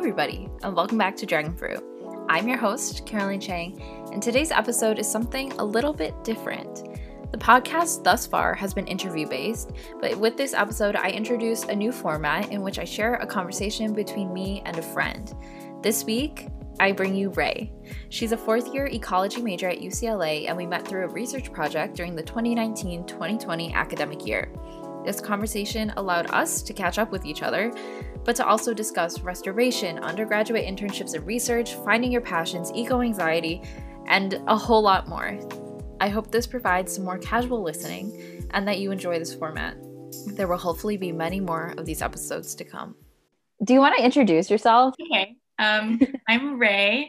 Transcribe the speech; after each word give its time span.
everybody, 0.00 0.48
and 0.62 0.74
welcome 0.74 0.96
back 0.96 1.14
to 1.14 1.26
Dragon 1.26 1.54
Fruit. 1.54 1.84
I'm 2.26 2.48
your 2.48 2.56
host, 2.56 3.04
Caroline 3.04 3.38
Chang, 3.38 3.82
and 4.14 4.22
today's 4.22 4.50
episode 4.50 4.98
is 4.98 5.06
something 5.06 5.52
a 5.58 5.64
little 5.64 5.92
bit 5.92 6.14
different. 6.24 6.88
The 7.32 7.36
podcast 7.36 8.02
thus 8.02 8.26
far 8.26 8.54
has 8.54 8.72
been 8.72 8.86
interview 8.86 9.28
based, 9.28 9.72
but 10.00 10.16
with 10.16 10.38
this 10.38 10.54
episode, 10.54 10.96
I 10.96 11.10
introduce 11.10 11.64
a 11.64 11.76
new 11.76 11.92
format 11.92 12.50
in 12.50 12.62
which 12.62 12.78
I 12.78 12.84
share 12.84 13.16
a 13.16 13.26
conversation 13.26 13.92
between 13.92 14.32
me 14.32 14.62
and 14.64 14.78
a 14.78 14.82
friend. 14.82 15.34
This 15.82 16.02
week, 16.04 16.48
I 16.80 16.92
bring 16.92 17.14
you 17.14 17.28
Ray. 17.32 17.70
She's 18.08 18.32
a 18.32 18.38
fourth 18.38 18.72
year 18.72 18.86
ecology 18.86 19.42
major 19.42 19.68
at 19.68 19.80
UCLA, 19.80 20.48
and 20.48 20.56
we 20.56 20.64
met 20.64 20.88
through 20.88 21.04
a 21.04 21.08
research 21.08 21.52
project 21.52 21.94
during 21.94 22.16
the 22.16 22.22
2019 22.22 23.04
2020 23.04 23.74
academic 23.74 24.26
year. 24.26 24.50
This 25.04 25.20
conversation 25.20 25.92
allowed 25.96 26.30
us 26.30 26.62
to 26.62 26.72
catch 26.72 26.98
up 26.98 27.10
with 27.10 27.24
each 27.24 27.42
other, 27.42 27.72
but 28.24 28.36
to 28.36 28.46
also 28.46 28.74
discuss 28.74 29.20
restoration, 29.20 29.98
undergraduate 29.98 30.66
internships 30.66 31.14
and 31.14 31.26
research, 31.26 31.74
finding 31.76 32.12
your 32.12 32.20
passions, 32.20 32.70
eco 32.74 33.00
anxiety, 33.00 33.62
and 34.06 34.34
a 34.46 34.56
whole 34.56 34.82
lot 34.82 35.08
more. 35.08 35.38
I 36.00 36.08
hope 36.08 36.30
this 36.30 36.46
provides 36.46 36.94
some 36.94 37.04
more 37.04 37.18
casual 37.18 37.62
listening 37.62 38.46
and 38.50 38.66
that 38.68 38.78
you 38.78 38.90
enjoy 38.90 39.18
this 39.18 39.34
format. 39.34 39.76
There 40.26 40.48
will 40.48 40.58
hopefully 40.58 40.96
be 40.96 41.12
many 41.12 41.40
more 41.40 41.74
of 41.78 41.86
these 41.86 42.02
episodes 42.02 42.54
to 42.56 42.64
come. 42.64 42.94
Do 43.64 43.74
you 43.74 43.80
want 43.80 43.96
to 43.96 44.04
introduce 44.04 44.50
yourself? 44.50 44.94
Okay. 45.00 45.36
Um, 45.58 46.00
I'm 46.28 46.58
Ray. 46.58 47.08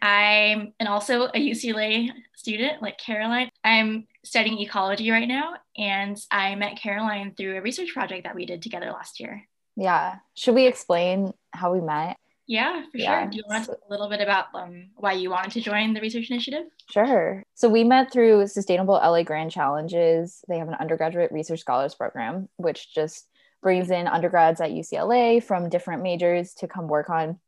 I'm 0.00 0.72
and 0.80 0.88
also 0.88 1.26
a 1.26 1.38
UCLA 1.38 2.08
student 2.36 2.82
like 2.82 2.98
Caroline. 2.98 3.50
I'm 3.64 4.06
studying 4.24 4.60
ecology 4.60 5.10
right 5.10 5.28
now, 5.28 5.54
and 5.76 6.18
I 6.30 6.54
met 6.54 6.78
Caroline 6.78 7.34
through 7.36 7.56
a 7.56 7.62
research 7.62 7.92
project 7.92 8.24
that 8.24 8.34
we 8.34 8.46
did 8.46 8.62
together 8.62 8.90
last 8.90 9.20
year. 9.20 9.42
Yeah. 9.76 10.16
Should 10.34 10.54
we 10.54 10.66
explain 10.66 11.32
how 11.52 11.72
we 11.72 11.80
met? 11.80 12.16
Yeah, 12.46 12.82
for 12.90 12.98
yeah. 12.98 13.22
sure. 13.22 13.30
Do 13.30 13.36
you 13.36 13.44
want 13.48 13.64
to 13.64 13.70
talk 13.70 13.80
a 13.86 13.90
little 13.90 14.08
bit 14.08 14.20
about 14.20 14.46
um, 14.54 14.88
why 14.96 15.12
you 15.12 15.30
wanted 15.30 15.52
to 15.52 15.60
join 15.60 15.94
the 15.94 16.00
research 16.00 16.30
initiative? 16.30 16.64
Sure. 16.90 17.44
So 17.54 17.68
we 17.68 17.84
met 17.84 18.12
through 18.12 18.46
Sustainable 18.48 18.94
LA 18.94 19.22
Grand 19.22 19.50
Challenges. 19.50 20.44
They 20.48 20.58
have 20.58 20.68
an 20.68 20.74
undergraduate 20.74 21.32
research 21.32 21.60
scholars 21.60 21.94
program, 21.94 22.48
which 22.56 22.94
just 22.94 23.28
brings 23.62 23.90
in 23.90 24.08
undergrads 24.08 24.60
at 24.60 24.70
UCLA 24.70 25.42
from 25.42 25.68
different 25.68 26.02
majors 26.02 26.52
to 26.54 26.68
come 26.68 26.88
work 26.88 27.08
on 27.08 27.38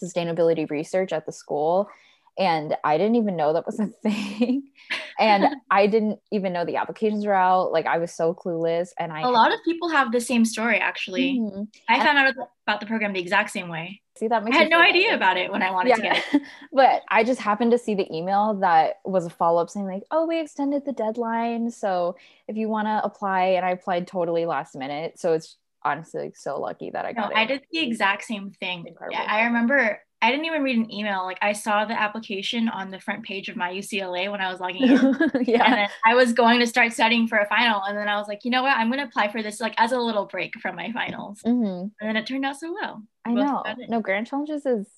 sustainability 0.00 0.70
research 0.70 1.12
at 1.12 1.26
the 1.26 1.32
school 1.32 1.90
and 2.38 2.76
I 2.84 2.96
didn't 2.98 3.16
even 3.16 3.36
know 3.36 3.52
that 3.52 3.66
was 3.66 3.80
a 3.80 3.86
thing. 4.02 4.70
and 5.18 5.56
I 5.70 5.86
didn't 5.88 6.20
even 6.30 6.52
know 6.52 6.64
the 6.64 6.76
applications 6.76 7.26
were 7.26 7.34
out. 7.34 7.72
Like 7.72 7.86
I 7.86 7.98
was 7.98 8.12
so 8.12 8.32
clueless. 8.32 8.90
And 8.98 9.12
I 9.12 9.22
a 9.22 9.30
lot 9.30 9.52
of 9.52 9.58
people 9.64 9.88
have 9.88 10.12
the 10.12 10.20
same 10.20 10.44
story 10.44 10.78
actually. 10.78 11.38
Mm-hmm. 11.38 11.62
I 11.88 11.94
and 11.94 12.02
found 12.02 12.18
out 12.18 12.34
about 12.66 12.80
the 12.80 12.86
program 12.86 13.12
the 13.12 13.20
exact 13.20 13.50
same 13.50 13.68
way. 13.68 14.00
See 14.16 14.28
that 14.28 14.44
makes. 14.44 14.56
I 14.56 14.60
had 14.60 14.70
no 14.70 14.80
idea 14.80 15.14
about 15.14 15.36
it 15.36 15.50
when 15.50 15.62
I 15.62 15.70
wanted 15.70 15.90
yeah. 15.90 15.96
to 15.96 16.02
get 16.02 16.24
it. 16.32 16.42
but 16.72 17.02
I 17.08 17.22
just 17.24 17.40
happened 17.40 17.72
to 17.72 17.78
see 17.78 17.94
the 17.94 18.12
email 18.14 18.54
that 18.54 18.96
was 19.04 19.26
a 19.26 19.30
follow-up 19.30 19.70
saying 19.70 19.86
like, 19.86 20.02
oh, 20.10 20.26
we 20.26 20.40
extended 20.40 20.84
the 20.84 20.92
deadline. 20.92 21.70
So 21.70 22.16
if 22.48 22.56
you 22.56 22.68
want 22.68 22.86
to 22.86 23.00
apply, 23.04 23.42
and 23.50 23.64
I 23.64 23.70
applied 23.70 24.06
totally 24.08 24.44
last 24.44 24.74
minute. 24.74 25.20
So 25.20 25.34
it's 25.34 25.56
honestly 25.84 26.22
like, 26.22 26.36
so 26.36 26.58
lucky 26.60 26.90
that 26.90 27.04
I 27.04 27.12
got 27.12 27.30
no, 27.30 27.36
it. 27.36 27.38
I 27.38 27.44
did 27.44 27.62
the 27.70 27.78
exact 27.78 28.24
same 28.24 28.50
thing. 28.50 28.86
Yeah, 29.10 29.24
I 29.28 29.44
remember 29.44 30.00
I 30.20 30.30
didn't 30.30 30.46
even 30.46 30.62
read 30.62 30.76
an 30.76 30.92
email. 30.92 31.22
Like 31.22 31.38
I 31.42 31.52
saw 31.52 31.84
the 31.84 31.98
application 31.98 32.68
on 32.68 32.90
the 32.90 32.98
front 32.98 33.22
page 33.22 33.48
of 33.48 33.56
my 33.56 33.70
UCLA 33.72 34.30
when 34.30 34.40
I 34.40 34.50
was 34.50 34.58
logging 34.58 34.82
in. 34.82 34.96
yeah. 35.46 35.64
And 35.64 35.74
then 35.74 35.88
I 36.04 36.14
was 36.16 36.32
going 36.32 36.58
to 36.58 36.66
start 36.66 36.92
studying 36.92 37.28
for 37.28 37.38
a 37.38 37.46
final. 37.46 37.82
And 37.84 37.96
then 37.96 38.08
I 38.08 38.16
was 38.18 38.26
like, 38.26 38.44
you 38.44 38.50
know 38.50 38.62
what? 38.62 38.76
I'm 38.76 38.88
going 38.88 38.98
to 38.98 39.06
apply 39.06 39.30
for 39.30 39.42
this 39.42 39.60
like 39.60 39.74
as 39.78 39.92
a 39.92 39.98
little 39.98 40.26
break 40.26 40.58
from 40.60 40.74
my 40.74 40.90
finals. 40.90 41.40
Mm-hmm. 41.46 41.64
And 41.64 41.92
then 42.00 42.16
it 42.16 42.26
turned 42.26 42.44
out 42.44 42.58
so 42.58 42.72
well. 42.72 43.02
I 43.24 43.32
know. 43.32 43.62
No, 43.88 44.00
Grand 44.00 44.26
Challenges 44.26 44.66
is 44.66 44.88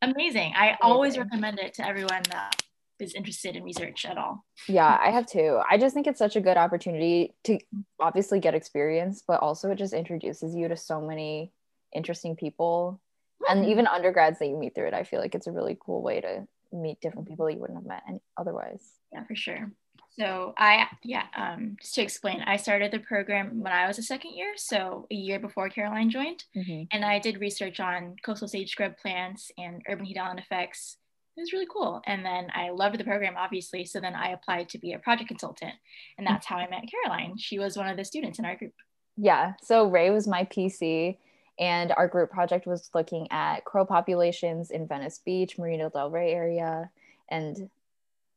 amazing. 0.00 0.52
I 0.56 0.66
amazing. 0.66 0.78
always 0.80 1.18
recommend 1.18 1.58
it 1.58 1.74
to 1.74 1.86
everyone 1.86 2.22
that 2.30 2.62
is 3.00 3.14
interested 3.14 3.56
in 3.56 3.64
research 3.64 4.04
at 4.04 4.16
all. 4.16 4.44
Yeah, 4.68 4.96
I 5.02 5.10
have 5.10 5.26
too. 5.26 5.60
I 5.68 5.76
just 5.76 5.92
think 5.92 6.06
it's 6.06 6.18
such 6.18 6.36
a 6.36 6.40
good 6.40 6.56
opportunity 6.56 7.34
to 7.44 7.58
obviously 8.00 8.38
get 8.40 8.54
experience, 8.54 9.22
but 9.26 9.40
also 9.40 9.70
it 9.70 9.76
just 9.78 9.92
introduces 9.92 10.54
you 10.54 10.68
to 10.68 10.76
so 10.76 11.00
many 11.00 11.52
interesting 11.94 12.36
people 12.36 13.00
and 13.48 13.60
mm-hmm. 13.60 13.70
even 13.70 13.86
undergrads 13.86 14.38
that 14.38 14.46
you 14.46 14.56
meet 14.56 14.74
through 14.74 14.86
it 14.86 14.94
i 14.94 15.04
feel 15.04 15.20
like 15.20 15.34
it's 15.34 15.46
a 15.46 15.52
really 15.52 15.76
cool 15.80 16.02
way 16.02 16.20
to 16.20 16.46
meet 16.72 17.00
different 17.00 17.28
people 17.28 17.48
you 17.50 17.58
wouldn't 17.58 17.78
have 17.78 17.86
met 17.86 18.02
any, 18.08 18.20
otherwise. 18.36 18.82
Yeah 19.12 19.24
for 19.24 19.34
sure. 19.34 19.70
So 20.18 20.54
i 20.56 20.86
yeah 21.04 21.24
um, 21.36 21.76
just 21.80 21.94
to 21.94 22.02
explain 22.02 22.40
i 22.42 22.56
started 22.56 22.90
the 22.90 23.00
program 23.00 23.62
when 23.62 23.72
i 23.72 23.86
was 23.86 23.98
a 23.98 24.02
second 24.02 24.32
year 24.34 24.54
so 24.56 25.06
a 25.10 25.14
year 25.14 25.38
before 25.38 25.68
caroline 25.68 26.10
joined. 26.10 26.44
Mm-hmm. 26.56 26.84
and 26.90 27.04
i 27.04 27.18
did 27.18 27.40
research 27.40 27.80
on 27.80 28.16
coastal 28.24 28.48
sage 28.48 28.70
scrub 28.70 28.96
plants 28.96 29.50
and 29.58 29.82
urban 29.88 30.06
heat 30.06 30.18
island 30.18 30.40
effects. 30.40 30.96
It 31.36 31.42
was 31.42 31.52
really 31.52 31.66
cool. 31.70 32.00
And 32.06 32.24
then 32.24 32.48
i 32.54 32.70
loved 32.70 32.98
the 32.98 33.04
program 33.04 33.34
obviously 33.36 33.84
so 33.84 34.00
then 34.00 34.14
i 34.14 34.30
applied 34.30 34.68
to 34.70 34.78
be 34.78 34.94
a 34.94 34.98
project 34.98 35.28
consultant. 35.28 35.74
And 36.16 36.26
that's 36.26 36.46
how 36.46 36.56
i 36.56 36.68
met 36.68 36.84
caroline. 36.90 37.36
She 37.36 37.58
was 37.58 37.76
one 37.76 37.88
of 37.88 37.96
the 37.96 38.04
students 38.04 38.38
in 38.38 38.46
our 38.46 38.56
group. 38.56 38.72
Yeah 39.16 39.52
so 39.62 39.86
ray 39.86 40.10
was 40.10 40.26
my 40.26 40.44
pc 40.44 41.18
and 41.58 41.92
our 41.92 42.08
group 42.08 42.30
project 42.30 42.66
was 42.66 42.90
looking 42.94 43.28
at 43.30 43.64
crow 43.64 43.86
populations 43.86 44.70
in 44.70 44.86
Venice 44.86 45.20
Beach, 45.24 45.58
Marina 45.58 45.90
del 45.90 46.10
Rey 46.10 46.32
area. 46.32 46.90
And 47.30 47.70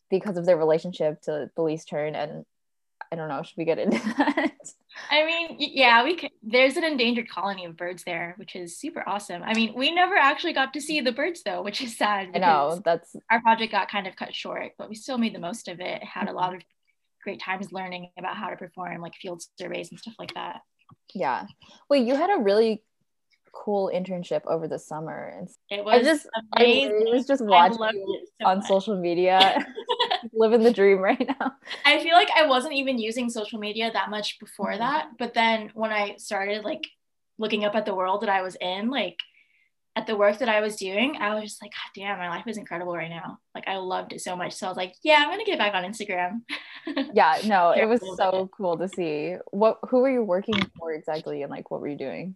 because 0.09 0.37
of 0.37 0.45
their 0.45 0.57
relationship 0.57 1.21
to 1.23 1.49
the 1.55 1.61
Least 1.61 1.89
Tern 1.89 2.15
and 2.15 2.45
I 3.11 3.15
don't 3.15 3.27
know, 3.27 3.41
should 3.41 3.57
we 3.57 3.65
get 3.65 3.79
into 3.79 3.97
that? 4.17 4.53
I 5.09 5.25
mean, 5.25 5.55
yeah, 5.57 6.03
we 6.03 6.15
can. 6.15 6.29
There's 6.43 6.77
an 6.77 6.83
endangered 6.83 7.29
colony 7.29 7.65
of 7.65 7.75
birds 7.75 8.03
there, 8.03 8.35
which 8.37 8.55
is 8.55 8.77
super 8.77 9.03
awesome. 9.07 9.41
I 9.41 9.53
mean, 9.53 9.73
we 9.75 9.91
never 9.91 10.15
actually 10.15 10.53
got 10.53 10.73
to 10.73 10.81
see 10.81 11.01
the 11.01 11.11
birds 11.11 11.41
though, 11.43 11.63
which 11.63 11.81
is 11.81 11.97
sad. 11.97 12.29
I 12.35 12.39
know 12.39 12.81
that's 12.83 13.15
our 13.31 13.41
project 13.41 13.71
got 13.71 13.89
kind 13.89 14.05
of 14.05 14.15
cut 14.15 14.35
short, 14.35 14.73
but 14.77 14.89
we 14.89 14.95
still 14.95 15.17
made 15.17 15.33
the 15.33 15.39
most 15.39 15.67
of 15.67 15.79
it. 15.79 16.03
Had 16.03 16.23
a 16.23 16.27
mm-hmm. 16.27 16.35
lot 16.35 16.55
of 16.55 16.61
great 17.23 17.41
times 17.41 17.71
learning 17.71 18.11
about 18.17 18.37
how 18.37 18.49
to 18.49 18.55
perform 18.55 19.01
like 19.01 19.15
field 19.15 19.41
surveys 19.59 19.89
and 19.89 19.99
stuff 19.99 20.15
like 20.19 20.33
that. 20.35 20.61
Yeah. 21.13 21.45
Wait, 21.89 22.05
you 22.05 22.15
had 22.15 22.29
a 22.29 22.41
really 22.41 22.83
cool 23.63 23.91
internship 23.93 24.41
over 24.45 24.67
the 24.67 24.79
summer. 24.79 25.33
And 25.37 25.49
it 25.69 25.83
was 25.83 26.01
I 26.01 26.03
just 26.03 26.27
amazing. 26.55 27.05
I 27.07 27.15
was 27.15 27.27
just 27.27 27.43
watching 27.43 27.77
so 27.77 28.47
on 28.47 28.57
much. 28.59 28.67
social 28.67 28.99
media, 28.99 29.65
living 30.33 30.63
the 30.63 30.73
dream 30.73 30.99
right 30.99 31.27
now. 31.39 31.51
I 31.85 32.01
feel 32.01 32.13
like 32.13 32.29
I 32.35 32.45
wasn't 32.47 32.73
even 32.73 32.97
using 32.97 33.29
social 33.29 33.59
media 33.59 33.91
that 33.91 34.09
much 34.09 34.39
before 34.39 34.71
mm-hmm. 34.71 34.79
that, 34.79 35.07
but 35.17 35.33
then 35.33 35.71
when 35.73 35.91
I 35.91 36.15
started 36.17 36.63
like 36.63 36.87
looking 37.37 37.65
up 37.65 37.75
at 37.75 37.85
the 37.85 37.95
world 37.95 38.21
that 38.21 38.29
I 38.29 38.41
was 38.41 38.55
in, 38.59 38.89
like 38.89 39.17
at 39.95 40.07
the 40.07 40.15
work 40.15 40.37
that 40.39 40.49
I 40.49 40.61
was 40.61 40.75
doing, 40.75 41.17
I 41.19 41.33
was 41.33 41.43
just 41.43 41.61
like, 41.61 41.71
God 41.71 41.99
damn, 42.01 42.17
my 42.17 42.29
life 42.29 42.47
is 42.47 42.57
incredible 42.57 42.95
right 42.95 43.09
now. 43.09 43.39
Like 43.53 43.67
I 43.67 43.77
loved 43.77 44.13
it 44.13 44.21
so 44.21 44.35
much. 44.35 44.53
So 44.53 44.67
I 44.67 44.69
was 44.69 44.77
like, 44.77 44.93
yeah, 45.03 45.17
I'm 45.19 45.29
gonna 45.29 45.43
get 45.43 45.57
back 45.57 45.73
on 45.73 45.83
Instagram. 45.83 46.41
yeah, 47.13 47.39
no, 47.45 47.71
it 47.71 47.85
was 47.85 48.01
so 48.15 48.49
cool 48.55 48.77
to 48.77 48.87
see. 48.87 49.35
What 49.51 49.79
who 49.89 49.99
were 49.99 50.11
you 50.11 50.23
working 50.23 50.59
for 50.77 50.93
exactly 50.93 51.41
and 51.41 51.51
like 51.51 51.69
what 51.71 51.81
were 51.81 51.89
you 51.89 51.97
doing? 51.97 52.35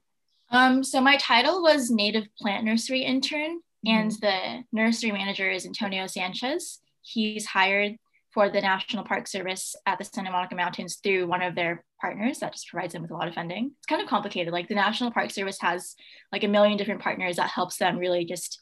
Um, 0.53 0.83
so 0.83 1.01
my 1.01 1.17
title 1.17 1.63
was 1.63 1.89
native 1.89 2.27
plant 2.39 2.63
nursery 2.63 3.01
intern, 3.01 3.57
mm-hmm. 3.57 3.87
and 3.87 4.11
the 4.11 4.63
nursery 4.71 5.11
manager 5.11 5.49
is 5.49 5.65
Antonio 5.65 6.05
Sanchez. 6.05 6.79
He's 7.01 7.47
hired 7.47 7.97
for 8.31 8.49
the 8.49 8.61
National 8.61 9.03
Park 9.03 9.27
Service 9.27 9.75
at 9.85 9.97
the 9.97 10.05
Santa 10.05 10.31
Monica 10.31 10.55
Mountains 10.55 10.99
through 11.03 11.27
one 11.27 11.41
of 11.41 11.55
their 11.55 11.83
partners 11.99 12.39
that 12.39 12.53
just 12.53 12.67
provides 12.67 12.93
them 12.93 13.01
with 13.01 13.11
a 13.11 13.15
lot 13.15 13.27
of 13.27 13.33
funding. 13.33 13.71
It's 13.77 13.87
kind 13.87 14.01
of 14.01 14.07
complicated. 14.07 14.53
Like 14.53 14.67
the 14.67 14.75
National 14.75 15.11
Park 15.11 15.31
Service 15.31 15.57
has 15.61 15.95
like 16.31 16.43
a 16.43 16.47
million 16.47 16.77
different 16.77 17.01
partners 17.01 17.35
that 17.35 17.49
helps 17.49 17.77
them 17.77 17.97
really 17.97 18.25
just 18.25 18.59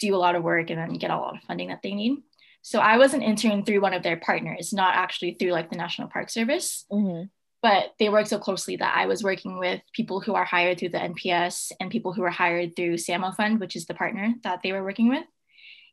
do 0.00 0.14
a 0.14 0.18
lot 0.18 0.34
of 0.34 0.42
work 0.42 0.70
and 0.70 0.78
then 0.78 0.98
get 0.98 1.10
a 1.10 1.16
lot 1.16 1.36
of 1.36 1.42
funding 1.44 1.68
that 1.68 1.80
they 1.82 1.94
need. 1.94 2.18
So 2.60 2.80
I 2.80 2.98
was 2.98 3.14
an 3.14 3.22
intern 3.22 3.64
through 3.64 3.80
one 3.80 3.94
of 3.94 4.02
their 4.02 4.16
partners, 4.16 4.72
not 4.72 4.96
actually 4.96 5.34
through 5.34 5.52
like 5.52 5.70
the 5.70 5.76
National 5.76 6.08
Park 6.08 6.28
Service. 6.30 6.84
Mm-hmm 6.90 7.24
but 7.66 7.94
they 7.98 8.08
work 8.08 8.28
so 8.28 8.38
closely 8.38 8.76
that 8.76 8.96
I 8.96 9.06
was 9.06 9.24
working 9.24 9.58
with 9.58 9.80
people 9.92 10.20
who 10.20 10.34
are 10.34 10.44
hired 10.44 10.78
through 10.78 10.90
the 10.90 10.98
NPS 10.98 11.72
and 11.80 11.90
people 11.90 12.12
who 12.12 12.22
are 12.22 12.30
hired 12.30 12.76
through 12.76 12.96
SAMO 12.96 13.32
Fund, 13.32 13.58
which 13.58 13.74
is 13.74 13.86
the 13.86 13.94
partner 13.94 14.34
that 14.44 14.60
they 14.62 14.70
were 14.70 14.84
working 14.84 15.08
with. 15.08 15.24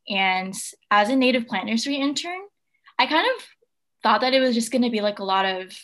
And 0.08 0.54
as 0.92 1.10
a 1.10 1.16
native 1.16 1.48
plant 1.48 1.66
nursery 1.66 1.96
intern, 1.96 2.42
I 3.00 3.08
kind 3.08 3.26
of 3.26 3.44
thought 4.04 4.22
that 4.22 4.36
it 4.36 4.40
was 4.40 4.54
just 4.54 4.72
going 4.72 4.84
to 4.84 4.92
be 4.92 5.02
like 5.02 5.18
a 5.18 5.24
lot 5.24 5.46
of, 5.46 5.76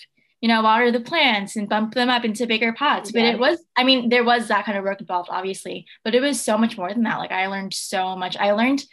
you 0.41 0.47
know, 0.47 0.62
water 0.62 0.91
the 0.91 1.00
plants 1.00 1.56
and 1.56 1.68
bump 1.68 1.95
them 1.95 2.07
up 2.07 2.24
into 2.24 2.45
bigger 2.45 2.71
pots. 2.71 3.12
Yeah. 3.12 3.21
But 3.21 3.33
it 3.33 3.39
was, 3.39 3.57
I 3.75 3.83
mean, 3.83 4.09
there 4.09 4.24
was 4.24 4.47
that 4.50 4.65
kind 4.65 4.77
of 4.77 4.83
work 4.83 5.01
involved, 5.01 5.30
obviously, 5.31 5.88
but 6.03 6.13
it 6.13 6.21
was 6.21 6.39
so 6.39 6.56
much 6.56 6.77
more 6.77 6.94
than 6.94 7.01
that. 7.01 7.18
Like 7.18 7.31
I 7.31 7.47
learned 7.47 7.74
so 7.74 8.15
much. 8.15 8.38
I 8.38 8.51
learned 8.51 8.83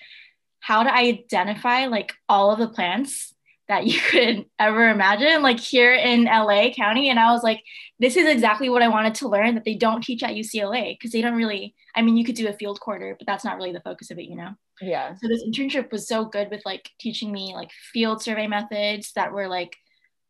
how 0.60 0.82
to 0.82 0.90
identify 0.90 1.88
like 1.88 2.14
all 2.26 2.52
of 2.52 2.58
the 2.58 2.68
plants 2.68 3.34
that 3.68 3.86
you 3.86 4.00
could 4.10 4.46
ever 4.58 4.88
imagine, 4.88 5.42
like 5.42 5.60
here 5.60 5.94
in 5.94 6.24
LA 6.24 6.70
County. 6.70 7.10
And 7.10 7.18
I 7.18 7.32
was 7.32 7.42
like, 7.42 7.62
this 7.98 8.16
is 8.16 8.26
exactly 8.26 8.68
what 8.68 8.82
I 8.82 8.88
wanted 8.88 9.14
to 9.16 9.28
learn 9.28 9.54
that 9.54 9.64
they 9.64 9.74
don't 9.74 10.02
teach 10.02 10.22
at 10.22 10.34
UCLA 10.34 10.94
because 10.94 11.12
they 11.12 11.22
don't 11.22 11.36
really, 11.36 11.74
I 11.94 12.02
mean, 12.02 12.16
you 12.16 12.24
could 12.24 12.34
do 12.34 12.48
a 12.48 12.52
field 12.52 12.80
quarter, 12.80 13.14
but 13.18 13.26
that's 13.26 13.44
not 13.44 13.56
really 13.56 13.72
the 13.72 13.80
focus 13.80 14.10
of 14.10 14.18
it, 14.18 14.28
you 14.28 14.36
know? 14.36 14.50
Yeah. 14.80 15.14
So 15.14 15.28
this 15.28 15.44
internship 15.44 15.90
was 15.90 16.06
so 16.06 16.24
good 16.24 16.50
with 16.50 16.62
like 16.66 16.90
teaching 17.00 17.32
me 17.32 17.54
like 17.54 17.70
field 17.92 18.22
survey 18.22 18.46
methods 18.46 19.12
that 19.14 19.32
were 19.32 19.48
like 19.48 19.74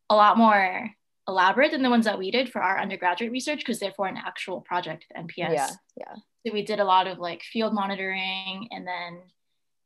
a 0.08 0.14
lot 0.14 0.38
more 0.38 0.90
elaborate 1.28 1.72
than 1.72 1.82
the 1.82 1.90
ones 1.90 2.04
that 2.04 2.18
we 2.18 2.30
did 2.30 2.50
for 2.50 2.62
our 2.62 2.78
undergraduate 2.78 3.32
research 3.32 3.58
because 3.58 3.80
they're 3.80 3.92
for 3.96 4.06
an 4.06 4.16
actual 4.16 4.60
project 4.60 5.06
NPS. 5.16 5.52
Yeah, 5.52 5.70
yeah. 5.96 6.14
So 6.46 6.52
we 6.52 6.62
did 6.62 6.78
a 6.78 6.84
lot 6.84 7.08
of 7.08 7.18
like 7.18 7.42
field 7.42 7.74
monitoring 7.74 8.68
and 8.70 8.86
then, 8.86 9.22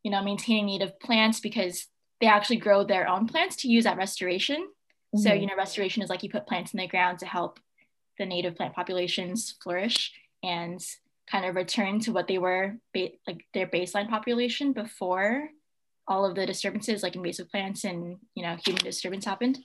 you 0.03 0.11
know, 0.11 0.23
maintaining 0.23 0.67
native 0.67 1.01
plants 1.01 1.41
because 1.41 1.87
they 2.21 2.27
actually 2.27 2.57
grow 2.57 2.85
their 2.85 3.09
own 3.09 3.27
plants 3.27 3.57
to 3.57 3.69
use 3.69 3.87
at 3.87 3.97
restoration. 3.97 4.69
Mm-hmm. 5.15 5.23
So, 5.23 5.33
you 5.33 5.47
know, 5.47 5.57
restoration 5.57 6.03
is 6.03 6.11
like 6.11 6.23
you 6.23 6.31
put 6.31 6.47
plants 6.47 6.73
in 6.73 6.79
the 6.79 6.87
ground 6.87 7.19
to 7.21 7.27
help 7.27 7.59
the 8.19 8.27
native 8.27 8.55
plant 8.57 8.75
populations 8.75 9.55
flourish 9.63 10.13
and 10.43 10.81
kind 11.31 11.45
of 11.45 11.55
return 11.55 12.01
to 12.01 12.13
what 12.13 12.27
they 12.27 12.39
were 12.39 12.77
ba- 12.93 13.11
like 13.27 13.45
their 13.55 13.67
baseline 13.67 14.09
population 14.09 14.73
before 14.73 15.49
all 16.09 16.25
of 16.25 16.35
the 16.35 16.47
disturbances 16.47 17.03
like 17.03 17.15
invasive 17.15 17.51
plants 17.51 17.85
and 17.85 18.17
you 18.35 18.43
know 18.43 18.57
human 18.65 18.83
disturbance 18.83 19.25
happened 19.25 19.59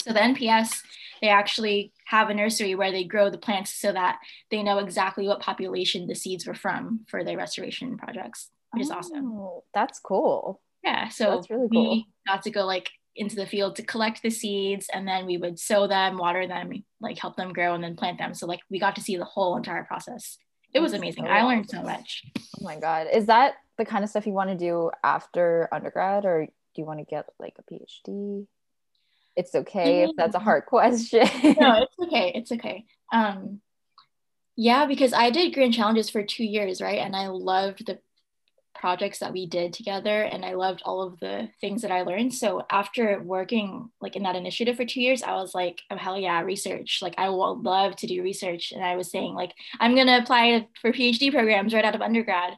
so 0.00 0.12
the 0.12 0.20
nps 0.20 0.80
they 1.22 1.28
actually 1.28 1.92
have 2.06 2.28
a 2.28 2.34
nursery 2.34 2.74
where 2.74 2.90
they 2.90 3.04
grow 3.04 3.30
the 3.30 3.38
plants 3.38 3.72
so 3.72 3.92
that 3.92 4.18
they 4.50 4.62
know 4.62 4.78
exactly 4.78 5.26
what 5.26 5.40
population 5.40 6.06
the 6.06 6.14
seeds 6.14 6.46
were 6.46 6.54
from 6.54 7.00
for 7.08 7.22
their 7.22 7.36
restoration 7.36 7.96
projects 7.96 8.50
which 8.72 8.80
oh, 8.80 8.84
is 8.84 8.90
awesome 8.90 9.32
oh, 9.32 9.64
that's 9.72 10.00
cool 10.00 10.60
yeah 10.84 11.08
so 11.08 11.30
that's 11.30 11.50
really 11.50 11.68
cool. 11.72 11.90
we 11.90 12.06
got 12.26 12.42
to 12.42 12.50
go 12.50 12.64
like 12.64 12.90
into 13.16 13.36
the 13.36 13.46
field 13.46 13.76
to 13.76 13.82
collect 13.82 14.22
the 14.22 14.30
seeds 14.30 14.88
and 14.92 15.06
then 15.06 15.26
we 15.26 15.36
would 15.36 15.58
sow 15.58 15.86
them 15.86 16.18
water 16.18 16.46
them 16.46 16.84
like 17.00 17.18
help 17.18 17.36
them 17.36 17.52
grow 17.52 17.74
and 17.74 17.84
then 17.84 17.96
plant 17.96 18.18
them. 18.18 18.34
So 18.34 18.46
like 18.46 18.60
we 18.70 18.78
got 18.80 18.96
to 18.96 19.02
see 19.02 19.16
the 19.16 19.24
whole 19.24 19.56
entire 19.56 19.84
process. 19.84 20.38
It 20.72 20.80
was 20.80 20.92
amazing. 20.92 21.24
so 21.24 21.30
i 21.30 21.42
learned 21.42 21.70
so 21.70 21.82
much. 21.82 22.24
Oh 22.36 22.64
my 22.64 22.78
god. 22.78 23.06
Is 23.12 23.26
that 23.26 23.54
the 23.78 23.84
kind 23.84 24.02
of 24.02 24.10
stuff 24.10 24.26
you 24.26 24.32
want 24.32 24.50
to 24.50 24.56
do 24.56 24.90
after 25.04 25.68
undergrad 25.72 26.24
or 26.24 26.46
do 26.46 26.82
you 26.82 26.84
want 26.84 26.98
to 26.98 27.04
get 27.04 27.26
like 27.38 27.54
a 27.58 27.74
phd 27.74 28.46
it's 29.36 29.54
okay 29.54 30.04
if 30.04 30.10
that's 30.16 30.36
a 30.36 30.40
hard 30.40 30.64
question. 30.66 31.28
No 31.60 31.82
it's 31.82 31.94
okay. 32.00 32.32
It's 32.34 32.52
okay. 32.52 32.84
Um 33.12 33.60
yeah 34.56 34.86
because 34.86 35.12
i 35.12 35.30
did 35.30 35.52
grand 35.52 35.74
challenges 35.74 36.08
for 36.10 36.22
two 36.22 36.44
years 36.44 36.80
right? 36.80 36.98
And 36.98 37.14
i 37.14 37.28
loved 37.28 37.86
the 37.86 37.98
projects 38.74 39.18
that 39.20 39.32
we 39.32 39.46
did 39.46 39.72
together 39.72 40.22
and 40.22 40.44
I 40.44 40.54
loved 40.54 40.82
all 40.84 41.02
of 41.02 41.18
the 41.20 41.48
things 41.60 41.82
that 41.82 41.90
I 41.90 42.02
learned. 42.02 42.34
So 42.34 42.62
after 42.70 43.20
working 43.22 43.90
like 44.00 44.16
in 44.16 44.22
that 44.24 44.36
initiative 44.36 44.76
for 44.76 44.84
two 44.84 45.00
years, 45.00 45.22
I 45.22 45.34
was 45.34 45.54
like, 45.54 45.80
oh 45.90 45.96
hell 45.96 46.18
yeah, 46.18 46.40
research. 46.42 46.98
Like 47.00 47.14
I 47.18 47.28
would 47.28 47.62
love 47.62 47.96
to 47.96 48.06
do 48.06 48.22
research. 48.22 48.72
And 48.72 48.84
I 48.84 48.96
was 48.96 49.10
saying 49.10 49.34
like, 49.34 49.52
I'm 49.80 49.94
gonna 49.94 50.18
apply 50.18 50.68
for 50.80 50.92
PhD 50.92 51.32
programs 51.32 51.72
right 51.72 51.84
out 51.84 51.94
of 51.94 52.02
undergrad. 52.02 52.54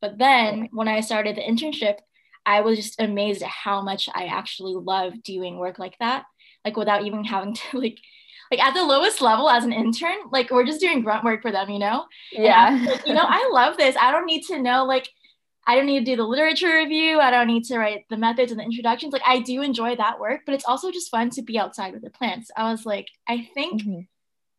But 0.00 0.18
then 0.18 0.68
when 0.72 0.88
I 0.88 1.00
started 1.00 1.36
the 1.36 1.42
internship, 1.42 1.98
I 2.46 2.62
was 2.62 2.78
just 2.78 3.00
amazed 3.00 3.42
at 3.42 3.48
how 3.48 3.82
much 3.82 4.08
I 4.14 4.24
actually 4.26 4.74
love 4.74 5.22
doing 5.22 5.58
work 5.58 5.78
like 5.78 5.98
that. 6.00 6.24
Like 6.64 6.76
without 6.76 7.04
even 7.04 7.24
having 7.24 7.54
to 7.54 7.78
like 7.78 7.98
like 8.50 8.60
at 8.60 8.74
the 8.74 8.84
lowest 8.84 9.20
level 9.20 9.50
as 9.50 9.64
an 9.64 9.72
intern, 9.72 10.16
like 10.32 10.50
we're 10.50 10.64
just 10.64 10.80
doing 10.80 11.02
grunt 11.02 11.24
work 11.24 11.42
for 11.42 11.52
them, 11.52 11.68
you 11.68 11.78
know? 11.78 12.06
Yeah. 12.32 12.82
Like, 12.86 13.06
you 13.06 13.12
know, 13.12 13.24
I 13.26 13.50
love 13.52 13.76
this. 13.76 13.94
I 14.00 14.10
don't 14.10 14.24
need 14.24 14.44
to 14.46 14.62
know 14.62 14.86
like 14.86 15.08
I 15.68 15.76
don't 15.76 15.84
need 15.84 15.98
to 15.98 16.04
do 16.12 16.16
the 16.16 16.24
literature 16.24 16.74
review. 16.74 17.20
I 17.20 17.30
don't 17.30 17.46
need 17.46 17.64
to 17.64 17.78
write 17.78 18.06
the 18.08 18.16
methods 18.16 18.50
and 18.50 18.58
the 18.58 18.64
introductions. 18.64 19.12
Like 19.12 19.22
I 19.26 19.40
do 19.40 19.60
enjoy 19.60 19.96
that 19.96 20.18
work, 20.18 20.40
but 20.46 20.54
it's 20.54 20.64
also 20.64 20.90
just 20.90 21.10
fun 21.10 21.28
to 21.30 21.42
be 21.42 21.58
outside 21.58 21.92
with 21.92 22.02
the 22.02 22.08
plants. 22.08 22.50
I 22.56 22.70
was 22.70 22.86
like, 22.86 23.08
I 23.28 23.46
think 23.52 23.82
mm-hmm. 23.82 24.00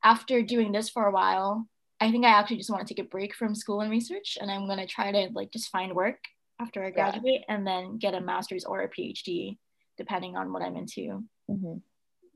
after 0.03 0.43
doing 0.43 0.71
this 0.71 0.87
for 0.87 1.07
a 1.07 1.11
while, 1.11 1.67
I 1.99 2.11
think 2.11 2.25
I 2.25 2.29
actually 2.29 2.57
just 2.57 2.69
want 2.69 2.87
to 2.87 2.93
take 2.93 3.03
a 3.03 3.09
break 3.09 3.33
from 3.33 3.55
school 3.55 3.81
and 3.81 3.89
research 3.89 4.37
and 4.39 4.51
I'm 4.51 4.67
going 4.67 4.77
to 4.77 4.85
try 4.85 5.11
to 5.11 5.29
like 5.33 5.51
just 5.51 5.71
find 5.71 5.95
work 5.95 6.19
after 6.61 6.85
I 6.85 6.91
graduate 6.91 7.43
yeah. 7.47 7.55
and 7.55 7.65
then 7.65 7.97
get 7.97 8.13
a 8.13 8.21
master's 8.21 8.63
or 8.63 8.81
a 8.81 8.87
PhD 8.89 9.57
depending 9.97 10.37
on 10.37 10.53
what 10.53 10.61
I'm 10.61 10.77
into. 10.77 11.23
Mm-hmm. 11.49 11.77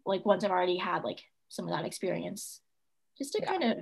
Like 0.03 0.25
once 0.25 0.43
I've 0.43 0.51
already 0.51 0.77
had 0.77 1.03
like 1.03 1.21
some 1.47 1.65
of 1.65 1.71
that 1.71 1.85
experience 1.85 2.59
just 3.19 3.33
to 3.33 3.39
yeah. 3.39 3.51
kind 3.51 3.63
of 3.63 3.77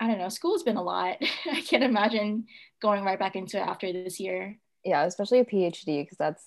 I 0.00 0.06
don't 0.06 0.18
know, 0.18 0.28
school's 0.28 0.62
been 0.62 0.76
a 0.76 0.82
lot. 0.82 1.16
I 1.50 1.60
can't 1.60 1.84
imagine 1.84 2.46
going 2.80 3.04
right 3.04 3.18
back 3.18 3.36
into 3.36 3.58
it 3.58 3.66
after 3.66 3.92
this 3.92 4.20
year. 4.20 4.56
Yeah, 4.84 5.04
especially 5.04 5.40
a 5.40 5.44
PhD 5.44 6.02
because 6.02 6.18
that's 6.18 6.44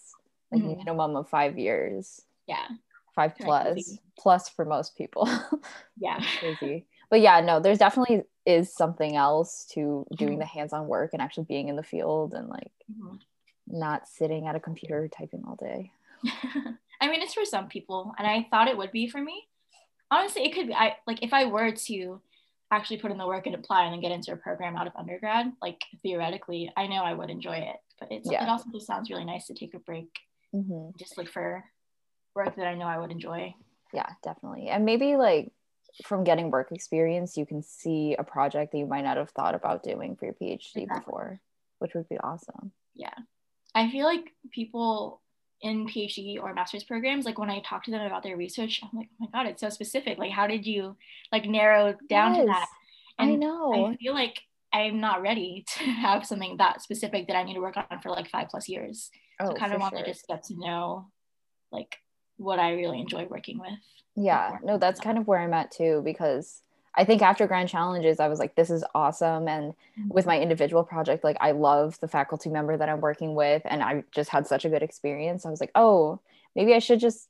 like 0.51 0.62
mm-hmm. 0.62 0.77
minimum 0.77 1.15
of 1.15 1.30
five 1.30 1.57
years. 1.57 2.21
Yeah. 2.48 2.68
Five 3.15 3.36
plus 3.38 3.98
plus 4.18 4.50
for 4.50 4.65
most 4.65 4.98
people. 4.98 5.30
yeah. 5.98 6.24
crazy. 6.39 6.86
But 7.09 7.19
yeah, 7.19 7.42
no, 7.42 7.59
there's 7.59 7.77
definitely 7.77 8.24
is 8.45 8.74
something 8.74 9.15
else 9.15 9.68
to 9.74 10.06
doing 10.15 10.31
mm-hmm. 10.31 10.39
the 10.39 10.45
hands-on 10.45 10.88
work 10.88 11.12
and 11.13 11.21
actually 11.21 11.44
being 11.44 11.68
in 11.68 11.75
the 11.75 11.83
field 11.83 12.33
and 12.33 12.48
like 12.48 12.71
mm-hmm. 12.92 13.18
not 13.68 14.07
sitting 14.07 14.48
at 14.48 14.56
a 14.56 14.59
computer 14.59 15.07
typing 15.09 15.44
all 15.45 15.56
day. 15.56 15.92
I 17.01 17.09
mean, 17.09 17.21
it's 17.21 17.33
for 17.33 17.45
some 17.45 17.68
people, 17.68 18.13
and 18.18 18.27
I 18.27 18.48
thought 18.50 18.68
it 18.68 18.77
would 18.77 18.92
be 18.92 19.09
for 19.09 19.21
me. 19.21 19.48
Honestly, 20.09 20.44
it 20.44 20.53
could 20.53 20.68
be. 20.68 20.74
I 20.74 20.98
like 21.07 21.24
if 21.24 21.33
I 21.33 21.45
were 21.45 21.71
to 21.71 22.21
actually 22.71 22.97
put 22.97 23.12
in 23.12 23.18
the 23.18 23.27
work 23.27 23.45
and 23.45 23.56
apply 23.56 23.83
and 23.83 23.94
then 23.94 24.01
get 24.01 24.12
into 24.12 24.31
a 24.31 24.38
program 24.38 24.77
out 24.77 24.88
of 24.88 24.94
undergrad, 24.95 25.51
like 25.62 25.81
theoretically, 26.01 26.71
I 26.77 26.88
know 26.88 27.03
I 27.03 27.13
would 27.13 27.29
enjoy 27.29 27.57
it. 27.57 27.75
But 28.00 28.12
it's 28.12 28.31
yeah. 28.31 28.44
it 28.44 28.50
also 28.50 28.69
just 28.71 28.88
sounds 28.88 29.09
really 29.09 29.25
nice 29.25 29.47
to 29.47 29.53
take 29.53 29.73
a 29.73 29.79
break, 29.79 30.09
mm-hmm. 30.56 30.89
just 30.97 31.18
look 31.18 31.27
for 31.27 31.63
work 32.33 32.56
that 32.56 32.65
I 32.65 32.75
know 32.75 32.85
I 32.85 32.97
would 32.97 33.12
enjoy. 33.12 33.53
Yeah, 33.94 34.07
definitely. 34.23 34.69
And 34.69 34.85
maybe 34.85 35.18
like 35.18 35.51
from 36.06 36.23
getting 36.23 36.50
work 36.50 36.71
experience, 36.71 37.38
you 37.38 37.45
can 37.45 37.62
see 37.62 38.15
a 38.18 38.23
project 38.23 38.71
that 38.71 38.77
you 38.77 38.88
might 38.88 39.03
not 39.03 39.17
have 39.17 39.29
thought 39.31 39.53
about 39.53 39.83
doing 39.83 40.15
for 40.15 40.25
your 40.25 40.33
PhD 40.33 40.59
exactly. 40.77 41.00
before, 41.00 41.41
which 41.79 41.94
would 41.94 42.07
be 42.07 42.17
awesome. 42.17 42.71
Yeah. 42.95 43.13
I 43.75 43.91
feel 43.91 44.06
like 44.06 44.33
people 44.51 45.21
in 45.62 45.88
PhD 45.88 46.42
or 46.42 46.54
master's 46.54 46.84
programs, 46.84 47.25
like 47.25 47.38
when 47.38 47.50
I 47.50 47.60
talk 47.62 47.84
to 47.84 47.92
them 47.92 48.02
about 48.02 48.24
their 48.24 48.38
research, 48.38 48.81
I'm 48.84 48.98
like, 48.98 49.10
oh 49.13 49.28
my 49.31 49.44
God, 49.44 49.50
it's 49.50 49.62
so 49.62 49.69
specific. 49.69 50.18
Like, 50.18 50.31
how 50.31 50.48
did 50.48 50.66
you 50.66 50.96
like 51.31 51.46
narrow 51.46 51.96
down 52.10 52.36
yes, 52.36 52.42
to 52.42 52.48
that? 52.48 52.68
And 53.19 53.31
I 53.31 53.36
know. 53.36 53.88
I 53.88 53.96
feel 53.98 54.13
like 54.13 54.42
I'm 54.74 55.00
not 55.00 55.22
ready 55.22 55.66
to 55.78 55.84
have 55.84 56.25
something 56.25 56.58
that 56.58 56.81
specific 56.81 57.28
that 57.28 57.36
I 57.36 57.44
need 57.44 57.56
to 57.56 57.62
work 57.62 57.78
on 57.78 58.00
for 58.02 58.10
like 58.10 58.30
five 58.30 58.50
plus 58.50 58.68
years. 58.68 59.12
Oh, 59.40 59.50
so 59.50 59.54
kind 59.56 59.74
of 59.74 59.81
want 59.81 59.96
sure. 59.96 60.04
to 60.04 60.12
just 60.12 60.28
get 60.28 60.44
to 60.46 60.60
know 60.60 61.08
like 61.72 61.98
what 62.38 62.60
I 62.60 62.74
really 62.74 63.00
enjoy 63.00 63.28
working 63.30 63.60
with. 63.60 63.80
Yeah, 64.16 64.58
no, 64.63 64.78
that's 64.78 65.00
kind 65.00 65.18
of 65.18 65.28
where 65.28 65.40
I'm 65.40 65.54
at 65.54 65.72
too, 65.72 66.02
because 66.04 66.63
I 66.95 67.05
think 67.05 67.21
after 67.21 67.47
grand 67.47 67.69
challenges, 67.69 68.19
I 68.19 68.27
was 68.27 68.39
like, 68.39 68.55
this 68.55 68.69
is 68.69 68.83
awesome. 68.93 69.47
And 69.47 69.73
mm-hmm. 69.73 70.09
with 70.09 70.25
my 70.25 70.39
individual 70.39 70.83
project, 70.83 71.23
like 71.23 71.38
I 71.39 71.51
love 71.51 71.99
the 71.99 72.07
faculty 72.07 72.49
member 72.49 72.75
that 72.75 72.89
I'm 72.89 72.99
working 72.99 73.33
with. 73.33 73.61
And 73.65 73.81
I 73.81 74.03
just 74.11 74.29
had 74.29 74.45
such 74.45 74.65
a 74.65 74.69
good 74.69 74.83
experience. 74.83 75.45
I 75.45 75.49
was 75.49 75.61
like, 75.61 75.71
oh, 75.73 76.19
maybe 76.55 76.73
I 76.73 76.79
should 76.79 76.99
just 76.99 77.29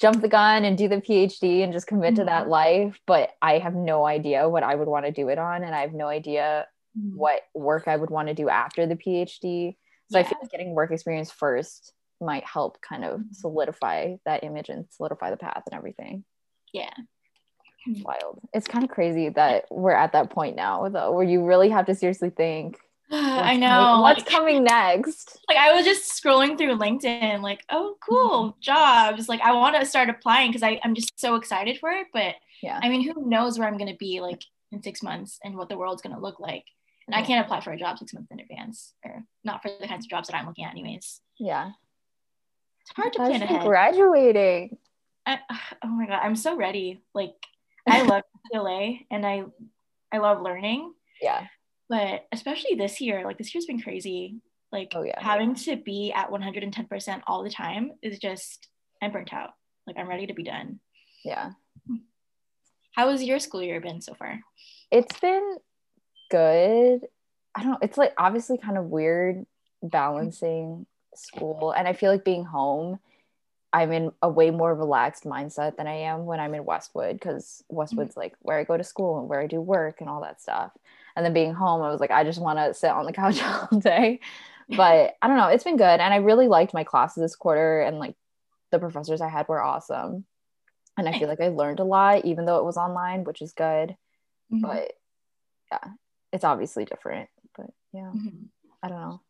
jump 0.00 0.20
the 0.20 0.28
gun 0.28 0.64
and 0.64 0.76
do 0.76 0.88
the 0.88 0.96
PhD 0.96 1.62
and 1.62 1.72
just 1.72 1.86
commit 1.86 2.14
mm-hmm. 2.14 2.22
to 2.22 2.24
that 2.24 2.42
mm-hmm. 2.42 2.50
life. 2.50 3.00
But 3.06 3.30
I 3.40 3.58
have 3.58 3.74
no 3.74 4.04
idea 4.04 4.48
what 4.48 4.64
I 4.64 4.74
would 4.74 4.88
want 4.88 5.06
to 5.06 5.12
do 5.12 5.28
it 5.28 5.38
on. 5.38 5.62
And 5.62 5.74
I 5.74 5.82
have 5.82 5.92
no 5.92 6.08
idea 6.08 6.66
mm-hmm. 6.98 7.16
what 7.16 7.42
work 7.54 7.86
I 7.86 7.96
would 7.96 8.10
want 8.10 8.26
to 8.28 8.34
do 8.34 8.48
after 8.48 8.86
the 8.86 8.96
PhD. 8.96 9.76
So 10.10 10.18
yeah. 10.18 10.24
I 10.24 10.28
feel 10.28 10.38
like 10.42 10.50
getting 10.50 10.74
work 10.74 10.90
experience 10.90 11.30
first 11.30 11.92
might 12.20 12.44
help 12.44 12.80
kind 12.80 13.04
of 13.04 13.20
mm-hmm. 13.20 13.32
solidify 13.32 14.16
that 14.24 14.42
image 14.42 14.68
and 14.68 14.86
solidify 14.90 15.30
the 15.30 15.36
path 15.36 15.62
and 15.66 15.76
everything. 15.76 16.24
Yeah 16.72 16.90
Hmm. 17.86 18.02
wild. 18.02 18.40
It's 18.52 18.66
kind 18.66 18.84
of 18.84 18.90
crazy 18.90 19.28
that 19.30 19.66
we're 19.70 19.92
at 19.92 20.12
that 20.12 20.30
point 20.30 20.56
now, 20.56 20.88
though, 20.88 21.12
where 21.12 21.24
you 21.24 21.44
really 21.44 21.68
have 21.68 21.86
to 21.86 21.94
seriously 21.94 22.30
think. 22.30 22.78
I 23.10 23.56
know 23.56 24.00
what's 24.02 24.20
like, 24.20 24.28
coming 24.28 24.64
next. 24.64 25.38
Like 25.48 25.58
I 25.58 25.72
was 25.72 25.84
just 25.84 26.20
scrolling 26.20 26.58
through 26.58 26.76
LinkedIn, 26.76 27.40
like, 27.40 27.62
oh, 27.70 27.94
cool 28.00 28.50
mm-hmm. 28.50 28.60
jobs. 28.60 29.28
Like 29.28 29.40
I 29.42 29.52
want 29.52 29.76
to 29.76 29.86
start 29.86 30.08
applying 30.08 30.50
because 30.50 30.78
I'm 30.82 30.94
just 30.94 31.18
so 31.20 31.36
excited 31.36 31.78
for 31.78 31.90
it. 31.90 32.08
But 32.12 32.34
yeah, 32.62 32.80
I 32.82 32.88
mean, 32.88 33.02
who 33.02 33.28
knows 33.28 33.58
where 33.58 33.68
I'm 33.68 33.78
gonna 33.78 33.96
be 33.96 34.20
like 34.20 34.42
in 34.72 34.82
six 34.82 35.04
months 35.04 35.38
and 35.44 35.56
what 35.56 35.68
the 35.68 35.78
world's 35.78 36.02
gonna 36.02 36.20
look 36.20 36.40
like. 36.40 36.64
And 37.06 37.14
I 37.14 37.18
mm-hmm. 37.18 37.28
can't 37.28 37.46
apply 37.46 37.60
for 37.60 37.72
a 37.72 37.78
job 37.78 37.96
six 37.98 38.12
months 38.12 38.32
in 38.32 38.40
advance, 38.40 38.92
or 39.04 39.22
not 39.44 39.62
for 39.62 39.70
the 39.80 39.86
kinds 39.86 40.04
of 40.04 40.10
jobs 40.10 40.26
that 40.28 40.36
I'm 40.36 40.46
looking 40.46 40.64
at, 40.64 40.72
anyways. 40.72 41.20
Yeah, 41.38 41.70
it's 42.80 42.90
hard 42.90 43.12
to 43.12 43.18
plan 43.20 43.42
ahead. 43.42 43.62
Graduating. 43.62 44.78
I, 45.24 45.38
oh 45.84 45.88
my 45.88 46.06
god, 46.06 46.20
I'm 46.24 46.34
so 46.34 46.56
ready. 46.56 47.02
Like 47.14 47.34
I 47.88 48.02
love 48.02 48.22
UCLA 48.54 49.06
and 49.10 49.26
I 49.26 49.44
I 50.12 50.18
love 50.18 50.42
learning. 50.42 50.92
Yeah. 51.20 51.46
But 51.88 52.26
especially 52.32 52.74
this 52.74 53.00
year, 53.00 53.24
like 53.24 53.38
this 53.38 53.54
year's 53.54 53.66
been 53.66 53.80
crazy. 53.80 54.36
Like 54.72 54.92
oh, 54.94 55.02
yeah. 55.02 55.22
having 55.22 55.54
to 55.54 55.76
be 55.76 56.12
at 56.14 56.30
110% 56.30 57.22
all 57.26 57.44
the 57.44 57.50
time 57.50 57.92
is 58.02 58.18
just 58.18 58.68
I'm 59.00 59.12
burnt 59.12 59.32
out. 59.32 59.50
Like 59.86 59.96
I'm 59.98 60.08
ready 60.08 60.26
to 60.26 60.34
be 60.34 60.42
done. 60.42 60.80
Yeah. 61.24 61.52
How 62.94 63.10
has 63.10 63.22
your 63.22 63.38
school 63.38 63.62
year 63.62 63.80
been 63.80 64.00
so 64.00 64.14
far? 64.14 64.40
It's 64.90 65.18
been 65.20 65.58
good. 66.30 67.00
I 67.54 67.62
don't 67.62 67.72
know. 67.72 67.78
It's 67.82 67.98
like 67.98 68.12
obviously 68.18 68.58
kind 68.58 68.78
of 68.78 68.86
weird 68.86 69.46
balancing 69.82 70.86
school 71.14 71.72
and 71.72 71.86
I 71.86 71.92
feel 71.92 72.10
like 72.10 72.24
being 72.24 72.44
home 72.44 72.98
I'm 73.72 73.92
in 73.92 74.12
a 74.22 74.28
way 74.28 74.50
more 74.50 74.74
relaxed 74.74 75.24
mindset 75.24 75.76
than 75.76 75.86
I 75.86 75.94
am 75.94 76.24
when 76.24 76.40
I'm 76.40 76.54
in 76.54 76.64
Westwood 76.64 77.14
because 77.16 77.62
Westwood's 77.68 78.12
mm-hmm. 78.12 78.20
like 78.20 78.34
where 78.40 78.58
I 78.58 78.64
go 78.64 78.76
to 78.76 78.84
school 78.84 79.18
and 79.18 79.28
where 79.28 79.40
I 79.40 79.46
do 79.46 79.60
work 79.60 80.00
and 80.00 80.08
all 80.08 80.22
that 80.22 80.40
stuff. 80.40 80.72
And 81.14 81.24
then 81.24 81.32
being 81.32 81.54
home, 81.54 81.82
I 81.82 81.90
was 81.90 82.00
like, 82.00 82.10
I 82.10 82.24
just 82.24 82.40
want 82.40 82.58
to 82.58 82.74
sit 82.74 82.90
on 82.90 83.06
the 83.06 83.12
couch 83.12 83.42
all 83.72 83.78
day. 83.78 84.20
But 84.68 85.16
I 85.22 85.28
don't 85.28 85.36
know, 85.36 85.48
it's 85.48 85.64
been 85.64 85.76
good. 85.76 86.00
And 86.00 86.12
I 86.12 86.16
really 86.16 86.48
liked 86.48 86.74
my 86.74 86.84
classes 86.84 87.22
this 87.22 87.36
quarter 87.36 87.80
and 87.80 87.98
like 87.98 88.14
the 88.70 88.78
professors 88.78 89.20
I 89.20 89.28
had 89.28 89.48
were 89.48 89.62
awesome. 89.62 90.24
and 90.98 91.08
I 91.08 91.18
feel 91.18 91.28
like 91.28 91.40
I 91.40 91.48
learned 91.48 91.80
a 91.80 91.84
lot, 91.84 92.24
even 92.24 92.46
though 92.46 92.58
it 92.58 92.64
was 92.64 92.76
online, 92.76 93.24
which 93.24 93.42
is 93.42 93.52
good. 93.52 93.96
Mm-hmm. 94.52 94.60
But 94.60 94.92
yeah, 95.70 95.90
it's 96.32 96.44
obviously 96.44 96.84
different. 96.84 97.28
But 97.56 97.66
yeah, 97.92 98.10
mm-hmm. 98.14 98.46
I 98.82 98.88
don't 98.88 99.00
know. 99.00 99.20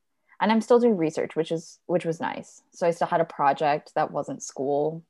And 0.40 0.52
I'm 0.52 0.60
still 0.60 0.78
doing 0.78 0.96
research, 0.96 1.34
which 1.34 1.50
is 1.50 1.78
which 1.86 2.04
was 2.04 2.20
nice. 2.20 2.62
So 2.72 2.86
I 2.86 2.90
still 2.90 3.06
had 3.06 3.20
a 3.20 3.24
project 3.24 3.92
that 3.94 4.10
wasn't 4.10 4.42
school. 4.42 5.02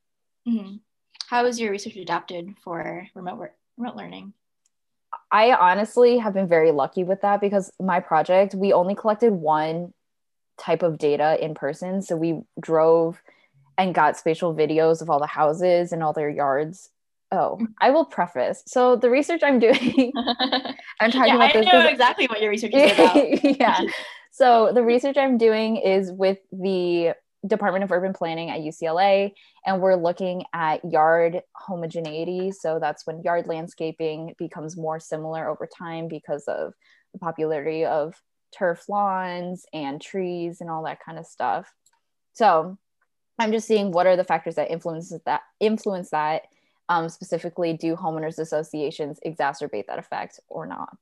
Mm-hmm. 0.47 0.76
How 1.28 1.42
was 1.42 1.59
your 1.59 1.73
research 1.73 1.97
adapted 1.97 2.54
for 2.62 3.09
remote 3.14 3.38
work, 3.38 3.54
remote 3.76 3.97
learning? 3.97 4.33
I 5.33 5.52
honestly 5.52 6.18
have 6.18 6.35
been 6.35 6.49
very 6.49 6.71
lucky 6.71 7.02
with 7.02 7.23
that 7.23 7.40
because 7.40 7.73
my 7.80 8.00
project, 8.00 8.54
we 8.54 8.73
only 8.73 8.95
collected 8.95 9.33
one 9.33 9.92
type 10.59 10.83
of 10.83 10.99
data 10.99 11.42
in 11.45 11.54
person. 11.54 12.02
So 12.02 12.16
we 12.16 12.42
drove 12.61 13.21
and 13.78 13.95
got 13.95 14.16
spatial 14.16 14.54
videos 14.54 15.02
of 15.02 15.11
all 15.11 15.18
the 15.18 15.26
houses 15.26 15.92
and 15.92 16.02
all 16.02 16.12
their 16.12 16.30
yards. 16.30 16.90
Oh, 17.33 17.59
mm. 17.61 17.66
I 17.80 17.90
will 17.90 18.04
preface. 18.04 18.62
So 18.66 18.97
the 18.97 19.11
research 19.11 19.42
I'm 19.42 19.59
doing, 19.59 20.12
I'm 21.00 21.11
talking 21.11 21.26
yeah, 21.26 21.37
about 21.37 21.52
this. 21.52 21.66
I 21.66 21.73
know 21.73 21.88
exactly 21.88 22.26
what 22.26 22.40
your 22.40 22.50
research 22.50 22.73
is 22.75 22.92
about. 22.92 23.45
yeah. 23.61 23.80
So 24.37 24.71
the 24.71 24.83
research 24.83 25.16
I'm 25.16 25.38
doing 25.38 25.76
is 25.78 26.12
with 26.12 26.37
the 26.52 27.14
Department 27.47 27.85
of 27.85 27.90
Urban 27.90 28.12
Planning 28.12 28.50
at 28.50 28.61
UCLA, 28.61 29.33
and 29.64 29.81
we're 29.81 29.95
looking 29.95 30.45
at 30.52 30.85
yard 30.85 31.40
homogeneity. 31.52 32.52
So 32.52 32.78
that's 32.78 33.07
when 33.07 33.23
yard 33.23 33.47
landscaping 33.47 34.35
becomes 34.37 34.76
more 34.76 35.00
similar 35.00 35.49
over 35.49 35.66
time 35.66 36.07
because 36.07 36.45
of 36.49 36.75
the 37.14 37.19
popularity 37.19 37.87
of 37.87 38.12
turf 38.55 38.85
lawns 38.90 39.64
and 39.73 40.02
trees 40.02 40.61
and 40.61 40.69
all 40.69 40.85
that 40.85 41.02
kind 41.02 41.19
of 41.19 41.25
stuff. 41.25 41.73
So 42.35 42.76
I'm 43.38 43.52
just 43.52 43.66
seeing 43.66 43.90
what 43.90 44.07
are 44.07 44.16
the 44.16 44.25
factors 44.25 44.57
that 44.57 44.71
influence 44.71 45.14
that 45.25 45.40
influence 45.61 46.11
that. 46.11 46.43
Um, 46.90 47.09
specifically, 47.09 47.73
do 47.73 47.97
homeowners 47.97 48.38
associations 48.38 49.19
exacerbate 49.25 49.87
that 49.87 49.99
effect 49.99 50.40
or 50.49 50.66
not? 50.66 50.99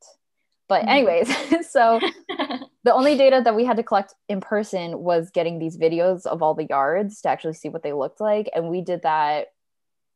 But 0.69 0.83
mm-hmm. 0.83 0.89
anyways, 0.89 1.69
so 1.73 1.99
the 2.85 2.93
only 2.93 3.17
data 3.17 3.41
that 3.43 3.57
we 3.57 3.65
had 3.65 3.79
to 3.79 3.83
collect 3.83 4.15
in 4.29 4.41
person 4.41 5.01
was 5.01 5.31
getting 5.31 5.59
these 5.59 5.77
videos 5.77 6.27
of 6.27 6.43
all 6.43 6.55
the 6.55 6.67
yards 6.69 7.21
to 7.23 7.29
actually 7.29 7.55
see 7.55 7.69
what 7.69 7.83
they 7.83 7.93
looked 7.93 8.21
like, 8.21 8.51
and 8.55 8.69
we 8.69 8.81
did 8.81 9.03
that. 9.03 9.49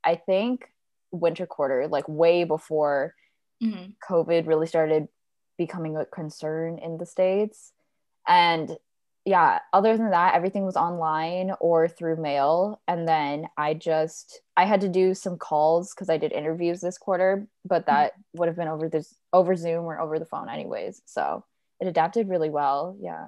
I 0.05 0.15
think 0.15 0.71
winter 1.11 1.47
quarter, 1.47 1.89
like 1.89 2.09
way 2.09 2.45
before 2.45 3.15
mm-hmm. 3.63 3.91
COVID 4.09 4.47
really 4.47 4.67
started 4.67 5.09
becoming 5.57 5.97
a 5.97 6.07
concern 6.07 6.79
in 6.79 6.99
the 6.99 7.07
states, 7.07 7.73
and 8.29 8.77
yeah 9.29 9.59
other 9.75 9.95
than 9.97 10.11
that 10.11 10.35
everything 10.35 10.65
was 10.65 10.77
online 10.77 11.53
or 11.61 11.87
through 11.87 12.17
mail 12.17 12.81
and 12.89 13.07
then 13.07 13.47
i 13.59 13.75
just 13.75 14.41
i 14.57 14.65
had 14.65 14.81
to 14.81 14.89
do 14.89 15.13
some 15.13 15.37
calls 15.37 15.93
because 15.93 16.09
i 16.09 16.17
did 16.17 16.33
interviews 16.33 16.81
this 16.81 16.97
quarter 16.97 17.47
but 17.65 17.85
that 17.85 18.13
mm-hmm. 18.13 18.39
would 18.39 18.49
have 18.49 18.57
been 18.57 18.69
over 18.69 18.89
this 18.89 19.15
over 19.35 19.55
zoom 19.55 19.85
or 19.85 20.01
over 20.01 20.19
the 20.19 20.25
phone 20.25 20.49
anyways 20.49 21.03
so 21.05 21.45
it 21.81 21.87
adapted 21.87 22.29
really 22.29 22.51
well 22.51 22.97
yeah 23.01 23.27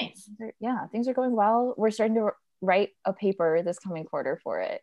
nice 0.00 0.28
yeah 0.60 0.86
things 0.88 1.08
are 1.08 1.14
going 1.14 1.34
well 1.34 1.74
we're 1.76 1.90
starting 1.90 2.16
to 2.16 2.30
write 2.60 2.90
a 3.04 3.12
paper 3.12 3.62
this 3.62 3.78
coming 3.78 4.04
quarter 4.04 4.40
for 4.42 4.60
it 4.60 4.80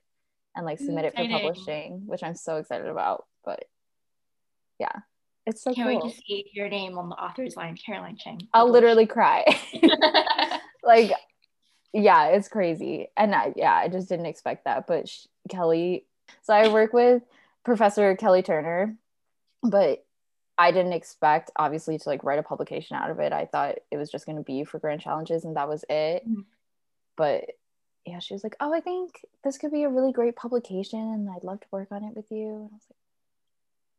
and 0.55 0.65
like 0.65 0.77
submit 0.77 1.05
it 1.05 1.15
for 1.15 1.27
publishing 1.27 2.03
which 2.05 2.23
i'm 2.23 2.35
so 2.35 2.57
excited 2.57 2.87
about 2.87 3.25
but 3.43 3.63
yeah 4.79 4.99
it's 5.45 5.63
so 5.63 5.73
Can't 5.73 5.89
cool. 5.89 6.05
wait 6.05 6.13
to 6.13 6.21
see 6.21 6.45
your 6.53 6.69
name 6.69 6.97
on 6.97 7.09
the 7.09 7.15
author's 7.15 7.55
line, 7.55 7.75
Caroline 7.83 8.15
Chang. 8.15 8.47
I'll 8.53 8.69
literally 8.69 9.07
cry. 9.07 9.45
like, 10.83 11.11
yeah, 11.93 12.27
it's 12.27 12.47
crazy. 12.47 13.07
And 13.17 13.33
I, 13.33 13.53
yeah, 13.55 13.73
I 13.73 13.87
just 13.87 14.07
didn't 14.07 14.27
expect 14.27 14.65
that. 14.65 14.85
But 14.87 15.09
sh- 15.09 15.25
Kelly, 15.49 16.05
so 16.43 16.53
I 16.53 16.67
work 16.67 16.93
with 16.93 17.23
Professor 17.65 18.15
Kelly 18.15 18.43
Turner, 18.43 18.95
but 19.63 20.05
I 20.61 20.71
didn't 20.71 20.93
expect, 20.93 21.49
obviously, 21.55 21.97
to 21.97 22.07
like 22.09 22.23
write 22.23 22.37
a 22.37 22.43
publication 22.43 22.95
out 22.95 23.09
of 23.09 23.19
it. 23.19 23.33
I 23.33 23.45
thought 23.45 23.79
it 23.89 23.97
was 23.97 24.11
just 24.11 24.27
going 24.27 24.37
to 24.37 24.43
be 24.43 24.63
for 24.63 24.77
grand 24.77 25.01
challenges 25.01 25.43
and 25.43 25.55
that 25.55 25.67
was 25.67 25.83
it. 25.89 26.23
Mm-hmm. 26.23 26.41
But 27.17 27.45
yeah, 28.05 28.19
she 28.19 28.35
was 28.35 28.43
like, 28.43 28.57
Oh, 28.59 28.71
I 28.71 28.79
think 28.79 29.25
this 29.43 29.57
could 29.57 29.71
be 29.71 29.83
a 29.83 29.89
really 29.89 30.11
great 30.11 30.35
publication 30.35 30.99
and 30.99 31.27
I'd 31.31 31.43
love 31.43 31.61
to 31.61 31.67
work 31.71 31.87
on 31.91 32.03
it 32.03 32.15
with 32.15 32.25
you. 32.29 32.45
And 32.45 32.69
I 32.71 32.75
was 32.75 32.85
like, 32.91 32.97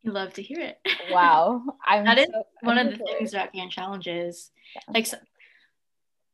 you 0.02 0.12
love 0.12 0.34
to 0.34 0.42
hear 0.42 0.60
it. 0.60 0.78
Wow. 1.10 1.62
I'm 1.84 2.04
that 2.04 2.18
is 2.18 2.26
so, 2.26 2.46
one 2.60 2.78
I'm 2.78 2.88
of 2.88 2.98
the 2.98 3.04
things 3.04 3.34
about 3.34 3.52
Grand 3.52 3.72
Challenges. 3.72 4.52
Yeah. 4.76 4.82
Like, 4.94 5.08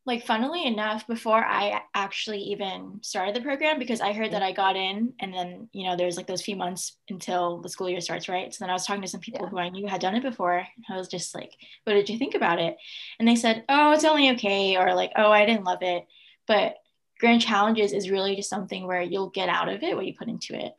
like 0.08 0.24
funnily 0.24 0.66
enough, 0.66 1.06
before 1.06 1.44
I 1.44 1.82
actually 1.94 2.38
even 2.38 2.98
started 3.02 3.36
the 3.36 3.42
program, 3.42 3.78
because 3.78 4.00
I 4.00 4.14
heard 4.14 4.32
that 4.32 4.40
mm-hmm. 4.40 4.50
I 4.50 4.52
got 4.52 4.74
in 4.74 5.12
and 5.20 5.32
then, 5.32 5.68
you 5.72 5.86
know, 5.86 5.96
there's 5.96 6.16
like 6.16 6.26
those 6.26 6.42
few 6.42 6.56
months 6.56 6.96
until 7.10 7.60
the 7.60 7.68
school 7.68 7.90
year 7.90 8.00
starts, 8.00 8.28
right? 8.28 8.52
So 8.52 8.64
then 8.64 8.70
I 8.70 8.72
was 8.72 8.86
talking 8.86 9.02
to 9.02 9.08
some 9.08 9.20
people 9.20 9.42
yeah. 9.42 9.50
who 9.50 9.58
I 9.58 9.68
knew 9.68 9.86
had 9.86 10.00
done 10.00 10.16
it 10.16 10.22
before. 10.22 10.56
and 10.56 10.86
I 10.88 10.96
was 10.96 11.08
just 11.08 11.34
like, 11.34 11.52
what 11.84 11.92
did 11.92 12.08
you 12.08 12.18
think 12.18 12.34
about 12.34 12.58
it? 12.58 12.78
And 13.18 13.28
they 13.28 13.36
said, 13.36 13.64
oh, 13.68 13.92
it's 13.92 14.04
only 14.04 14.30
okay. 14.30 14.76
Or 14.78 14.94
like, 14.94 15.12
oh, 15.14 15.30
I 15.30 15.44
didn't 15.44 15.64
love 15.64 15.82
it. 15.82 16.06
But 16.46 16.76
Grand 17.20 17.42
Challenges 17.42 17.92
is 17.92 18.10
really 18.10 18.34
just 18.34 18.48
something 18.48 18.86
where 18.86 19.02
you'll 19.02 19.28
get 19.28 19.50
out 19.50 19.68
of 19.68 19.82
it 19.82 19.94
what 19.94 20.06
you 20.06 20.14
put 20.14 20.28
into 20.28 20.54
it. 20.54 20.74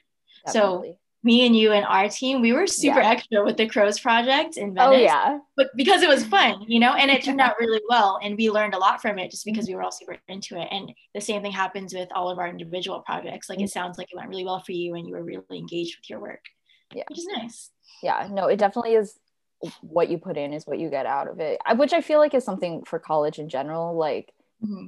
Definitely. 0.47 0.89
So 0.89 0.97
me 1.21 1.45
and 1.45 1.55
you 1.55 1.73
and 1.73 1.85
our 1.85 2.07
team, 2.07 2.41
we 2.41 2.53
were 2.53 2.65
super 2.65 3.01
yeah. 3.01 3.09
extra 3.09 3.43
with 3.43 3.57
the 3.57 3.67
Crows 3.67 3.99
project 3.99 4.55
in 4.55 4.69
oh, 4.79 4.89
Venice. 4.89 4.97
Oh 4.97 5.01
yeah. 5.01 5.39
But 5.57 5.67
because 5.75 6.01
it 6.01 6.07
was 6.07 6.25
fun, 6.25 6.63
you 6.67 6.79
know, 6.79 6.93
and 6.93 7.11
it 7.11 7.23
turned 7.23 7.41
out 7.45 7.55
really 7.59 7.81
well. 7.89 8.19
And 8.23 8.37
we 8.37 8.49
learned 8.49 8.73
a 8.73 8.77
lot 8.77 9.01
from 9.01 9.19
it 9.19 9.31
just 9.31 9.45
because 9.45 9.67
we 9.67 9.75
were 9.75 9.83
all 9.83 9.91
super 9.91 10.17
into 10.29 10.59
it. 10.59 10.67
And 10.71 10.93
the 11.13 11.21
same 11.21 11.41
thing 11.41 11.51
happens 11.51 11.93
with 11.93 12.07
all 12.15 12.29
of 12.29 12.39
our 12.39 12.47
individual 12.47 13.01
projects. 13.01 13.49
Like 13.49 13.59
it 13.59 13.69
sounds 13.69 13.97
like 13.97 14.07
it 14.11 14.15
went 14.15 14.29
really 14.29 14.45
well 14.45 14.61
for 14.61 14.71
you 14.71 14.95
and 14.95 15.07
you 15.07 15.13
were 15.13 15.23
really 15.23 15.43
engaged 15.51 15.97
with 15.99 16.09
your 16.09 16.21
work. 16.21 16.45
Yeah. 16.93 17.03
Which 17.09 17.19
is 17.19 17.27
nice. 17.27 17.69
Yeah. 18.01 18.27
No, 18.31 18.47
it 18.47 18.57
definitely 18.57 18.93
is 18.93 19.19
what 19.81 20.09
you 20.09 20.17
put 20.17 20.37
in 20.37 20.53
is 20.53 20.65
what 20.65 20.79
you 20.79 20.89
get 20.89 21.05
out 21.05 21.27
of 21.27 21.41
it. 21.41 21.59
Which 21.75 21.91
I 21.91 21.99
feel 21.99 22.19
like 22.19 22.33
is 22.33 22.45
something 22.45 22.83
for 22.85 22.97
college 22.97 23.39
in 23.39 23.49
general. 23.49 23.97
Like 23.97 24.33
mm-hmm. 24.63 24.87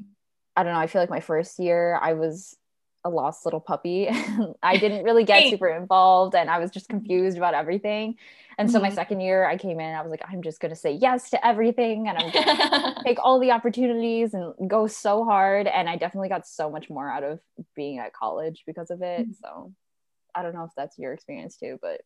I 0.55 0.63
don't 0.63 0.73
know, 0.73 0.79
I 0.79 0.87
feel 0.87 1.01
like 1.01 1.09
my 1.09 1.19
first 1.19 1.59
year 1.59 1.99
I 2.01 2.13
was 2.13 2.55
a 3.03 3.09
lost 3.09 3.45
little 3.45 3.59
puppy. 3.59 4.09
I 4.63 4.77
didn't 4.79 5.03
really 5.03 5.23
get 5.23 5.49
super 5.49 5.67
involved 5.67 6.35
and 6.35 6.49
I 6.49 6.59
was 6.59 6.71
just 6.71 6.89
confused 6.89 7.37
about 7.37 7.53
everything. 7.53 8.15
And 8.57 8.69
so 8.69 8.77
mm-hmm. 8.77 8.89
my 8.89 8.93
second 8.93 9.21
year 9.21 9.45
I 9.45 9.57
came 9.57 9.79
in, 9.79 9.95
I 9.95 10.01
was 10.01 10.11
like, 10.11 10.21
I'm 10.27 10.41
just 10.41 10.59
gonna 10.59 10.75
say 10.75 10.91
yes 10.91 11.29
to 11.31 11.45
everything 11.45 12.07
and 12.07 12.17
I'm 12.17 12.31
gonna 12.31 12.95
take 13.05 13.17
all 13.19 13.39
the 13.39 13.51
opportunities 13.51 14.33
and 14.33 14.53
go 14.69 14.87
so 14.87 15.23
hard. 15.23 15.67
And 15.67 15.89
I 15.89 15.95
definitely 15.95 16.29
got 16.29 16.47
so 16.47 16.69
much 16.69 16.89
more 16.89 17.09
out 17.09 17.23
of 17.23 17.39
being 17.75 17.99
at 17.99 18.13
college 18.13 18.63
because 18.67 18.91
of 18.91 19.01
it. 19.01 19.21
Mm-hmm. 19.21 19.31
So 19.41 19.73
I 20.35 20.43
don't 20.43 20.53
know 20.53 20.65
if 20.65 20.71
that's 20.77 20.97
your 20.99 21.13
experience 21.13 21.57
too, 21.57 21.79
but 21.81 22.01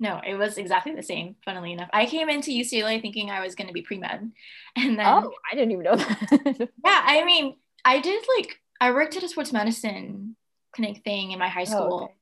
no, 0.00 0.20
it 0.24 0.36
was 0.36 0.58
exactly 0.58 0.94
the 0.94 1.02
same, 1.02 1.34
funnily 1.44 1.72
enough. 1.72 1.90
I 1.92 2.06
came 2.06 2.28
into 2.28 2.52
UCLA 2.52 3.02
thinking 3.02 3.30
I 3.30 3.44
was 3.44 3.56
gonna 3.56 3.72
be 3.72 3.82
pre-med. 3.82 4.30
And 4.76 4.98
then 4.98 5.06
Oh, 5.06 5.32
I 5.50 5.56
didn't 5.56 5.72
even 5.72 5.84
know 5.84 5.96
that. 5.96 6.68
yeah, 6.84 7.02
I 7.04 7.24
mean, 7.24 7.56
I 7.84 8.00
did 8.00 8.24
like 8.36 8.60
I 8.80 8.92
worked 8.92 9.16
at 9.16 9.22
a 9.22 9.28
sports 9.28 9.52
medicine 9.52 10.36
clinic 10.72 11.02
thing 11.02 11.32
in 11.32 11.38
my 11.38 11.48
high 11.48 11.62
oh, 11.62 11.64
school. 11.64 11.98
Oh, 12.00 12.04
okay. 12.04 12.14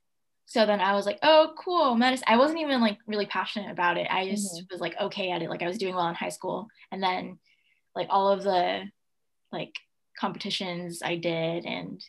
So 0.46 0.64
then 0.64 0.80
I 0.80 0.94
was 0.94 1.06
like, 1.06 1.18
oh, 1.22 1.52
cool, 1.58 1.96
medicine. 1.96 2.24
I 2.28 2.36
wasn't 2.36 2.60
even 2.60 2.80
like 2.80 2.98
really 3.06 3.26
passionate 3.26 3.70
about 3.70 3.98
it. 3.98 4.06
I 4.08 4.28
just 4.28 4.54
mm-hmm. 4.54 4.66
was 4.70 4.80
like 4.80 4.94
okay 5.00 5.32
at 5.32 5.42
it. 5.42 5.50
Like 5.50 5.62
I 5.62 5.68
was 5.68 5.78
doing 5.78 5.94
well 5.94 6.08
in 6.08 6.14
high 6.14 6.28
school. 6.28 6.68
And 6.92 7.02
then 7.02 7.38
like 7.94 8.06
all 8.10 8.30
of 8.30 8.44
the 8.44 8.84
like 9.52 9.74
competitions 10.18 11.02
I 11.04 11.16
did 11.16 11.66
and 11.66 12.00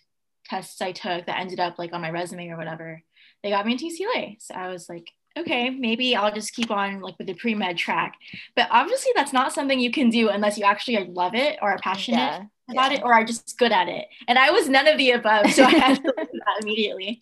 tests 0.46 0.82
I 0.82 0.92
took 0.92 1.25
that 1.25 1.39
ended 1.39 1.60
up 1.60 1.77
like 1.80 1.94
on 1.94 2.01
my 2.01 2.12
resume 2.12 2.50
or 2.50 2.58
whatever, 2.58 3.01
they 3.44 3.50
got 3.50 3.66
me 3.66 3.74
into 3.74 3.86
UCLA. 3.86 4.38
So 4.39 4.54
I 4.54 4.70
was 4.70 4.88
like, 4.88 5.10
okay, 5.38 5.70
maybe 5.70 6.16
I'll 6.16 6.34
just 6.34 6.54
keep 6.54 6.72
on 6.72 7.01
like 7.01 7.18
with 7.18 7.27
the 7.27 7.34
pre 7.34 7.56
med 7.56 7.77
track. 7.77 8.16
But 8.56 8.68
obviously, 8.72 9.12
that's 9.16 9.34
not 9.34 9.54
something 9.54 9.80
you 9.80 9.92
can 9.92 10.10
do 10.10 10.30
unless 10.30 10.58
you 10.58 10.63
actually 10.63 11.04
love 11.06 11.34
it 11.36 11.58
or 11.62 11.72
are 11.72 11.80
passionate 11.80 12.18
yeah, 12.18 12.44
about 12.69 12.91
yeah. 12.91 12.97
it 13.00 13.03
or 13.03 13.13
are 13.13 13.24
just 13.24 13.57
good 13.57 13.71
at 13.71 13.88
it. 13.88 14.07
And 14.27 14.38
I 14.38 14.51
was 14.51 14.67
none 14.67 14.88
of 14.88 14.97
the 14.97 15.12
above, 15.12 15.51
so 15.51 15.63
I 15.63 15.71
had 15.71 15.97
to 15.97 16.03
learn 16.17 16.27
that 16.33 16.62
immediately. 16.62 17.21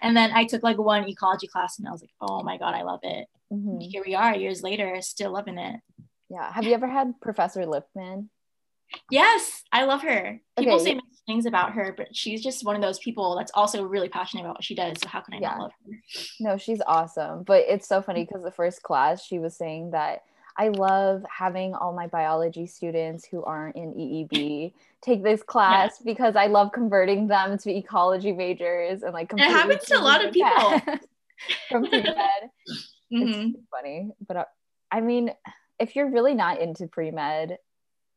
And 0.00 0.16
then 0.16 0.30
I 0.32 0.44
took 0.44 0.62
like 0.62 0.78
one 0.78 1.08
ecology 1.08 1.46
class, 1.46 1.78
and 1.78 1.88
I 1.88 1.92
was 1.92 2.00
like, 2.00 2.10
oh 2.20 2.42
my 2.42 2.56
god, 2.58 2.74
I 2.74 2.82
love 2.82 3.00
it. 3.02 3.26
Mm-hmm. 3.52 3.80
Here 3.80 4.02
we 4.04 4.14
are, 4.14 4.34
years 4.36 4.62
later, 4.62 5.00
still 5.00 5.32
loving 5.32 5.58
it. 5.58 5.80
Yeah. 6.30 6.52
Have 6.52 6.64
you 6.64 6.74
ever 6.74 6.86
had 6.86 7.20
Professor 7.20 7.62
Lipman? 7.62 8.28
Yes, 9.10 9.64
I 9.72 9.84
love 9.84 10.02
her. 10.02 10.40
People 10.58 10.74
okay. 10.74 10.84
say 10.84 10.90
many 10.94 11.02
things 11.26 11.46
about 11.46 11.72
her, 11.72 11.94
but 11.96 12.14
she's 12.16 12.42
just 12.42 12.64
one 12.64 12.74
of 12.74 12.82
those 12.82 12.98
people 12.98 13.36
that's 13.36 13.52
also 13.54 13.84
really 13.84 14.08
passionate 14.08 14.42
about 14.42 14.56
what 14.56 14.64
she 14.64 14.74
does. 14.74 14.98
So 15.02 15.08
how 15.08 15.20
can 15.20 15.34
I 15.34 15.38
yeah. 15.40 15.50
not 15.50 15.58
love 15.60 15.72
her? 15.84 15.92
No, 16.40 16.56
she's 16.56 16.80
awesome. 16.86 17.42
But 17.42 17.64
it's 17.68 17.86
so 17.86 18.00
funny 18.00 18.24
because 18.24 18.42
the 18.42 18.50
first 18.50 18.82
class 18.82 19.24
she 19.24 19.38
was 19.38 19.56
saying 19.56 19.90
that 19.90 20.22
I 20.58 20.68
love 20.68 21.24
having 21.30 21.74
all 21.74 21.94
my 21.94 22.08
biology 22.08 22.66
students 22.66 23.24
who 23.24 23.44
aren't 23.44 23.76
in 23.76 23.94
EEB 23.94 24.72
take 25.00 25.22
this 25.22 25.40
class 25.42 25.98
yeah. 26.00 26.12
because 26.12 26.34
I 26.34 26.46
love 26.46 26.72
converting 26.72 27.28
them 27.28 27.56
to 27.58 27.70
ecology 27.70 28.32
majors 28.32 29.04
and 29.04 29.14
like 29.14 29.32
it 29.32 29.38
happens 29.38 29.84
to 29.84 29.98
a 29.98 30.02
lot 30.02 30.24
of 30.24 30.32
people 30.32 30.80
from 31.68 31.88
pre 31.88 32.02
med. 32.02 32.16
mm-hmm. 33.12 33.50
It's 33.54 33.58
funny, 33.70 34.10
but 34.26 34.36
uh, 34.36 34.44
I 34.90 35.00
mean, 35.00 35.30
if 35.78 35.94
you're 35.94 36.10
really 36.10 36.34
not 36.34 36.60
into 36.60 36.88
pre 36.88 37.12
med, 37.12 37.58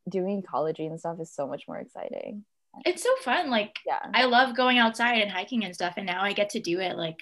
doing 0.08 0.40
ecology 0.40 0.86
and 0.86 0.98
stuff 0.98 1.20
is 1.20 1.32
so 1.32 1.46
much 1.46 1.68
more 1.68 1.78
exciting. 1.78 2.44
It's 2.84 3.02
so 3.02 3.14
fun. 3.22 3.50
Like, 3.50 3.76
yeah, 3.86 4.00
I 4.14 4.24
love 4.24 4.56
going 4.56 4.78
outside 4.78 5.18
and 5.18 5.30
hiking 5.30 5.64
and 5.64 5.74
stuff, 5.74 5.94
and 5.96 6.06
now 6.06 6.22
I 6.22 6.32
get 6.32 6.50
to 6.50 6.60
do 6.60 6.80
it 6.80 6.96
like 6.96 7.18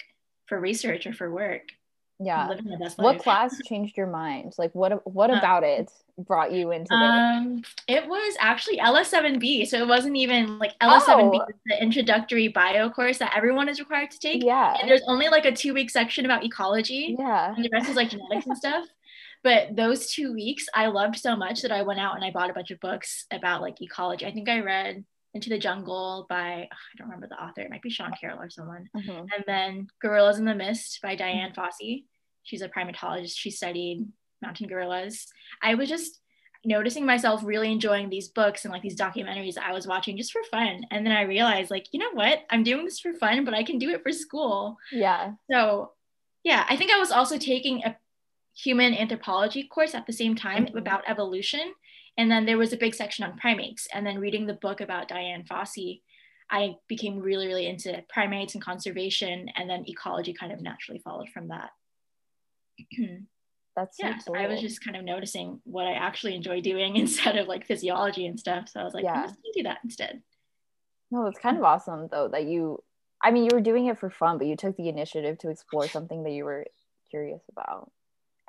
for 0.47 0.59
research 0.59 1.07
or 1.07 1.13
for 1.13 1.31
work. 1.31 1.63
Yeah. 2.23 2.49
Living 2.49 2.69
my 2.71 2.77
best 2.77 2.99
What 2.99 3.19
class 3.21 3.57
changed 3.67 3.97
your 3.97 4.07
mind? 4.07 4.53
Like 4.59 4.75
what 4.75 5.07
what 5.11 5.31
Uh, 5.31 5.35
about 5.35 5.63
it 5.65 5.91
brought 6.19 6.53
you 6.53 6.71
into? 6.71 6.93
Um, 6.93 7.63
it 7.89 8.07
was 8.07 8.37
actually 8.39 8.77
LS7B, 8.79 9.67
so 9.67 9.79
it 9.79 9.89
wasn't 9.89 10.17
even 10.17 10.59
like 10.59 10.79
LS7B 10.81 11.41
Oh. 11.41 11.47
the 11.67 11.83
introductory 11.83 12.49
bio 12.49 12.91
course 12.91 13.19
that 13.19 13.33
everyone 13.35 13.69
is 13.71 13.81
required 13.81 14.11
to 14.11 14.19
take. 14.19 14.45
yeah. 14.45 14.77
And 14.79 14.89
there's 14.91 15.03
only 15.07 15.29
like 15.29 15.47
a 15.47 15.53
two 15.53 15.73
week 15.73 15.89
section 15.91 16.25
about 16.27 16.45
ecology, 16.45 17.17
Yeah. 17.19 17.55
and 17.55 17.65
the 17.65 17.71
rest 17.73 17.89
is 17.89 17.97
like 17.97 18.11
genetics 18.11 18.47
and 18.47 18.57
stuff. 18.57 18.85
But 19.43 19.75
those 19.75 20.13
two 20.13 20.35
weeks 20.35 20.67
I 20.75 20.89
loved 20.89 21.17
so 21.17 21.35
much 21.35 21.63
that 21.63 21.73
I 21.73 21.81
went 21.81 21.99
out 22.01 22.15
and 22.17 22.23
I 22.25 22.31
bought 22.31 22.51
a 22.51 22.53
bunch 22.53 22.71
of 22.71 22.81
books 22.81 23.25
about 23.31 23.63
like 23.63 23.81
ecology. 23.81 24.27
I 24.27 24.33
think 24.33 24.51
I 24.51 24.61
read 24.61 25.05
Into 25.33 25.49
the 25.49 25.59
Jungle 25.59 26.27
by 26.29 26.69
I 26.71 26.77
don't 26.99 27.07
remember 27.07 27.29
the 27.29 27.41
author. 27.43 27.61
It 27.61 27.71
might 27.71 27.83
be 27.83 27.91
Sean 27.91 28.13
Carroll 28.21 28.41
or 28.41 28.51
someone. 28.51 28.89
Mhm. 28.97 29.21
And 29.35 29.45
then 29.47 29.87
Gorillas 30.01 30.39
in 30.39 30.45
the 30.45 30.55
Mist 30.55 30.99
by 31.03 31.15
Dian 31.15 31.53
Fossey. 31.53 32.07
She's 32.43 32.63
a 32.63 32.69
primatologist. 32.69 33.37
She 33.37 33.51
studied 33.51 34.09
mountain 34.43 34.67
gorillas. 34.67 35.27
I 35.63 35.75
was 35.77 35.89
just 35.89 36.21
noticing 36.65 37.07
myself 37.07 37.43
really 37.45 37.71
enjoying 37.71 38.11
these 38.11 38.29
books 38.29 38.65
and 38.65 38.73
like 38.73 38.83
these 38.83 38.97
documentaries 38.99 39.57
I 39.57 39.73
was 39.73 39.87
watching 39.87 40.17
just 40.17 40.33
for 40.33 40.43
fun. 40.51 40.85
And 40.91 41.07
then 41.07 41.13
I 41.13 41.23
realized, 41.23 41.71
like, 41.71 41.87
you 41.93 42.01
know 42.01 42.11
what? 42.13 42.45
I'm 42.51 42.63
doing 42.65 42.85
this 42.85 42.99
for 43.01 43.15
fun, 43.15 43.45
but 43.45 43.55
I 43.55 43.63
can 43.63 43.79
do 43.79 43.91
it 43.91 44.03
for 44.03 44.13
school. 44.13 44.77
Yeah. 44.91 45.35
So, 45.51 45.93
yeah, 46.43 46.67
I 46.69 46.77
think 46.77 46.91
I 46.91 46.99
was 46.99 47.13
also 47.13 47.39
taking 47.39 47.85
a 47.85 47.97
human 48.57 48.95
anthropology 48.95 49.63
course 49.69 49.95
at 49.95 50.07
the 50.07 50.13
same 50.13 50.35
time 50.35 50.67
Mhm. 50.67 50.77
about 50.77 51.05
evolution. 51.07 51.73
And 52.21 52.31
then 52.31 52.45
there 52.45 52.59
was 52.59 52.75
a 52.75 52.77
big 52.77 52.95
section 52.95 53.25
on 53.25 53.39
primates. 53.39 53.89
And 53.95 54.07
then 54.07 54.19
reading 54.19 54.47
the 54.47 54.53
book 54.53 54.83
about 54.83 55.09
Dian 55.09 55.43
Fossey, 55.51 56.03
I 56.51 56.75
became 56.87 57.19
really, 57.19 57.47
really 57.47 57.67
into 57.67 58.05
primates 58.11 58.55
and 58.55 58.63
conservation. 58.63 59.49
And 59.57 59.71
then 59.71 59.85
ecology 59.89 60.35
kind 60.35 60.53
of 60.53 60.61
naturally 60.61 61.01
followed 61.03 61.31
from 61.31 61.49
that. 61.49 61.71
That's 63.75 63.97
yeah, 63.99 64.19
so 64.19 64.37
I 64.37 64.49
was 64.49 64.61
just 64.61 64.85
kind 64.85 64.97
of 64.99 65.05
noticing 65.05 65.63
what 65.65 65.87
I 65.87 65.93
actually 65.93 66.35
enjoy 66.35 66.61
doing 66.61 66.97
instead 67.05 67.39
of 67.39 67.49
like 67.49 67.67
physiology 67.67 68.27
and 68.27 68.39
stuff. 68.39 68.69
So 68.69 68.81
I 68.81 68.85
was 68.85 68.93
like, 68.93 69.05
oh, 69.05 69.07
Yeah. 69.07 69.15
I'm 69.15 69.23
just 69.23 69.37
gonna 69.37 69.53
do 69.55 69.63
that 69.63 69.79
instead. 69.83 70.23
No, 71.11 71.27
it's 71.27 71.39
kind 71.39 71.57
of 71.57 71.63
mm-hmm. 71.63 71.73
awesome 71.73 72.09
though 72.13 72.29
that 72.29 72.45
you 72.45 72.83
I 73.23 73.31
mean 73.31 73.45
you 73.45 73.51
were 73.55 73.63
doing 73.63 73.87
it 73.87 73.99
for 73.99 74.11
fun, 74.11 74.37
but 74.37 74.47
you 74.47 74.57
took 74.57 74.77
the 74.77 74.91
initiative 74.91 75.39
to 75.39 75.49
explore 75.49 75.89
something 75.89 76.25
that 76.25 76.33
you 76.33 76.45
were 76.45 76.67
curious 77.09 77.41
about. 77.51 77.91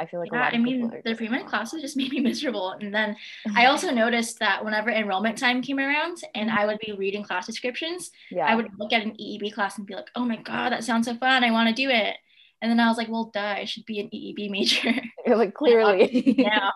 I 0.01 0.05
feel 0.07 0.19
like 0.19 0.31
a 0.31 0.35
yeah, 0.35 0.41
lot 0.45 0.53
I 0.53 0.57
mean, 0.57 0.91
the 1.05 1.15
pre-med 1.15 1.45
classes 1.45 1.81
just 1.81 1.95
made 2.01 2.11
me 2.11 2.19
miserable. 2.19 2.71
And 2.71 2.93
then 2.93 3.15
I 3.55 3.67
also 3.67 3.91
noticed 3.91 4.39
that 4.39 4.63
whenever 4.65 4.89
enrollment 4.89 5.37
time 5.37 5.61
came 5.61 5.79
around 5.79 6.17
and 6.35 6.49
I 6.49 6.65
would 6.65 6.79
be 6.79 6.91
reading 6.93 7.23
class 7.23 7.45
descriptions, 7.45 8.11
yeah. 8.31 8.45
I 8.47 8.55
would 8.55 8.69
look 8.79 8.91
at 8.93 9.03
an 9.03 9.11
EEB 9.11 9.53
class 9.53 9.77
and 9.77 9.85
be 9.87 9.95
like, 9.95 10.09
oh 10.15 10.25
my 10.25 10.37
God, 10.37 10.71
that 10.71 10.83
sounds 10.83 11.05
so 11.07 11.15
fun. 11.15 11.43
I 11.43 11.51
want 11.51 11.69
to 11.69 11.75
do 11.75 11.89
it. 11.89 12.17
And 12.61 12.69
then 12.71 12.79
I 12.79 12.87
was 12.89 12.97
like, 12.97 13.09
well, 13.09 13.31
duh, 13.33 13.39
I 13.61 13.65
should 13.65 13.85
be 13.85 13.99
an 13.99 14.09
EEB 14.13 14.49
major 14.57 14.93
You're 15.25 15.37
like 15.37 15.53
clearly. 15.53 16.35
now. 16.37 16.73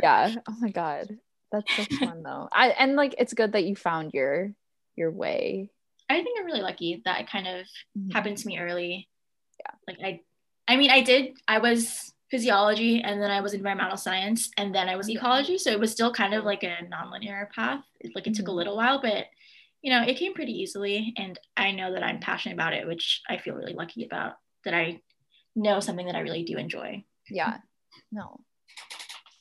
yeah. 0.00 0.34
Oh 0.48 0.56
my 0.60 0.70
god. 0.70 1.18
That's 1.52 1.76
so 1.76 1.84
fun 1.98 2.22
though. 2.22 2.48
I 2.52 2.68
and 2.70 2.96
like 2.96 3.14
it's 3.18 3.34
good 3.34 3.52
that 3.52 3.64
you 3.64 3.76
found 3.76 4.12
your 4.14 4.52
your 4.96 5.10
way. 5.10 5.70
I 6.08 6.22
think 6.22 6.38
I'm 6.38 6.46
really 6.46 6.62
lucky 6.62 7.02
that 7.04 7.20
it 7.20 7.28
kind 7.30 7.46
of 7.48 7.66
Mhm. 7.98 8.12
happened 8.12 8.38
to 8.38 8.46
me 8.46 8.58
early. 8.58 9.08
Yeah. 9.60 9.74
Like 9.88 9.98
I, 10.04 10.20
I 10.66 10.76
mean, 10.76 10.90
I 10.90 11.02
did, 11.02 11.36
I 11.48 11.58
was 11.58 12.13
physiology 12.34 13.00
and 13.00 13.22
then 13.22 13.30
I 13.30 13.40
was 13.40 13.54
environmental 13.54 13.96
science 13.96 14.50
and 14.56 14.74
then 14.74 14.88
I 14.88 14.96
was 14.96 15.08
ecology. 15.08 15.56
So 15.56 15.70
it 15.70 15.78
was 15.78 15.92
still 15.92 16.12
kind 16.12 16.34
of 16.34 16.42
like 16.44 16.64
a 16.64 16.78
nonlinear 16.92 17.48
path. 17.52 17.84
Like 18.16 18.26
it 18.26 18.34
took 18.34 18.48
a 18.48 18.50
Mhm. 18.50 18.56
little 18.56 18.76
while, 18.76 19.00
but 19.00 19.26
you 19.82 19.90
know, 19.92 20.02
it 20.02 20.16
came 20.16 20.34
pretty 20.34 20.50
easily. 20.52 21.12
And 21.16 21.38
I 21.56 21.70
know 21.70 21.92
that 21.92 22.02
I'm 22.02 22.18
passionate 22.18 22.54
about 22.54 22.72
it, 22.72 22.88
which 22.88 23.22
I 23.28 23.36
feel 23.36 23.54
really 23.54 23.74
lucky 23.74 24.04
about 24.04 24.32
that 24.64 24.74
I 24.74 25.00
know 25.54 25.78
something 25.78 26.06
that 26.06 26.16
I 26.16 26.20
really 26.20 26.42
do 26.42 26.56
enjoy. 26.56 27.04
Yeah. 27.30 27.58
No. 28.10 28.40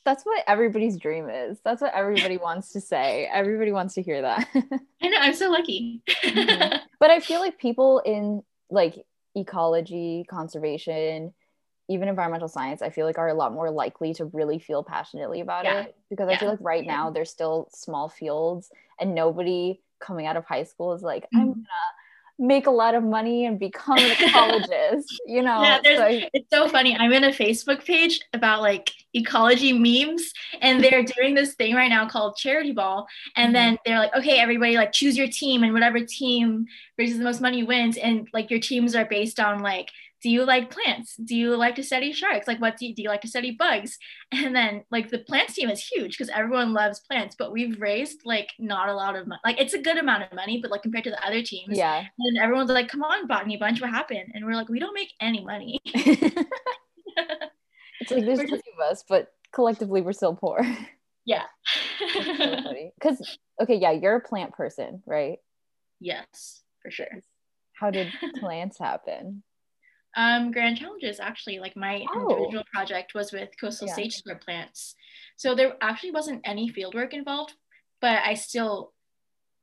That's 0.06 0.23
what 0.23 0.43
everybody's 0.45 0.97
dream 0.99 1.29
is. 1.29 1.60
That's 1.65 1.82
what 1.82 1.93
everybody 1.95 2.38
wants 2.38 2.73
to 2.73 2.82
say. 2.82 3.25
Everybody 3.34 3.71
wants 3.71 3.95
to 3.95 4.03
hear 4.03 4.21
that. 4.21 4.47
I 5.01 5.08
know, 5.08 5.17
I'm 5.19 5.34
so 5.34 5.49
lucky. 5.49 6.03
Mhm. 6.23 6.79
but 6.99 7.10
I 7.10 7.19
feel 7.21 7.39
like 7.39 7.58
people 7.58 7.99
in 8.06 8.43
like 8.69 9.03
ecology, 9.36 10.25
conservation, 10.29 11.34
even 11.93 12.08
environmental 12.10 12.47
science, 12.47 12.82
I 12.82 12.89
feel 12.89 13.06
like 13.06 13.17
are 13.17 13.29
a 13.29 13.34
lot 13.34 13.53
more 13.53 13.69
likely 13.71 14.13
to 14.15 14.25
really 14.25 14.60
feel 14.60 14.84
passionately 14.84 15.41
about 15.41 15.65
Yeah. 15.65 15.82
it 15.84 15.95
because 16.10 16.27
I 16.29 16.36
feel 16.36 16.49
like 16.49 16.60
right 16.62 16.84
Yeah. 16.84 16.93
now 16.93 17.10
there's 17.12 17.29
still 17.29 17.69
small 17.71 18.10
fields 18.10 18.69
and 18.99 19.15
nobody 19.15 19.79
coming 19.99 20.25
out 20.25 20.38
of 20.38 20.45
high 20.45 20.63
school 20.63 20.93
is 20.93 21.01
like, 21.01 21.23
Mhm. 21.34 21.39
I'm 21.41 21.47
gonna 21.53 21.67
make 22.39 22.65
a 22.65 22.71
lot 22.71 22.95
of 22.95 23.03
money 23.03 23.45
and 23.45 23.60
become 23.60 23.99
an 23.99 24.10
ecologist, 24.17 25.06
you 25.27 25.41
know? 25.43 25.62
Yeah, 25.63 25.82
So 25.84 26.21
it's 26.34 26.49
so 26.51 26.67
funny. 26.67 26.95
I'm 26.97 27.13
in 27.13 27.23
a 27.23 27.29
Facebook 27.29 27.86
page 27.86 28.19
about 28.34 28.62
like 28.62 28.91
ecology 29.13 29.71
memes, 29.71 30.34
and 30.60 30.84
they're 30.84 31.03
doing 31.03 31.36
this 31.36 31.53
thing 31.53 31.75
right 31.75 31.89
now 31.89 32.08
called 32.10 32.36
Charity 32.36 32.71
Ball. 32.71 33.06
And 33.36 33.53
then 33.53 33.77
they're 33.86 33.99
like, 33.99 34.15
okay, 34.15 34.39
everybody, 34.39 34.75
like 34.75 34.91
choose 34.91 35.15
your 35.15 35.27
team, 35.27 35.63
and 35.63 35.73
whatever 35.73 35.99
team 35.99 36.65
raises 36.97 37.19
the 37.19 37.23
most 37.23 37.39
money 37.39 37.63
wins. 37.63 37.97
And 37.97 38.27
like 38.34 38.49
your 38.49 38.60
teams 38.60 38.95
are 38.95 39.06
based 39.06 39.39
on 39.39 39.60
like, 39.62 39.89
do 40.23 40.29
you 40.29 40.45
like 40.45 40.71
plants? 40.71 41.17
Do 41.17 41.36
you 41.36 41.57
like 41.57 41.75
to 41.75 41.83
study 41.83 42.13
sharks? 42.13 42.47
Like, 42.47 42.62
what 42.62 42.77
do 42.77 42.88
you, 42.88 42.95
do 42.95 43.03
you 43.03 43.09
like 43.09 43.21
to 43.21 43.27
study 43.27 43.51
bugs? 43.51 43.99
And 44.33 44.55
then 44.55 44.83
like 44.89 45.09
the 45.09 45.19
plants 45.19 45.53
team 45.53 45.69
is 45.69 45.86
huge 45.86 46.17
because 46.17 46.29
everyone 46.29 46.73
loves 46.73 47.01
plants, 47.01 47.36
but 47.38 47.51
we've 47.51 47.79
raised 47.79 48.21
like 48.25 48.49
not 48.57 48.89
a 48.89 48.93
lot 48.93 49.15
of 49.15 49.27
money. 49.27 49.39
Like 49.45 49.59
it's 49.59 49.73
a 49.73 49.81
good 49.81 49.97
amount 49.97 50.23
of 50.23 50.33
money, 50.33 50.59
but 50.59 50.71
like 50.71 50.81
compared 50.81 51.03
to 51.03 51.12
the 51.12 51.25
other 51.25 51.43
teams, 51.43 51.77
yeah. 51.77 52.03
and 52.17 52.38
everyone's 52.39 52.71
like, 52.71 52.88
come 52.88 53.03
on, 53.03 53.27
Botany 53.27 53.57
Bunch, 53.57 53.79
what 53.79 53.91
happened? 53.91 54.31
And 54.33 54.45
we're 54.45 54.55
like, 54.55 54.69
we 54.69 54.79
don't 54.79 54.95
make 54.95 55.13
any 55.21 55.45
money. 55.45 55.79
it's 55.86 56.36
like 58.09 58.25
there's 58.25 58.39
three 58.39 58.53
of 58.53 58.91
us, 58.91 59.03
but 59.07 59.27
collectively 59.51 60.01
we're 60.01 60.13
still 60.13 60.36
poor. 60.36 60.65
yeah. 61.25 61.43
Because 61.99 63.38
okay, 63.62 63.75
yeah, 63.75 63.91
you're 63.91 64.15
a 64.15 64.21
plant 64.21 64.53
person, 64.53 65.03
right? 65.05 65.38
yes, 65.99 66.63
for 66.81 66.91
sure. 66.91 67.21
How 67.73 67.91
did 67.91 68.12
plants 68.39 68.79
happen? 68.79 69.43
Um, 70.15 70.52
Grand 70.52 70.78
Challenges 70.78 71.19
actually, 71.19 71.60
like 71.60 71.76
my 71.76 72.06
Oh. 72.13 72.30
individual 72.30 72.63
project 72.71 73.13
was 73.15 73.32
with 73.32 73.49
coastal 73.60 73.88
Yeah. 73.88 73.95
sage 73.95 74.15
scrub 74.17 74.41
plants. 74.41 74.95
So 75.38 75.56
there 75.56 75.76
actually 75.82 76.12
wasn't 76.12 76.41
any 76.45 76.71
fieldwork 76.71 77.13
involved, 77.13 77.54
but 77.99 78.21
I 78.23 78.36
still, 78.36 78.93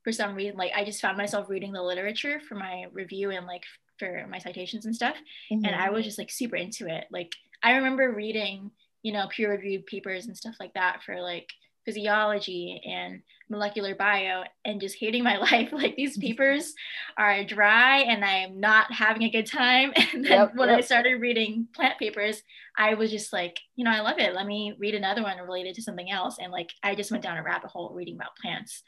for 0.02 0.12
some 0.12 0.34
reason, 0.34 0.56
like 0.56 0.72
I 0.74 0.84
just 0.84 1.00
found 1.00 1.16
myself 1.16 1.48
reading 1.48 1.72
the 1.72 1.82
literature 1.82 2.40
for 2.40 2.54
my 2.56 2.86
review 2.92 3.30
and 3.30 3.46
like 3.46 3.64
for 3.98 4.26
my 4.28 4.38
citations 4.38 4.86
and 4.86 4.94
stuff. 4.96 5.16
and 5.50 5.64
Mhm. 5.64 5.74
I 5.74 5.90
was 5.90 6.04
just 6.04 6.18
like 6.18 6.30
super 6.30 6.56
into 6.56 6.86
it. 6.88 7.06
Like 7.10 7.32
I 7.62 7.72
remember 7.76 8.10
reading, 8.12 8.70
you 9.02 9.12
know, 9.12 9.28
peer 9.28 9.50
reviewed 9.50 9.86
papers 9.86 10.26
and 10.26 10.36
stuff 10.36 10.56
like 10.58 10.72
that 10.74 11.02
for 11.04 11.20
like 11.20 11.48
physiology 11.84 12.80
and 12.86 13.22
molecular 13.48 13.94
bio 13.94 14.44
and 14.64 14.80
just 14.80 14.96
hating 14.96 15.24
my 15.24 15.36
life. 15.50 15.70
Like 15.72 15.96
these 15.96 16.16
papers 16.16 16.74
are 17.16 17.44
dry 17.44 17.98
and 18.00 18.24
I'm 18.24 18.60
not 18.60 18.92
having 18.92 19.22
a 19.24 19.30
good 19.30 19.46
time. 19.46 19.92
And 20.12 20.24
then 20.24 20.32
Yep, 20.32 20.52
when 20.56 20.70
I 20.70 20.80
started 20.80 21.20
reading 21.20 21.66
plant 21.74 21.98
papers, 21.98 22.42
I 22.76 22.94
was 22.94 23.10
just 23.10 23.32
like, 23.32 23.58
you 23.76 23.84
know, 23.84 23.90
I 23.90 24.00
love 24.00 24.18
it. 24.18 24.34
Let 24.34 24.46
me 24.46 24.74
read 24.78 24.94
another 24.94 25.22
one 25.22 25.38
related 25.38 25.74
to 25.76 25.82
something 25.82 26.10
else. 26.10 26.38
And 26.40 26.52
like 26.52 26.70
I 26.82 26.94
just 26.94 27.10
went 27.10 27.22
down 27.22 27.38
a 27.38 27.42
rabbit 27.42 27.70
hole 27.70 27.92
reading 27.94 28.16
about 28.16 28.36
plants. 28.36 28.82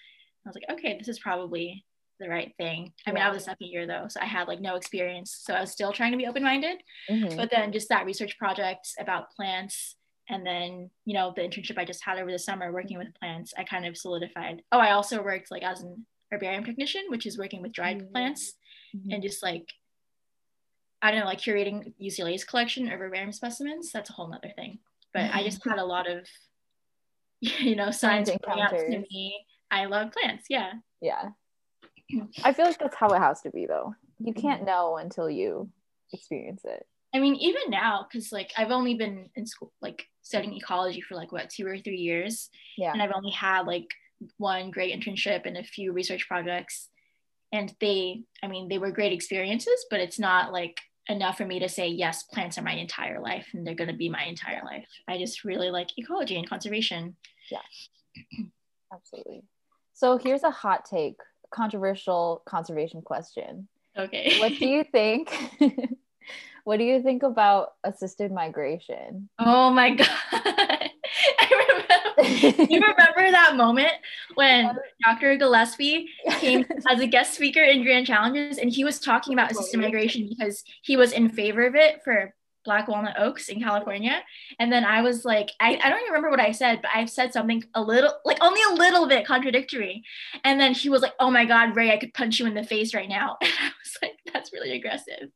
I 0.45 0.49
was 0.49 0.57
like, 0.57 0.79
okay, 0.79 0.97
this 0.99 1.09
is 1.09 1.19
probably 1.19 1.85
the 2.21 2.29
right 2.29 2.53
thing. 2.57 2.93
I 3.07 3.13
mean, 3.13 3.23
I 3.23 3.29
was 3.31 3.39
a 3.43 3.45
second 3.45 3.67
year 3.69 3.87
though, 3.87 4.07
so 4.09 4.21
I 4.21 4.27
had 4.27 4.47
like 4.47 4.61
no 4.61 4.77
experience. 4.77 5.37
So 5.45 5.55
I 5.55 5.61
was 5.61 5.73
still 5.73 5.93
trying 5.93 6.13
to 6.13 6.19
be 6.19 6.27
open 6.27 6.43
minded 6.43 6.79
Mhm. 7.11 7.37
but 7.37 7.51
then 7.51 7.73
just 7.73 7.89
that 7.89 8.07
research 8.07 8.39
project 8.39 8.89
about 8.99 9.31
plants 9.33 9.97
and 10.29 10.47
then 10.47 10.91
you 11.05 11.15
know 11.15 11.33
the 11.35 11.43
internship 11.43 11.79
i 11.79 11.85
just 11.85 12.05
had 12.05 12.19
over 12.19 12.31
the 12.31 12.39
summer 12.39 12.73
working 12.73 12.99
with 12.99 13.13
plants 13.15 13.53
i 13.59 13.65
kind 13.65 13.85
of 13.87 13.97
solidified 13.97 14.63
oh 14.73 14.79
i 14.79 14.93
also 14.93 15.23
worked 15.23 15.51
like 15.51 15.63
as 15.63 15.83
an 15.83 16.07
herbarium 16.31 16.65
technician 16.65 17.03
which 17.09 17.27
is 17.27 17.39
working 17.39 17.61
with 17.63 17.73
dried 17.73 17.99
Mhm. 17.99 18.13
plants 18.13 18.55
Mhm. 18.95 19.15
and 19.15 19.23
just 19.23 19.43
like 19.43 19.69
i 21.03 21.11
don't 21.11 21.21
know 21.21 21.27
like 21.27 21.41
curating 21.41 21.93
ucla's 22.01 22.45
collection 22.45 22.87
of 22.91 22.99
herbarium 23.01 23.33
specimens 23.33 23.91
that's 23.93 24.11
a 24.11 24.13
whole 24.13 24.29
nother 24.29 24.53
thing 24.57 24.79
but 25.13 25.31
i 25.35 25.43
just 25.43 25.63
had 25.67 25.79
a 25.79 25.85
lot 25.85 26.09
of 26.09 26.27
you 27.41 27.75
know 27.77 27.91
Plant 27.91 28.31
coming 28.45 28.63
out 28.63 28.71
to 28.71 28.99
me 29.11 29.45
i 29.71 29.87
love 29.87 30.13
plants 30.13 30.47
yeah 30.49 30.73
Yeah. 31.01 31.31
I 32.45 32.53
feel 32.53 32.67
like 32.67 32.79
that's 32.79 32.95
how 32.97 33.09
it 33.09 33.19
has 33.19 33.41
to 33.43 33.51
be 33.51 33.67
though. 33.67 33.95
You 34.19 34.35
can't 34.35 34.61
Mm-hmm. 34.61 34.67
know 34.67 34.97
until 34.99 35.29
you 35.31 35.69
experience 36.13 36.63
it. 36.65 36.87
I 37.15 37.19
mean, 37.19 37.35
even 37.37 37.63
now, 37.69 38.07
because 38.11 38.33
like 38.33 38.53
I've 38.57 38.71
only 38.71 38.95
been 38.95 39.29
in 39.37 39.47
school, 39.47 39.73
like 39.83 40.07
studying 40.23 40.55
ecology 40.55 41.01
for 41.01 41.15
like 41.15 41.31
what 41.33 41.51
two 41.51 41.67
or 41.67 41.79
three 41.79 41.99
years, 41.99 42.49
Yeah. 42.79 42.93
and 42.93 43.03
I've 43.03 43.13
only 43.15 43.33
had 43.33 43.67
like 43.67 43.87
one 44.39 44.71
great 44.71 44.99
internship 44.99 45.47
and 45.47 45.57
a 45.57 45.65
few 45.65 45.93
research 45.93 46.27
projects, 46.29 46.89
and 47.53 47.75
they, 47.81 48.23
I 48.43 48.47
mean, 48.47 48.69
they 48.69 48.79
were 48.79 48.91
great 48.91 49.13
experiences, 49.13 49.85
but 49.91 50.01
it's 50.01 50.19
not 50.19 50.53
like 50.53 50.81
enough 51.09 51.37
for 51.37 51.45
me 51.45 51.59
to 51.59 51.69
say 51.69 51.89
yes, 51.89 52.23
plants 52.23 52.57
are 52.57 52.63
my 52.63 52.73
entire 52.75 53.21
life 53.21 53.49
and 53.53 53.67
they're 53.67 53.75
going 53.75 53.91
to 53.91 53.97
be 53.97 54.09
my 54.09 54.23
entire 54.25 54.63
life. 54.65 54.87
I 55.09 55.19
just 55.19 55.43
really 55.45 55.69
like 55.71 55.89
ecology 55.99 56.37
and 56.39 56.49
conservation. 56.49 57.17
Yeah. 57.51 57.59
Absolutely. 58.93 59.43
So 59.95 60.17
here's 60.17 60.45
a 60.45 60.51
hot 60.51 60.85
take, 60.85 61.17
controversial 61.53 62.43
conservation 62.47 63.03
question. 63.03 63.69
Okay. 63.99 64.39
What 64.39 64.53
do 64.59 64.67
you 64.67 64.85
think? 64.93 65.31
what 66.65 66.79
do 66.79 66.85
you 66.85 67.03
think 67.03 67.23
about 67.23 67.73
assisted 67.85 68.33
migration? 68.33 69.29
Oh 69.39 69.71
my 69.71 69.91
god. 69.95 70.09
I 70.11 71.49
remember 71.51 71.93
you 72.23 72.81
remember 72.81 73.31
that 73.31 73.55
moment 73.57 73.93
when 74.35 74.77
Dr. 75.05 75.37
Gillespie 75.37 76.09
came 76.39 76.65
as 76.89 77.01
a 77.01 77.07
guest 77.07 77.35
speaker 77.35 77.63
in 77.63 77.83
Grand 77.83 78.07
Challenges 78.07 78.59
and 78.59 78.71
he 78.71 78.85
was 78.85 78.99
talking 78.99 79.33
about 79.33 79.51
assisted 79.51 79.81
migration 79.81 80.29
because 80.29 80.63
he 80.83 80.97
was 80.97 81.13
in 81.13 81.29
favor 81.29 81.67
of 81.67 81.75
it 81.75 82.03
for 82.05 82.35
Black 82.65 82.89
Walnut 82.89 83.19
Oaks 83.19 83.49
in 83.49 83.61
California. 83.61 84.23
And 84.59 84.73
then 84.73 84.85
I 84.85 85.03
was 85.03 85.25
like, 85.25 85.51
I, 85.61 85.79
I 85.83 85.91
don't 85.91 86.01
even 86.01 86.13
remember 86.13 86.31
what 86.31 86.41
I 86.41 86.53
said, 86.53 86.81
but 86.83 86.91
I 86.95 87.05
said 87.07 87.33
something 87.33 87.65
a 87.75 87.83
little, 87.83 88.13
like 88.25 88.39
only 88.41 88.61
a 88.71 88.75
little 88.75 89.07
bit 89.07 89.27
contradictory. 89.27 90.03
And 90.45 90.61
then 90.61 90.75
he 90.75 90.89
was 90.89 91.03
like, 91.03 91.15
Oh 91.19 91.31
my 91.31 91.45
God, 91.45 91.77
Ray, 91.77 91.93
I 91.93 91.99
could 91.99 92.15
punch 92.15 92.39
you 92.39 92.47
in 92.47 92.55
the 92.55 92.65
face 92.65 92.95
right 92.95 93.09
now. 93.09 93.37
And 93.53 93.53
I 93.61 93.73
was 93.83 93.99
like, 94.01 94.19
That's 94.33 94.53
really 94.53 94.73
aggressive. 94.73 95.31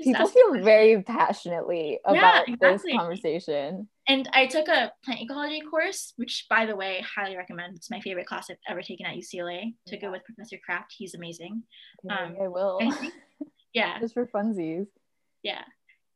Just 0.00 0.04
People 0.04 0.26
feel 0.26 0.62
very 0.62 1.02
passionately 1.02 1.98
about 2.04 2.46
yeah, 2.48 2.54
exactly. 2.54 2.92
this 2.92 2.98
conversation. 2.98 3.88
And 4.08 4.28
I 4.32 4.46
took 4.46 4.66
a 4.66 4.92
plant 5.04 5.20
ecology 5.20 5.60
course, 5.60 6.14
which, 6.16 6.46
by 6.50 6.66
the 6.66 6.74
way, 6.74 7.04
highly 7.14 7.36
recommend. 7.36 7.76
It's 7.76 7.90
my 7.90 8.00
favorite 8.00 8.26
class 8.26 8.50
I've 8.50 8.56
ever 8.68 8.82
taken 8.82 9.06
at 9.06 9.14
UCLA. 9.14 9.74
Took 9.86 10.02
yeah. 10.02 10.08
it 10.08 10.10
with 10.10 10.24
Professor 10.24 10.56
Kraft. 10.64 10.94
He's 10.96 11.14
amazing. 11.14 11.62
Um, 12.10 12.34
I 12.42 12.48
will. 12.48 12.80
I 12.82 12.90
think, 12.90 13.14
yeah. 13.72 14.00
Just 14.00 14.14
for 14.14 14.26
funsies. 14.26 14.86
Yeah 15.44 15.62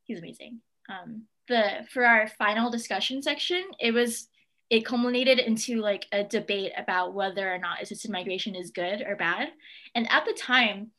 he's 0.04 0.18
amazing. 0.18 0.60
Um, 0.88 1.24
the 1.48 1.86
for 1.92 2.04
our 2.04 2.28
final 2.28 2.70
discussion 2.70 3.22
section, 3.22 3.62
it 3.78 3.92
was 3.92 4.28
it 4.70 4.84
culminated 4.84 5.38
into 5.38 5.80
like 5.80 6.06
a 6.12 6.24
debate 6.24 6.72
about 6.76 7.14
whether 7.14 7.52
or 7.52 7.58
not 7.58 7.82
assisted 7.82 8.10
migration 8.10 8.54
is 8.54 8.70
good 8.70 9.02
or 9.06 9.16
bad. 9.16 9.48
And 9.94 10.10
at 10.10 10.24
the 10.24 10.32
time, 10.32 10.90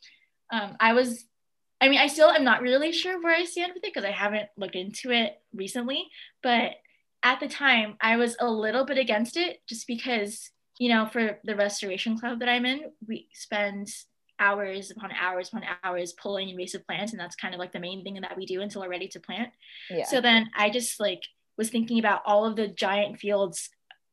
um, 0.51 0.75
I 0.79 0.93
was, 0.93 1.25
I 1.81 1.89
mean, 1.89 1.99
I 1.99 2.07
still 2.07 2.29
am 2.29 2.43
not 2.43 2.61
really 2.61 2.91
sure 2.91 3.21
where 3.21 3.35
I 3.35 3.45
stand 3.45 3.73
with 3.73 3.83
it 3.83 3.93
because 3.93 4.05
I 4.05 4.11
haven't 4.11 4.49
looked 4.55 4.75
into 4.75 5.11
it 5.11 5.33
recently. 5.53 6.05
But 6.43 6.73
at 7.23 7.39
the 7.39 7.47
time, 7.47 7.97
I 7.99 8.17
was 8.17 8.37
a 8.39 8.49
little 8.49 8.85
bit 8.85 8.99
against 8.99 9.35
it 9.35 9.57
just 9.67 9.87
because, 9.87 10.51
you 10.77 10.89
know, 10.89 11.07
for 11.07 11.39
the 11.43 11.55
restoration 11.55 12.19
club 12.19 12.39
that 12.39 12.49
I'm 12.49 12.65
in, 12.65 12.91
we 13.07 13.27
spend 13.33 13.89
hours 14.39 14.91
upon 14.91 15.11
hours 15.11 15.49
upon 15.49 15.63
hours 15.83 16.13
pulling 16.13 16.49
invasive 16.49 16.85
plants 16.85 17.11
and 17.11 17.19
that's 17.19 17.35
kind 17.35 17.53
of 17.53 17.59
like 17.59 17.71
the 17.71 17.79
main 17.79 18.03
thing 18.03 18.19
that 18.21 18.37
we 18.37 18.45
do 18.45 18.61
until 18.61 18.81
we're 18.81 18.89
ready 18.89 19.07
to 19.07 19.19
plant. 19.19 19.49
Yeah. 19.89 20.05
so 20.05 20.21
then 20.21 20.49
i 20.55 20.69
just 20.69 20.99
like 20.99 21.21
was 21.57 21.69
thinking 21.69 21.99
about 21.99 22.21
all 22.25 22.45
of 22.45 22.55
the 22.55 22.67
giant 22.67 23.19
fields 23.19 23.69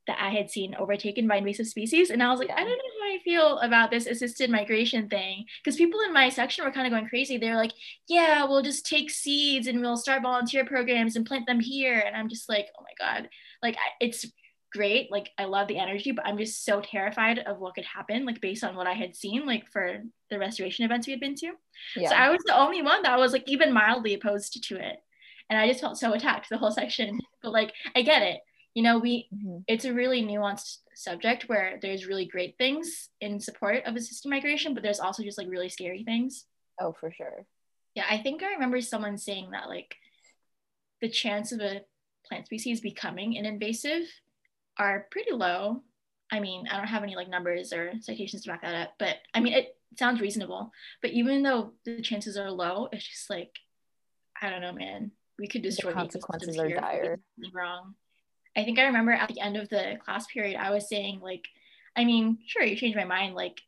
that 0.06 0.18
i 0.20 0.30
had 0.30 0.50
seen 0.50 0.74
overtaken 0.76 1.26
by 1.26 1.36
invasive 1.36 1.66
species 1.66 2.10
and 2.10 2.22
i 2.22 2.30
was 2.30 2.38
like 2.38 2.48
yeah. 2.48 2.56
i 2.56 2.64
don't 2.64 2.70
know 2.70 3.00
how 3.00 3.14
i 3.14 3.18
feel 3.24 3.58
about 3.58 3.90
this 3.90 4.06
assisted 4.06 4.50
migration 4.50 5.08
thing. 5.08 5.44
Because 5.62 5.76
people 5.76 6.00
in 6.00 6.12
my 6.12 6.28
section 6.28 6.64
were 6.64 6.72
kind 6.72 6.86
of 6.86 6.92
going 6.92 7.08
crazy. 7.08 7.36
They're 7.36 7.56
like 7.56 7.72
yeah 8.08 8.44
we'll 8.44 8.62
just 8.62 8.86
take 8.86 9.10
seeds 9.10 9.66
and 9.66 9.80
we'll 9.80 9.96
start 9.96 10.22
volunteer 10.22 10.64
programs 10.64 11.16
and 11.16 11.26
plant 11.26 11.46
them 11.46 11.60
here. 11.60 12.02
And 12.06 12.16
i'm 12.16 12.28
just 12.28 12.48
like 12.48 12.68
oh 12.78 12.82
my 12.82 12.94
god. 12.98 13.28
Like 13.62 13.76
it's 14.00 14.26
great. 14.72 15.10
Like 15.10 15.30
I 15.38 15.44
love 15.44 15.68
the 15.68 15.78
energy, 15.78 16.12
but 16.12 16.26
I'm 16.26 16.38
just 16.38 16.64
so 16.64 16.80
terrified 16.80 17.38
of 17.40 17.58
what 17.58 17.74
could 17.74 17.84
happen, 17.84 18.24
like 18.24 18.40
based 18.40 18.64
on 18.64 18.74
what 18.74 18.86
I 18.86 18.92
had 18.92 19.14
seen, 19.14 19.46
like 19.46 19.70
for 19.70 20.02
the 20.30 20.38
restoration 20.38 20.84
events 20.84 21.06
we 21.06 21.12
had 21.12 21.20
been 21.20 21.34
to. 21.36 21.52
Yeah. 21.96 22.08
So 22.08 22.14
I 22.14 22.30
was 22.30 22.40
the 22.44 22.58
only 22.58 22.82
one 22.82 23.02
that 23.02 23.18
was 23.18 23.32
like 23.32 23.44
even 23.46 23.72
mildly 23.72 24.14
opposed 24.14 24.62
to 24.62 24.76
it. 24.76 24.96
And 25.50 25.58
I 25.58 25.68
just 25.68 25.80
felt 25.80 25.98
so 25.98 26.12
attacked 26.12 26.48
the 26.48 26.58
whole 26.58 26.70
section. 26.82 27.20
But 27.42 27.52
like 27.52 27.72
I 27.94 28.02
get 28.02 28.22
it. 28.22 28.40
You 28.74 28.82
know, 28.82 28.98
we 28.98 29.28
mm-hmm. 29.34 29.58
it's 29.68 29.84
a 29.84 29.92
really 29.92 30.22
nuanced 30.22 30.78
subject 30.94 31.48
where 31.48 31.78
there's 31.82 32.06
really 32.06 32.26
great 32.26 32.56
things 32.58 33.08
in 33.20 33.40
support 33.40 33.84
of 33.84 33.96
assisted 33.96 34.28
migration, 34.28 34.74
but 34.74 34.82
there's 34.82 35.00
also 35.00 35.22
just 35.22 35.38
like 35.38 35.48
really 35.48 35.68
scary 35.68 36.04
things. 36.04 36.46
Oh, 36.80 36.94
for 36.98 37.12
sure. 37.12 37.46
Yeah, 37.94 38.04
I 38.08 38.18
think 38.18 38.42
I 38.42 38.52
remember 38.52 38.80
someone 38.80 39.18
saying 39.18 39.50
that 39.50 39.68
like 39.68 39.96
the 41.02 41.10
chance 41.10 41.52
of 41.52 41.60
a 41.60 41.82
plant 42.26 42.46
species 42.46 42.80
becoming 42.80 43.36
an 43.36 43.44
invasive 43.44 44.04
are 44.78 45.06
pretty 45.10 45.32
low. 45.32 45.82
I 46.30 46.40
mean, 46.40 46.66
I 46.70 46.76
don't 46.78 46.86
have 46.86 47.02
any 47.02 47.14
like 47.14 47.28
numbers 47.28 47.72
or 47.72 47.92
citations 48.00 48.42
to 48.42 48.50
back 48.50 48.62
that 48.62 48.74
up, 48.74 48.94
but 48.98 49.16
I 49.34 49.40
mean, 49.40 49.52
it 49.52 49.76
sounds 49.98 50.20
reasonable. 50.20 50.72
But 51.02 51.10
even 51.10 51.42
though 51.42 51.72
the 51.84 52.00
chances 52.00 52.38
are 52.38 52.50
low, 52.50 52.88
it's 52.90 53.06
just 53.06 53.28
like, 53.28 53.50
I 54.40 54.50
don't 54.50 54.62
know, 54.62 54.72
man. 54.72 55.12
We 55.38 55.46
could 55.46 55.62
destroy 55.62 55.90
the 55.90 55.96
consequences 55.96 56.58
are 56.58 56.68
dire. 56.68 57.20
Wrong. 57.52 57.94
I 58.56 58.64
think 58.64 58.78
I 58.78 58.84
remember 58.84 59.12
at 59.12 59.28
the 59.28 59.40
end 59.40 59.56
of 59.56 59.68
the 59.68 59.98
class 60.04 60.26
period, 60.26 60.56
I 60.56 60.70
was 60.70 60.88
saying 60.88 61.20
like, 61.20 61.46
I 61.96 62.04
mean, 62.04 62.38
sure, 62.46 62.62
you 62.62 62.76
changed 62.76 62.96
my 62.96 63.04
mind. 63.04 63.34
Like, 63.34 63.60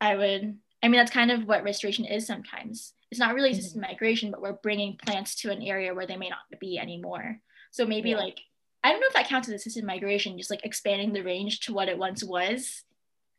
I 0.00 0.16
would. 0.16 0.58
I 0.82 0.88
mean, 0.88 0.98
that's 0.98 1.10
kind 1.10 1.30
of 1.30 1.46
what 1.46 1.62
restoration 1.62 2.04
is 2.04 2.26
sometimes. 2.26 2.94
It's 3.10 3.20
not 3.20 3.34
really 3.34 3.52
mm-hmm. 3.52 3.80
migration, 3.80 4.30
but 4.30 4.40
we're 4.40 4.54
bringing 4.54 4.96
plants 4.96 5.34
to 5.42 5.50
an 5.50 5.62
area 5.62 5.94
where 5.94 6.06
they 6.06 6.16
may 6.16 6.28
not 6.28 6.38
be 6.58 6.78
anymore. 6.78 7.38
So 7.70 7.86
maybe 7.86 8.10
yeah. 8.10 8.16
like 8.16 8.40
I 8.82 8.90
don't 8.90 9.00
know 9.00 9.06
if 9.08 9.14
that 9.14 9.28
counts 9.28 9.48
as 9.48 9.54
assisted 9.54 9.84
migration, 9.84 10.38
just 10.38 10.50
like 10.50 10.64
expanding 10.64 11.12
the 11.12 11.22
range 11.22 11.60
to 11.60 11.74
what 11.74 11.88
it 11.88 11.98
once 11.98 12.24
was, 12.24 12.82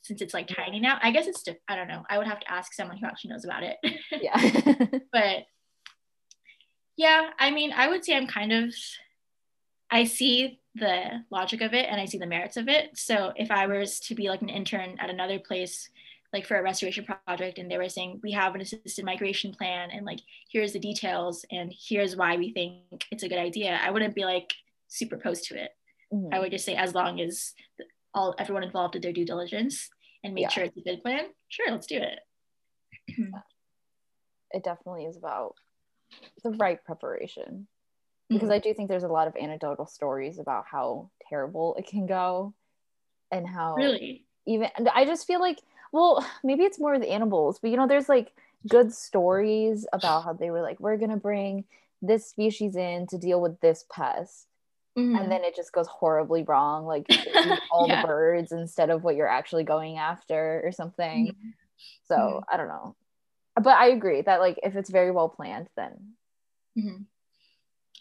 since 0.01 0.21
it's 0.21 0.33
like 0.33 0.47
tiny 0.47 0.79
now. 0.79 0.99
I 1.01 1.11
guess 1.11 1.27
it's, 1.27 1.43
I 1.67 1.75
don't 1.75 1.87
know. 1.87 2.03
I 2.09 2.17
would 2.17 2.27
have 2.27 2.39
to 2.41 2.51
ask 2.51 2.73
someone 2.73 2.97
who 2.97 3.07
actually 3.07 3.31
knows 3.31 3.45
about 3.45 3.63
it. 3.63 3.77
Yeah. 4.21 4.99
but 5.11 5.45
yeah, 6.95 7.31
I 7.39 7.49
mean, 7.49 7.71
I 7.71 7.87
would 7.87 8.05
say 8.05 8.15
I'm 8.15 8.27
kind 8.27 8.51
of, 8.51 8.73
I 9.89 10.03
see 10.03 10.59
the 10.75 11.23
logic 11.31 11.61
of 11.61 11.73
it 11.73 11.87
and 11.89 11.99
I 11.99 12.05
see 12.05 12.17
the 12.17 12.27
merits 12.27 12.57
of 12.57 12.67
it. 12.67 12.97
So 12.97 13.33
if 13.35 13.49
I 13.49 13.67
was 13.67 13.99
to 14.01 14.15
be 14.15 14.29
like 14.29 14.41
an 14.41 14.49
intern 14.49 14.97
at 14.99 15.09
another 15.09 15.39
place, 15.39 15.89
like 16.33 16.45
for 16.45 16.57
a 16.57 16.63
restoration 16.63 17.05
project, 17.25 17.57
and 17.57 17.69
they 17.69 17.77
were 17.77 17.89
saying, 17.89 18.19
we 18.23 18.31
have 18.31 18.55
an 18.55 18.61
assisted 18.61 19.03
migration 19.03 19.53
plan, 19.53 19.89
and 19.91 20.05
like, 20.05 20.19
here's 20.49 20.73
the 20.73 20.79
details, 20.79 21.45
and 21.51 21.73
here's 21.77 22.15
why 22.15 22.37
we 22.37 22.53
think 22.53 23.05
it's 23.11 23.23
a 23.23 23.29
good 23.29 23.37
idea, 23.37 23.79
I 23.83 23.91
wouldn't 23.91 24.15
be 24.15 24.23
like, 24.23 24.53
super 24.91 25.15
opposed 25.15 25.45
to 25.45 25.55
it. 25.61 25.71
Mm-hmm. 26.13 26.33
I 26.33 26.39
would 26.39 26.51
just 26.51 26.65
say 26.65 26.75
as 26.75 26.93
long 26.93 27.19
as 27.19 27.53
all 28.13 28.35
everyone 28.37 28.63
involved 28.63 28.93
did 28.93 29.01
their 29.01 29.13
due 29.13 29.25
diligence 29.25 29.89
and 30.23 30.33
made 30.33 30.41
yeah. 30.41 30.49
sure 30.49 30.63
it's 30.65 30.77
a 30.77 30.81
good 30.81 31.01
plan, 31.01 31.25
sure, 31.47 31.71
let's 31.71 31.87
do 31.87 31.97
it. 31.97 32.19
it 34.51 34.63
definitely 34.63 35.05
is 35.05 35.17
about 35.17 35.55
the 36.43 36.51
right 36.51 36.83
preparation. 36.83 37.67
Because 38.29 38.47
mm-hmm. 38.47 38.53
I 38.53 38.59
do 38.59 38.73
think 38.73 38.89
there's 38.89 39.03
a 39.03 39.09
lot 39.09 39.27
of 39.27 39.35
anecdotal 39.35 39.87
stories 39.87 40.39
about 40.39 40.65
how 40.69 41.09
terrible 41.29 41.75
it 41.75 41.87
can 41.87 42.05
go 42.05 42.53
and 43.31 43.47
how 43.47 43.75
really 43.75 44.25
even 44.45 44.69
I 44.93 45.05
just 45.05 45.25
feel 45.25 45.39
like 45.39 45.59
well, 45.93 46.25
maybe 46.43 46.63
it's 46.63 46.79
more 46.79 46.97
the 46.99 47.09
animals, 47.09 47.59
but 47.59 47.71
you 47.71 47.77
know, 47.77 47.87
there's 47.87 48.09
like 48.09 48.31
good 48.67 48.93
stories 48.93 49.85
about 49.91 50.23
how 50.23 50.33
they 50.33 50.51
were 50.51 50.61
like, 50.61 50.79
we're 50.79 50.97
gonna 50.97 51.17
bring 51.17 51.65
this 52.01 52.27
species 52.27 52.75
in 52.75 53.07
to 53.07 53.17
deal 53.17 53.41
with 53.41 53.59
this 53.61 53.85
pest 53.91 54.47
Mm-hmm. 54.97 55.15
and 55.15 55.31
then 55.31 55.45
it 55.45 55.55
just 55.55 55.71
goes 55.71 55.87
horribly 55.87 56.43
wrong 56.43 56.85
like 56.85 57.05
all 57.71 57.87
yeah. 57.87 58.01
the 58.01 58.07
birds 58.07 58.51
instead 58.51 58.89
of 58.89 59.05
what 59.05 59.15
you're 59.15 59.25
actually 59.25 59.63
going 59.63 59.97
after 59.97 60.61
or 60.65 60.73
something 60.73 61.27
mm-hmm. 61.27 61.49
so 62.03 62.15
mm-hmm. 62.15 62.39
i 62.53 62.57
don't 62.57 62.67
know 62.67 62.93
but 63.55 63.77
i 63.77 63.87
agree 63.87 64.21
that 64.21 64.41
like 64.41 64.59
if 64.63 64.75
it's 64.75 64.89
very 64.89 65.09
well 65.09 65.29
planned 65.29 65.69
then 65.77 66.13
mm-hmm. 66.77 67.03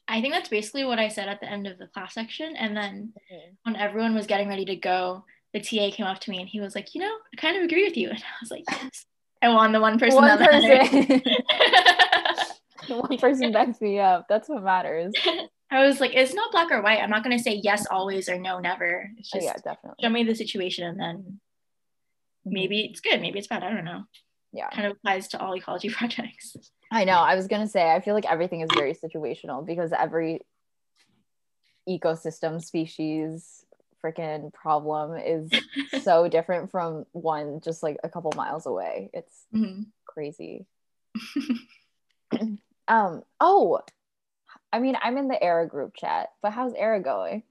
i 0.09 0.21
think 0.21 0.35
that's 0.35 0.49
basically 0.49 0.85
what 0.85 0.99
i 0.99 1.07
said 1.07 1.29
at 1.29 1.39
the 1.39 1.49
end 1.49 1.69
of 1.69 1.79
the 1.79 1.87
class 1.87 2.13
section 2.13 2.57
and 2.57 2.77
then 2.77 3.13
mm-hmm. 3.33 3.51
when 3.63 3.77
everyone 3.77 4.17
was 4.17 4.27
getting 4.27 4.49
ready 4.49 4.65
to 4.65 4.75
go 4.75 5.25
the 5.53 5.61
ta 5.61 5.95
came 5.95 6.07
up 6.07 6.19
to 6.19 6.33
me 6.33 6.41
and 6.41 6.49
he 6.49 6.59
was 6.59 6.75
like 6.75 6.93
you 6.93 7.01
know 7.01 7.17
i 7.33 7.37
kind 7.37 7.57
of 7.57 7.63
agree 7.63 7.85
with 7.85 7.97
you 7.97 8.09
and 8.11 8.19
i 8.19 8.37
was 8.41 8.51
like 8.51 8.65
yes 8.69 9.07
i 9.43 9.49
won 9.49 9.71
the 9.71 9.81
one 9.81 9.97
person 9.97 10.17
one 10.17 10.39
person 10.39 11.23
one 12.99 13.17
person 13.17 13.53
backs 13.53 13.81
me 13.81 14.01
up 14.01 14.27
that's 14.29 14.49
what 14.49 14.65
matters 14.65 15.13
I 15.71 15.87
was 15.87 16.01
like, 16.01 16.15
it's 16.15 16.35
not 16.35 16.51
black 16.51 16.71
or 16.71 16.83
white. 16.83 16.99
I'm 16.99 17.11
not 17.11 17.23
going 17.23 17.37
to 17.37 17.43
say 17.43 17.61
yes 17.63 17.87
always 17.91 18.29
or 18.29 18.39
no 18.39 18.59
never. 18.59 19.09
It's 19.19 19.31
just 19.31 19.45
oh, 19.45 19.47
yeah, 19.47 19.55
definitely. 19.55 20.03
show 20.03 20.09
me 20.09 20.25
the 20.25 20.35
situation 20.35 20.85
and 20.85 20.99
then 20.99 21.17
mm-hmm. 21.17 22.53
maybe 22.53 22.81
it's 22.81 23.01
good, 23.01 23.21
maybe 23.21 23.39
it's 23.39 23.49
bad. 23.49 23.63
I 23.63 23.73
don't 23.73 23.85
know. 23.85 24.05
Yeah. 24.53 24.69
Kind 24.71 24.87
of 24.87 24.93
applies 24.97 25.29
to 25.29 25.41
all 25.41 25.55
ecology 25.55 25.89
projects. 25.91 26.57
I 26.91 27.05
know. 27.05 27.13
I 27.13 27.37
was 27.37 27.47
going 27.47 27.63
to 27.63 27.69
say, 27.69 27.93
I 27.93 28.01
feel 28.01 28.15
like 28.15 28.31
everything 28.31 28.63
is 28.63 28.71
very 28.75 28.95
situational 28.95 29.65
because 29.65 29.93
every 29.93 30.41
ecosystem 31.89 32.63
species 32.63 33.65
freaking 34.05 34.53
problem 34.53 35.17
is 35.17 35.51
so 36.03 36.29
different 36.29 36.71
from 36.71 37.05
one 37.13 37.61
just 37.61 37.83
like 37.83 37.99
a 38.03 38.09
couple 38.09 38.33
miles 38.35 38.67
away. 38.67 39.11
It's 39.13 39.47
mm-hmm. 39.55 39.83
crazy. 40.07 40.67
um, 42.89 43.23
oh, 43.39 43.81
I 44.73 44.79
mean, 44.79 44.97
I'm 45.03 45.17
in 45.19 45.29
the 45.29 45.43
ERA 45.43 45.67
group 45.67 45.95
chat, 45.97 46.31
but 46.43 46.53
how's 46.53 46.75
ERA 46.75 47.01
going? 47.01 47.43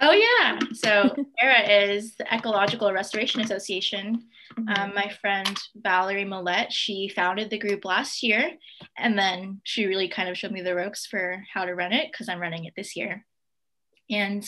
Oh, 0.00 0.12
yeah. 0.12 0.58
So, 0.74 1.14
ERA 1.42 1.68
is 1.68 2.16
the 2.16 2.32
Ecological 2.32 2.92
Restoration 2.92 3.40
Association. 3.40 4.24
Mm-hmm. 4.58 4.68
Um, 4.68 4.92
my 4.94 5.08
friend 5.20 5.58
Valerie 5.74 6.24
Millette, 6.24 6.70
she 6.70 7.08
founded 7.08 7.50
the 7.50 7.58
group 7.58 7.84
last 7.84 8.22
year, 8.22 8.52
and 8.96 9.18
then 9.18 9.60
she 9.64 9.86
really 9.86 10.08
kind 10.08 10.28
of 10.28 10.36
showed 10.36 10.52
me 10.52 10.62
the 10.62 10.74
ropes 10.74 11.06
for 11.06 11.42
how 11.52 11.64
to 11.64 11.74
run 11.74 11.92
it 11.92 12.12
because 12.12 12.28
I'm 12.28 12.40
running 12.40 12.66
it 12.66 12.74
this 12.76 12.94
year. 12.94 13.24
And 14.10 14.46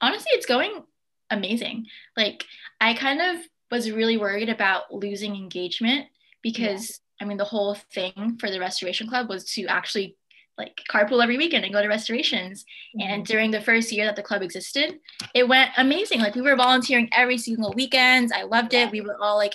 honestly, 0.00 0.30
it's 0.32 0.46
going 0.46 0.82
amazing. 1.30 1.86
Like, 2.16 2.44
I 2.80 2.94
kind 2.94 3.20
of 3.20 3.44
was 3.70 3.92
really 3.92 4.16
worried 4.16 4.48
about 4.48 4.92
losing 4.92 5.36
engagement 5.36 6.06
because 6.42 7.00
I 7.20 7.26
mean, 7.26 7.36
the 7.36 7.44
whole 7.44 7.74
thing 7.92 8.38
for 8.40 8.50
the 8.50 8.58
restoration 8.58 9.06
club 9.06 9.28
was 9.28 9.44
to 9.52 9.66
actually 9.66 10.16
like 10.58 10.82
carpool 10.90 11.22
every 11.22 11.38
weekend 11.38 11.64
and 11.64 11.72
go 11.72 11.82
to 11.82 11.88
restorations. 11.88 12.64
Mm-hmm. 12.96 13.12
And 13.12 13.26
during 13.26 13.50
the 13.50 13.60
first 13.60 13.92
year 13.92 14.06
that 14.06 14.16
the 14.16 14.22
club 14.22 14.42
existed, 14.42 14.98
it 15.34 15.48
went 15.48 15.70
amazing. 15.76 16.20
Like 16.20 16.34
we 16.34 16.42
were 16.42 16.56
volunteering 16.56 17.08
every 17.12 17.38
single 17.38 17.72
weekend. 17.74 18.32
I 18.32 18.42
loved 18.42 18.74
it. 18.74 18.90
We 18.90 19.00
were 19.00 19.16
all 19.20 19.36
like, 19.36 19.54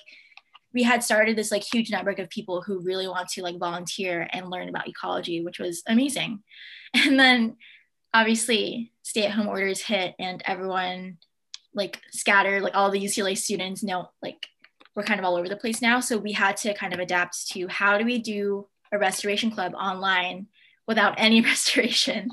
we 0.74 0.84
had 0.84 1.04
started 1.04 1.38
this 1.38 1.52
like 1.52 1.64
huge 1.64 1.90
network 1.90 2.20
of 2.20 2.30
people 2.30 2.62
who 2.62 2.82
really 2.82 3.08
want 3.08 3.30
to 3.30 3.44
like 3.44 3.58
volunteer 3.58 4.28
and 4.32 4.50
learn 4.50 4.68
about 4.68 4.88
ecology, 4.88 5.42
which 5.42 5.60
was 5.60 5.84
amazing. 5.88 6.44
And 6.94 7.20
then 7.20 7.58
obviously 8.14 8.94
stay 9.04 9.26
at 9.26 9.32
home 9.32 9.50
orders 9.50 9.82
hit 9.82 10.16
and 10.18 10.42
everyone 10.46 11.18
like 11.74 12.00
scattered, 12.12 12.62
like 12.62 12.74
all 12.74 12.90
the 12.90 13.04
UCLA 13.04 13.38
students 13.38 13.84
know 13.84 14.10
like 14.24 14.48
we're 14.96 15.04
kind 15.04 15.20
of 15.20 15.26
all 15.26 15.36
over 15.36 15.50
the 15.50 15.58
place 15.58 15.82
now. 15.82 16.00
So 16.00 16.18
we 16.18 16.32
had 16.32 16.56
to 16.58 16.74
kind 16.74 16.94
of 16.94 17.00
adapt 17.00 17.50
to 17.50 17.68
how 17.68 17.98
do 17.98 18.06
we 18.06 18.18
do 18.18 18.68
a 18.94 18.98
restoration 18.98 19.52
club 19.52 19.74
online 19.74 20.48
without 20.88 21.16
any 21.18 21.42
restoration. 21.52 22.30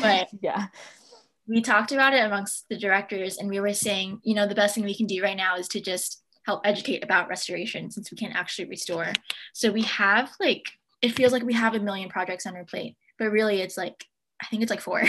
But 0.00 0.28
yeah, 0.40 0.66
we 1.46 1.60
talked 1.60 1.92
about 1.92 2.14
it 2.14 2.24
amongst 2.24 2.66
the 2.68 2.78
directors 2.78 3.38
and 3.38 3.48
we 3.48 3.60
were 3.60 3.74
saying, 3.74 4.20
you 4.22 4.34
know, 4.34 4.46
the 4.46 4.54
best 4.54 4.74
thing 4.74 4.84
we 4.84 4.96
can 4.96 5.06
do 5.06 5.22
right 5.22 5.36
now 5.36 5.56
is 5.56 5.68
to 5.68 5.80
just 5.80 6.22
help 6.46 6.60
educate 6.64 7.04
about 7.04 7.28
restoration 7.28 7.90
since 7.90 8.10
we 8.10 8.16
can't 8.16 8.34
actually 8.34 8.68
restore. 8.68 9.12
So 9.54 9.70
we 9.70 9.82
have 9.82 10.30
like, 10.40 10.64
it 11.00 11.14
feels 11.14 11.32
like 11.32 11.42
we 11.42 11.54
have 11.54 11.74
a 11.74 11.80
million 11.80 12.08
projects 12.08 12.46
on 12.46 12.56
our 12.56 12.64
plate, 12.64 12.96
but 13.18 13.30
really 13.30 13.60
it's 13.60 13.76
like, 13.76 14.04
I 14.42 14.46
think 14.46 14.62
it's 14.62 14.70
like 14.70 14.80
four, 14.80 15.02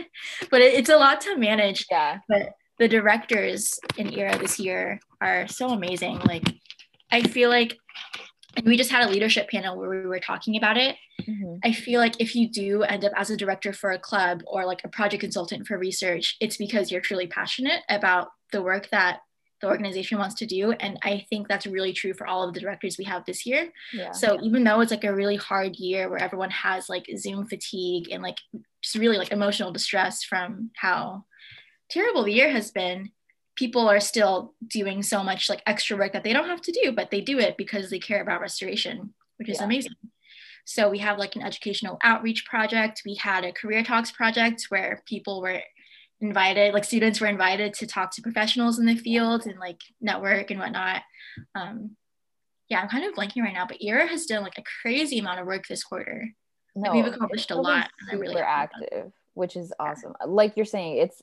but 0.50 0.60
it, 0.60 0.74
it's 0.74 0.88
a 0.88 0.96
lot 0.96 1.20
to 1.22 1.36
manage. 1.36 1.86
Yeah. 1.90 2.18
But 2.28 2.54
the 2.78 2.88
directors 2.88 3.78
in 3.98 4.12
ERA 4.12 4.36
this 4.38 4.58
year 4.58 5.00
are 5.20 5.46
so 5.46 5.68
amazing. 5.68 6.18
Like, 6.20 6.48
I 7.12 7.22
feel 7.22 7.50
like 7.50 7.76
and 8.56 8.66
we 8.66 8.76
just 8.76 8.90
had 8.90 9.06
a 9.06 9.10
leadership 9.10 9.48
panel 9.48 9.76
where 9.76 9.88
we 9.88 10.06
were 10.06 10.20
talking 10.20 10.56
about 10.56 10.76
it. 10.76 10.96
Mm-hmm. 11.22 11.56
I 11.64 11.72
feel 11.72 12.00
like 12.00 12.20
if 12.20 12.34
you 12.34 12.48
do 12.48 12.82
end 12.82 13.04
up 13.04 13.12
as 13.16 13.30
a 13.30 13.36
director 13.36 13.72
for 13.72 13.92
a 13.92 13.98
club 13.98 14.42
or 14.46 14.66
like 14.66 14.82
a 14.84 14.88
project 14.88 15.20
consultant 15.20 15.66
for 15.66 15.78
research, 15.78 16.36
it's 16.40 16.56
because 16.56 16.90
you're 16.90 17.00
truly 17.00 17.26
passionate 17.26 17.82
about 17.88 18.28
the 18.52 18.62
work 18.62 18.88
that 18.90 19.20
the 19.60 19.68
organization 19.68 20.18
wants 20.18 20.34
to 20.36 20.46
do. 20.46 20.72
And 20.72 20.98
I 21.02 21.26
think 21.28 21.46
that's 21.46 21.66
really 21.66 21.92
true 21.92 22.14
for 22.14 22.26
all 22.26 22.46
of 22.46 22.54
the 22.54 22.60
directors 22.60 22.96
we 22.98 23.04
have 23.04 23.24
this 23.24 23.44
year. 23.44 23.70
Yeah. 23.92 24.12
So 24.12 24.38
even 24.42 24.64
though 24.64 24.80
it's 24.80 24.90
like 24.90 25.04
a 25.04 25.14
really 25.14 25.36
hard 25.36 25.76
year 25.76 26.08
where 26.08 26.18
everyone 26.18 26.50
has 26.50 26.88
like 26.88 27.04
Zoom 27.16 27.46
fatigue 27.46 28.08
and 28.10 28.22
like 28.22 28.38
just 28.82 28.96
really 28.96 29.18
like 29.18 29.32
emotional 29.32 29.70
distress 29.70 30.24
from 30.24 30.70
how 30.76 31.24
terrible 31.90 32.24
the 32.24 32.32
year 32.32 32.50
has 32.50 32.70
been, 32.70 33.10
people 33.60 33.90
are 33.90 34.00
still 34.00 34.54
doing 34.66 35.02
so 35.02 35.22
much 35.22 35.50
like 35.50 35.62
extra 35.66 35.94
work 35.94 36.14
that 36.14 36.24
they 36.24 36.32
don't 36.32 36.48
have 36.48 36.62
to 36.62 36.72
do, 36.82 36.92
but 36.92 37.10
they 37.10 37.20
do 37.20 37.38
it 37.38 37.58
because 37.58 37.90
they 37.90 37.98
care 37.98 38.22
about 38.22 38.40
restoration, 38.40 39.12
which 39.36 39.50
is 39.50 39.58
yeah. 39.58 39.64
amazing. 39.66 39.92
So 40.64 40.88
we 40.88 40.96
have 41.00 41.18
like 41.18 41.36
an 41.36 41.42
educational 41.42 41.98
outreach 42.02 42.46
project. 42.46 43.02
We 43.04 43.16
had 43.16 43.44
a 43.44 43.52
career 43.52 43.84
talks 43.84 44.10
project 44.10 44.64
where 44.70 45.02
people 45.06 45.42
were 45.42 45.60
invited, 46.22 46.72
like 46.72 46.84
students 46.84 47.20
were 47.20 47.26
invited 47.26 47.74
to 47.74 47.86
talk 47.86 48.14
to 48.14 48.22
professionals 48.22 48.78
in 48.78 48.86
the 48.86 48.96
field 48.96 49.44
and 49.44 49.58
like 49.58 49.80
network 50.00 50.50
and 50.50 50.58
whatnot. 50.58 51.02
Um, 51.54 51.96
yeah, 52.70 52.80
I'm 52.80 52.88
kind 52.88 53.04
of 53.04 53.12
blanking 53.12 53.42
right 53.42 53.52
now, 53.52 53.66
but 53.66 53.82
ERA 53.82 54.06
has 54.06 54.24
done 54.24 54.42
like 54.42 54.56
a 54.56 54.64
crazy 54.80 55.18
amount 55.18 55.40
of 55.40 55.46
work 55.46 55.66
this 55.66 55.84
quarter. 55.84 56.30
No, 56.74 56.92
like, 56.92 57.04
we've 57.04 57.12
accomplished 57.12 57.50
a 57.50 57.60
lot. 57.60 57.90
Super 58.08 58.22
really 58.22 58.40
active, 58.40 59.12
which 59.34 59.54
is 59.54 59.70
awesome. 59.78 60.14
Like 60.26 60.56
you're 60.56 60.64
saying, 60.64 60.96
it's 60.96 61.20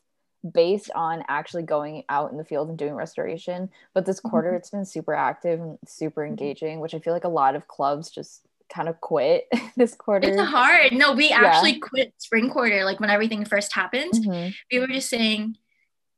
based 0.53 0.91
on 0.95 1.23
actually 1.27 1.63
going 1.63 2.03
out 2.09 2.31
in 2.31 2.37
the 2.37 2.45
field 2.45 2.69
and 2.69 2.77
doing 2.77 2.93
restoration. 2.93 3.69
But 3.93 4.05
this 4.05 4.19
quarter, 4.19 4.49
mm-hmm. 4.49 4.57
it's 4.57 4.69
been 4.69 4.85
super 4.85 5.13
active 5.13 5.59
and 5.59 5.77
super 5.87 6.21
mm-hmm. 6.21 6.29
engaging, 6.29 6.79
which 6.79 6.93
I 6.93 6.99
feel 6.99 7.13
like 7.13 7.23
a 7.23 7.29
lot 7.29 7.55
of 7.55 7.67
clubs 7.67 8.09
just 8.09 8.41
kind 8.73 8.89
of 8.89 8.99
quit 9.01 9.47
this 9.75 9.95
quarter. 9.95 10.27
It's 10.27 10.41
hard. 10.41 10.93
No, 10.93 11.13
we 11.13 11.29
yeah. 11.29 11.43
actually 11.43 11.79
quit 11.79 12.13
spring 12.17 12.49
quarter, 12.49 12.83
like 12.83 12.99
when 12.99 13.09
everything 13.09 13.45
first 13.45 13.73
happened. 13.73 14.13
Mm-hmm. 14.13 14.49
We 14.71 14.79
were 14.79 14.87
just 14.87 15.09
saying, 15.09 15.57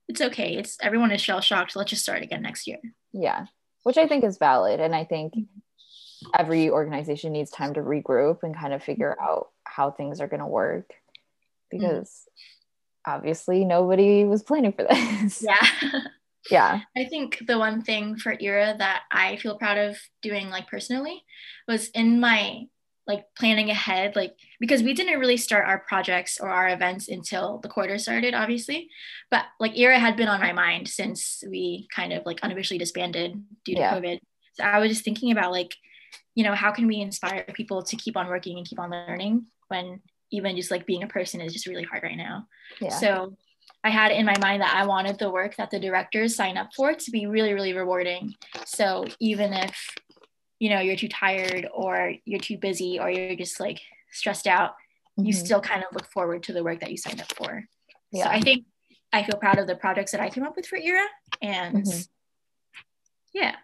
it's 0.07 0.21
okay. 0.21 0.55
It's 0.55 0.77
everyone 0.81 1.11
is 1.11 1.21
shell 1.21 1.41
shocked. 1.41 1.75
Let's 1.75 1.91
just 1.91 2.03
start 2.03 2.23
again 2.23 2.41
next 2.41 2.67
year. 2.67 2.79
Yeah, 3.13 3.45
which 3.83 3.97
I 3.97 4.07
think 4.07 4.23
is 4.23 4.37
valid, 4.37 4.79
and 4.79 4.95
I 4.95 5.03
think 5.03 5.33
mm-hmm. 5.33 6.29
every 6.37 6.69
organization 6.69 7.31
needs 7.31 7.51
time 7.51 7.75
to 7.75 7.81
regroup 7.81 8.39
and 8.41 8.55
kind 8.55 8.73
of 8.73 8.83
figure 8.83 9.15
out 9.21 9.49
how 9.63 9.91
things 9.91 10.19
are 10.19 10.27
going 10.27 10.39
to 10.39 10.47
work 10.47 10.91
because 11.69 12.27
obviously 13.09 13.65
nobody 13.65 14.23
was 14.23 14.43
planning 14.43 14.73
for 14.73 14.83
this. 14.83 15.43
Yeah. 15.43 15.67
yeah. 16.51 16.81
I 16.97 17.05
think 17.05 17.43
the 17.45 17.59
one 17.59 17.81
thing 17.81 18.17
for 18.17 18.35
ERA 18.39 18.75
that 18.77 19.03
I 19.11 19.35
feel 19.37 19.57
proud 19.57 19.77
of 19.77 19.97
doing 20.21 20.49
like 20.49 20.67
personally 20.67 21.23
was 21.67 21.89
in 21.89 22.19
my 22.19 22.65
like 23.07 23.25
planning 23.35 23.71
ahead 23.71 24.15
like 24.15 24.35
because 24.59 24.83
we 24.83 24.93
didn't 24.93 25.19
really 25.19 25.35
start 25.35 25.67
our 25.67 25.79
projects 25.79 26.39
or 26.39 26.47
our 26.47 26.69
events 26.69 27.07
until 27.07 27.57
the 27.57 27.67
quarter 27.67 27.97
started 27.97 28.35
obviously 28.35 28.87
but 29.31 29.45
like 29.59 29.75
era 29.75 29.97
had 29.97 30.15
been 30.15 30.27
on 30.27 30.39
my 30.39 30.53
mind 30.53 30.87
since 30.87 31.43
we 31.49 31.87
kind 31.93 32.13
of 32.13 32.23
like 32.27 32.39
unofficially 32.43 32.77
disbanded 32.77 33.43
due 33.65 33.73
to 33.73 33.81
yeah. 33.81 33.95
covid 33.95 34.19
so 34.53 34.63
i 34.63 34.77
was 34.77 34.91
just 34.91 35.03
thinking 35.03 35.31
about 35.31 35.51
like 35.51 35.73
you 36.35 36.43
know 36.43 36.53
how 36.53 36.71
can 36.71 36.85
we 36.85 37.01
inspire 37.01 37.43
people 37.55 37.81
to 37.81 37.95
keep 37.95 38.15
on 38.15 38.27
working 38.27 38.57
and 38.57 38.67
keep 38.67 38.79
on 38.79 38.91
learning 38.91 39.43
when 39.69 39.99
even 40.31 40.55
just 40.55 40.71
like 40.71 40.85
being 40.85 41.03
a 41.03 41.07
person 41.07 41.41
is 41.41 41.53
just 41.53 41.67
really 41.67 41.83
hard 41.83 42.03
right 42.03 42.17
now. 42.17 42.47
Yeah. 42.79 42.89
So 42.89 43.37
I 43.83 43.89
had 43.89 44.11
in 44.11 44.25
my 44.25 44.37
mind 44.39 44.61
that 44.61 44.75
I 44.75 44.85
wanted 44.85 45.17
the 45.17 45.29
work 45.29 45.55
that 45.55 45.71
the 45.71 45.79
directors 45.79 46.35
sign 46.35 46.57
up 46.57 46.69
for 46.75 46.93
to 46.93 47.11
be 47.11 47.27
really, 47.27 47.53
really 47.53 47.73
rewarding. 47.73 48.35
So 48.65 49.05
even 49.19 49.53
if, 49.53 49.95
you 50.59 50.69
know, 50.69 50.79
you're 50.79 50.95
too 50.95 51.07
tired 51.07 51.67
or 51.73 52.13
you're 52.25 52.39
too 52.39 52.57
busy 52.57 52.99
or 52.99 53.09
you're 53.09 53.35
just 53.35 53.59
like 53.59 53.79
stressed 54.11 54.47
out, 54.47 54.71
mm-hmm. 54.71 55.25
you 55.25 55.33
still 55.33 55.61
kind 55.61 55.83
of 55.83 55.93
look 55.93 56.11
forward 56.11 56.43
to 56.43 56.53
the 56.53 56.63
work 56.63 56.81
that 56.81 56.91
you 56.91 56.97
signed 56.97 57.21
up 57.21 57.33
for. 57.35 57.63
Yeah. 58.11 58.25
So 58.25 58.29
I 58.29 58.41
think 58.41 58.65
I 59.13 59.23
feel 59.23 59.37
proud 59.37 59.59
of 59.59 59.67
the 59.67 59.75
projects 59.75 60.11
that 60.11 60.21
I 60.21 60.29
came 60.29 60.43
up 60.43 60.55
with 60.55 60.67
for 60.67 60.77
ERA. 60.77 61.05
And 61.41 61.85
mm-hmm. 61.85 61.99
yeah. 63.33 63.55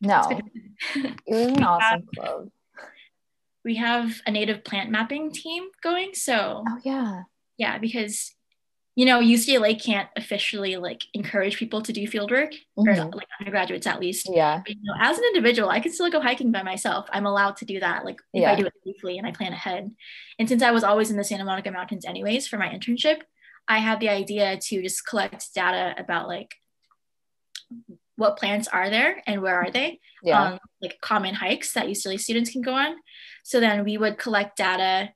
No, 0.00 0.22
it 0.94 1.14
was 1.26 1.46
an 1.56 1.64
awesome 1.64 2.06
club 2.14 2.48
we 3.68 3.74
have 3.74 4.22
a 4.26 4.30
native 4.30 4.64
plant 4.64 4.90
mapping 4.90 5.30
team 5.30 5.64
going. 5.82 6.14
So, 6.14 6.64
oh, 6.66 6.78
yeah. 6.84 7.24
Yeah, 7.58 7.76
because, 7.76 8.34
you 8.96 9.04
know, 9.04 9.20
UCLA 9.20 9.78
can't 9.78 10.08
officially 10.16 10.78
like 10.78 11.02
encourage 11.12 11.58
people 11.58 11.82
to 11.82 11.92
do 11.92 12.06
field 12.06 12.30
work 12.30 12.52
mm-hmm. 12.78 12.88
or 12.88 12.94
like 13.14 13.28
undergraduates 13.38 13.86
at 13.86 14.00
least. 14.00 14.26
Yeah. 14.32 14.62
But, 14.64 14.74
you 14.74 14.80
know, 14.82 14.94
as 15.02 15.18
an 15.18 15.24
individual, 15.24 15.68
I 15.68 15.80
can 15.80 15.92
still 15.92 16.10
go 16.10 16.18
hiking 16.18 16.50
by 16.50 16.62
myself. 16.62 17.08
I'm 17.12 17.26
allowed 17.26 17.56
to 17.58 17.66
do 17.66 17.78
that. 17.80 18.06
Like 18.06 18.22
if 18.32 18.40
yeah. 18.40 18.52
I 18.52 18.54
do 18.54 18.64
it 18.64 18.72
safely 18.86 19.18
and 19.18 19.26
I 19.26 19.32
plan 19.32 19.52
ahead. 19.52 19.90
And 20.38 20.48
since 20.48 20.62
I 20.62 20.70
was 20.70 20.82
always 20.82 21.10
in 21.10 21.18
the 21.18 21.24
Santa 21.24 21.44
Monica 21.44 21.70
Mountains 21.70 22.06
anyways 22.06 22.48
for 22.48 22.56
my 22.56 22.70
internship, 22.70 23.18
I 23.68 23.80
had 23.80 24.00
the 24.00 24.08
idea 24.08 24.56
to 24.56 24.82
just 24.82 25.06
collect 25.06 25.52
data 25.54 25.94
about 25.98 26.26
like 26.26 26.54
what 28.18 28.36
plants 28.36 28.68
are 28.68 28.90
there 28.90 29.22
and 29.26 29.40
where 29.40 29.56
are 29.56 29.70
they 29.70 30.00
yeah. 30.22 30.42
Um, 30.42 30.58
like 30.82 31.00
common 31.00 31.34
hikes 31.34 31.72
that 31.72 31.86
UCLA 31.86 32.18
students 32.20 32.50
can 32.50 32.60
go 32.60 32.74
on 32.74 32.96
so 33.48 33.60
then 33.60 33.82
we 33.82 33.96
would 33.96 34.18
collect 34.18 34.58
data 34.58 35.08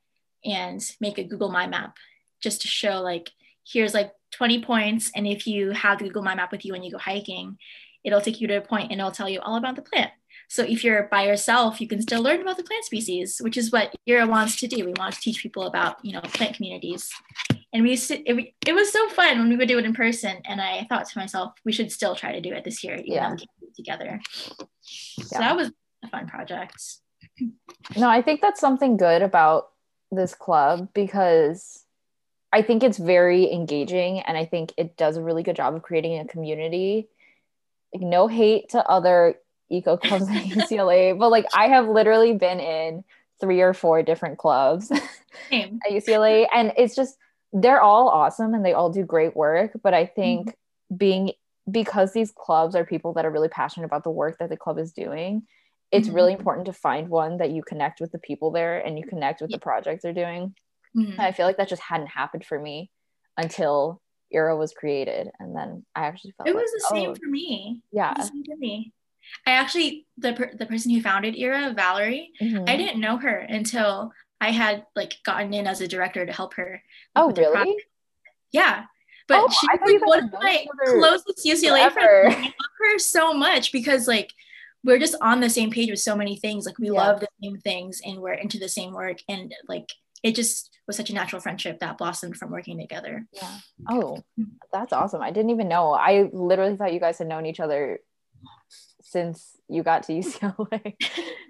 and 0.42 0.82
make 1.00 1.18
a 1.18 1.24
Google 1.24 1.50
My 1.50 1.66
Map 1.66 1.98
just 2.42 2.62
to 2.62 2.66
show 2.68 3.02
like, 3.02 3.30
here's 3.62 3.92
like 3.92 4.12
20 4.32 4.64
points. 4.64 5.10
And 5.14 5.26
if 5.26 5.46
you 5.46 5.72
have 5.72 5.98
the 5.98 6.04
Google 6.04 6.22
My 6.22 6.34
Map 6.34 6.50
with 6.50 6.64
you 6.64 6.72
when 6.72 6.82
you 6.82 6.90
go 6.90 6.96
hiking, 6.96 7.58
it'll 8.04 8.22
take 8.22 8.40
you 8.40 8.48
to 8.48 8.56
a 8.56 8.60
point 8.62 8.90
and 8.90 9.00
it'll 9.00 9.12
tell 9.12 9.28
you 9.28 9.40
all 9.40 9.56
about 9.56 9.76
the 9.76 9.82
plant. 9.82 10.12
So 10.48 10.62
if 10.62 10.82
you're 10.82 11.08
by 11.10 11.26
yourself, 11.26 11.78
you 11.78 11.86
can 11.86 12.00
still 12.00 12.22
learn 12.22 12.40
about 12.40 12.56
the 12.56 12.64
plant 12.64 12.84
species, 12.84 13.38
which 13.42 13.58
is 13.58 13.70
what 13.70 13.94
ERA 14.06 14.26
wants 14.26 14.56
to 14.60 14.66
do. 14.66 14.84
We 14.84 14.94
want 14.94 15.14
to 15.14 15.20
teach 15.20 15.42
people 15.42 15.64
about, 15.64 16.02
you 16.02 16.12
know, 16.12 16.20
plant 16.22 16.56
communities. 16.56 17.10
And 17.72 17.82
we 17.82 17.90
used 17.90 18.08
to, 18.08 18.18
it, 18.20 18.54
it 18.66 18.74
was 18.74 18.92
so 18.92 19.08
fun 19.08 19.38
when 19.38 19.48
we 19.48 19.56
would 19.56 19.68
do 19.68 19.78
it 19.78 19.84
in 19.84 19.94
person. 19.94 20.36
And 20.44 20.60
I 20.60 20.86
thought 20.88 21.08
to 21.08 21.18
myself, 21.18 21.54
we 21.64 21.72
should 21.72 21.90
still 21.90 22.14
try 22.14 22.32
to 22.32 22.40
do 22.40 22.52
it 22.52 22.64
this 22.64 22.84
year, 22.84 22.96
even 22.96 23.12
yeah. 23.12 23.28
though 23.28 23.34
we 23.34 23.38
can't 23.38 23.60
do 23.60 23.66
it 23.66 23.74
together. 23.74 24.20
Yeah. 25.16 25.24
So 25.24 25.38
that 25.38 25.56
was 25.56 25.72
a 26.04 26.08
fun 26.08 26.26
project 26.26 27.00
no, 27.96 28.08
I 28.08 28.22
think 28.22 28.40
that's 28.40 28.60
something 28.60 28.96
good 28.96 29.22
about 29.22 29.70
this 30.10 30.34
club 30.34 30.88
because 30.94 31.84
I 32.52 32.62
think 32.62 32.82
it's 32.82 32.98
very 32.98 33.50
engaging 33.50 34.20
and 34.20 34.36
I 34.36 34.44
think 34.44 34.72
it 34.76 34.96
does 34.96 35.16
a 35.16 35.22
really 35.22 35.42
good 35.42 35.56
job 35.56 35.74
of 35.74 35.82
creating 35.82 36.18
a 36.18 36.26
community. 36.26 37.08
Like 37.94 38.02
no 38.02 38.28
hate 38.28 38.70
to 38.70 38.86
other 38.86 39.36
eco 39.70 39.96
clubs 39.96 40.28
at 40.28 40.28
UCLA, 40.44 41.18
but 41.18 41.30
like 41.30 41.46
I 41.54 41.68
have 41.68 41.88
literally 41.88 42.34
been 42.34 42.60
in 42.60 43.04
three 43.40 43.60
or 43.60 43.74
four 43.74 44.02
different 44.02 44.38
clubs 44.38 44.90
at 45.52 45.70
UCLA 45.90 46.46
and 46.54 46.72
it's 46.76 46.94
just 46.94 47.16
they're 47.52 47.80
all 47.80 48.08
awesome 48.08 48.54
and 48.54 48.64
they 48.64 48.72
all 48.72 48.90
do 48.90 49.04
great 49.04 49.36
work, 49.36 49.72
but 49.82 49.94
I 49.94 50.06
think 50.06 50.48
mm-hmm. 50.48 50.96
being 50.96 51.32
because 51.70 52.12
these 52.12 52.32
clubs 52.32 52.74
are 52.74 52.84
people 52.84 53.12
that 53.14 53.24
are 53.24 53.30
really 53.30 53.48
passionate 53.48 53.86
about 53.86 54.04
the 54.04 54.10
work 54.10 54.38
that 54.38 54.48
the 54.48 54.56
club 54.56 54.78
is 54.78 54.92
doing, 54.92 55.42
it's 55.92 56.08
mm-hmm. 56.08 56.16
really 56.16 56.32
important 56.32 56.66
to 56.66 56.72
find 56.72 57.08
one 57.08 57.36
that 57.38 57.50
you 57.50 57.62
connect 57.62 58.00
with 58.00 58.10
the 58.10 58.18
people 58.18 58.50
there 58.50 58.78
and 58.80 58.98
you 58.98 59.04
connect 59.04 59.40
with 59.40 59.50
yeah. 59.50 59.56
the 59.56 59.60
projects 59.60 60.02
they're 60.02 60.12
doing. 60.12 60.54
Mm-hmm. 60.96 61.20
I 61.20 61.32
feel 61.32 61.46
like 61.46 61.58
that 61.58 61.68
just 61.68 61.82
hadn't 61.82 62.08
happened 62.08 62.44
for 62.44 62.58
me 62.58 62.90
until 63.36 64.00
ERA 64.32 64.56
was 64.56 64.72
created. 64.72 65.28
And 65.38 65.54
then 65.54 65.84
I 65.94 66.06
actually 66.06 66.32
felt 66.32 66.48
it 66.48 66.54
was 66.54 66.70
like, 66.72 66.90
the 66.90 66.96
same 66.96 67.10
oh, 67.10 67.14
for 67.14 67.28
me. 67.28 67.82
Yeah. 67.92 68.18
same 68.20 68.44
for 68.44 68.56
me. 68.56 68.92
I 69.46 69.52
actually 69.52 70.06
the 70.18 70.32
per- 70.32 70.52
the 70.54 70.66
person 70.66 70.90
who 70.90 71.00
founded 71.00 71.36
Era, 71.36 71.72
Valerie. 71.76 72.32
I 72.40 72.76
didn't 72.76 73.00
know 73.00 73.18
her 73.18 73.36
until 73.36 74.12
I 74.42 74.50
had 74.50 74.84
like 74.96 75.14
gotten 75.24 75.54
in 75.54 75.68
as 75.68 75.80
a 75.80 75.86
director 75.86 76.26
to 76.26 76.32
help 76.32 76.54
her. 76.54 76.82
Oh, 77.14 77.30
really? 77.30 77.76
Yeah. 78.50 78.84
But 79.28 79.38
Oh, 79.40 79.48
she's 79.48 79.68
I 79.72 79.76
thought 79.76 79.88
you 79.88 80.00
like 80.00 80.08
one 80.08 80.24
of 80.24 80.32
my 80.32 80.66
closest 80.84 81.46
UCLA 81.46 81.90
forever. 81.92 82.30
friends. 82.30 82.36
I 82.36 82.40
love 82.42 82.92
her 82.92 82.98
so 82.98 83.32
much 83.32 83.70
because 83.70 84.08
like 84.08 84.32
we're 84.84 84.98
just 84.98 85.14
on 85.22 85.38
the 85.38 85.48
same 85.48 85.70
page 85.70 85.90
with 85.90 86.00
so 86.00 86.16
many 86.16 86.36
things. 86.36 86.66
Like 86.66 86.76
we 86.78 86.86
Yeah. 86.90 86.94
love 86.94 87.20
the 87.20 87.28
same 87.40 87.58
things 87.58 88.00
and 88.04 88.18
we're 88.20 88.32
into 88.32 88.58
the 88.58 88.68
same 88.68 88.92
work. 88.92 89.18
And 89.28 89.54
like 89.68 89.88
it 90.24 90.34
just 90.34 90.76
was 90.88 90.96
such 90.96 91.10
a 91.10 91.14
natural 91.14 91.40
friendship 91.40 91.78
that 91.78 91.96
blossomed 91.98 92.36
from 92.36 92.50
working 92.50 92.78
together. 92.80 93.24
Yeah. 93.32 93.58
Oh, 93.88 94.18
mm-hmm. 94.38 94.50
that's 94.72 94.92
awesome. 94.92 95.22
I 95.22 95.30
didn't 95.30 95.50
even 95.50 95.68
know. 95.68 95.92
I 95.92 96.28
literally 96.32 96.76
thought 96.76 96.92
you 96.92 97.00
guys 97.00 97.18
had 97.18 97.28
known 97.28 97.46
each 97.46 97.60
other 97.60 98.00
since 99.12 99.56
you 99.68 99.82
got 99.82 100.04
to 100.04 100.12
UCLA. 100.12 100.94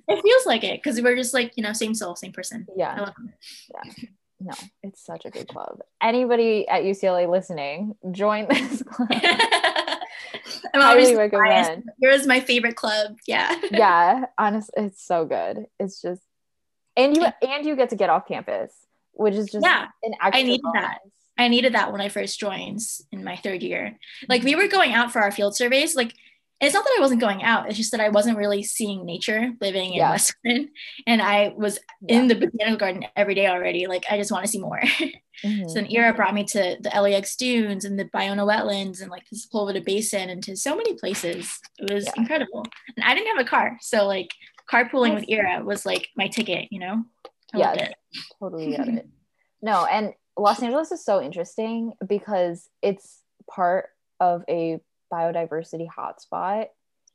It 0.08 0.20
feels 0.20 0.46
like 0.46 0.64
it 0.64 0.82
because 0.82 1.00
we're 1.00 1.14
just 1.14 1.32
like, 1.32 1.56
you 1.56 1.62
know, 1.62 1.72
same 1.72 1.94
soul, 1.94 2.16
same 2.16 2.32
person. 2.32 2.66
I 2.68 2.72
yeah. 2.76 3.06
her. 3.06 3.14
No, 4.40 4.52
it's 4.82 5.02
such 5.06 5.24
a 5.24 5.30
good 5.30 5.46
club. 5.46 5.78
Anybody 6.02 6.66
at 6.66 6.82
UCLA 6.82 7.30
listening, 7.30 7.94
join 8.10 8.48
this 8.48 8.82
club. 8.86 9.08
I'm 10.74 10.80
Highly 10.80 11.14
recommend. 11.14 11.84
biased. 11.84 11.88
Here's 12.00 12.26
my 12.26 12.40
favorite 12.40 12.74
club. 12.76 13.16
Yeah. 13.26 13.54
yeah, 13.70 14.24
honestly, 14.36 14.74
it's 14.84 15.06
so 15.06 15.24
good. 15.24 15.66
It's 15.78 16.02
just 16.02 16.22
and 16.96 17.16
you 17.16 17.26
and 17.42 17.64
you 17.64 17.76
get 17.76 17.90
to 17.90 17.96
get 17.96 18.10
off 18.10 18.26
campus, 18.26 18.72
which 19.12 19.34
is 19.34 19.50
just 19.50 19.64
Yeah, 19.64 19.86
an 20.02 20.14
extra 20.20 20.42
needed 20.42 20.60
that. 20.74 20.98
I 21.38 21.48
needed 21.48 21.74
that 21.74 21.92
when 21.92 22.00
I 22.00 22.08
first 22.08 22.38
joined 22.38 22.80
in 23.12 23.24
my 23.24 23.36
third 23.36 23.62
year. 23.62 23.98
Like 24.28 24.42
we 24.42 24.56
were 24.56 24.66
going 24.68 24.92
out 24.92 25.12
for 25.12 25.20
our 25.20 25.30
field 25.30 25.56
surveys. 25.56 25.94
Like 25.94 26.14
it's 26.62 26.74
not 26.74 26.84
that 26.84 26.94
I 26.96 27.00
wasn't 27.00 27.20
going 27.20 27.42
out. 27.42 27.68
It's 27.68 27.76
just 27.76 27.90
that 27.90 28.00
I 28.00 28.08
wasn't 28.08 28.38
really 28.38 28.62
seeing 28.62 29.04
nature 29.04 29.52
living 29.60 29.88
in 29.92 29.98
Yeah. 29.98 30.10
Westwood. 30.12 30.68
And 31.06 31.20
I 31.20 31.52
was 31.56 31.78
in 32.08 32.28
the 32.28 32.34
botanical 32.36 32.76
garden 32.78 33.04
every 33.16 33.34
day 33.34 33.48
already. 33.48 33.86
Like 33.86 34.04
I 34.10 34.16
just 34.16 34.30
want 34.32 34.44
to 34.44 34.50
see 34.50 34.60
more. 34.60 34.80
Mhm. 35.44 35.68
so 35.68 35.74
then 35.74 35.88
Era 35.90 36.14
brought 36.14 36.34
me 36.34 36.44
to 36.44 36.76
the 36.80 36.90
LAX 36.90 37.36
dunes 37.36 37.84
and 37.84 37.98
the 37.98 38.04
Ballona 38.06 38.46
wetlands 38.46 39.02
and 39.02 39.10
like 39.10 39.24
the 39.28 39.36
Sepulveda 39.36 39.84
Basin 39.84 40.30
and 40.30 40.42
to 40.44 40.56
so 40.56 40.76
many 40.76 40.94
places. 40.94 41.58
It 41.78 41.92
was 41.92 42.06
Yeah. 42.06 42.12
incredible. 42.16 42.64
And 42.96 43.04
I 43.04 43.14
didn't 43.14 43.36
have 43.36 43.44
a 43.44 43.48
car. 43.48 43.76
So 43.80 44.06
like 44.06 44.30
carpooling 44.70 45.14
with. 45.14 45.24
Era 45.28 45.62
was 45.64 45.84
like 45.84 46.08
my 46.16 46.28
ticket, 46.28 46.68
you 46.70 46.78
know? 46.78 47.04
I 47.54 47.58
Yes. 47.58 47.92
totally 48.38 48.70
get 48.70 48.86
it. 48.88 49.08
No, 49.60 49.84
and 49.84 50.14
Los 50.38 50.62
Angeles 50.62 50.92
is 50.92 51.04
so 51.04 51.20
interesting 51.20 51.92
because 52.06 52.68
it's 52.82 53.20
part 53.50 53.90
of 54.20 54.42
a 54.48 54.78
biodiversity 55.12 55.86
hotspot. 55.96 56.66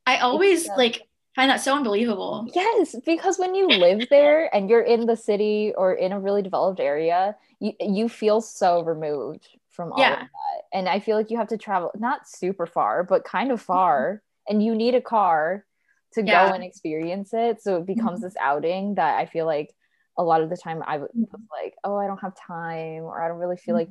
I 0.05 0.17
always 0.17 0.65
Yeah. 0.65 0.75
like 0.75 1.07
find 1.35 1.49
that 1.49 1.61
so 1.61 1.75
unbelievable. 1.75 2.47
Yes, 2.53 2.95
because 3.05 3.37
when 3.37 3.55
you 3.55 3.67
live 3.67 4.07
there 4.09 4.53
and 4.55 4.69
you're 4.69 4.81
in 4.81 5.05
the 5.05 5.15
city 5.17 5.73
or 5.77 5.93
in 5.93 6.11
a 6.11 6.19
really 6.19 6.41
developed 6.41 6.79
area, 6.79 7.35
you 7.59 7.73
you 7.79 8.09
feel 8.09 8.39
so 8.41 8.81
removed 8.81 9.47
from 9.69 9.91
all 9.91 9.99
Yeah. 9.99 10.13
of 10.13 10.19
that. 10.19 10.63
And 10.73 10.89
I 10.89 10.99
feel 10.99 11.17
like 11.17 11.29
you 11.31 11.37
have 11.37 11.49
to 11.49 11.57
travel 11.57 11.91
not 11.97 12.27
super 12.27 12.65
far, 12.65 13.03
but 13.03 13.23
kind 13.23 13.51
of 13.51 13.61
far, 13.61 14.21
and 14.47 14.63
you 14.63 14.75
need 14.75 14.95
a 14.95 15.01
car 15.01 15.65
to 16.13 16.21
Yeah. 16.23 16.39
Mm-hmm. 16.39 16.47
go 16.49 16.53
and 16.53 16.63
experience 16.63 17.33
it. 17.33 17.61
So 17.61 17.77
it 17.77 17.85
becomes 17.85 18.21
this 18.21 18.35
outing 18.39 18.95
that 18.95 19.17
I 19.17 19.25
feel 19.25 19.45
like 19.45 19.73
a 20.17 20.23
lot 20.23 20.41
of 20.41 20.49
the 20.49 20.57
time 20.57 20.81
I 20.85 20.97
was 20.97 21.09
Mhm. 21.15 21.27
like, 21.51 21.75
oh, 21.83 21.97
I 21.97 22.07
don't 22.07 22.21
have 22.21 22.35
time, 22.35 23.03
or 23.03 23.21
I 23.21 23.27
don't 23.27 23.37
really 23.37 23.57
feel 23.57 23.75
like 23.75 23.89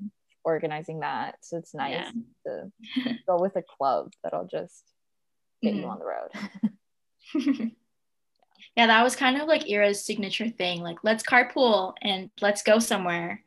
organizing 0.57 1.01
that. 1.01 1.35
So 1.43 1.59
it's 1.59 1.75
nice 1.75 1.91
Yeah. 1.93 2.11
to 2.47 2.73
go 3.27 3.39
with 3.39 3.57
a 3.57 3.63
club 3.63 4.13
that'll 4.23 4.47
just 4.47 4.85
get 5.63 5.75
you 5.75 5.83
Mhm. 5.83 5.91
on 5.91 5.99
the 5.99 6.07
road. 6.07 6.31
yeah, 8.77 8.87
that 8.87 9.03
was 9.03 9.17
kind 9.17 9.41
of 9.41 9.49
like 9.49 9.69
Era's 9.69 10.05
signature 10.07 10.49
thing. 10.49 10.81
Like, 10.81 10.99
let's 11.03 11.25
carpool 11.25 11.95
and 12.01 12.31
let's 12.41 12.63
go 12.63 12.79
somewhere. 12.79 13.43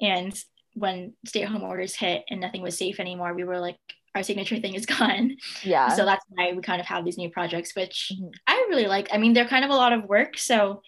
And 0.00 0.38
when 0.74 1.14
stay 1.26 1.42
at 1.42 1.48
home 1.48 1.62
orders 1.62 1.94
hit 1.94 2.24
and 2.28 2.40
nothing 2.40 2.62
was 2.62 2.76
safe 2.76 2.98
anymore, 3.00 3.32
we 3.34 3.44
were 3.44 3.60
like, 3.60 3.78
our 4.14 4.22
signature 4.22 4.58
thing 4.58 4.74
is 4.74 4.86
gone. 4.86 5.36
yeah. 5.62 5.88
So 5.88 6.04
that's 6.04 6.24
why 6.28 6.52
we 6.52 6.62
kind 6.62 6.80
of 6.80 6.86
have 6.86 7.04
these 7.04 7.18
new 7.18 7.30
projects, 7.30 7.76
which 7.76 8.10
Mhm. 8.18 8.32
I 8.46 8.66
really 8.68 8.86
like. 8.88 9.08
I 9.12 9.18
mean, 9.18 9.32
they're 9.32 9.46
kind 9.48 9.64
of 9.64 9.70
a 9.70 9.74
lot 9.76 9.92
of 9.92 10.04
work. 10.04 10.38
So, 10.38 10.82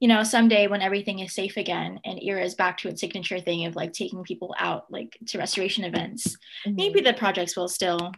you 0.00 0.06
know, 0.08 0.22
someday 0.22 0.66
when 0.68 0.80
everything 0.82 1.18
is 1.18 1.34
safe 1.34 1.56
again 1.56 1.98
and 2.04 2.22
Era 2.22 2.42
is 2.42 2.54
back 2.54 2.78
to 2.78 2.88
its 2.88 3.00
signature 3.00 3.40
thing 3.40 3.66
of 3.66 3.74
like 3.76 3.92
taking 3.92 4.22
people 4.22 4.54
out 4.58 4.90
like 4.90 5.18
to 5.26 5.38
restoration 5.38 5.84
events, 5.84 6.36
Mhm. 6.66 6.76
maybe 6.76 7.00
the 7.00 7.12
projects 7.14 7.56
will 7.56 7.68
still 7.68 8.12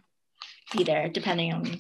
be 0.77 0.85
there 0.85 1.09
depending 1.09 1.53
on 1.55 1.77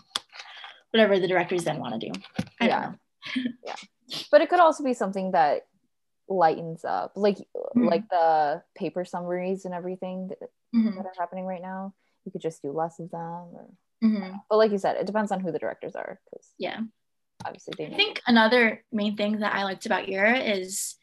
whatever 0.92 1.18
the 1.18 1.28
directors 1.28 1.64
then 1.64 1.78
want 1.78 2.00
to 2.00 2.10
do. 2.10 2.20
I 2.60 2.66
Yeah. 2.66 2.82
don't 2.82 2.98
but 4.32 4.40
it 4.40 4.48
could 4.48 4.60
also 4.60 4.82
be 4.82 4.94
something 4.94 5.32
that 5.32 5.66
lightens 6.28 6.84
up 6.84 7.12
like 7.16 7.36
Mhm. 7.76 7.90
like 7.90 8.08
the 8.08 8.62
paper 8.74 9.04
summaries 9.04 9.64
and 9.66 9.74
everything 9.74 10.28
that, 10.28 10.38
Mhm. 10.74 10.96
that 10.96 11.04
are 11.06 11.14
happening 11.18 11.44
right 11.44 11.60
now 11.60 11.92
you 12.24 12.32
could 12.32 12.40
just 12.40 12.62
do 12.62 12.72
less 12.72 12.98
of 13.00 13.10
them 13.10 13.20
or, 13.54 13.68
Mhm. 14.02 14.40
but 14.48 14.56
like 14.56 14.70
you 14.72 14.78
said 14.78 14.96
it 14.96 15.06
depends 15.06 15.30
on 15.32 15.40
who 15.40 15.52
the 15.52 15.58
directors 15.58 15.94
are 15.94 16.20
because 16.24 16.54
Yeah. 16.58 16.80
Obviously 17.44 17.74
they 17.76 17.86
I 17.86 17.96
think 17.96 18.20
another 18.26 18.84
main 18.92 19.16
thing 19.16 19.38
that 19.40 19.54
I 19.54 19.64
liked 19.64 19.86
about 19.86 20.08
Era 20.08 20.38
is, 20.38 20.96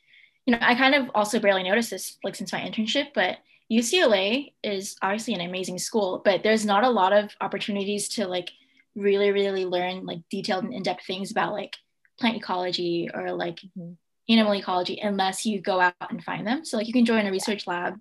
you 0.46 0.54
know, 0.54 0.60
I 0.62 0.76
kind 0.76 0.96
of 0.96 1.10
also 1.16 1.40
barely 1.40 1.64
noticed 1.64 1.90
this 1.90 2.18
like 2.24 2.36
since 2.36 2.52
my 2.54 2.62
internship, 2.62 3.08
but 3.14 3.38
UCLA 3.72 4.54
is 4.64 4.96
obviously 5.02 5.34
an 5.34 5.42
amazing 5.42 5.78
school, 5.78 6.22
but 6.24 6.42
there's 6.44 6.66
not 6.66 6.84
a 6.84 6.90
lot 6.90 7.12
of 7.14 7.32
opportunities 7.42 8.08
to 8.10 8.28
like 8.28 8.52
really, 8.96 9.32
really 9.32 9.66
learn 9.66 10.06
like 10.06 10.20
detailed 10.30 10.64
and 10.64 10.74
in-depth 10.74 11.06
things 11.06 11.32
about 11.32 11.54
like 11.54 11.76
plant 12.20 12.38
ecology 12.38 13.10
or 13.14 13.32
like 13.34 13.60
Mhm. 13.78 13.98
animal 14.30 14.54
ecology 14.54 15.00
unless 15.02 15.46
you 15.46 15.62
go 15.62 15.80
out 15.80 15.94
and 16.10 16.24
find 16.24 16.48
them. 16.48 16.66
So 16.66 16.78
like 16.78 16.88
you 16.88 16.94
can 16.94 17.06
join 17.06 17.26
a 17.28 17.32
research 17.32 17.68
lab, 17.68 18.00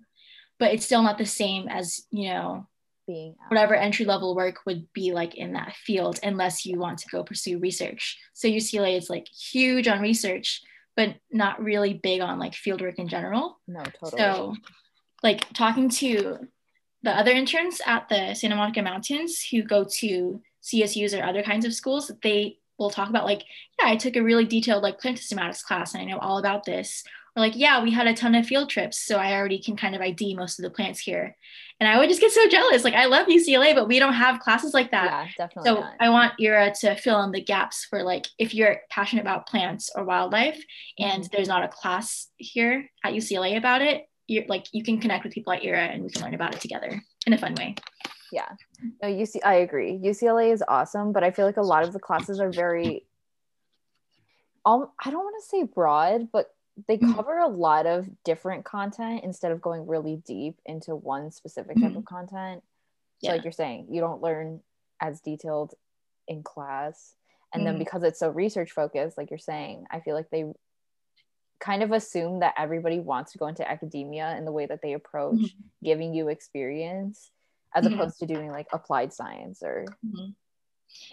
but 0.57 0.73
it's 0.73 0.85
still 0.85 1.03
not 1.03 1.17
the 1.17 1.25
same 1.25 1.67
as, 1.67 2.07
you 2.11 2.29
know, 2.29 2.67
being 3.07 3.35
out. 3.43 3.49
whatever 3.49 3.73
entry 3.73 4.05
level 4.05 4.35
work 4.35 4.57
would 4.65 4.91
be 4.93 5.11
like 5.11 5.35
in 5.35 5.53
that 5.53 5.73
field 5.73 6.19
unless 6.21 6.65
you 6.65 6.77
want 6.77 6.99
to 6.99 7.09
go 7.09 7.23
pursue 7.23 7.57
research. 7.59 8.17
So 8.33 8.47
UCLA 8.47 8.97
is 8.97 9.09
like 9.09 9.27
huge 9.27 9.87
on 9.87 10.01
research, 10.01 10.61
but 10.95 11.15
not 11.31 11.63
really 11.63 11.93
big 11.93 12.21
on 12.21 12.37
like 12.37 12.53
field 12.53 12.81
work 12.81 12.99
in 12.99 13.07
general. 13.07 13.59
no 13.67 13.83
totally 13.83 14.21
So 14.21 14.55
like 15.23 15.51
talking 15.53 15.89
to 15.89 16.39
the 17.03 17.11
other 17.11 17.31
interns 17.31 17.81
at 17.85 18.09
the 18.09 18.33
Santa 18.33 18.55
Monica 18.55 18.81
Mountains 18.81 19.41
who 19.41 19.63
go 19.63 19.85
to 19.99 20.41
CSUs 20.63 21.17
or 21.17 21.23
other 21.23 21.43
kinds 21.43 21.65
of 21.65 21.73
schools, 21.73 22.11
they 22.21 22.59
will 22.77 22.89
talk 22.89 23.09
about 23.09 23.25
like, 23.25 23.43
yeah, 23.79 23.87
I 23.87 23.95
took 23.95 24.15
a 24.15 24.23
really 24.23 24.45
detailed 24.45 24.83
like 24.83 24.99
plant 24.99 25.17
systematics 25.17 25.63
class 25.63 25.93
and 25.93 26.01
I 26.01 26.05
know 26.05 26.19
all 26.19 26.37
about 26.37 26.65
this. 26.65 27.03
Or 27.35 27.41
like, 27.41 27.55
yeah, 27.55 27.81
we 27.81 27.91
had 27.91 28.07
a 28.07 28.13
ton 28.13 28.35
of 28.35 28.45
field 28.45 28.69
trips, 28.69 28.99
so 28.99 29.17
I 29.17 29.33
already 29.33 29.59
can 29.59 29.77
kind 29.77 29.95
of 29.95 30.01
ID 30.01 30.35
most 30.35 30.59
of 30.59 30.63
the 30.63 30.71
plants 30.71 30.99
here. 30.99 31.35
And 31.79 31.87
I 31.87 31.99
would 31.99 32.09
just 32.09 32.19
get 32.21 32.31
so 32.31 32.47
jealous. 32.49 32.83
Like 32.83 32.95
I 32.95 33.05
love 33.05 33.27
UCLA, 33.27 33.75
but 33.75 33.87
we 33.87 33.99
don't 33.99 34.13
have 34.13 34.39
classes 34.39 34.73
like 34.73 34.89
that. 34.91 35.05
yeah 35.05 35.27
definitely 35.37 35.69
So 35.69 35.79
not. 35.81 35.93
I 35.99 36.09
want 36.09 36.33
Era 36.39 36.73
to 36.81 36.95
fill 36.95 37.21
in 37.23 37.31
the 37.31 37.43
gaps 37.43 37.85
for 37.85 38.01
like 38.03 38.25
if 38.39 38.53
you're 38.55 38.81
passionate 38.89 39.21
about 39.21 39.45
plants 39.47 39.91
or 39.95 40.03
wildlife 40.03 40.59
and 40.97 41.23
Mm-hmm. 41.23 41.35
there's 41.35 41.47
not 41.47 41.63
a 41.63 41.67
class 41.67 42.29
here 42.37 42.89
at 43.05 43.13
UCLA 43.13 43.57
about 43.57 43.81
it, 43.83 44.07
you're 44.27 44.45
like 44.47 44.65
you 44.71 44.83
can 44.83 44.99
connect 44.99 45.23
with 45.23 45.33
people 45.33 45.53
at 45.53 45.63
Era 45.63 45.79
and 45.85 46.03
we 46.03 46.09
can 46.09 46.23
learn 46.23 46.33
about 46.33 46.55
it 46.55 46.61
together 46.61 47.01
in 47.27 47.33
a 47.33 47.37
fun 47.37 47.53
way. 47.55 47.75
yeah 48.31 48.49
no 49.01 49.07
UC 49.07 49.37
I 49.45 49.55
agree 49.55 49.99
UCLA 50.03 50.51
is 50.51 50.63
awesome 50.67 51.13
but 51.13 51.23
I 51.23 51.29
feel 51.31 51.45
like 51.45 51.57
a 51.57 51.61
lot 51.61 51.83
of 51.83 51.93
the 51.93 51.99
classes 51.99 52.39
are 52.39 52.51
very 52.51 53.05
um, 54.65 54.89
I 55.03 55.11
don't 55.11 55.23
want 55.23 55.35
to 55.41 55.47
say 55.47 55.63
broad 55.63 56.29
but 56.33 56.47
they 56.87 56.97
Mhm. 56.97 57.15
cover 57.15 57.37
a 57.39 57.47
lot 57.47 57.85
of 57.87 58.07
different 58.23 58.63
content 58.65 59.23
instead 59.23 59.51
of 59.51 59.61
going 59.61 59.87
really 59.87 60.17
deep 60.17 60.59
into 60.65 60.95
one 60.95 61.31
specific 61.31 61.79
type 61.79 61.91
Mhm. 61.93 61.97
of 61.97 62.05
content 62.05 62.63
so 63.19 63.27
Yeah. 63.27 63.31
like 63.33 63.43
you're 63.43 63.51
saying 63.51 63.87
you 63.89 63.99
don't 63.99 64.21
learn 64.21 64.61
as 64.99 65.21
detailed 65.21 65.73
in 66.27 66.43
class 66.43 67.15
and 67.53 67.65
then 67.65 67.75
Mhm. 67.75 67.79
because 67.79 68.03
it's 68.03 68.19
so 68.19 68.29
research 68.29 68.71
focused 68.71 69.17
like 69.17 69.29
you're 69.31 69.39
saying 69.39 69.87
I 69.89 70.01
feel 70.01 70.13
like 70.15 70.29
they 70.29 70.45
kind 71.59 71.81
of 71.81 71.91
assume 71.91 72.39
that 72.41 72.53
everybody 72.57 72.99
wants 72.99 73.31
to 73.31 73.39
go 73.39 73.47
into 73.47 73.67
academia 73.67 74.37
in 74.37 74.45
the 74.45 74.51
way 74.51 74.67
that 74.67 74.81
they 74.83 74.93
approach 74.93 75.39
Mhm. 75.39 75.53
giving 75.83 76.13
you 76.13 76.27
experience 76.27 77.31
as 77.73 77.85
Mhm. 77.85 77.93
opposed 77.95 78.19
to 78.19 78.27
doing 78.27 78.51
like 78.51 78.67
applied 78.71 79.11
science 79.13 79.63
or 79.63 79.85
Mhm. 80.05 80.35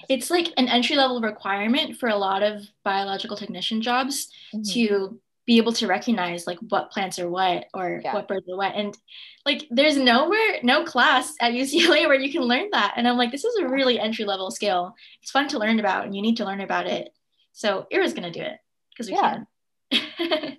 It's 0.08 0.30
like 0.30 0.52
an 0.56 0.68
entry 0.68 0.94
level 0.96 1.20
requirement 1.20 1.96
for 1.96 2.08
a 2.08 2.16
lot 2.16 2.42
of 2.44 2.68
biological 2.84 3.36
technician 3.36 3.80
jobs 3.82 4.30
Mm-hmm. 4.52 4.62
to 4.72 5.20
be 5.46 5.58
able 5.58 5.72
to 5.74 5.86
recognize 5.86 6.46
like 6.46 6.58
what 6.70 6.90
plants 6.90 7.18
are 7.18 7.28
what 7.28 7.66
or 7.74 8.00
Yeah. 8.02 8.14
what 8.14 8.28
birds 8.28 8.48
are 8.48 8.56
what. 8.56 8.74
And 8.74 8.96
like 9.44 9.66
there's 9.70 9.96
nowhere 9.96 10.58
no 10.62 10.84
class 10.84 11.34
at 11.40 11.52
UCLA 11.52 12.06
where 12.06 12.14
you 12.14 12.32
can 12.32 12.42
learn 12.42 12.68
that. 12.72 12.94
And 12.96 13.06
I'm 13.06 13.16
like 13.18 13.30
this 13.30 13.44
is 13.44 13.56
a 13.60 13.68
really 13.68 13.98
entry 14.00 14.24
level 14.24 14.50
skill. 14.50 14.94
It's 15.22 15.30
fun 15.30 15.48
to 15.48 15.58
learn 15.58 15.80
about 15.80 16.06
and 16.06 16.14
you 16.16 16.22
need 16.22 16.36
to 16.38 16.44
learn 16.44 16.60
about 16.62 16.86
it. 16.86 17.10
So 17.52 17.86
Era's 17.90 18.14
gonna 18.14 18.30
do 18.32 18.40
it 18.40 18.56
because 18.90 19.08
we 19.10 19.16
Yeah. 19.16 19.44
can. 19.90 20.58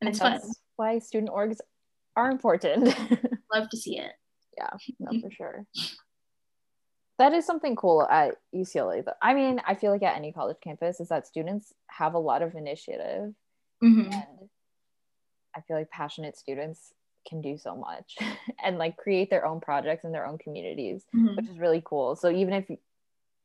And 0.00 0.08
it's 0.10 0.18
fun. 0.18 0.40
why 0.76 0.98
student 0.98 1.32
orgs 1.32 1.58
are 2.16 2.30
important. 2.30 2.84
Love 3.54 3.68
to 3.70 3.76
see 3.76 3.98
it. 3.98 4.12
Yeah 4.58 4.70
no 4.98 5.18
for 5.20 5.30
sure. 5.30 5.64
That 7.18 7.32
is 7.32 7.46
something 7.46 7.76
cool 7.76 8.02
at 8.10 8.34
UCLA. 8.54 9.04
Though. 9.04 9.12
I 9.22 9.34
mean, 9.34 9.60
I 9.64 9.76
feel 9.76 9.92
like 9.92 10.02
at 10.02 10.16
any 10.16 10.32
college 10.32 10.56
campus 10.60 10.98
is 10.98 11.08
that 11.10 11.28
students 11.28 11.72
have 11.86 12.14
a 12.14 12.18
lot 12.18 12.42
of 12.42 12.56
initiative, 12.56 13.32
Mhm. 13.84 14.12
and 14.12 14.50
I 15.54 15.60
feel 15.62 15.76
like 15.76 15.90
passionate 15.90 16.36
students 16.36 16.92
can 17.28 17.40
do 17.40 17.56
so 17.56 17.74
much 17.76 18.16
and 18.64 18.78
like 18.78 18.96
create 18.96 19.30
their 19.30 19.46
own 19.46 19.60
projects 19.60 20.04
in 20.04 20.12
their 20.12 20.26
own 20.26 20.38
communities, 20.38 21.04
Mhm. 21.14 21.36
which 21.36 21.48
is 21.48 21.58
really 21.58 21.82
cool. 21.84 22.16
So 22.16 22.30
even 22.30 22.54
if 22.54 22.70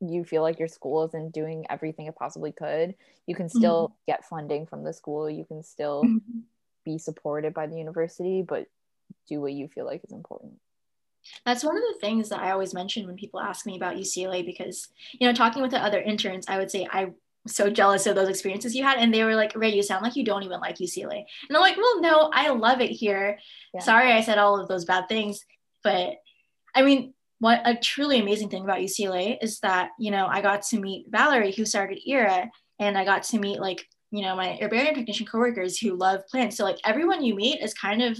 you 0.01 0.23
feel 0.23 0.41
like 0.41 0.59
your 0.59 0.67
school 0.67 1.03
isn't 1.05 1.33
doing 1.33 1.65
everything 1.69 2.07
it 2.07 2.15
possibly 2.15 2.51
could, 2.51 2.95
you 3.27 3.35
can 3.35 3.49
still 3.49 3.95
get 4.07 4.25
funding 4.25 4.65
from 4.65 4.83
the 4.83 4.93
school. 4.93 5.29
You 5.29 5.45
can 5.45 5.61
still 5.61 6.03
Mhm. 6.03 6.43
be 6.85 6.97
supported 6.97 7.53
by 7.53 7.67
the 7.67 7.77
university, 7.77 8.41
but 8.41 8.67
do 9.27 9.41
what 9.41 9.53
you 9.53 9.67
feel 9.67 9.85
like 9.85 10.03
is 10.03 10.11
important. 10.11 10.59
That's 11.45 11.63
one 11.63 11.75
of 11.75 11.83
the 11.83 11.99
things 11.99 12.29
that 12.29 12.39
I 12.39 12.51
always 12.51 12.73
mention 12.73 13.05
when 13.05 13.17
people 13.17 13.39
ask 13.39 13.65
me 13.65 13.75
about 13.75 13.97
UCLA 13.97 14.41
because, 14.41 14.87
you 15.19 15.27
know, 15.27 15.33
talking 15.33 15.61
with 15.61 15.71
the 15.71 15.83
other 15.83 16.01
interns, 16.01 16.47
I 16.47 16.57
would 16.57 16.71
say 16.71 16.87
I'm 16.89 17.15
so 17.47 17.69
jealous 17.69 18.05
of 18.05 18.15
those 18.15 18.29
experiences 18.29 18.75
you 18.75 18.83
had. 18.83 18.97
And 18.97 19.13
they 19.13 19.23
were 19.23 19.35
like, 19.35 19.55
Ray, 19.55 19.73
you 19.73 19.83
sound 19.83 20.03
like 20.03 20.15
you 20.15 20.23
don't 20.23 20.43
even 20.43 20.59
like 20.59 20.77
UCLA. 20.77 21.23
And 21.47 21.57
I'm 21.57 21.61
like, 21.61 21.77
well, 21.77 22.01
no, 22.01 22.29
I 22.33 22.49
love 22.49 22.81
it 22.81 22.91
here. 22.91 23.39
Yeah. 23.73 23.81
Sorry 23.81 24.11
I 24.11 24.21
said 24.21 24.37
all 24.37 24.59
of 24.59 24.67
those 24.67 24.85
bad 24.85 25.07
things. 25.07 25.45
But 25.83 26.15
I 26.75 26.81
mean, 26.81 27.13
what 27.39 27.61
a 27.65 27.75
truly 27.75 28.19
amazing 28.19 28.49
thing 28.49 28.63
about 28.63 28.79
UCLA 28.79 29.37
is 29.41 29.59
that, 29.61 29.91
you 29.97 30.11
know, 30.11 30.27
I 30.27 30.41
got 30.41 30.63
to 30.63 30.79
meet 30.79 31.07
Valerie, 31.09 31.53
who 31.53 31.65
started 31.65 31.99
ERA, 32.05 32.49
and 32.79 32.97
I 32.97 33.05
got 33.05 33.23
to 33.23 33.39
meet 33.39 33.59
like, 33.59 33.85
you 34.11 34.23
know, 34.23 34.35
my 34.35 34.57
herbarium 34.61 34.95
technician 34.95 35.25
coworkers 35.25 35.77
who 35.77 35.95
love 35.95 36.27
plants. 36.27 36.57
So 36.57 36.63
like 36.65 36.79
everyone 36.83 37.23
you 37.23 37.35
meet 37.35 37.61
is 37.61 37.73
kind 37.73 38.01
of 38.01 38.17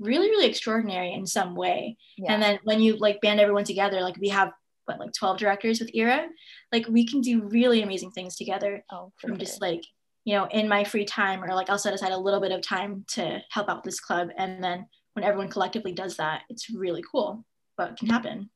really, 0.00 0.28
really 0.28 0.46
extraordinary 0.46 1.12
in 1.12 1.26
some 1.26 1.54
way. 1.54 1.96
Yeah. 2.16 2.32
And 2.32 2.42
then 2.42 2.58
when 2.64 2.80
you 2.80 2.96
like 2.96 3.20
band 3.20 3.40
everyone 3.40 3.64
together, 3.64 4.00
like 4.00 4.16
we 4.18 4.28
have 4.28 4.52
what 4.86 4.98
like 4.98 5.12
12 5.12 5.38
directors 5.38 5.80
with 5.80 5.94
ERA, 5.94 6.26
like 6.72 6.86
we 6.88 7.06
can 7.06 7.20
do 7.20 7.42
really 7.48 7.82
amazing 7.82 8.10
things 8.10 8.36
together 8.36 8.82
oh, 8.90 9.12
from 9.18 9.38
just 9.38 9.60
like, 9.60 9.82
you 10.24 10.34
know, 10.34 10.46
in 10.46 10.68
my 10.68 10.84
free 10.84 11.04
time 11.04 11.42
or 11.42 11.48
like 11.54 11.70
I'll 11.70 11.78
set 11.78 11.94
aside 11.94 12.12
a 12.12 12.18
little 12.18 12.40
bit 12.40 12.52
of 12.52 12.62
time 12.62 13.04
to 13.14 13.40
help 13.50 13.68
out 13.68 13.84
this 13.84 14.00
club. 14.00 14.30
And 14.36 14.62
then 14.62 14.86
when 15.12 15.24
everyone 15.24 15.48
collectively 15.48 15.92
does 15.92 16.16
that, 16.16 16.42
it's 16.48 16.70
really 16.70 17.02
cool 17.10 17.44
what 17.76 17.96
can 17.96 18.08
happen. 18.08 18.50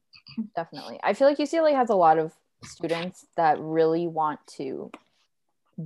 definitely. 0.57 0.99
I 1.03 1.13
feel 1.13 1.29
like 1.29 1.39
UCLA 1.39 1.75
has 1.75 1.91
a 1.91 1.95
lot 1.95 2.19
of 2.19 2.33
students 2.65 3.27
that 3.37 3.59
really 3.61 4.07
want 4.07 4.41
to 4.57 4.91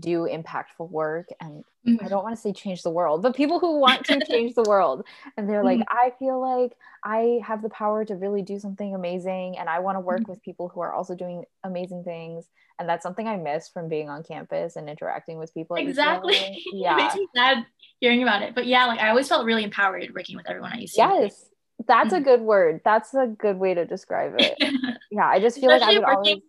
do 0.00 0.28
impactful 0.30 0.90
work 0.90 1.28
and 1.40 1.64
I 2.00 2.08
don't 2.08 2.22
want 2.24 2.34
to 2.34 2.40
say 2.40 2.52
change 2.54 2.82
the 2.82 2.90
world, 2.90 3.20
but 3.22 3.36
people 3.36 3.58
who 3.60 3.78
want 3.78 4.06
to 4.06 4.18
change 4.30 4.54
the 4.54 4.62
world. 4.62 5.06
And 5.36 5.48
they're 5.48 5.62
like, 5.62 5.80
Mhm. 5.80 5.84
I 5.90 6.12
feel 6.18 6.40
like 6.40 6.72
I 7.04 7.40
have 7.44 7.60
the 7.60 7.68
power 7.68 8.04
to 8.06 8.14
really 8.16 8.40
do 8.40 8.58
something 8.58 8.94
amazing. 8.94 9.58
And 9.58 9.68
I 9.68 9.80
want 9.80 9.96
to 9.96 10.00
work 10.00 10.22
Mhm. 10.22 10.28
with 10.28 10.42
people 10.42 10.68
who 10.68 10.80
are 10.80 10.94
also 10.94 11.14
doing 11.14 11.44
amazing 11.62 12.02
things. 12.04 12.48
And 12.78 12.88
that's 12.88 13.02
something 13.02 13.28
I 13.28 13.36
miss 13.36 13.68
from 13.68 13.88
being 13.88 14.08
on 14.08 14.22
campus 14.22 14.76
and 14.76 14.88
interacting 14.88 15.38
with 15.38 15.52
people. 15.52 15.76
Exactly. 15.76 16.34
UCLA. 16.34 16.56
it 16.56 16.74
Yeah. 16.74 16.96
makes 16.96 17.14
me 17.16 17.28
sad 17.36 17.66
hearing 18.00 18.22
about 18.22 18.40
it. 18.42 18.54
But 18.54 18.66
yeah, 18.66 18.86
like 18.86 19.00
I 19.00 19.10
always 19.10 19.28
felt 19.28 19.44
really 19.44 19.64
empowered 19.64 20.10
working 20.14 20.36
with 20.36 20.48
everyone 20.48 20.72
at 20.72 20.78
UCLA. 20.78 21.24
Yes. 21.24 21.50
That's 21.86 22.14
a 22.14 22.20
Mhm. 22.20 22.24
good 22.24 22.40
word. 22.40 22.80
That's 22.84 23.12
a 23.14 23.26
good 23.26 23.58
way 23.58 23.74
to 23.74 23.84
describe 23.84 24.36
it. 24.38 24.56
Yeah. 25.10 25.28
I 25.28 25.38
just 25.38 25.60
feel 25.60 25.68
like 25.68 25.82
I 25.82 25.90
Especially 25.90 25.98
would 25.98 26.06
working- 26.16 26.32
always. 26.32 26.42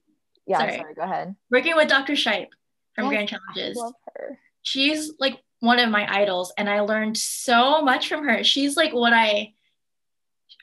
Yeah. 0.48 0.58
Sorry. 0.60 0.78
Sorry. 0.78 0.94
Go 0.96 1.02
ahead. 1.02 1.36
working 1.52 1.76
with 1.76 1.88
Dr. 1.90 2.14
Shipe 2.14 2.48
from 2.96 3.06
Yes, 3.06 3.12
Grand 3.12 3.30
Challenges. 3.30 3.78
Love 3.78 3.94
her. 4.16 4.40
she's 4.62 5.12
like 5.20 5.40
one 5.60 5.80
of 5.80 5.90
my 5.90 6.06
idols 6.22 6.54
and 6.58 6.70
i 6.70 6.80
learned 6.82 7.18
so 7.18 7.82
much 7.82 8.08
from 8.10 8.24
her 8.28 8.44
she's 8.44 8.76
like 8.78 8.94
what 8.94 9.14
i 9.14 9.54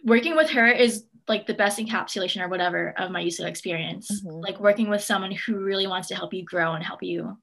working 0.04 0.36
with 0.36 0.50
her 0.50 0.66
is 0.66 1.04
like 1.28 1.46
the 1.46 1.54
best 1.54 1.78
encapsulation 1.78 2.42
or 2.42 2.48
whatever 2.48 2.92
of 2.98 3.10
my 3.10 3.22
UCLA 3.22 3.48
experience 3.48 4.10
Mhm. 4.22 4.42
like 4.42 4.58
working 4.60 4.88
with 4.90 5.02
someone 5.02 5.30
who 5.32 5.56
really 5.60 5.86
wants 5.86 6.08
to 6.08 6.14
help 6.14 6.34
you 6.34 6.44
grow 6.44 6.72
and 6.74 6.84
help 6.84 7.02
you 7.02 7.38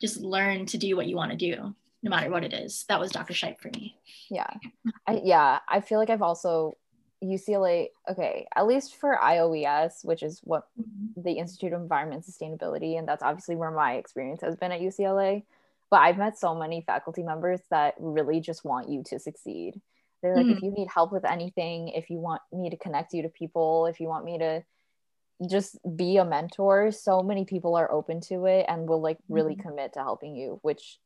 just 0.00 0.18
learn 0.20 0.66
to 0.66 0.78
do 0.78 0.96
what 0.96 1.06
you 1.06 1.16
want 1.16 1.30
to 1.30 1.36
do 1.36 1.74
no 2.02 2.10
matter 2.10 2.30
what 2.30 2.44
it 2.44 2.52
is 2.52 2.84
that 2.88 2.98
was 3.00 3.10
dr 3.12 3.32
Shipe 3.32 3.60
for 3.60 3.68
me 3.76 3.96
Yeah. 4.30 4.52
I, 5.06 5.20
yeah. 5.24 5.58
I 5.68 5.80
feel 5.80 5.98
like 5.98 6.10
I've 6.10 6.22
also 6.22 6.76
UCLA, 7.22 7.88
okay, 8.08 8.46
at 8.56 8.66
least 8.66 8.96
for 8.96 9.16
IOES, 9.16 10.04
which 10.04 10.22
is 10.22 10.40
what 10.44 10.68
the 11.16 11.32
Institute 11.32 11.72
of 11.72 11.80
Environment 11.82 12.24
Sustainability, 12.24 12.98
and 12.98 13.06
that's 13.06 13.22
obviously 13.22 13.56
where 13.56 13.70
my 13.70 13.94
experience 13.94 14.40
has 14.42 14.56
been 14.56 14.72
at 14.72 14.80
UCLA. 14.80 15.44
But 15.90 16.00
I've 16.00 16.18
met 16.18 16.38
so 16.38 16.54
many 16.54 16.82
faculty 16.82 17.22
members 17.22 17.60
that 17.70 17.94
really 17.98 18.40
just 18.40 18.64
want 18.64 18.88
you 18.88 19.02
to 19.04 19.18
succeed. 19.18 19.80
They're 20.22 20.36
like, 20.36 20.50
if 20.50 20.62
you 20.62 20.70
need 20.70 20.88
help 20.88 21.12
with 21.12 21.24
anything, 21.24 21.88
if 21.88 22.10
you 22.10 22.18
want 22.18 22.42
me 22.52 22.70
to 22.70 22.76
connect 22.76 23.12
you 23.12 23.22
to 23.22 23.28
people, 23.28 23.86
if 23.86 24.00
you 24.00 24.08
want 24.08 24.24
me 24.24 24.38
to 24.38 24.62
just 25.48 25.78
be 25.96 26.18
a 26.18 26.24
mentor, 26.24 26.92
so 26.92 27.22
many 27.22 27.44
people 27.44 27.74
are 27.74 27.90
open 27.90 28.20
to 28.20 28.46
it 28.46 28.66
and 28.68 28.88
will 28.88 29.00
like 29.00 29.18
really 29.28 29.54
Mhm. 29.54 29.62
commit 29.62 29.92
to 29.94 30.00
helping 30.00 30.36
you, 30.36 30.58
which 30.62 31.00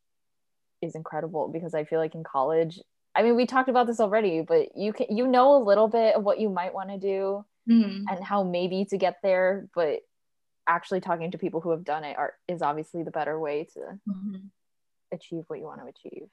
is 0.83 0.95
incredible 0.95 1.49
because 1.49 1.75
I 1.75 1.85
feel 1.85 2.01
like 2.01 2.15
in 2.15 2.25
college, 2.25 2.81
I 3.15 3.23
mean, 3.23 3.37
we 3.37 3.47
talked 3.47 3.69
about 3.69 3.87
this 3.87 4.01
already, 4.01 4.41
but 4.41 4.77
you 4.77 4.93
can 4.93 5.15
you 5.17 5.27
know 5.27 5.55
a 5.57 5.63
little 5.63 5.89
bit 5.89 6.17
of 6.17 6.25
what 6.25 6.41
you 6.41 6.49
might 6.49 6.75
want 6.75 6.91
to 6.91 6.99
do 6.99 7.45
Mhm. 7.69 8.05
and 8.11 8.25
how 8.25 8.43
maybe 8.43 8.85
to 8.87 8.97
get 8.99 9.23
there, 9.23 9.69
but 9.75 10.01
actually 10.67 11.01
talking 11.01 11.31
to 11.31 11.39
people 11.39 11.61
who 11.61 11.71
have 11.71 11.85
done 11.85 12.05
it 12.05 12.17
are 12.19 12.35
is 12.49 12.63
obviously 12.63 13.03
the 13.03 13.11
better 13.11 13.39
way 13.39 13.65
to 13.65 13.99
Mhm. 14.09 14.51
achieve 15.13 15.45
what 15.49 15.59
you 15.59 15.65
want 15.67 15.81
to 15.81 15.87
achieve. 15.87 16.29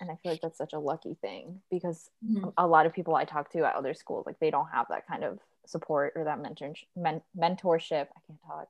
And 0.00 0.10
I 0.10 0.16
feel 0.16 0.32
like 0.32 0.40
that's 0.40 0.58
such 0.58 0.72
a 0.72 0.78
lucky 0.78 1.14
thing 1.14 1.62
because 1.70 2.10
Mhm. 2.24 2.52
a 2.56 2.66
lot 2.66 2.86
of 2.86 2.92
people 2.92 3.14
I 3.14 3.24
talk 3.24 3.50
to 3.50 3.64
at 3.64 3.74
other 3.76 3.94
schools, 3.94 4.26
like 4.26 4.38
they 4.38 4.50
don't 4.50 4.68
have 4.68 4.88
that 4.88 5.06
kind 5.06 5.22
of 5.22 5.38
support 5.66 6.12
or 6.16 6.24
that 6.24 6.40
mentor 6.40 6.74
men- 6.96 7.22
mentorship. 7.36 8.08
I 8.16 8.20
can't 8.26 8.42
talk, 8.42 8.68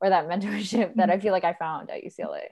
or 0.00 0.08
that 0.10 0.26
mentorship 0.28 0.94
that 0.96 1.08
I 1.10 1.18
feel 1.20 1.32
like 1.32 1.44
I 1.44 1.52
found 1.54 1.90
at 1.90 2.02
UCLA. 2.04 2.48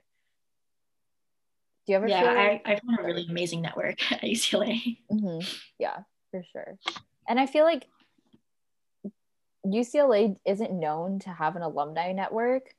Do 1.90 1.94
you 1.94 1.96
ever 1.96 2.06
yeah 2.08 2.22
like 2.22 2.62
I, 2.64 2.72
I 2.74 2.80
found 2.86 3.00
a 3.00 3.02
really 3.02 3.26
amazing 3.28 3.62
network 3.62 4.12
at 4.12 4.20
UCLA 4.22 4.98
Mhm. 5.10 5.44
Yeah, 5.80 5.96
for 6.30 6.44
sure. 6.52 6.78
And 7.28 7.40
I 7.40 7.46
feel 7.46 7.64
like 7.64 7.84
UCLA 9.66 10.36
isn't 10.46 10.72
known 10.72 11.18
to 11.20 11.30
have 11.30 11.56
an 11.56 11.62
alumni 11.62 12.12
network. 12.12 12.74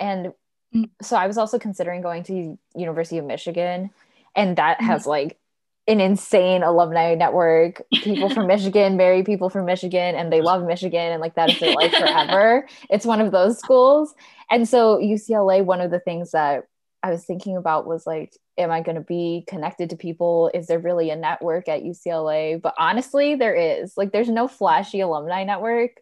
And 0.00 0.32
Mm. 0.74 0.90
so 1.00 1.16
I 1.16 1.26
was 1.28 1.38
also 1.38 1.58
considering 1.58 2.02
going 2.02 2.24
to 2.24 2.58
University 2.74 3.16
of 3.18 3.24
Michigan, 3.24 3.88
and 4.34 4.56
that 4.56 4.78
Mhm. 4.80 4.84
has 4.86 5.06
like 5.06 5.38
an 5.86 6.00
insane 6.00 6.62
alumni 6.64 7.14
network. 7.14 7.80
People 8.02 8.28
from 8.28 8.46
Michigan 8.54 8.96
marry 8.96 9.22
people 9.22 9.48
from 9.50 9.66
Michigan 9.66 10.16
and 10.16 10.30
they 10.32 10.42
love 10.42 10.64
Michigan 10.64 11.12
and 11.12 11.20
like 11.22 11.36
that 11.36 11.48
is 11.50 11.60
their 11.60 11.72
life 11.72 11.94
forever. 11.96 12.68
It's 12.90 13.06
one 13.06 13.20
of 13.22 13.30
those 13.32 13.56
schools. 13.58 14.14
And 14.50 14.68
so 14.68 14.98
UCLA, 14.98 15.64
one 15.64 15.80
of 15.80 15.90
the 15.92 16.00
things 16.00 16.32
that 16.32 16.64
I 17.02 17.10
was 17.10 17.24
thinking 17.24 17.56
about 17.56 17.86
was 17.86 18.06
like, 18.06 18.36
am 18.56 18.70
I 18.70 18.80
going 18.80 18.96
to 18.96 19.02
be 19.02 19.44
connected 19.46 19.90
to 19.90 19.96
people? 19.96 20.50
Is 20.52 20.66
there 20.66 20.78
really 20.78 21.10
a 21.10 21.16
network 21.16 21.68
at 21.68 21.82
UCLA? 21.82 22.60
But 22.60 22.74
honestly, 22.78 23.36
there 23.36 23.54
is. 23.54 23.96
Like, 23.96 24.12
there's 24.12 24.28
no 24.28 24.48
flashy 24.48 25.00
alumni 25.00 25.44
network, 25.44 25.92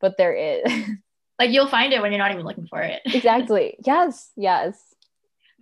but 0.00 0.16
there 0.18 0.34
is. 0.34 0.62
like 1.38 1.50
you'll 1.50 1.68
find 1.68 1.92
it 1.92 2.02
when 2.02 2.12
you're 2.12 2.18
not 2.18 2.32
even 2.32 2.44
looking 2.44 2.66
for 2.66 2.80
it 2.80 3.02
exactly. 3.06 3.76
Yes. 3.84 4.30
Yes. 4.36 4.78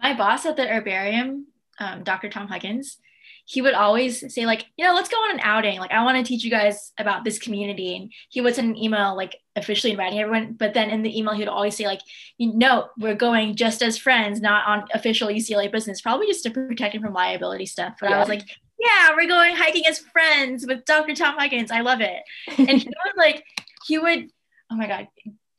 my 0.03 0.15
boss 0.17 0.47
at 0.47 0.57
the 0.57 0.67
herbarium, 0.67 1.47
um, 1.79 2.03
Dr. 2.03 2.29
Tom 2.29 2.49
Huggins, 2.49 2.99
he 3.51 3.63
would 3.63 3.75
always 3.75 4.33
say 4.33 4.47
like, 4.47 4.67
you 4.77 4.85
know, 4.85 4.95
let's 4.95 5.09
go 5.09 5.17
on 5.17 5.33
an 5.33 5.41
outing. 5.43 5.81
Like, 5.81 5.91
I 5.91 6.05
want 6.05 6.17
to 6.17 6.23
teach 6.23 6.45
you 6.45 6.53
guys 6.53 6.93
about 6.99 7.25
this 7.25 7.37
community. 7.37 7.97
And 7.97 8.13
he 8.29 8.41
would 8.41 8.55
send 8.55 8.71
an 8.71 8.81
email 8.81 9.17
like 9.17 9.35
officially 9.57 9.91
inviting 9.91 10.21
everyone. 10.21 10.53
But 10.53 10.73
then 10.73 10.89
in 10.89 11.03
the 11.03 11.19
email, 11.19 11.35
he 11.35 11.41
would 11.41 11.49
always 11.49 11.77
say 11.77 11.85
like, 11.85 12.01
you 12.39 12.53
know, 12.55 12.91
we're 12.97 13.17
going 13.17 13.57
just 13.57 13.83
as 13.83 13.99
friends, 13.99 14.41
not 14.41 14.69
on 14.69 14.87
official 14.95 15.27
UCLA 15.27 15.73
business, 15.73 16.01
probably 16.01 16.29
just 16.29 16.45
to 16.45 16.51
protect 16.53 16.95
him 16.95 17.03
from 17.03 17.13
liability 17.13 17.67
stuff. 17.67 17.95
But 18.01 18.13
I 18.13 18.21
was 18.21 18.29
like, 18.29 18.49
yeah, 18.79 19.17
we're 19.17 19.27
going 19.27 19.57
hiking 19.57 19.85
as 19.89 19.99
friends 19.99 20.65
with 20.65 20.85
Dr. 20.85 21.17
Tom 21.17 21.35
Huggins. 21.37 21.73
I 21.73 21.81
love 21.81 22.01
it. 22.01 22.23
And 22.57 22.69
he 22.69 22.87
was 23.05 23.15
like, 23.17 23.43
he 23.85 23.99
would, 23.99 24.31
oh 24.71 24.77
my 24.77 24.87
God, 24.87 25.09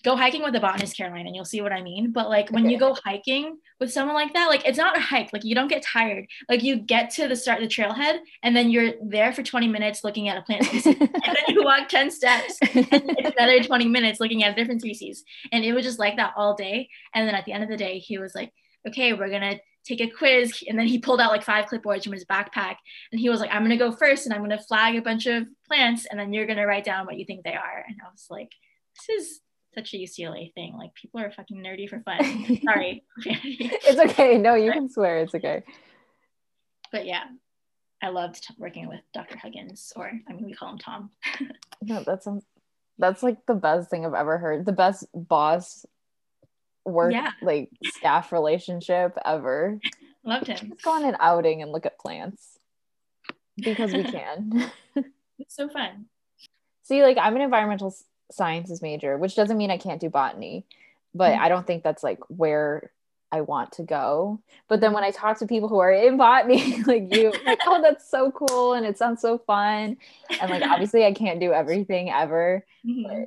go 0.04 0.16
hiking 0.16 0.41
with 0.41 0.56
a 0.56 0.60
botanist, 0.60 0.97
Caroline, 0.97 1.28
and 1.28 1.36
you'll 1.36 1.45
see 1.45 1.62
what 1.62 1.72
I 1.72 1.82
mean. 1.82 2.12
But 2.12 2.30
like 2.30 2.49
when 2.49 2.70
you 2.70 2.78
go 2.78 2.95
hiking 3.04 3.58
with 3.80 3.91
someone 3.91 4.16
like 4.16 4.34
that, 4.34 4.47
like 4.47 4.66
it's 4.66 4.78
not 4.78 4.97
a 4.97 5.02
hike, 5.02 5.32
like 5.34 5.43
you 5.43 5.56
don't 5.56 5.68
get 5.68 5.84
tired. 5.84 6.28
Like 6.49 6.64
you 6.64 6.78
get 6.78 7.12
to 7.12 7.28
the 7.28 7.36
start 7.36 7.62
of 7.62 7.70
the 7.70 7.74
trailhead 7.74 8.20
and 8.43 8.56
then 8.56 8.70
you're 8.70 8.93
there 9.04 9.32
for 9.34 9.43
20 9.43 9.68
minutes 9.68 10.04
looking 10.04 10.28
at 10.30 10.38
a 10.38 10.41
plant 10.41 10.66
species. 10.66 10.86
and 10.88 10.97
then 11.26 11.43
you 11.49 11.64
walk 11.64 11.88
10 11.89 12.12
steps 12.12 12.58
and 12.74 13.18
another 13.38 13.64
20 13.64 13.88
minutes 13.88 14.20
looking 14.20 14.43
at 14.43 14.54
a 14.54 14.56
different 14.56 14.82
species. 14.82 15.24
And 15.52 15.64
it 15.64 15.74
was 15.74 15.86
just 15.86 15.99
like 15.99 16.18
that 16.18 16.34
all 16.36 16.56
day. 16.56 16.89
And 17.14 17.28
then 17.28 17.36
at 17.36 17.45
the 17.45 17.54
end 17.54 17.64
of 17.64 17.70
the 17.70 17.78
day, 17.78 17.99
he 17.99 18.18
was 18.18 18.34
like, 18.34 18.52
okay, 18.88 19.14
we're 19.14 19.30
gonna 19.30 19.60
take 19.86 20.02
a 20.02 20.08
quiz. 20.08 20.64
And 20.68 20.78
then 20.80 20.88
he 20.88 20.99
pulled 20.99 21.22
out 21.22 21.32
like 21.32 21.43
five 21.43 21.66
clipboards 21.66 22.04
from 22.04 22.14
his 22.14 22.26
backpack. 22.26 22.76
And 23.12 23.20
he 23.20 23.30
was 23.30 23.39
like, 23.39 23.52
I'm 23.52 23.64
gonna 23.64 23.78
go 23.78 23.91
first 23.91 24.26
and 24.26 24.34
I'm 24.34 24.41
gonna 24.41 24.60
flag 24.60 24.95
a 24.95 25.02
bunch 25.02 25.28
of 25.28 25.45
plants 25.68 26.08
and 26.10 26.20
then 26.20 26.34
you're 26.34 26.47
gonna 26.47 26.66
write 26.66 26.86
down 26.86 27.06
what 27.06 27.18
you 27.18 27.26
think 27.26 27.43
they 27.43 27.54
are. 27.54 27.86
And 27.88 27.97
I 28.04 28.10
was 28.12 28.26
like, 28.30 28.52
this 28.95 29.22
is 29.22 29.39
such 29.74 29.93
a 29.93 29.97
UCLA 29.97 30.53
thing. 30.53 30.76
Like 30.78 30.93
people 30.93 31.19
are 31.22 31.32
fucking 31.32 31.63
nerdy 31.63 31.88
for 31.89 31.99
fun. 32.01 32.19
Sorry. 32.63 33.03
it's 33.26 33.99
okay. 34.11 34.38
No, 34.38 34.55
you 34.55 34.72
can 34.72 34.89
swear. 34.89 35.19
It's 35.19 35.36
okay. 35.36 35.63
but 36.91 37.05
yeah, 37.05 37.24
I 38.01 38.09
loved 38.09 38.47
working 38.57 38.88
with 38.88 39.01
Dr. 39.13 39.38
Huggins, 39.38 39.93
or 39.95 40.11
I 40.28 40.34
mean, 40.34 40.45
we 40.45 40.53
call 40.53 40.72
him 40.72 40.78
Tom. 40.78 41.09
No, 41.84 42.03
that 42.03 42.22
sounds 42.24 42.43
That's 42.99 43.24
like 43.24 43.43
the 43.47 43.55
best 43.55 43.89
thing 43.89 44.05
I've 44.05 44.13
ever 44.13 44.38
heard. 44.38 44.65
The 44.67 44.72
best 44.72 45.05
boss 45.15 45.84
work 46.86 47.11
Yeah. 47.13 47.32
like 47.41 47.69
staff 47.86 48.32
relationship 48.32 49.17
ever. 49.26 49.80
Loved 50.24 50.45
him. 50.47 50.67
Let's 50.69 50.84
go 50.84 50.91
on 50.91 51.05
an 51.05 51.17
outing 51.19 51.63
and 51.63 51.72
look 51.72 51.88
at 51.88 51.97
plants 51.97 52.59
because 53.57 53.93
we 53.93 54.03
can. 54.03 54.72
It's 55.39 55.55
so 55.55 55.69
fun. 55.69 56.05
See, 56.84 57.01
like 57.01 57.17
I'm 57.17 57.36
an 57.36 57.41
environmental 57.41 57.95
sciences 58.32 58.82
major, 58.82 59.18
which 59.18 59.36
doesn't 59.36 59.58
mean 59.58 59.72
I 59.72 59.78
can't 59.78 60.00
do 60.02 60.10
botany, 60.10 60.66
but 61.14 61.34
Mhm. 61.34 61.40
I 61.40 61.50
don't 61.50 61.68
think 61.68 61.84
that's 61.84 62.04
like 62.04 62.20
where 62.30 62.92
I 63.34 63.42
want 63.42 63.72
to 63.74 63.84
go. 63.84 64.42
But 64.68 64.82
then 64.82 64.92
when 64.94 65.04
I 65.06 65.12
talk 65.12 65.40
to 65.40 65.48
people 65.48 65.70
who 65.70 65.80
are 65.80 65.92
in 65.92 66.18
botany, 66.18 66.82
like 66.84 67.14
you, 67.16 67.32
like, 67.46 67.60
oh, 67.66 67.82
that's 67.82 68.10
so 68.10 68.32
cool 68.32 68.74
and 68.74 68.86
it 68.86 68.98
sounds 68.98 69.22
so 69.22 69.38
fun. 69.38 69.98
And 70.40 70.52
like 70.52 70.64
obviously 70.70 71.06
I 71.06 71.14
can't 71.14 71.40
do 71.40 71.54
everything 71.54 72.10
ever. 72.12 72.66
Mhm. 72.86 73.26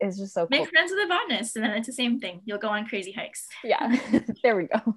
It's 0.00 0.16
just 0.16 0.32
so 0.34 0.46
cool. 0.46 0.58
Make 0.60 0.68
friends 0.70 0.92
with 0.92 1.04
a 1.04 1.08
botanist, 1.08 1.56
and 1.56 1.64
then 1.64 1.72
it's 1.72 1.88
the 1.88 1.92
same 1.92 2.20
thing. 2.20 2.40
You'll 2.44 2.58
go 2.58 2.68
on 2.68 2.86
crazy 2.86 3.10
hikes. 3.12 3.48
Yeah. 3.64 3.96
there 4.44 4.54
we 4.56 4.64
go. 4.64 4.94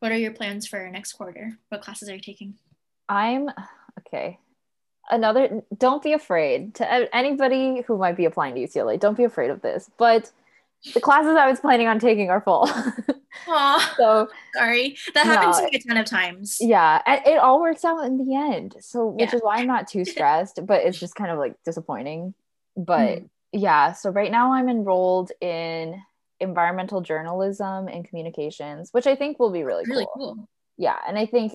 what 0.00 0.12
are 0.12 0.16
your 0.16 0.32
plans 0.32 0.66
for 0.66 0.88
next 0.90 1.12
quarter? 1.14 1.58
What 1.68 1.82
classes 1.82 2.08
are 2.08 2.14
you 2.14 2.20
taking? 2.20 2.54
I'm 3.08 3.48
okay. 4.00 4.38
Another, 5.10 5.62
don't 5.76 6.02
be 6.02 6.12
afraid 6.12 6.74
to 6.76 7.14
anybody 7.16 7.82
who 7.86 7.96
might 7.96 8.16
be 8.16 8.24
applying 8.24 8.54
to 8.56 8.60
UCLA. 8.60 8.98
Don't 8.98 9.16
be 9.16 9.24
afraid 9.24 9.50
of 9.50 9.62
this. 9.62 9.88
But 9.98 10.30
the 10.94 11.00
classes 11.00 11.36
I 11.36 11.48
was 11.48 11.60
planning 11.60 11.86
on 11.86 11.98
taking 11.98 12.30
are 12.30 12.40
full. 12.40 12.68
Oh, 13.48 13.92
so 13.98 14.28
sorry. 14.56 14.96
That 15.12 15.26
happens 15.26 15.58
No. 15.58 15.66
to 15.66 15.70
me 15.70 15.76
a 15.76 15.86
ton 15.88 15.96
of 15.98 16.06
times. 16.06 16.56
yeah, 16.58 17.02
and 17.04 17.20
it 17.26 17.36
all 17.36 17.60
works 17.60 17.84
out 17.84 18.02
in 18.06 18.16
the 18.16 18.34
end. 18.34 18.74
So 18.80 19.08
which 19.08 19.28
Yeah. 19.30 19.36
is 19.36 19.42
why 19.42 19.56
I'm 19.58 19.66
not 19.66 19.86
too 19.88 20.04
stressed, 20.14 20.58
but 20.64 20.82
it's 20.84 20.98
just 20.98 21.14
kind 21.14 21.30
of 21.30 21.38
like 21.38 21.54
disappointing. 21.62 22.32
But 22.78 23.18
Mhm. 23.18 23.28
yeah, 23.52 23.92
so 23.92 24.08
right 24.08 24.32
now 24.32 24.54
I'm 24.54 24.70
enrolled 24.70 25.32
in 25.42 26.02
environmental 26.40 27.02
journalism 27.02 27.88
and 27.88 28.06
communications, 28.08 28.88
which 28.92 29.06
I 29.06 29.14
think 29.14 29.38
will 29.38 29.50
be 29.52 29.62
really, 29.64 29.84
Really 29.86 30.06
cool. 30.14 30.34
cool. 30.36 30.48
yeah 30.78 30.96
and 31.06 31.16
i 31.18 31.24
think 31.26 31.54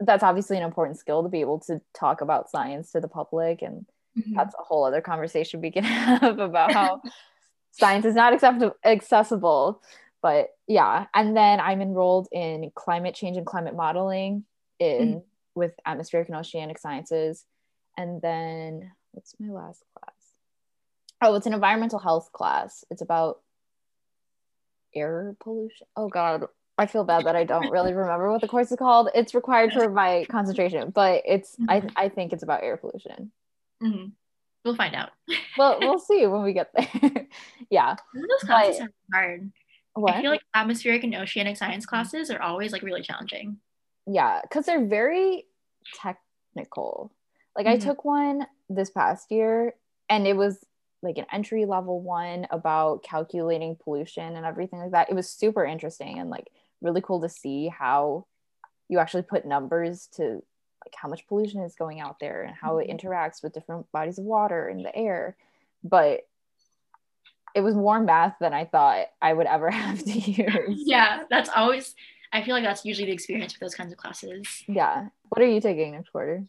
that's 0.00 0.22
obviously 0.22 0.56
an 0.56 0.62
important 0.62 0.98
skill 0.98 1.22
to 1.22 1.28
be 1.28 1.40
able 1.40 1.60
to 1.60 1.80
talk 1.94 2.20
about 2.20 2.50
science 2.50 2.92
to 2.92 3.00
the 3.00 3.08
public 3.08 3.62
and 3.62 3.86
Mhm. 4.18 4.34
that's 4.34 4.54
a 4.58 4.62
whole 4.62 4.84
other 4.84 5.00
conversation 5.00 5.60
we 5.60 5.70
can 5.70 5.84
have 6.22 6.38
about 6.40 6.72
how 6.72 7.00
science 7.70 8.04
is 8.04 8.14
not 8.16 8.32
accept- 8.32 8.64
accessible. 8.84 9.82
But 10.22 10.48
yeah 10.66 11.06
and 11.14 11.34
then 11.36 11.60
i'm 11.60 11.80
enrolled 11.80 12.28
in 12.32 12.70
climate 12.74 13.14
change 13.14 13.36
and 13.38 13.46
climate 13.46 13.74
modeling 13.74 14.44
in 14.78 15.22
with 15.54 15.72
atmospheric 15.86 16.28
and 16.28 16.36
oceanic 16.36 16.78
sciences. 16.78 17.44
And 17.96 18.20
then 18.22 18.92
what's 19.12 19.34
my 19.40 19.48
last 19.52 19.82
class? 19.98 20.14
Oh 21.22 21.34
it's 21.36 21.46
an 21.46 21.54
environmental 21.54 21.98
health 21.98 22.32
class. 22.32 22.84
It's 22.90 23.02
about 23.02 23.40
air 24.94 25.36
pollution. 25.40 25.86
Oh 25.96 26.08
god 26.08 26.44
i 26.80 26.86
feel 26.86 27.04
bad 27.04 27.24
that 27.26 27.36
i 27.36 27.44
don't 27.44 27.70
really 27.70 27.92
remember 27.92 28.30
what 28.32 28.40
the 28.40 28.48
course 28.48 28.70
is 28.72 28.78
called 28.78 29.08
it's 29.14 29.34
required 29.34 29.72
for 29.72 29.88
my 29.90 30.24
concentration 30.30 30.90
but 30.90 31.22
it's 31.26 31.56
i, 31.68 31.80
Mhm. 31.80 31.92
I 31.96 32.08
think 32.08 32.32
it's 32.32 32.42
about 32.42 32.62
air 32.62 32.76
pollution 32.76 33.30
Mhm. 33.82 34.12
We'll 34.64 34.76
find 34.76 34.94
out. 34.94 35.10
well 35.58 35.78
we'll 35.80 35.98
see 35.98 36.26
when 36.26 36.42
we 36.42 36.52
get 36.52 36.70
there 36.74 37.26
yeah 37.70 37.96
those 38.14 38.24
But- 38.42 38.46
classes 38.46 38.80
are 38.80 38.90
hard. 39.14 39.52
what 39.94 40.14
I 40.14 40.20
feel 40.22 40.30
like 40.30 40.42
atmospheric 40.54 41.02
and 41.04 41.14
oceanic 41.14 41.56
science 41.56 41.86
classes 41.86 42.30
are 42.30 42.40
always 42.42 42.72
like 42.72 42.82
really 42.82 43.02
challenging. 43.02 43.58
yeah 44.06 44.40
because 44.42 44.66
they're 44.66 44.84
very 44.84 45.46
technical 45.94 47.12
like 47.56 47.66
i 47.66 47.76
Mhm. 47.76 47.82
took 47.82 48.04
one 48.04 48.46
this 48.68 48.90
past 48.90 49.30
year 49.30 49.74
and 50.08 50.26
it 50.26 50.36
was 50.36 50.64
like 51.02 51.16
an 51.18 51.26
entry 51.32 51.64
level 51.64 52.00
one 52.00 52.46
about 52.50 53.02
calculating 53.02 53.76
pollution 53.76 54.36
and 54.36 54.44
everything 54.44 54.78
like 54.80 54.90
that 54.90 55.08
it 55.10 55.14
was 55.14 55.30
super 55.30 55.64
interesting 55.64 56.18
and 56.18 56.28
like 56.30 56.48
really 56.80 57.00
cool 57.00 57.20
to 57.20 57.28
see 57.28 57.68
how 57.68 58.26
you 58.88 58.98
actually 58.98 59.22
put 59.22 59.44
numbers 59.46 60.08
to 60.16 60.42
like 60.84 60.94
how 60.96 61.08
much 61.08 61.26
pollution 61.28 61.60
is 61.62 61.74
going 61.74 62.00
out 62.00 62.18
there 62.20 62.42
and 62.42 62.54
how 62.56 62.78
it 62.78 62.88
Mhm. 62.88 62.98
interacts 63.00 63.42
with 63.42 63.52
different 63.52 63.90
bodies 63.92 64.18
of 64.18 64.24
water 64.24 64.68
in 64.68 64.82
the 64.82 64.94
air 64.96 65.36
but 65.84 66.26
it 67.54 67.60
was 67.62 67.74
more 67.74 68.00
math 68.00 68.36
than 68.40 68.52
i 68.54 68.64
thought 68.64 69.06
i 69.20 69.32
would 69.32 69.46
ever 69.46 69.70
have 69.82 70.02
to 70.02 70.12
use 70.18 70.82
Yeah, 70.86 71.24
that's 71.30 71.50
always. 71.54 71.94
I 72.32 72.42
feel 72.44 72.54
like 72.54 72.62
that's 72.64 72.84
usually 72.84 73.06
the 73.06 73.12
experience 73.12 73.52
with 73.54 73.60
those 73.60 73.74
kinds 73.74 73.92
of 73.92 73.98
classes. 73.98 74.62
yeah 74.68 75.08
what 75.28 75.42
are 75.42 75.46
you 75.48 75.60
taking 75.60 75.92
next 75.92 76.10
quarter 76.10 76.44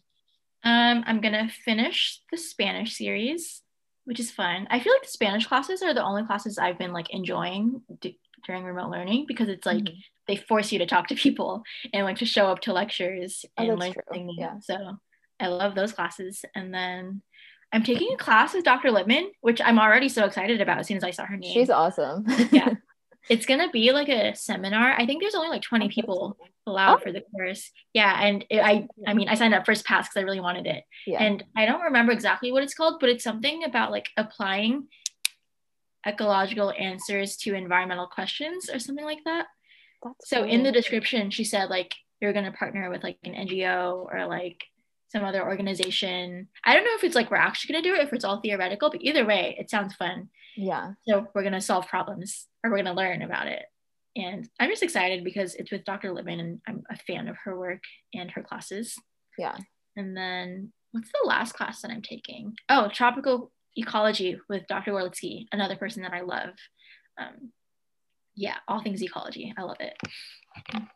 Um, 0.64 1.02
I'm 1.08 1.20
gonna 1.20 1.48
finish 1.64 2.20
the 2.30 2.38
Spanish 2.38 2.96
series, 2.96 3.62
which 4.04 4.20
is 4.20 4.30
fun. 4.30 4.68
I 4.70 4.78
feel 4.78 4.92
like 4.92 5.02
the 5.02 5.08
Spanish 5.08 5.46
classes 5.46 5.82
are 5.82 5.92
the 5.92 6.04
only 6.04 6.24
classes 6.24 6.56
I've 6.56 6.78
been 6.78 6.92
like 6.92 7.10
enjoying 7.10 7.82
d- 8.00 8.16
during 8.46 8.64
remote 8.64 8.90
learning 8.90 9.24
because 9.28 9.48
it's 9.48 9.66
like 9.66 9.84
Mhm. 9.84 9.96
they 10.28 10.36
force 10.36 10.72
you 10.72 10.78
to 10.80 10.86
talk 10.86 11.08
to 11.08 11.14
people 11.14 11.62
and 11.92 12.04
like 12.04 12.18
to 12.18 12.26
show 12.26 12.46
up 12.46 12.60
to 12.62 12.72
lectures 12.72 13.44
Oh, 13.58 13.62
and 13.70 13.80
that's 13.82 13.96
learn 14.10 14.26
new. 14.26 14.34
Yeah. 14.38 14.58
So 14.60 14.98
I 15.40 15.46
love 15.48 15.74
those 15.74 15.92
classes. 15.92 16.44
And 16.54 16.72
then 16.72 17.22
I'm 17.72 17.82
taking 17.82 18.12
a 18.12 18.16
class 18.16 18.52
with 18.54 18.64
Dr. 18.64 18.90
Lippman, 18.90 19.30
which 19.40 19.60
I'm 19.60 19.78
already 19.78 20.08
so 20.08 20.24
excited 20.24 20.60
about 20.60 20.78
as 20.78 20.86
soon 20.88 20.98
as 20.98 21.04
I 21.04 21.10
saw 21.10 21.24
her 21.24 21.36
name. 21.36 21.52
She's 21.52 21.70
awesome. 21.70 22.24
Yeah. 22.50 22.74
It's 23.28 23.46
gonna 23.46 23.70
be 23.70 23.92
like 23.92 24.08
a 24.08 24.34
seminar. 24.34 24.94
I 24.98 25.06
think 25.06 25.22
there's 25.22 25.36
only 25.36 25.48
like 25.48 25.62
20 25.62 25.86
Oh, 25.86 25.88
people 25.88 26.36
allowed 26.66 26.96
Oh. 26.96 26.98
for 27.04 27.12
the 27.12 27.20
course. 27.20 27.70
Yeah, 27.94 28.20
and 28.20 28.44
it, 28.50 28.58
I 28.58 28.88
I 29.06 29.14
mean 29.14 29.28
I 29.28 29.34
signed 29.36 29.54
up 29.54 29.64
first 29.64 29.84
pass 29.86 30.08
because 30.08 30.20
I 30.20 30.24
really 30.24 30.40
wanted 30.40 30.66
it. 30.66 30.82
yeah. 31.06 31.22
And 31.22 31.44
I 31.56 31.64
don't 31.64 31.82
remember 31.82 32.10
exactly 32.10 32.50
what 32.50 32.64
it's 32.64 32.74
called, 32.74 32.98
but 32.98 33.08
it's 33.10 33.22
something 33.22 33.62
about 33.62 33.92
like 33.92 34.08
applying 34.16 34.88
ecological 36.06 36.72
answers 36.78 37.36
to 37.38 37.54
environmental 37.54 38.06
questions 38.06 38.68
or 38.72 38.78
something 38.78 39.04
like 39.04 39.24
that. 39.24 39.46
That's 40.02 40.28
So 40.28 40.44
in 40.44 40.62
the 40.62 40.72
description, 40.72 41.30
she 41.30 41.44
said 41.44 41.70
like 41.70 41.94
you're 42.20 42.32
gonna 42.32 42.52
partner 42.52 42.90
with 42.90 43.02
like 43.02 43.18
an 43.24 43.34
NGO 43.34 44.06
or 44.12 44.26
like 44.26 44.62
some 45.08 45.24
other 45.24 45.44
organization. 45.44 46.48
I 46.64 46.74
don't 46.74 46.84
know 46.84 46.94
if 46.96 47.04
it's 47.04 47.14
like 47.14 47.30
we're 47.30 47.36
actually 47.36 47.74
gonna 47.74 47.82
do 47.84 47.94
it, 47.94 48.04
if 48.06 48.12
it's 48.12 48.24
all 48.24 48.40
theoretical, 48.40 48.90
but 48.90 49.02
either 49.02 49.24
way, 49.26 49.56
it 49.58 49.70
sounds 49.70 49.94
fun. 49.94 50.28
yeah. 50.56 50.92
So 51.06 51.26
we're 51.34 51.42
gonna 51.44 51.60
solve 51.60 51.86
problems 51.86 52.46
or 52.64 52.70
we're 52.70 52.78
gonna 52.78 52.94
learn 52.94 53.22
about 53.22 53.46
it. 53.46 53.64
And 54.14 54.48
I'm 54.60 54.70
just 54.70 54.82
excited 54.82 55.24
because 55.24 55.54
it's 55.54 55.70
with 55.70 55.84
Dr. 55.84 56.12
Lippman 56.12 56.40
and 56.40 56.60
I'm 56.66 56.82
a 56.90 56.96
fan 56.96 57.28
of 57.28 57.36
her 57.44 57.58
work 57.58 57.82
and 58.12 58.30
her 58.32 58.42
classes. 58.42 58.94
Yeah. 59.38 59.56
And 59.96 60.16
then 60.16 60.72
what's 60.92 61.10
the 61.10 61.26
last 61.26 61.54
class 61.54 61.80
that 61.82 61.90
I'm 61.90 62.02
taking? 62.02 62.54
Oh, 62.68 62.88
tropical 62.92 63.50
ecology 63.76 64.38
with 64.48 64.66
Dr. 64.66 64.92
Orlitsky, 64.92 65.46
another 65.52 65.76
person 65.76 66.02
that 66.02 66.12
I 66.12 66.20
love. 66.20 66.50
Um, 67.18 67.52
yeah, 68.34 68.56
all 68.68 68.82
things 68.82 69.02
ecology. 69.02 69.52
I 69.56 69.62
love 69.62 69.76
it. 69.80 69.94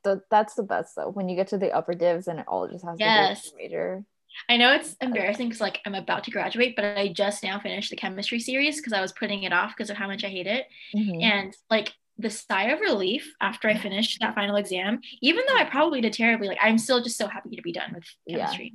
Th- 0.04 0.18
that's 0.30 0.54
the 0.54 0.62
best 0.62 0.94
though. 0.96 1.10
When 1.10 1.28
you 1.28 1.36
get 1.36 1.48
to 1.48 1.58
the 1.58 1.72
upper 1.72 1.94
divs 1.94 2.28
and 2.28 2.38
it 2.40 2.46
all 2.48 2.68
just 2.68 2.84
has 2.84 2.98
Yes. 2.98 3.50
to 3.50 3.56
be 3.56 3.62
major. 3.64 4.04
I 4.48 4.56
know 4.58 4.72
it's 4.72 4.94
embarrassing 5.00 5.48
because 5.48 5.60
like 5.60 5.80
I'm 5.86 5.94
about 5.94 6.24
to 6.24 6.30
graduate, 6.30 6.76
but 6.76 6.84
I 6.84 7.08
just 7.08 7.42
now 7.42 7.58
finished 7.58 7.90
the 7.90 7.96
chemistry 7.96 8.38
series 8.38 8.76
because 8.76 8.92
I 8.92 9.00
was 9.00 9.12
putting 9.12 9.44
it 9.44 9.52
off 9.52 9.74
because 9.76 9.88
of 9.90 9.96
how 9.96 10.06
much 10.06 10.24
I 10.24 10.28
hate 10.28 10.46
it. 10.46 10.66
Mhm. 10.94 11.22
And 11.22 11.56
like 11.70 11.94
the 12.18 12.30
sigh 12.30 12.68
of 12.70 12.80
relief 12.80 13.34
after 13.40 13.68
I 13.68 13.76
finished 13.78 14.18
that 14.20 14.34
final 14.34 14.56
exam, 14.56 15.00
even 15.22 15.44
though 15.48 15.56
I 15.56 15.64
probably 15.64 16.00
did 16.00 16.12
terribly, 16.14 16.48
like 16.48 16.58
I'm 16.60 16.78
still 16.78 17.02
just 17.02 17.16
so 17.18 17.26
happy 17.28 17.56
to 17.56 17.62
be 17.62 17.72
done 17.72 17.92
with 17.94 18.04
Yeah. 18.26 18.38
chemistry. 18.38 18.74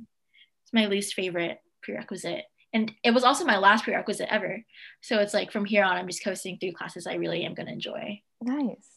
It's 0.64 0.72
my 0.72 0.86
least 0.86 1.14
favorite 1.14 1.60
prerequisite. 1.82 2.44
And 2.72 2.92
it 3.04 3.10
was 3.12 3.24
also 3.24 3.44
my 3.44 3.58
last 3.58 3.84
prerequisite 3.84 4.28
ever. 4.30 4.64
So 5.02 5.18
it's 5.18 5.34
like 5.34 5.52
from 5.52 5.64
here 5.66 5.84
on, 5.84 5.96
I'm 5.96 6.06
just 6.08 6.24
coasting 6.24 6.58
through 6.58 6.72
classes 6.72 7.06
I 7.06 7.14
really 7.14 7.44
am 7.44 7.54
going 7.54 7.66
to 7.66 7.72
enjoy, 7.72 8.22
Nice. 8.40 8.88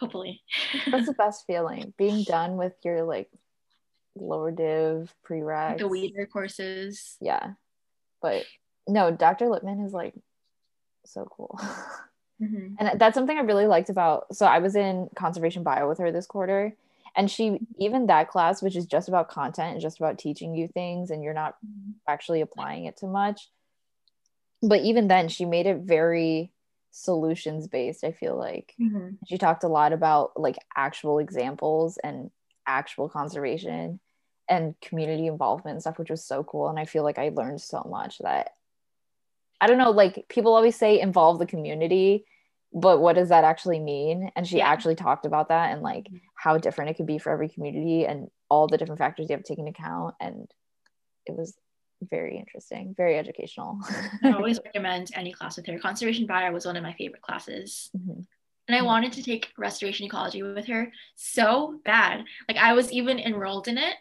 hopefully. 0.00 0.42
That's 0.90 1.06
the 1.06 1.12
best 1.14 1.44
feeling. 1.46 1.92
Being 1.98 2.22
done 2.24 2.56
with 2.56 2.72
your 2.82 3.02
like 3.04 3.28
lower 4.16 4.50
div 4.52 5.12
prereqs. 5.28 5.78
the 5.78 5.88
weeder 5.88 6.26
courses. 6.26 7.16
Yeah. 7.20 7.52
But 8.22 8.44
no, 8.88 9.10
Dr. 9.10 9.48
Lippman 9.48 9.80
is 9.84 9.92
like 9.92 10.14
so 11.04 11.26
cool. 11.30 11.58
Mhm. 12.42 12.74
and 12.80 12.98
that's 12.98 13.14
something 13.14 13.38
I 13.38 13.42
really 13.42 13.68
liked 13.68 13.90
about. 13.90 14.34
So 14.34 14.44
I 14.44 14.58
was 14.58 14.74
in 14.74 15.08
conservation 15.14 15.62
bio 15.62 15.88
with 15.88 15.98
her 15.98 16.10
this 16.10 16.26
quarter, 16.26 16.74
and 17.16 17.30
she 17.30 17.58
even 17.78 18.06
that 18.06 18.28
class, 18.28 18.62
which 18.62 18.76
is 18.76 18.86
just 18.86 19.08
about 19.08 19.28
content 19.28 19.72
and 19.72 19.80
just 19.80 19.98
about 19.98 20.18
teaching 20.18 20.54
you 20.54 20.68
things, 20.68 21.10
and 21.10 21.22
you're 21.22 21.34
not 21.34 21.56
actually 22.08 22.40
applying 22.40 22.86
it 22.86 22.96
too 22.96 23.06
much. 23.08 23.48
But 24.62 24.80
even 24.82 25.08
then, 25.08 25.28
she 25.28 25.44
made 25.44 25.66
it 25.66 25.78
very 25.78 26.52
solutions 26.90 27.66
based. 27.66 28.04
I 28.04 28.12
feel 28.12 28.36
like 28.36 28.74
Mhm. 28.80 29.18
she 29.26 29.36
talked 29.36 29.64
a 29.64 29.68
lot 29.68 29.92
about 29.92 30.38
like 30.40 30.56
actual 30.76 31.18
examples 31.18 31.98
and 31.98 32.30
actual 32.66 33.08
conservation 33.08 34.00
and 34.48 34.78
community 34.80 35.26
involvement 35.26 35.74
and 35.74 35.80
stuff, 35.82 35.98
which 35.98 36.10
was 36.10 36.24
so 36.24 36.44
cool. 36.44 36.68
And 36.68 36.78
I 36.78 36.84
feel 36.84 37.02
like 37.02 37.18
I 37.18 37.30
learned 37.30 37.60
so 37.60 37.82
much 37.88 38.18
that 38.18 38.54
I 39.60 39.66
don't 39.66 39.78
know, 39.78 39.90
like 39.90 40.26
people 40.28 40.54
always 40.54 40.76
say 40.76 41.00
involve 41.00 41.38
the 41.38 41.46
community, 41.46 42.26
but 42.74 43.00
what 43.00 43.14
does 43.14 43.28
that 43.28 43.44
actually 43.44 43.78
mean? 43.78 44.30
And 44.34 44.46
she 44.46 44.58
Yeah. 44.58 44.68
actually 44.68 44.96
talked 44.96 45.26
about 45.26 45.48
that 45.48 45.72
and 45.72 45.80
like 45.80 46.04
Mhm. 46.08 46.20
how 46.34 46.58
different 46.58 46.90
it 46.90 46.94
could 46.94 47.06
be 47.06 47.18
for 47.18 47.30
every 47.30 47.48
community 47.48 48.04
and 48.04 48.28
all 48.50 48.66
the 48.66 48.76
different 48.76 48.98
factors 48.98 49.28
you 49.30 49.36
have 49.36 49.44
to 49.44 49.48
take 49.48 49.58
into 49.58 49.70
account. 49.70 50.16
And 50.20 50.50
it 51.26 51.36
was 51.36 51.56
very 52.02 52.36
interesting, 52.36 52.94
very 52.96 53.16
educational. 53.16 53.78
I 54.22 54.32
always 54.36 54.60
recommend 54.64 55.10
any 55.14 55.32
class 55.32 55.56
with 55.56 55.66
her. 55.66 55.78
Conservation 55.78 56.26
bio 56.26 56.52
was 56.52 56.66
one 56.66 56.76
of 56.76 56.82
my 56.82 56.92
favorite 56.94 57.22
classes. 57.22 57.90
Mm-hmm. 57.96 58.20
And 58.66 58.76
I 58.76 58.82
wanted 58.82 59.12
to 59.12 59.22
take 59.22 59.52
restoration 59.56 60.06
ecology 60.06 60.42
with 60.42 60.66
her 60.66 60.90
so 61.14 61.80
bad. 61.84 62.24
Like 62.48 62.56
I 62.56 62.72
was 62.72 62.90
even 62.92 63.18
enrolled 63.20 63.68
in 63.68 63.78
it 63.78 63.96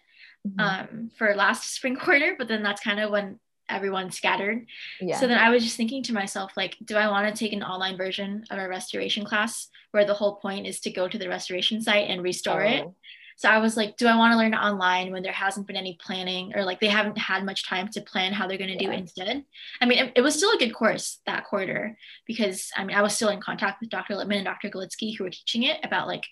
Mhm. 0.47 0.59
um, 0.59 1.09
for 1.17 1.35
last 1.35 1.73
spring 1.75 1.95
quarter, 2.03 2.35
but 2.37 2.47
then 2.47 2.63
that's 2.63 2.81
kind 2.81 2.99
of 2.99 3.11
when 3.11 3.39
everyone 3.69 4.11
scattered. 4.11 4.65
yeah. 5.01 5.19
So 5.19 5.27
then 5.27 5.37
I 5.37 5.49
was 5.49 5.63
just 5.63 5.77
thinking 5.77 6.03
to 6.03 6.13
myself, 6.13 6.51
like, 6.57 6.77
do 6.83 6.95
I 6.95 7.09
want 7.09 7.27
to 7.27 7.37
take 7.37 7.53
an 7.53 7.63
online 7.63 7.97
version 7.97 8.43
of 8.51 8.59
a 8.59 8.67
restoration 8.67 9.25
class 9.25 9.69
where 9.91 10.05
the 10.05 10.13
whole 10.13 10.35
point 10.35 10.67
is 10.67 10.79
to 10.81 10.91
go 10.91 11.07
to 11.07 11.17
the 11.17 11.29
restoration 11.29 11.81
site 11.81 12.09
and 12.09 12.21
restore 12.21 12.63
it? 12.63 12.83
Oh, 12.85 12.95
So 13.37 13.49
I 13.49 13.57
was 13.59 13.75
like, 13.77 13.97
do 13.97 14.07
I 14.07 14.15
want 14.17 14.33
to 14.33 14.37
learn 14.37 14.53
online 14.53 15.11
when 15.11 15.23
there 15.23 15.31
hasn't 15.31 15.65
been 15.67 15.75
any 15.75 15.97
planning 15.99 16.53
or 16.55 16.63
like 16.63 16.79
they 16.79 16.87
haven't 16.87 17.17
had 17.17 17.45
much 17.45 17.67
time 17.67 17.87
to 17.89 18.01
plan 18.01 18.33
how 18.33 18.47
they're 18.47 18.57
going 18.57 18.77
to 18.77 18.85
do 18.85 18.91
it 18.91 18.99
instead? 18.99 19.43
I 19.81 19.85
mean, 19.85 19.99
it, 19.99 20.13
it 20.17 20.21
was 20.21 20.35
still 20.35 20.51
a 20.51 20.57
good 20.57 20.73
course 20.73 21.19
that 21.25 21.45
quarter 21.45 21.97
because 22.27 22.69
I 22.75 22.83
mean, 22.83 22.97
I 22.97 23.01
was 23.01 23.15
still 23.15 23.29
in 23.29 23.41
contact 23.41 23.81
with 23.81 23.89
Dr. 23.89 24.15
Lippman 24.15 24.37
and 24.39 24.45
Dr. 24.45 24.69
Galitsky 24.69 25.17
who 25.17 25.23
were 25.23 25.29
teaching 25.29 25.63
it 25.63 25.79
about 25.83 26.07
like 26.07 26.23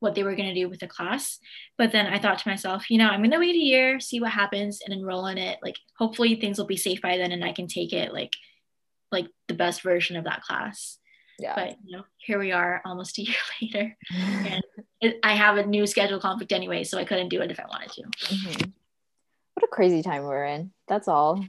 what 0.00 0.14
they 0.14 0.22
were 0.22 0.34
going 0.34 0.48
to 0.48 0.54
do 0.54 0.68
with 0.68 0.80
the 0.80 0.88
class. 0.88 1.38
But 1.78 1.92
then 1.92 2.06
I 2.06 2.18
thought 2.18 2.38
to 2.40 2.48
myself, 2.48 2.90
you 2.90 2.98
know, 2.98 3.06
I'm 3.08 3.20
going 3.20 3.30
to 3.30 3.38
wait 3.38 3.54
a 3.54 3.58
year, 3.58 4.00
see 4.00 4.20
what 4.20 4.30
happens 4.32 4.80
and 4.84 4.92
enroll 4.92 5.26
in 5.26 5.38
it. 5.38 5.58
Like, 5.62 5.76
hopefully 5.98 6.34
things 6.36 6.58
will 6.58 6.66
be 6.66 6.76
safe 6.76 7.00
by 7.02 7.16
then 7.18 7.32
and 7.32 7.44
I 7.44 7.52
can 7.52 7.66
take 7.68 7.92
it 7.92 8.12
like, 8.12 8.32
like 9.12 9.26
the 9.48 9.54
best 9.54 9.82
version 9.82 10.16
of 10.16 10.24
that 10.24 10.42
class. 10.42 10.98
yeah. 11.38 11.54
But, 11.54 11.76
you 11.84 11.96
know, 11.96 12.04
here 12.18 12.38
we 12.38 12.52
are 12.52 12.80
almost 12.84 13.18
a 13.18 13.22
year 13.26 13.36
later 13.60 13.96
and 14.14 14.62
it, 15.00 15.18
I 15.22 15.34
have 15.34 15.56
a 15.58 15.66
new 15.66 15.86
schedule 15.86 16.18
conflict 16.20 16.52
anyway, 16.52 16.84
so 16.84 16.98
I 16.98 17.04
couldn't 17.04 17.28
do 17.28 17.40
it 17.42 17.50
if 17.50 17.60
I 17.60 17.64
wanted 17.68 17.90
to. 17.92 18.02
Mhm. 18.34 18.72
What 19.54 19.64
a 19.64 19.68
crazy 19.68 20.02
time 20.02 20.22
we're 20.22 20.46
in. 20.46 20.72
That's 20.88 21.08
all. 21.08 21.44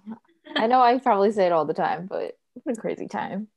I 0.58 0.68
know 0.68 0.82
I 0.82 0.97
probably 0.97 1.32
say 1.32 1.45
it 1.45 1.52
all 1.54 1.66
the 1.66 1.74
time, 1.74 2.08
but 2.08 2.34
what 2.64 2.78
a 2.78 2.82
crazy 2.82 3.08
time. 3.08 3.47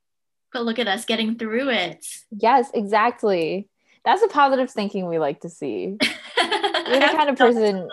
But 0.53 0.65
look 0.65 0.79
at 0.79 0.87
us 0.87 1.05
getting 1.05 1.37
through 1.37 1.71
it. 1.71 2.07
Yes, 2.31 2.71
exactly. 2.73 3.69
That's 4.05 4.23
a 4.23 4.29
positive 4.29 4.71
thinking 4.71 5.09
we 5.09 5.19
like 5.19 5.41
to 5.41 5.49
see. 5.49 5.97
You're 6.37 7.01
the 7.01 7.15
kind 7.17 7.31
of 7.31 7.37
person 7.37 7.89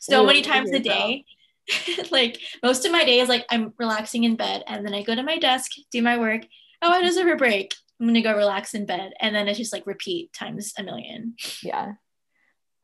so 0.00 0.24
many 0.24 0.42
times 0.42 0.70
a 0.72 0.78
day. 0.78 1.24
like 2.10 2.38
most 2.62 2.84
of 2.84 2.92
my 2.92 3.04
day 3.04 3.20
is 3.20 3.28
like 3.28 3.46
I'm 3.50 3.72
relaxing 3.78 4.24
in 4.24 4.36
bed, 4.36 4.64
and 4.66 4.84
then 4.84 4.92
I 4.94 5.02
go 5.02 5.14
to 5.14 5.22
my 5.22 5.38
desk, 5.38 5.70
do 5.90 6.02
my 6.02 6.18
work. 6.18 6.42
Oh, 6.82 6.90
I 6.90 7.00
deserve 7.02 7.28
a 7.28 7.36
break. 7.36 7.74
I'm 7.98 8.06
gonna 8.06 8.20
go 8.20 8.36
relax 8.36 8.74
in 8.74 8.84
bed, 8.84 9.12
and 9.20 9.34
then 9.34 9.48
it's 9.48 9.58
just 9.58 9.72
like 9.72 9.86
repeat 9.86 10.32
times 10.32 10.74
a 10.78 10.82
million. 10.82 11.36
yeah 11.62 11.94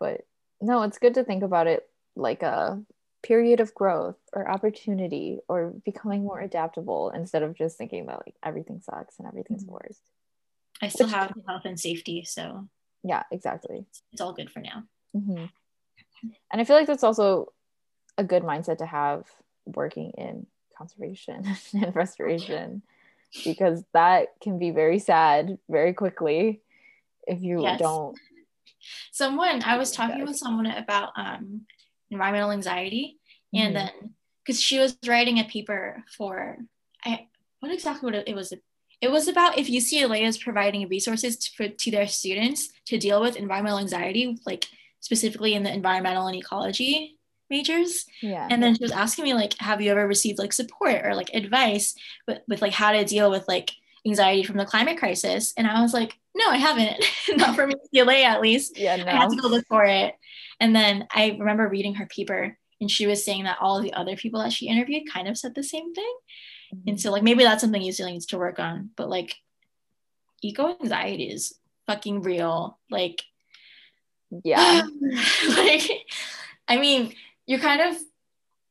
but 0.01 0.23
no 0.61 0.83
it's 0.83 0.99
good 0.99 1.15
to 1.15 1.23
think 1.25 1.43
about 1.43 1.67
it 1.67 1.85
like 2.17 2.43
a 2.43 2.83
period 3.23 3.61
of 3.61 3.75
growth 3.75 4.17
or 4.33 4.51
opportunity 4.51 5.39
or 5.47 5.75
becoming 5.85 6.25
more 6.25 6.41
adaptable 6.41 7.11
instead 7.11 7.43
of 7.43 7.55
just 7.55 7.77
thinking 7.77 8.07
that 8.07 8.23
like 8.27 8.35
everything 8.43 8.81
sucks 8.81 9.19
and 9.19 9.29
everything's 9.29 9.65
the 9.65 9.71
Mhm. 9.71 9.75
I 10.83 10.89
still 10.89 11.07
Which- 11.07 11.15
have 11.15 11.33
health 11.47 11.63
and 11.65 11.79
safety, 11.79 12.25
so 12.25 12.69
yeah 13.03 13.23
exactly 13.33 13.87
it's 14.13 14.21
all 14.21 14.33
good 14.35 14.51
for 14.51 14.61
now. 14.61 14.83
hmm 15.15 15.47
and 16.53 16.61
i 16.61 16.65
feel 16.65 16.77
like 16.77 16.87
that's 16.87 17.03
also 17.03 17.47
a 18.19 18.25
good 18.25 18.43
mindset 18.43 18.79
to 18.79 18.87
have 18.87 19.25
working 19.65 20.11
in 20.19 20.47
conservation 20.77 21.45
and 21.73 21.97
restoration 21.97 22.83
because 23.45 23.83
that 23.95 24.29
can 24.43 24.59
be 24.59 24.71
very 24.71 24.99
sad 24.99 25.57
very 25.71 25.95
quickly 25.95 26.61
if 27.27 27.41
you 27.43 27.63
Yes. 27.63 27.79
don't 27.79 28.17
Someone 29.13 29.63
I 29.65 29.77
was 29.77 29.93
talking 29.93 30.25
with 30.25 30.37
someone 30.37 30.67
about 30.67 31.11
um, 31.17 31.67
environmental 32.11 32.51
anxiety, 32.51 33.19
and 33.53 33.75
Mhm. 33.75 33.79
then 33.79 34.15
because 34.45 34.61
she 34.61 34.79
was 34.79 34.97
writing 35.07 35.39
a 35.39 35.45
paper 35.45 36.03
for 36.17 36.57
I 37.05 37.29
what 37.61 37.73
exactly 37.73 38.07
what 38.07 38.15
it, 38.15 38.29
it 38.29 38.35
was 38.35 38.53
it 39.01 39.11
was 39.11 39.29
about 39.29 39.59
if 39.59 39.69
UCLA 39.69 40.23
is 40.23 40.39
providing 40.39 40.89
resources 40.89 41.37
to, 41.37 41.51
for, 41.57 41.69
to 41.69 41.91
their 41.91 42.07
students 42.07 42.71
to 42.87 42.99
deal 42.99 43.21
with 43.21 43.37
environmental 43.37 43.79
anxiety, 43.79 44.39
like 44.47 44.67
specifically 45.01 45.55
in 45.55 45.63
the 45.63 45.73
environmental 45.73 46.27
and 46.27 46.37
ecology 46.37 47.17
majors. 47.49 48.07
yeah 48.23 48.47
And 48.49 48.63
then 48.63 48.77
she 48.77 48.85
was 48.85 48.93
asking 48.93 49.25
me 49.25 49.35
like, 49.35 49.55
have 49.59 49.81
you 49.81 49.91
ever 49.91 50.07
received 50.07 50.39
like 50.39 50.53
support 50.53 51.05
or 51.05 51.15
like 51.15 51.31
advice 51.35 51.95
with, 52.29 52.39
with 52.47 52.63
like 52.63 52.73
how 52.73 52.93
to 52.93 53.05
deal 53.05 53.31
with 53.31 53.49
like 53.49 53.73
anxiety 54.07 54.45
from 54.45 54.57
the 54.57 54.65
climate 54.65 54.99
crisis? 54.99 55.53
And 55.57 55.67
I 55.67 55.83
was 55.83 55.93
like, 55.93 56.17
no, 56.37 56.47
I 56.49 56.59
haven't, 56.59 57.05
not 57.37 57.57
from 57.57 57.73
UCLA 57.93 58.23
at 58.23 58.41
least. 58.41 58.79
yeah 58.79 59.03
I 59.07 59.11
had 59.11 59.31
to 59.31 59.37
go 59.37 59.49
look 59.49 59.67
for 59.67 59.85
it. 59.85 60.15
And 60.61 60.77
then 60.77 61.09
I 61.13 61.37
remember 61.39 61.69
reading 61.69 61.95
her 61.95 62.07
paper 62.07 62.57
and 62.81 62.91
she 62.91 63.07
was 63.07 63.25
saying 63.25 63.45
that 63.45 63.59
all 63.61 63.77
of 63.77 63.83
the 63.83 63.93
other 63.95 64.17
people 64.17 64.41
that 64.41 64.53
she 64.53 64.69
interviewed 64.69 65.11
kind 65.13 65.29
of 65.29 65.37
said 65.37 65.55
the 65.55 65.63
same 65.63 65.93
thing. 65.93 66.15
And 66.87 67.01
so 67.01 67.11
like 67.11 67.23
maybe 67.23 67.45
that's 67.45 67.61
something 67.61 67.83
you 67.83 67.93
still 67.93 68.09
needs 68.09 68.27
to 68.27 68.39
work 68.39 68.59
on. 68.59 68.91
But 68.97 69.09
like 69.09 69.37
eco 70.43 70.77
anxiety 70.81 71.25
is 71.25 71.55
fucking 71.87 72.23
real. 72.23 72.79
Like 72.91 73.23
yeah 74.45 74.83
like 75.49 75.91
I 76.69 76.77
mean, 76.79 77.15
you're 77.47 77.59
kind 77.59 77.81
of 77.81 78.01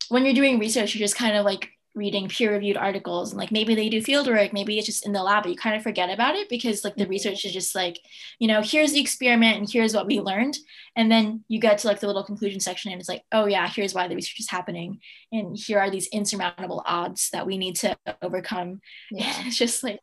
when 0.07 0.25
you're 0.25 0.33
doing 0.33 0.59
research, 0.59 0.95
you're 0.95 1.05
just 1.05 1.17
kind 1.17 1.35
of 1.35 1.45
like 1.45 1.69
reading 1.99 2.29
peer-reviewed 2.29 2.77
articles 2.77 3.31
and 3.31 3.39
like 3.39 3.51
maybe 3.51 3.75
they 3.75 3.89
do 3.89 4.01
field 4.01 4.27
work, 4.27 4.53
maybe 4.53 4.77
it's 4.79 4.87
just 4.87 5.05
in 5.05 5.13
the 5.13 5.23
lab, 5.23 5.43
but 5.43 5.51
you 5.51 5.57
kind 5.57 5.75
of 5.77 5.83
forget 5.83 6.09
about 6.09 6.35
it 6.35 6.49
because 6.49 6.83
like 6.85 6.97
the 6.97 7.05
Mhm. 7.05 7.09
research 7.09 7.45
is 7.45 7.53
just 7.53 7.75
like, 7.75 7.99
you 8.39 8.47
know, 8.47 8.61
here's 8.63 8.93
the 8.93 9.01
experiment 9.01 9.57
and 9.59 9.69
here's 9.71 9.95
what 9.95 10.07
we 10.07 10.19
learned. 10.21 10.57
And 10.95 11.11
then 11.11 11.45
you 11.49 11.59
get 11.59 11.79
to 11.79 11.87
like 11.87 11.99
the 12.01 12.07
little 12.07 12.23
conclusion 12.25 12.59
section 12.61 12.91
and 12.91 12.99
it's 13.01 13.09
like, 13.09 13.23
oh 13.31 13.45
yeah, 13.45 13.67
here's 13.69 13.93
why 13.93 14.07
the 14.07 14.15
research 14.15 14.39
is 14.39 14.49
happening. 14.49 14.99
And 15.31 15.57
here 15.57 15.79
are 15.79 15.91
these 15.91 16.07
insurmountable 16.07 16.83
odds 16.85 17.29
that 17.31 17.45
we 17.47 17.57
need 17.57 17.75
to 17.77 17.97
overcome. 18.21 18.81
yeah 19.11 19.33
It's 19.45 19.57
just 19.57 19.83
like, 19.83 20.01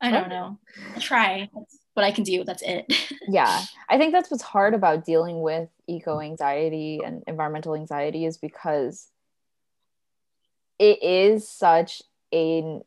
I 0.00 0.10
don't 0.10 0.28
know. 0.28 0.58
Try. 1.00 1.48
That's 1.54 1.78
what 1.94 2.04
I 2.04 2.12
can 2.12 2.24
do. 2.24 2.44
That's 2.44 2.62
it. 2.62 2.86
yeah 3.28 3.62
i 3.88 3.98
think 3.98 4.12
that's 4.12 4.30
what's 4.30 4.42
hard 4.42 4.74
about 4.74 5.04
dealing 5.04 5.40
with 5.42 5.68
eco 5.88 6.20
anxiety 6.20 7.00
and 7.04 7.22
environmental 7.26 7.74
anxiety 7.74 8.24
is 8.24 8.38
because 8.38 9.08
it 10.78 11.02
is 11.02 11.48
such 11.48 12.02
an 12.32 12.82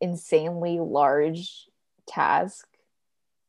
insanely 0.00 0.78
large 0.80 1.68
task 2.06 2.66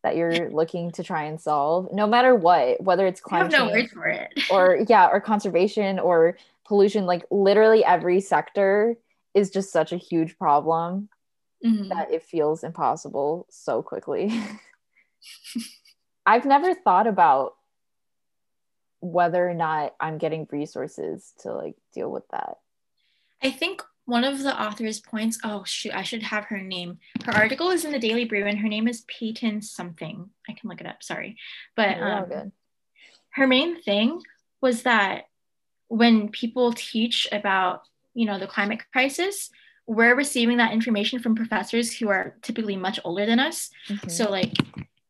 that 0.04 0.16
you're 0.16 0.50
looking 0.54 0.92
to 0.92 1.04
try 1.04 1.24
and 1.24 1.40
solve 1.40 1.88
no 1.94 2.08
matter 2.08 2.36
what 2.36 2.82
whether 2.82 3.06
it's 3.06 3.22
climate 3.22 3.52
no 3.52 3.70
change 3.70 3.90
it. 4.06 4.30
or 4.50 4.80
yeah 4.88 5.08
or 5.08 5.22
conservation 5.22 6.00
or 6.00 6.38
pollution 6.66 7.06
like 7.06 7.24
literally 7.32 7.84
every 7.86 8.20
sector 8.20 8.96
is 9.34 9.50
just 9.50 9.72
such 9.72 9.92
a 9.92 9.98
huge 9.98 10.38
problem 10.38 11.08
Mhm. 11.64 11.90
that 11.90 12.12
it 12.12 12.24
feels 12.24 12.64
impossible 12.64 13.46
so 13.52 13.84
quickly. 13.84 14.34
I've 16.26 16.46
never 16.46 16.74
thought 16.74 17.06
about 17.06 17.54
whether 19.00 19.48
or 19.48 19.54
not 19.54 19.96
I'm 20.00 20.18
getting 20.18 20.48
resources 20.52 21.34
to 21.42 21.54
like 21.54 21.76
deal 21.94 22.12
with 22.12 22.28
that. 22.30 22.58
I 23.44 23.52
think 23.52 23.84
one 24.06 24.24
of 24.24 24.42
the 24.44 24.62
author's 24.62 25.00
points, 25.00 25.40
oh 25.44 25.64
shoot, 25.66 25.94
I 25.94 26.04
should 26.04 26.24
have 26.24 26.46
her 26.46 26.60
name. 26.60 27.00
Her 27.26 27.34
article 27.34 27.70
is 27.70 27.86
in 27.86 27.92
the 27.92 28.00
Daily 28.00 28.26
Bruin 28.26 28.48
and 28.48 28.60
her 28.60 28.68
name 28.68 28.88
is 28.88 29.06
Peyton 29.08 29.62
something. 29.62 30.30
I 30.50 30.54
can 30.54 30.70
look 30.70 30.82
it 30.82 30.88
up, 30.88 31.04
sorry. 31.04 31.38
But 31.76 32.02
um, 32.02 32.30
good. 32.30 32.52
her 33.32 33.48
main 33.48 33.82
thing 33.82 34.22
was 34.62 34.84
that 34.84 35.26
when 35.88 36.30
people 36.30 36.74
teach 36.74 37.28
about, 37.32 37.84
you 38.14 38.26
know, 38.26 38.40
the 38.40 38.48
climate 38.48 38.82
crisis, 38.92 39.50
we're 39.88 40.16
receiving 40.16 40.58
that 40.58 40.74
information 40.74 41.20
from 41.20 41.36
professors 41.36 41.92
who 41.94 42.10
are 42.10 42.36
typically 42.42 42.76
much 42.76 43.00
older 43.04 43.26
than 43.26 43.40
us. 43.40 43.70
Mhm. 43.90 44.10
So 44.10 44.30
like 44.30 44.54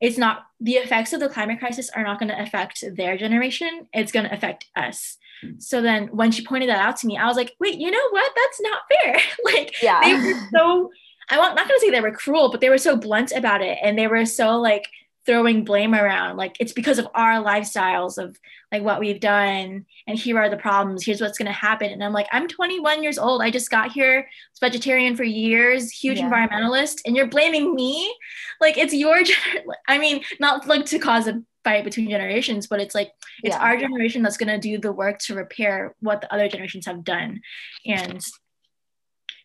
it's 0.01 0.17
not 0.17 0.47
the 0.59 0.73
effects 0.73 1.13
of 1.13 1.19
the 1.19 1.29
climate 1.29 1.59
crisis 1.59 1.89
are 1.95 2.03
not 2.03 2.19
going 2.19 2.29
to 2.29 2.41
affect 2.41 2.83
their 2.95 3.17
generation. 3.17 3.87
It's 3.93 4.11
going 4.11 4.25
to 4.25 4.33
affect 4.33 4.65
us. 4.75 5.17
Hmm. 5.41 5.59
So 5.59 5.81
then 5.81 6.07
when 6.07 6.31
she 6.31 6.43
pointed 6.43 6.69
that 6.69 6.81
out 6.81 6.97
to 6.97 7.07
me, 7.07 7.17
I 7.17 7.27
was 7.27 7.37
like, 7.37 7.55
wait, 7.59 7.77
you 7.77 7.91
know 7.91 8.09
what? 8.09 8.31
That's 8.35 8.61
not 8.61 8.81
fair. 8.91 9.17
like 9.45 9.75
they 9.81 9.87
yeah. 9.87 10.25
were 10.25 10.49
so 10.53 10.91
I 11.29 11.37
want 11.37 11.55
not 11.55 11.67
going 11.67 11.79
to 11.79 11.85
say 11.85 11.91
they 11.91 12.01
were 12.01 12.11
cruel, 12.11 12.51
but 12.51 12.59
they 12.59 12.69
were 12.69 12.77
so 12.77 12.97
blunt 12.97 13.31
about 13.31 13.61
it 13.61 13.77
and 13.81 13.97
they 13.97 14.07
were 14.07 14.25
so 14.25 14.59
like 14.59 14.87
throwing 15.25 15.63
blame 15.63 15.93
around 15.93 16.35
like 16.35 16.55
it's 16.59 16.73
because 16.73 16.97
of 16.97 17.07
our 17.13 17.43
lifestyles 17.43 18.17
of 18.17 18.39
like 18.71 18.81
what 18.81 18.99
we've 18.99 19.19
done 19.19 19.85
and 20.07 20.17
here 20.17 20.37
are 20.39 20.49
the 20.49 20.57
problems 20.57 21.05
here's 21.05 21.21
what's 21.21 21.37
going 21.37 21.45
to 21.45 21.51
happen 21.51 21.91
and 21.91 22.03
i'm 22.03 22.13
like 22.13 22.27
i'm 22.31 22.47
21 22.47 23.03
years 23.03 23.19
old 23.19 23.41
i 23.41 23.51
just 23.51 23.69
got 23.69 23.91
here 23.91 24.27
vegetarian 24.59 25.15
for 25.15 25.23
years 25.23 25.91
huge 25.91 26.17
Yeah. 26.17 26.29
environmentalist 26.29 27.01
and 27.05 27.15
you're 27.15 27.27
blaming 27.27 27.75
me 27.75 28.11
like 28.59 28.77
it's 28.77 28.93
your 28.93 29.19
i 29.87 29.97
mean 29.99 30.23
not 30.39 30.65
like 30.67 30.85
to 30.87 30.97
cause 30.99 31.27
a 31.27 31.41
fight 31.63 31.83
between 31.83 32.09
generations 32.09 32.65
but 32.65 32.79
it's 32.79 32.95
like 32.95 33.11
it's 33.43 33.55
Yeah. 33.55 33.61
our 33.61 33.77
generation 33.77 34.23
that's 34.23 34.37
going 34.37 34.49
to 34.49 34.57
do 34.57 34.79
the 34.79 34.91
work 34.91 35.19
to 35.19 35.35
repair 35.35 35.93
what 35.99 36.21
the 36.21 36.33
other 36.33 36.47
generations 36.47 36.87
have 36.87 37.03
done 37.03 37.41
and 37.85 38.19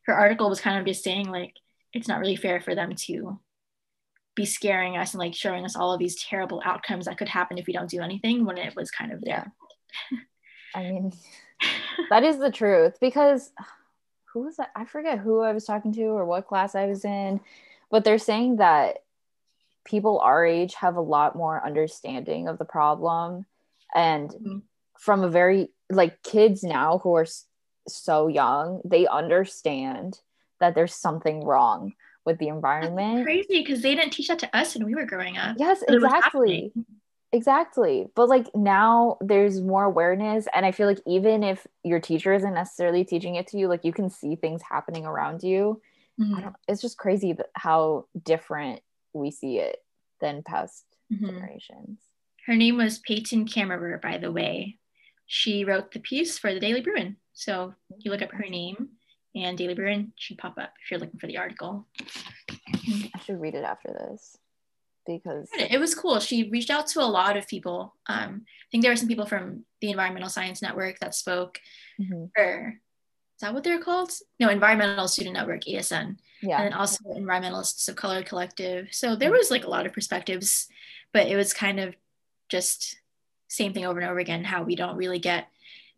her 0.06 0.14
article 0.14 0.48
was 0.48 0.60
kind 0.60 0.78
of 0.78 0.86
just 0.86 1.04
saying 1.04 1.28
like 1.30 1.52
it's 1.92 2.08
not 2.08 2.20
really 2.20 2.36
fair 2.36 2.60
for 2.62 2.74
them 2.74 2.94
to 2.94 3.38
be 4.36 4.46
scaring 4.46 4.96
us 4.96 5.14
and 5.14 5.18
like 5.18 5.34
showing 5.34 5.64
us 5.64 5.74
all 5.74 5.92
of 5.92 5.98
these 5.98 6.22
terrible 6.22 6.62
outcomes 6.64 7.06
that 7.06 7.18
could 7.18 7.28
happen 7.28 7.58
if 7.58 7.66
we 7.66 7.72
don't 7.72 7.90
do 7.90 8.02
anything 8.02 8.44
when 8.44 8.58
it 8.58 8.76
was 8.76 8.90
kind 8.90 9.12
of 9.12 9.20
there. 9.22 9.52
I 10.74 10.82
mean, 10.82 11.12
that 12.10 12.22
is 12.22 12.38
the 12.38 12.52
truth 12.52 12.98
because 13.00 13.50
who 14.32 14.44
was 14.44 14.56
that? 14.58 14.70
I 14.76 14.84
forget 14.84 15.18
who 15.18 15.40
I 15.40 15.52
was 15.52 15.64
talking 15.64 15.92
to 15.94 16.02
or 16.02 16.26
what 16.26 16.46
class 16.46 16.74
I 16.74 16.86
was 16.86 17.04
in, 17.04 17.40
but 17.90 18.04
they're 18.04 18.18
saying 18.18 18.56
that 18.56 18.98
people 19.86 20.18
our 20.18 20.44
age 20.44 20.74
have 20.74 20.96
a 20.96 21.00
lot 21.00 21.34
more 21.34 21.64
understanding 21.64 22.48
of 22.48 22.58
the 22.58 22.64
problem 22.64 23.46
and 23.94 24.30
mm-hmm. 24.30 24.58
from 24.98 25.22
a 25.22 25.28
very 25.28 25.68
like 25.88 26.22
kids 26.22 26.62
now 26.62 26.98
who 26.98 27.14
are 27.14 27.26
so 27.88 28.26
young 28.26 28.80
they 28.84 29.06
understand 29.06 30.18
that 30.58 30.74
there's 30.74 30.94
something 30.94 31.44
wrong 31.44 31.92
with 32.26 32.38
the 32.38 32.48
environment. 32.48 33.18
That's 33.18 33.24
crazy 33.24 33.62
because 33.62 33.80
they 33.80 33.94
didn't 33.94 34.12
teach 34.12 34.28
that 34.28 34.40
to 34.40 34.56
us 34.56 34.74
when 34.74 34.84
we 34.84 34.94
were 34.94 35.06
growing 35.06 35.38
up. 35.38 35.56
Yes 35.58 35.82
exactly. 35.88 36.72
exactly. 37.32 38.06
But 38.14 38.28
like 38.28 38.48
now 38.54 39.16
there's 39.20 39.60
more 39.60 39.84
awareness 39.84 40.46
and 40.52 40.66
i 40.66 40.72
feel 40.72 40.86
like 40.86 41.00
even 41.06 41.42
if 41.42 41.66
your 41.84 42.00
teacher 42.00 42.34
isn't 42.34 42.52
necessarily 42.52 43.04
teaching 43.04 43.36
it 43.36 43.46
to 43.48 43.58
you 43.58 43.68
like 43.68 43.84
you 43.84 43.92
can 43.92 44.10
see 44.10 44.34
things 44.34 44.60
happening 44.68 45.06
around 45.06 45.42
you. 45.42 45.80
Mm-hmm. 46.20 46.48
it's 46.66 46.80
just 46.80 46.96
crazy 46.96 47.36
how 47.52 48.06
different 48.24 48.80
we 49.12 49.30
see 49.30 49.58
it 49.58 49.76
than 50.22 50.42
past 50.42 50.84
mm-hmm. 51.12 51.26
generations. 51.26 51.98
Her 52.46 52.56
name 52.56 52.78
was 52.78 52.98
peyton 52.98 53.46
kammerer 53.46 54.00
by 54.00 54.18
the 54.18 54.32
way. 54.32 54.78
She 55.26 55.64
wrote 55.64 55.92
the 55.92 56.00
piece 56.00 56.38
for 56.38 56.54
the 56.54 56.60
daily 56.60 56.80
bruin. 56.80 57.16
So 57.34 57.74
you 57.98 58.10
look 58.10 58.22
up 58.22 58.32
her 58.32 58.48
name 58.48 58.95
and 59.36 59.56
daily 59.56 59.74
bruin 59.74 60.12
should 60.16 60.38
pop 60.38 60.58
up 60.58 60.72
if 60.82 60.90
you're 60.90 61.00
looking 61.00 61.20
for 61.20 61.26
the 61.26 61.38
article 61.38 61.86
i 62.48 63.18
should 63.24 63.40
read 63.40 63.54
it 63.54 63.64
after 63.64 63.92
this 63.92 64.36
because 65.06 65.48
it 65.56 65.78
was 65.78 65.94
cool. 65.94 66.18
She 66.20 66.50
reached 66.50 66.70
out 66.70 66.86
to 66.88 67.00
a 67.00 67.04
lot 67.04 67.36
of 67.36 67.46
people. 67.46 67.94
Um, 68.06 68.44
I 68.44 68.66
think 68.70 68.82
there 68.82 68.92
were 68.92 68.96
some 68.96 69.08
people 69.08 69.26
from 69.26 69.64
the 69.80 69.90
Environmental 69.90 70.28
Science 70.28 70.60
Network 70.60 70.98
that 70.98 71.14
spoke, 71.14 71.60
mm-hmm. 72.00 72.24
or 72.36 72.80
is 73.36 73.40
that 73.40 73.54
what 73.54 73.64
they're 73.64 73.80
called? 73.80 74.10
No, 74.40 74.48
Environmental 74.48 75.08
Student 75.08 75.34
Network 75.34 75.64
(ESN). 75.64 76.16
Yeah, 76.42 76.58
and 76.60 76.66
then 76.66 76.72
also 76.72 77.04
Environmentalists 77.10 77.88
of 77.88 77.96
Color 77.96 78.22
Collective. 78.22 78.88
So 78.90 79.16
there 79.16 79.30
was 79.30 79.50
like 79.50 79.64
a 79.64 79.70
lot 79.70 79.86
of 79.86 79.92
perspectives, 79.92 80.68
but 81.12 81.28
it 81.28 81.36
was 81.36 81.54
kind 81.54 81.80
of 81.80 81.94
just 82.48 82.96
same 83.48 83.72
thing 83.72 83.86
over 83.86 84.00
and 84.00 84.08
over 84.08 84.18
again. 84.18 84.44
How 84.44 84.62
we 84.62 84.76
don't 84.76 84.96
really 84.96 85.20
get 85.20 85.48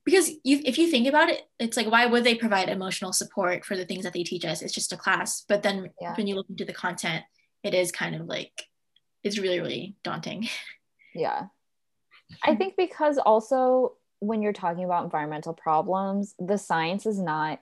because 0.09 0.31
you, 0.43 0.63
if 0.65 0.79
you 0.79 0.91
think 0.91 1.07
about 1.07 1.29
it, 1.29 1.43
it's 1.59 1.77
like 1.77 1.91
why 1.91 2.07
would 2.07 2.25
they 2.25 2.35
provide 2.35 2.71
emotional 2.71 3.13
support 3.13 3.65
for 3.65 3.77
the 3.77 3.85
things 3.85 4.05
that 4.05 4.15
they 4.15 4.25
teach 4.25 4.45
us? 4.45 4.63
It's 4.63 4.73
just 4.73 4.93
a 4.93 4.97
class. 4.97 5.45
But 5.47 5.63
then 5.63 5.91
yeah. 6.01 6.15
when 6.17 6.27
you 6.27 6.35
look 6.35 6.49
into 6.49 6.65
the 6.65 6.73
content, 6.73 7.25
it 7.63 7.75
is 7.75 7.93
kind 7.93 8.15
of 8.15 8.27
like 8.27 8.65
it's 9.23 9.39
really 9.39 9.61
really 9.61 9.97
daunting 10.03 10.49
yeah 11.15 11.47
i 12.45 12.55
think 12.55 12.75
because 12.77 13.19
also 13.19 13.95
when 14.21 14.43
you're 14.43 14.53
talking 14.53 14.85
about 14.85 15.05
environmental 15.05 15.53
problems 15.53 16.35
the 16.39 16.59
science 16.59 17.07
is 17.07 17.19
not 17.19 17.61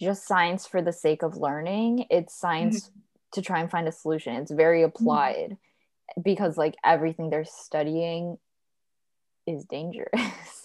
just 0.00 0.26
science 0.26 0.66
for 0.66 0.82
the 0.82 0.92
sake 0.92 1.22
of 1.22 1.36
learning 1.36 2.06
it's 2.10 2.34
science 2.34 2.88
mm-hmm. 2.88 3.00
to 3.32 3.42
try 3.42 3.60
and 3.60 3.70
find 3.70 3.88
a 3.88 3.92
solution 3.92 4.34
it's 4.36 4.50
very 4.50 4.80
mm-hmm. 4.80 4.88
applied 4.88 5.50
mm-hmm. 5.50 6.22
because 6.22 6.56
like 6.56 6.76
everything 6.84 7.30
they're 7.30 7.44
studying 7.44 8.38
is 9.46 9.64
dangerous 9.64 10.10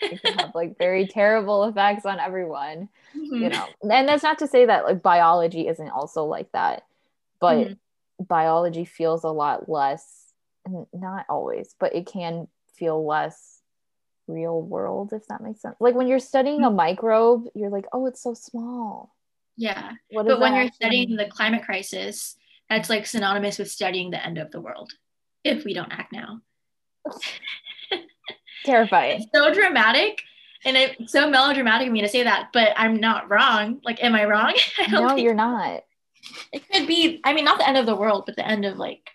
it 0.00 0.22
can 0.22 0.38
have 0.38 0.54
like 0.54 0.78
very 0.78 1.06
terrible 1.06 1.64
effects 1.64 2.04
on 2.04 2.20
everyone 2.20 2.88
mm-hmm. 3.16 3.34
you 3.34 3.48
know? 3.48 3.66
And 3.82 4.08
that's 4.08 4.22
not 4.22 4.38
to 4.40 4.46
say 4.46 4.66
that 4.66 4.84
like 4.84 5.02
biology 5.02 5.68
isn't 5.68 5.90
also 5.90 6.24
like 6.24 6.50
that 6.52 6.84
but 7.40 7.56
mm-hmm. 7.56 8.24
biology 8.24 8.84
feels 8.84 9.24
a 9.24 9.28
lot 9.28 9.68
less 9.68 10.32
not 10.92 11.26
always 11.28 11.74
but 11.78 11.94
it 11.94 12.06
can 12.06 12.48
feel 12.74 13.04
less 13.06 13.60
real 14.26 14.60
world 14.60 15.12
if 15.12 15.26
that 15.26 15.42
makes 15.42 15.60
sense. 15.60 15.76
Like 15.80 15.94
when 15.94 16.06
you're 16.06 16.18
studying 16.18 16.64
a 16.64 16.68
mm-hmm. 16.68 16.76
microbe 16.76 17.46
you're 17.54 17.70
like 17.70 17.86
oh 17.92 18.06
it's 18.06 18.22
so 18.22 18.34
small. 18.34 19.14
Yeah. 19.56 19.92
But 20.12 20.40
when 20.40 20.54
you're 20.54 20.72
studying 20.72 21.16
the 21.16 21.26
climate 21.26 21.62
crisis 21.64 22.36
that's 22.68 22.90
like 22.90 23.06
synonymous 23.06 23.58
with 23.58 23.70
studying 23.70 24.10
the 24.10 24.24
end 24.24 24.38
of 24.38 24.50
the 24.50 24.60
world 24.60 24.92
if 25.44 25.64
we 25.64 25.74
don't 25.74 25.92
act 25.92 26.12
now 26.12 26.40
terrifying 28.64 29.20
it's 29.20 29.30
so 29.34 29.52
dramatic 29.52 30.22
and 30.64 30.76
it's 30.76 31.12
so 31.12 31.28
melodramatic 31.28 31.86
of 31.86 31.92
me 31.92 32.00
to 32.00 32.08
say 32.08 32.22
that 32.22 32.48
but 32.52 32.72
i'm 32.76 32.98
not 32.98 33.30
wrong 33.30 33.80
like 33.84 34.02
am 34.02 34.14
i 34.14 34.24
wrong 34.24 34.54
I 34.78 34.86
no 34.90 35.08
think- 35.08 35.20
you're 35.20 35.34
not 35.34 35.82
it 36.52 36.68
could 36.70 36.86
be, 36.86 37.20
I 37.24 37.32
mean, 37.32 37.44
not 37.44 37.58
the 37.58 37.68
end 37.68 37.76
of 37.76 37.86
the 37.86 37.96
world, 37.96 38.24
but 38.26 38.36
the 38.36 38.46
end 38.46 38.64
of 38.64 38.78
like 38.78 39.10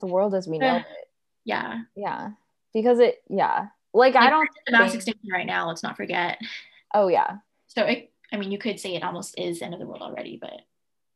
the 0.00 0.06
world 0.06 0.34
as 0.34 0.46
we 0.46 0.58
know 0.58 0.68
uh, 0.68 0.78
it. 0.78 0.84
Yeah. 1.44 1.80
Yeah. 1.96 2.30
Because 2.74 2.98
it, 2.98 3.22
yeah. 3.28 3.68
Like, 3.94 4.14
like 4.14 4.24
I 4.24 4.30
don't 4.30 4.48
the 4.66 4.72
mass 4.72 4.94
extinction 4.94 5.28
right 5.30 5.46
now, 5.46 5.68
let's 5.68 5.82
not 5.82 5.96
forget. 5.96 6.38
Oh 6.94 7.08
yeah. 7.08 7.38
So 7.68 7.84
it 7.84 8.10
I 8.32 8.36
mean 8.36 8.50
you 8.50 8.58
could 8.58 8.80
say 8.80 8.94
it 8.94 9.02
almost 9.02 9.38
is 9.38 9.58
the 9.58 9.66
end 9.66 9.74
of 9.74 9.80
the 9.80 9.86
world 9.86 10.02
already, 10.02 10.38
but 10.40 10.62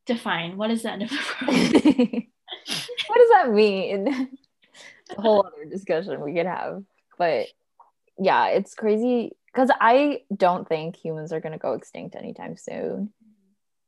define 0.05 0.57
what 0.57 0.69
is 0.69 0.83
the 0.83 0.91
end 0.91 1.03
of 1.03 1.09
the 1.09 1.15
world? 1.47 2.23
what 3.07 3.17
does 3.17 3.29
that 3.29 3.51
mean? 3.51 4.37
a 5.17 5.21
whole 5.21 5.45
other 5.45 5.65
discussion 5.65 6.21
we 6.21 6.33
could 6.33 6.45
have. 6.45 6.83
But 7.17 7.47
yeah, 8.17 8.47
it's 8.47 8.73
crazy 8.73 9.31
because 9.53 9.69
I 9.79 10.21
don't 10.35 10.67
think 10.67 10.95
humans 10.95 11.33
are 11.33 11.39
gonna 11.39 11.57
go 11.57 11.73
extinct 11.73 12.15
anytime 12.15 12.57
soon 12.57 13.11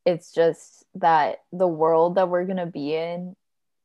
it's 0.10 0.34
just 0.34 0.86
that 0.96 1.38
the 1.52 1.68
world 1.68 2.16
that 2.16 2.30
we're 2.30 2.46
going 2.46 2.58
to 2.58 2.66
be 2.66 2.96
in 2.96 3.36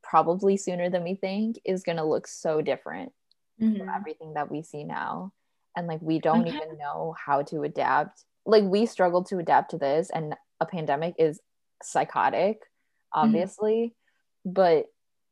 probably 0.03 0.57
sooner 0.57 0.89
than 0.89 1.05
we 1.05 1.15
think 1.15 1.57
is 1.65 1.83
going 1.83 1.97
to 1.97 2.05
look 2.05 2.27
so 2.27 2.63
different 2.63 3.13
mm-hmm. 3.61 3.79
from 3.79 3.89
everything 3.89 4.35
that 4.35 4.51
we 4.51 4.63
see 4.63 4.85
now 4.85 5.33
and 5.77 5.87
like 5.87 6.01
we 6.01 6.19
don't 6.19 6.47
okay. 6.47 6.57
even 6.57 6.79
know 6.79 7.15
how 7.19 7.43
to 7.43 7.63
adapt 7.63 8.25
like 8.47 8.65
we 8.65 8.87
struggle 8.87 9.25
to 9.25 9.39
adapt 9.39 9.71
to 9.71 9.79
this 9.79 10.11
and 10.11 10.35
a 10.61 10.67
pandemic 10.67 11.15
is 11.19 11.41
psychotic 11.83 12.59
mm-hmm. 12.59 13.21
obviously 13.21 13.95
mm-hmm. 14.47 14.53
but 14.53 14.87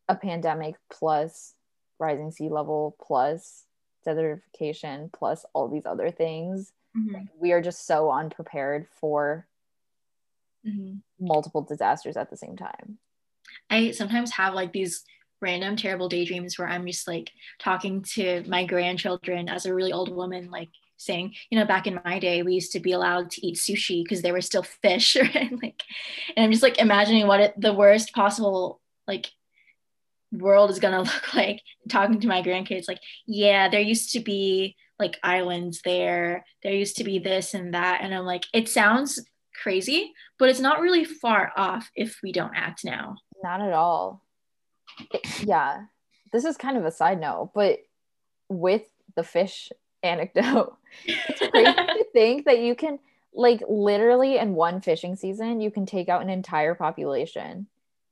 a 0.08 0.16
pandemic 0.16 0.74
plus 0.92 1.54
rising 1.98 2.30
sea 2.30 2.48
level 2.48 2.96
plus 3.00 3.64
desertification 4.06 5.12
plus 5.12 5.44
all 5.54 5.68
these 5.68 5.86
other 5.86 6.10
things 6.10 6.72
mm-hmm. 6.96 7.14
like, 7.14 7.26
we 7.38 7.52
are 7.52 7.62
just 7.62 7.86
so 7.86 8.10
unprepared 8.10 8.86
for 9.00 9.46
mm-hmm. 10.66 10.96
multiple 11.20 11.62
disasters 11.62 12.16
at 12.16 12.30
the 12.30 12.36
same 12.36 12.56
time. 12.56 12.98
I 13.70 13.90
sometimes 13.90 14.32
have 14.32 14.54
like 14.54 14.72
these 14.72 15.04
random 15.40 15.76
terrible 15.76 16.08
daydreams 16.08 16.58
where 16.58 16.68
I'm 16.68 16.86
just 16.86 17.08
like 17.08 17.30
talking 17.58 18.02
to 18.14 18.44
my 18.46 18.64
grandchildren 18.64 19.48
as 19.48 19.66
a 19.66 19.74
really 19.74 19.92
old 19.92 20.14
woman, 20.14 20.50
like 20.50 20.70
saying, 20.96 21.34
you 21.50 21.58
know, 21.58 21.66
back 21.66 21.86
in 21.86 22.00
my 22.04 22.18
day, 22.18 22.42
we 22.42 22.54
used 22.54 22.72
to 22.72 22.80
be 22.80 22.92
allowed 22.92 23.30
to 23.32 23.46
eat 23.46 23.56
sushi 23.56 24.04
because 24.04 24.22
there 24.22 24.32
were 24.32 24.40
still 24.40 24.62
fish, 24.82 25.16
right? 25.16 25.52
like, 25.62 25.82
and 26.36 26.44
I'm 26.44 26.52
just 26.52 26.62
like 26.62 26.78
imagining 26.78 27.26
what 27.26 27.40
it, 27.40 27.60
the 27.60 27.74
worst 27.74 28.14
possible 28.14 28.80
like 29.06 29.30
world 30.32 30.70
is 30.70 30.78
gonna 30.78 31.02
look 31.02 31.34
like. 31.34 31.60
Talking 31.88 32.20
to 32.20 32.28
my 32.28 32.42
grandkids, 32.42 32.88
like, 32.88 33.00
yeah, 33.26 33.68
there 33.68 33.80
used 33.80 34.12
to 34.12 34.20
be 34.20 34.76
like 34.98 35.18
islands 35.22 35.80
there. 35.84 36.44
There 36.62 36.72
used 36.72 36.96
to 36.96 37.04
be 37.04 37.18
this 37.18 37.54
and 37.54 37.74
that, 37.74 38.00
and 38.02 38.14
I'm 38.14 38.24
like, 38.24 38.44
it 38.52 38.68
sounds 38.68 39.20
crazy, 39.62 40.12
but 40.38 40.48
it's 40.48 40.60
not 40.60 40.80
really 40.80 41.04
far 41.04 41.52
off 41.56 41.90
if 41.94 42.18
we 42.22 42.32
don't 42.32 42.54
act 42.54 42.84
now. 42.84 43.16
Not 43.42 43.60
at 43.60 43.72
all. 43.72 44.22
It, 45.12 45.44
yeah. 45.44 45.84
This 46.32 46.44
is 46.44 46.56
kind 46.56 46.76
of 46.76 46.84
a 46.84 46.90
side 46.90 47.20
note, 47.20 47.50
but 47.54 47.80
with 48.48 48.82
the 49.16 49.22
fish 49.22 49.70
anecdote, 50.02 50.76
it's 51.04 51.38
crazy 51.50 51.72
to 51.74 52.06
think 52.12 52.46
that 52.46 52.60
you 52.60 52.74
can, 52.74 52.98
like, 53.34 53.62
literally 53.68 54.38
in 54.38 54.54
one 54.54 54.80
fishing 54.80 55.16
season, 55.16 55.60
you 55.60 55.70
can 55.70 55.86
take 55.86 56.08
out 56.08 56.22
an 56.22 56.30
entire 56.30 56.74
population. 56.74 57.66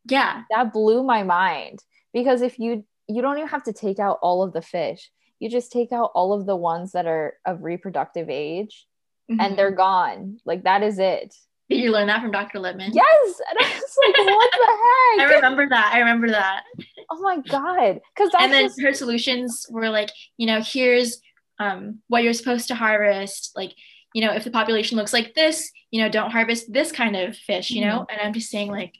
Yeah. 0.06 0.42
That 0.50 0.72
blew 0.72 1.02
my 1.02 1.22
mind 1.22 1.80
because 2.12 2.42
if 2.42 2.58
you, 2.58 2.84
you 3.08 3.22
don't 3.22 3.38
even 3.38 3.48
have 3.48 3.64
to 3.64 3.72
take 3.72 3.98
out 3.98 4.18
all 4.22 4.42
of 4.42 4.52
the 4.52 4.62
fish, 4.62 5.10
you 5.38 5.48
just 5.48 5.72
take 5.72 5.92
out 5.92 6.12
all 6.14 6.32
of 6.32 6.46
the 6.46 6.56
ones 6.56 6.92
that 6.92 7.06
are 7.06 7.34
of 7.46 7.62
reproductive 7.62 8.28
age 8.28 8.86
mm-hmm. 9.30 9.40
and 9.40 9.58
they're 9.58 9.70
gone. 9.70 10.38
Like 10.44 10.64
that 10.64 10.82
is 10.82 10.98
it. 10.98 11.34
Did 11.70 11.78
you 11.78 11.92
learn 11.92 12.08
that 12.08 12.20
from 12.20 12.32
Dr. 12.32 12.58
Lippmann? 12.58 12.92
Yes. 12.92 13.40
And 13.48 13.58
I 13.58 13.74
was 13.74 13.96
like, 14.04 14.16
what 14.26 14.50
the 14.50 15.22
heck? 15.22 15.30
I 15.30 15.34
remember 15.36 15.68
that. 15.68 15.92
I 15.94 15.98
remember 16.00 16.30
that. 16.30 16.64
Oh 17.10 17.20
my 17.20 17.38
God. 17.38 18.00
Because 18.14 18.32
and 18.38 18.52
then 18.52 18.66
just... 18.66 18.82
her 18.82 18.92
solutions 18.92 19.66
were 19.70 19.88
like, 19.88 20.10
you 20.36 20.46
know, 20.46 20.60
here's 20.60 21.20
um, 21.60 22.00
what 22.08 22.24
you're 22.24 22.32
supposed 22.32 22.68
to 22.68 22.74
harvest. 22.74 23.52
Like, 23.54 23.72
you 24.14 24.26
know, 24.26 24.32
if 24.32 24.42
the 24.42 24.50
population 24.50 24.98
looks 24.98 25.12
like 25.12 25.34
this, 25.34 25.70
you 25.92 26.02
know, 26.02 26.08
don't 26.08 26.32
harvest 26.32 26.72
this 26.72 26.90
kind 26.90 27.14
of 27.14 27.36
fish, 27.36 27.70
you 27.70 27.84
know? 27.84 28.00
Mm-hmm. 28.00 28.10
And 28.10 28.20
I'm 28.20 28.32
just 28.32 28.50
saying, 28.50 28.70
like, 28.70 28.94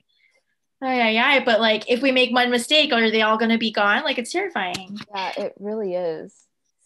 yeah, 0.83 1.09
yeah. 1.09 1.45
But 1.45 1.61
like, 1.61 1.89
if 1.91 2.03
we 2.03 2.13
make 2.13 2.33
one 2.33 2.51
mistake, 2.51 2.93
are 2.93 3.11
they 3.11 3.23
all 3.23 3.37
going 3.37 3.51
to 3.51 3.59
be 3.59 3.71
gone? 3.71 4.03
Like, 4.03 4.19
it's 4.19 4.33
terrifying. 4.33 4.99
Yeah, 5.15 5.33
it 5.37 5.55
really 5.59 5.95
is 5.95 6.35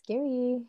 scary. 0.03 0.63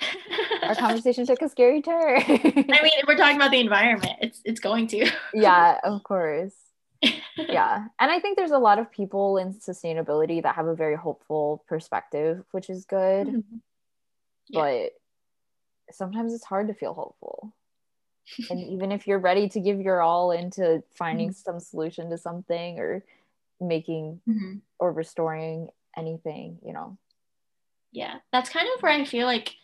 Our 0.62 0.74
conversation 0.74 1.26
took 1.26 1.42
a 1.42 1.48
scary 1.48 1.80
turn. 1.80 2.22
I 2.26 2.80
mean, 2.82 2.92
we're 3.06 3.16
talking 3.16 3.36
about 3.36 3.52
the 3.52 3.60
environment. 3.60 4.14
It's 4.20 4.40
it's 4.44 4.60
going 4.60 4.88
to. 4.88 5.10
yeah, 5.34 5.78
of 5.84 6.02
course. 6.02 6.54
yeah. 7.36 7.86
And 8.00 8.10
I 8.10 8.20
think 8.20 8.36
there's 8.36 8.50
a 8.50 8.58
lot 8.58 8.78
of 8.78 8.90
people 8.90 9.36
in 9.36 9.54
sustainability 9.54 10.42
that 10.42 10.56
have 10.56 10.66
a 10.66 10.74
very 10.74 10.96
hopeful 10.96 11.64
perspective, 11.68 12.44
which 12.50 12.70
is 12.70 12.84
good. 12.84 13.26
Mm-hmm. 13.26 13.56
Yeah. 14.48 14.60
But 14.60 14.92
sometimes 15.94 16.34
it's 16.34 16.44
hard 16.44 16.68
to 16.68 16.74
feel 16.74 16.94
hopeful 16.94 17.52
and 18.50 18.60
even 18.60 18.92
if 18.92 19.06
you're 19.06 19.18
ready 19.18 19.48
to 19.48 19.60
give 19.60 19.80
your 19.80 20.00
all 20.00 20.30
into 20.30 20.82
finding 20.94 21.30
mm-hmm. 21.30 21.50
some 21.50 21.60
solution 21.60 22.10
to 22.10 22.18
something 22.18 22.78
or 22.78 23.04
making 23.60 24.20
mm-hmm. 24.28 24.56
or 24.78 24.92
restoring 24.92 25.68
anything 25.96 26.58
you 26.64 26.72
know 26.72 26.96
yeah 27.92 28.16
that's 28.32 28.50
kind 28.50 28.68
of 28.74 28.82
where 28.82 28.92
i 28.92 29.04
feel 29.04 29.26
like 29.26 29.54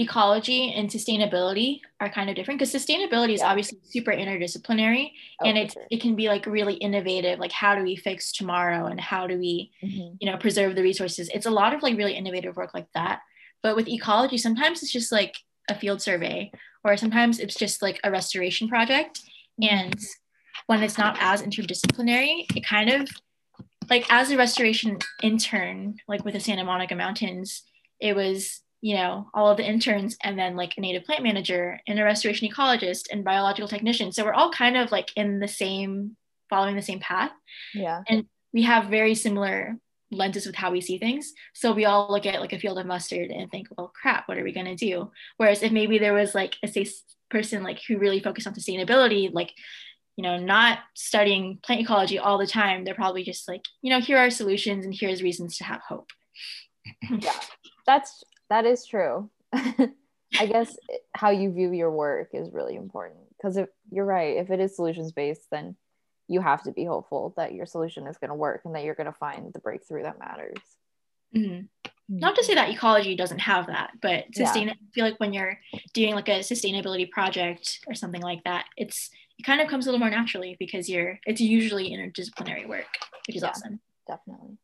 ecology 0.00 0.72
and 0.72 0.88
sustainability 0.88 1.80
are 2.00 2.08
kind 2.08 2.30
of 2.30 2.36
different 2.36 2.58
because 2.58 2.72
sustainability 2.72 3.34
is 3.34 3.40
yeah. 3.40 3.48
obviously 3.48 3.78
super 3.84 4.10
interdisciplinary 4.10 5.12
oh, 5.42 5.46
and 5.46 5.58
it, 5.58 5.72
sure. 5.72 5.86
it 5.90 6.00
can 6.00 6.16
be 6.16 6.28
like 6.28 6.46
really 6.46 6.74
innovative 6.74 7.38
like 7.38 7.52
how 7.52 7.74
do 7.74 7.82
we 7.82 7.96
fix 7.96 8.32
tomorrow 8.32 8.86
and 8.86 8.98
how 8.98 9.26
do 9.26 9.38
we 9.38 9.70
mm-hmm. 9.82 10.14
you 10.18 10.30
know 10.30 10.38
preserve 10.38 10.74
the 10.74 10.82
resources 10.82 11.28
it's 11.34 11.46
a 11.46 11.50
lot 11.50 11.74
of 11.74 11.82
like 11.82 11.98
really 11.98 12.14
innovative 12.14 12.56
work 12.56 12.72
like 12.72 12.86
that 12.94 13.20
but 13.62 13.76
with 13.76 13.88
ecology 13.88 14.38
sometimes 14.38 14.82
it's 14.82 14.92
just 14.92 15.12
like 15.12 15.36
a 15.68 15.74
field 15.74 16.00
survey 16.00 16.50
or 16.84 16.96
sometimes 16.96 17.38
it's 17.38 17.54
just 17.54 17.82
like 17.82 18.00
a 18.04 18.10
restoration 18.10 18.68
project 18.68 19.20
and 19.62 19.98
when 20.66 20.82
it's 20.82 20.98
not 20.98 21.16
as 21.20 21.42
interdisciplinary 21.42 22.44
it 22.56 22.64
kind 22.64 22.90
of 22.90 23.08
like 23.88 24.06
as 24.10 24.30
a 24.30 24.36
restoration 24.36 24.98
intern 25.22 25.96
like 26.08 26.24
with 26.24 26.34
the 26.34 26.40
santa 26.40 26.64
monica 26.64 26.94
mountains 26.94 27.62
it 28.00 28.14
was 28.14 28.62
you 28.82 28.96
know, 28.96 29.28
all 29.34 29.50
of 29.50 29.56
the 29.56 29.66
interns 29.66 30.16
and 30.22 30.38
then 30.38 30.56
like 30.56 30.72
a 30.76 30.80
native 30.80 31.04
plant 31.04 31.22
manager 31.22 31.80
and 31.86 31.98
a 31.98 32.04
restoration 32.04 32.48
ecologist 32.48 33.08
and 33.10 33.24
biological 33.24 33.68
technician. 33.68 34.10
So 34.10 34.24
we're 34.24 34.32
all 34.32 34.50
kind 34.50 34.76
of 34.76 34.90
like 34.90 35.10
in 35.16 35.38
the 35.38 35.48
same, 35.48 36.16
following 36.48 36.76
the 36.76 36.82
same 36.82 37.00
path. 37.00 37.30
Yeah. 37.74 38.02
And 38.08 38.24
we 38.52 38.62
have 38.62 38.86
very 38.86 39.14
similar 39.14 39.76
lenses 40.10 40.46
with 40.46 40.56
how 40.56 40.70
we 40.70 40.80
see 40.80 40.98
things. 40.98 41.32
So 41.54 41.72
we 41.72 41.84
all 41.84 42.08
look 42.10 42.26
at 42.26 42.40
like 42.40 42.52
a 42.52 42.58
field 42.58 42.78
of 42.78 42.86
mustard 42.86 43.30
and 43.30 43.50
think, 43.50 43.68
well, 43.76 43.92
crap, 43.94 44.28
what 44.28 44.38
are 44.38 44.44
we 44.44 44.52
to 44.52 44.74
do? 44.74 45.10
Whereas 45.36 45.62
if 45.62 45.72
maybe 45.72 45.98
there 45.98 46.12
was 46.12 46.34
like 46.34 46.56
a 46.62 46.68
safe 46.68 46.92
person 47.30 47.62
like 47.62 47.80
who 47.86 47.98
really 47.98 48.20
focused 48.20 48.46
on 48.46 48.54
sustainability, 48.54 49.32
like, 49.32 49.52
you 50.16 50.22
know, 50.22 50.36
not 50.36 50.80
studying 50.94 51.58
plant 51.62 51.80
ecology 51.80 52.18
all 52.18 52.38
the 52.38 52.46
time, 52.46 52.84
they're 52.84 52.94
probably 52.94 53.22
just 53.22 53.48
like, 53.48 53.62
you 53.82 53.90
know, 53.90 54.00
here 54.00 54.18
are 54.18 54.30
solutions 54.30 54.84
and 54.84 54.94
here's 54.94 55.22
reasons 55.22 55.56
to 55.56 55.64
have 55.64 55.80
hope. 55.86 56.10
yeah, 57.10 57.38
that's 57.86 58.22
that 58.48 58.66
is 58.66 58.84
true. 58.86 59.30
I 59.52 60.46
guess 60.46 60.76
how 61.14 61.30
you 61.30 61.52
view 61.52 61.72
your 61.72 61.90
work 61.90 62.30
is 62.32 62.52
really 62.52 62.76
important 62.76 63.20
because 63.36 63.56
if 63.56 63.68
you're 63.90 64.04
right, 64.04 64.36
if 64.36 64.50
it 64.50 64.60
is 64.60 64.76
solutions 64.76 65.12
based, 65.12 65.46
then 65.50 65.76
you 66.30 66.40
have 66.40 66.62
to 66.62 66.70
be 66.70 66.84
hopeful 66.84 67.34
that 67.36 67.54
your 67.54 67.66
solution 67.66 68.06
is 68.06 68.16
going 68.16 68.28
to 68.28 68.36
work 68.36 68.62
and 68.64 68.72
that 68.74 68.84
you're 68.84 68.94
going 68.94 69.06
to 69.06 69.12
find 69.12 69.52
the 69.52 69.58
breakthrough 69.58 70.04
that 70.04 70.20
matters. 70.20 70.58
Mm-hmm. 71.36 71.66
Not 72.08 72.36
to 72.36 72.44
say 72.44 72.54
that 72.54 72.70
ecology 72.70 73.16
doesn't 73.16 73.40
have 73.40 73.66
that, 73.66 73.90
but 74.00 74.24
sustain. 74.32 74.68
Yeah. 74.68 74.74
I 74.74 74.92
feel 74.92 75.04
like 75.04 75.18
when 75.18 75.32
you're 75.32 75.58
doing 75.92 76.14
like 76.14 76.28
a 76.28 76.40
sustainability 76.40 77.10
project 77.10 77.80
or 77.88 77.94
something 77.94 78.22
like 78.22 78.44
that, 78.44 78.66
it's 78.76 79.10
it 79.38 79.42
kind 79.44 79.60
of 79.60 79.68
comes 79.68 79.86
a 79.86 79.88
little 79.90 80.00
more 80.00 80.10
naturally 80.10 80.56
because 80.58 80.88
you're 80.88 81.18
it's 81.26 81.40
usually 81.40 81.90
interdisciplinary 81.90 82.66
work, 82.66 82.86
which 83.26 83.36
is 83.36 83.42
yeah, 83.42 83.48
awesome. 83.48 83.80
Definitely. 84.06 84.56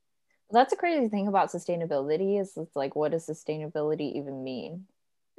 Well, 0.48 0.62
that's 0.62 0.72
a 0.72 0.76
crazy 0.76 1.08
thing 1.08 1.26
about 1.26 1.50
sustainability 1.50 2.40
is 2.40 2.56
it's 2.56 2.76
like 2.76 2.94
what 2.94 3.12
does 3.12 3.26
sustainability 3.26 4.14
even 4.16 4.44
mean? 4.44 4.86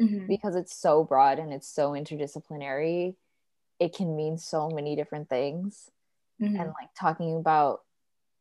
Mm-hmm. 0.01 0.27
Because 0.27 0.55
it's 0.55 0.75
so 0.75 1.03
broad 1.03 1.39
and 1.39 1.53
it's 1.53 1.67
so 1.67 1.91
interdisciplinary, 1.91 3.15
it 3.79 3.95
can 3.95 4.15
mean 4.15 4.37
so 4.37 4.69
many 4.69 4.95
different 4.95 5.29
things. 5.29 5.89
Mm-hmm. 6.41 6.55
And 6.55 6.67
like 6.67 6.89
talking 6.97 7.35
about, 7.35 7.81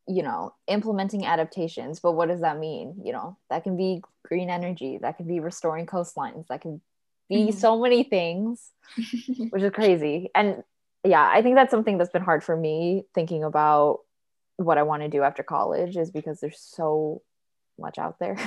you 0.07 0.23
know, 0.23 0.55
implementing 0.67 1.27
adaptations, 1.27 2.01
but 2.01 2.13
what 2.13 2.29
does 2.29 2.41
that 2.41 2.59
mean? 2.59 2.97
You 3.03 3.13
know, 3.13 3.39
that 3.51 3.65
can 3.65 3.77
be 3.77 4.03
green 4.25 4.51
energy, 4.51 4.99
that 5.01 5.17
can 5.17 5.27
be 5.27 5.41
restoring 5.41 5.87
coastlines, 5.87 6.47
that 6.49 6.61
can 6.61 6.81
be 7.29 7.49
mm-hmm. 7.49 7.59
so 7.59 7.81
many 7.81 8.05
things, 8.05 8.71
which 9.51 9.63
is 9.63 9.73
crazy. 9.73 10.31
And 10.35 10.63
yeah, 11.05 11.29
I 11.33 11.43
think 11.43 11.57
that's 11.57 11.71
something 11.71 11.99
that's 11.99 12.11
been 12.11 12.23
hard 12.23 12.45
for 12.45 12.57
me 12.57 13.05
thinking 13.15 13.45
about 13.45 14.01
what 14.57 14.79
I 14.79 14.83
want 14.83 15.03
to 15.03 15.09
do 15.09 15.23
after 15.23 15.43
college 15.43 15.97
is 15.97 16.11
because 16.11 16.41
there's 16.41 16.61
so 16.61 17.23
much 17.79 17.99
out 17.99 18.19
there. 18.19 18.39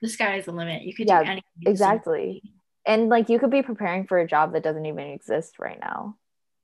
The 0.00 0.08
sky 0.08 0.36
is 0.36 0.44
the 0.44 0.52
limit. 0.52 0.82
You 0.82 0.94
could 0.94 1.08
yeah, 1.08 1.24
do 1.24 1.30
anything. 1.30 1.42
Exactly. 1.66 2.42
And 2.86 3.08
like 3.08 3.28
you 3.28 3.38
could 3.38 3.50
be 3.50 3.62
preparing 3.62 4.06
for 4.06 4.18
a 4.18 4.26
job 4.26 4.52
that 4.52 4.62
doesn't 4.62 4.86
even 4.86 5.08
exist 5.08 5.58
right 5.58 5.78
now. 5.80 6.16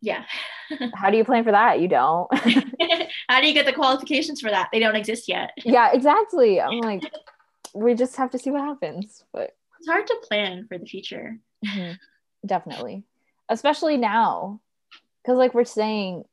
Yeah. 0.05 0.25
How 0.95 1.11
do 1.11 1.17
you 1.17 1.25
plan 1.25 1.45
for 1.45 1.53
that? 1.53 1.81
You 1.81 1.89
don't. 1.89 2.29
How 3.29 3.41
do 3.41 3.47
you 3.47 3.55
get 3.55 3.67
the 3.67 3.73
qualifications 3.73 4.41
for 4.41 4.51
that? 4.51 4.69
They 4.73 4.79
don't 4.79 4.97
exist 4.97 5.29
yet. 5.29 5.51
Yeah, 5.65 5.93
exactly. 5.93 6.61
I'm 6.61 6.79
like, 6.81 7.03
we 7.75 7.95
just 7.95 8.17
have 8.17 8.31
to 8.31 8.39
see 8.39 8.51
what 8.51 8.61
happens. 8.61 9.25
But 9.33 9.57
it's 9.79 9.89
hard 9.89 10.07
to 10.07 10.17
plan 10.23 10.67
for 10.69 10.79
the 10.79 10.87
future. 10.87 11.39
Mm-hmm. 11.67 11.93
Definitely. 12.47 13.05
Especially 13.49 13.97
now. 13.97 14.61
Because 15.23 15.39
like 15.39 15.55
we're 15.55 15.65
saying, 15.65 16.25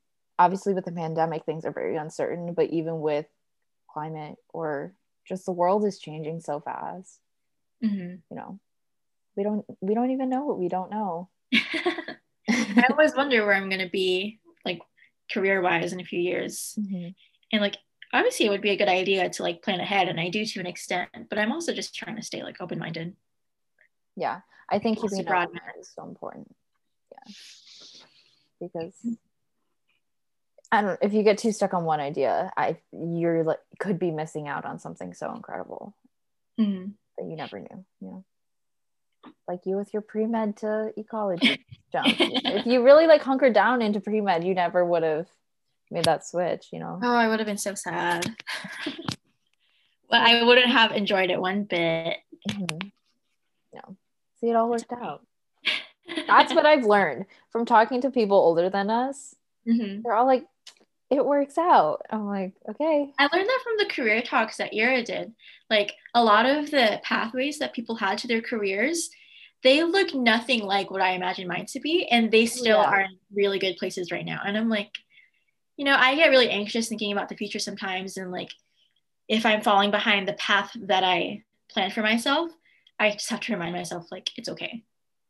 obviously 0.41 0.73
with 0.73 0.85
the 0.85 0.91
pandemic 0.91 1.45
things 1.45 1.65
are 1.65 1.71
very 1.71 1.97
uncertain 1.97 2.53
but 2.53 2.69
even 2.71 2.99
with 2.99 3.27
climate 3.87 4.37
or 4.53 4.93
just 5.23 5.45
the 5.45 5.51
world 5.51 5.85
is 5.85 5.99
changing 5.99 6.39
so 6.39 6.59
fast 6.59 7.19
mm-hmm. 7.83 8.15
you 8.29 8.35
know 8.35 8.59
we 9.35 9.43
don't 9.43 9.63
we 9.81 9.93
don't 9.93 10.09
even 10.09 10.29
know 10.29 10.43
what 10.45 10.57
we 10.57 10.67
don't 10.67 10.89
know 10.89 11.29
i 12.49 12.85
always 12.89 13.15
wonder 13.15 13.45
where 13.45 13.55
i'm 13.55 13.69
going 13.69 13.81
to 13.81 13.89
be 13.89 14.39
like 14.65 14.79
career 15.31 15.61
wise 15.61 15.93
in 15.93 15.99
a 15.99 16.05
few 16.05 16.19
years 16.19 16.77
mm-hmm. 16.79 17.09
and 17.51 17.61
like 17.61 17.77
obviously 18.13 18.45
it 18.45 18.49
would 18.49 18.61
be 18.61 18.71
a 18.71 18.77
good 18.77 18.89
idea 18.89 19.29
to 19.29 19.43
like 19.43 19.61
plan 19.61 19.79
ahead 19.79 20.07
and 20.07 20.19
i 20.19 20.29
do 20.29 20.45
to 20.45 20.59
an 20.59 20.65
extent 20.65 21.09
but 21.29 21.37
i'm 21.37 21.51
also 21.51 21.73
just 21.73 21.95
trying 21.95 22.15
to 22.15 22.23
stay 22.23 22.43
like 22.43 22.59
open-minded 22.59 23.15
yeah 24.15 24.41
i 24.69 24.79
think 24.79 25.01
keeping 25.01 25.23
broad 25.23 25.49
is 25.79 25.91
so 25.95 26.03
important 26.07 26.53
yeah 27.11 27.33
because 28.59 28.93
mm-hmm. 29.05 29.13
I 30.71 30.81
don't 30.81 30.99
if 31.01 31.13
you 31.13 31.23
get 31.23 31.37
too 31.37 31.51
stuck 31.51 31.73
on 31.73 31.83
one 31.83 31.99
idea, 31.99 32.51
I 32.55 32.77
you're 32.93 33.43
like 33.43 33.59
could 33.79 33.99
be 33.99 34.11
missing 34.11 34.47
out 34.47 34.65
on 34.65 34.79
something 34.79 35.13
so 35.13 35.33
incredible 35.35 35.95
mm-hmm. 36.59 36.91
that 37.17 37.29
you 37.29 37.35
never 37.35 37.59
knew, 37.59 37.85
you 37.99 38.07
know. 38.07 38.25
Like 39.47 39.65
you 39.65 39.75
with 39.75 39.93
your 39.93 40.01
pre-med 40.01 40.57
to 40.57 40.91
ecology 40.97 41.65
jump. 41.91 42.07
if 42.19 42.65
you 42.65 42.83
really 42.83 43.07
like 43.07 43.21
hunkered 43.21 43.53
down 43.53 43.81
into 43.81 43.99
pre-med, 43.99 44.43
you 44.43 44.53
never 44.53 44.85
would 44.85 45.03
have 45.03 45.27
made 45.89 46.05
that 46.05 46.25
switch, 46.25 46.67
you 46.71 46.79
know. 46.79 46.99
Oh, 47.03 47.15
I 47.15 47.27
would 47.27 47.39
have 47.39 47.47
been 47.47 47.57
so 47.57 47.75
sad. 47.75 48.33
but 50.09 50.21
I 50.21 50.43
wouldn't 50.43 50.69
have 50.69 50.91
enjoyed 50.91 51.29
it 51.29 51.39
one 51.39 51.63
bit. 51.63 52.17
Mm-hmm. 52.49 52.87
No. 53.73 53.97
See, 54.39 54.49
it 54.49 54.55
all 54.55 54.69
worked 54.69 54.91
out. 54.93 55.25
That's 56.27 56.53
what 56.53 56.65
I've 56.65 56.85
learned 56.85 57.25
from 57.49 57.65
talking 57.65 58.01
to 58.01 58.11
people 58.11 58.37
older 58.37 58.69
than 58.69 58.89
us. 58.89 59.35
Mm-hmm. 59.67 60.01
They're 60.01 60.13
all 60.13 60.25
like, 60.25 60.45
it 61.11 61.25
works 61.25 61.57
out. 61.57 62.01
I'm 62.09 62.25
like, 62.25 62.53
okay. 62.69 63.11
I 63.19 63.23
learned 63.23 63.47
that 63.47 63.59
from 63.63 63.73
the 63.77 63.93
career 63.93 64.21
talks 64.21 64.57
that 64.57 64.73
Era 64.73 65.03
did. 65.03 65.33
Like 65.69 65.93
a 66.15 66.23
lot 66.23 66.45
of 66.45 66.71
the 66.71 67.01
pathways 67.03 67.59
that 67.59 67.73
people 67.73 67.95
had 67.95 68.17
to 68.19 68.27
their 68.27 68.41
careers, 68.41 69.09
they 69.61 69.83
look 69.83 70.15
nothing 70.15 70.63
like 70.63 70.89
what 70.89 71.01
I 71.01 71.11
imagined 71.11 71.49
mine 71.49 71.65
to 71.67 71.81
be. 71.81 72.07
And 72.07 72.31
they 72.31 72.45
still 72.45 72.79
yeah. 72.79 72.89
are 72.89 73.01
in 73.01 73.17
really 73.35 73.59
good 73.59 73.75
places 73.75 74.09
right 74.09 74.25
now. 74.25 74.39
And 74.45 74.57
I'm 74.57 74.69
like, 74.69 74.91
you 75.75 75.83
know, 75.83 75.95
I 75.97 76.15
get 76.15 76.29
really 76.29 76.49
anxious 76.49 76.87
thinking 76.87 77.11
about 77.11 77.27
the 77.27 77.35
future 77.35 77.59
sometimes. 77.59 78.15
And 78.15 78.31
like, 78.31 78.51
if 79.27 79.45
I'm 79.45 79.61
falling 79.61 79.91
behind 79.91 80.27
the 80.27 80.33
path 80.33 80.71
that 80.83 81.03
I 81.03 81.43
planned 81.69 81.91
for 81.91 82.01
myself, 82.01 82.51
I 82.97 83.11
just 83.11 83.29
have 83.29 83.41
to 83.41 83.53
remind 83.53 83.73
myself, 83.73 84.07
like, 84.11 84.29
it's 84.37 84.49
okay 84.49 84.83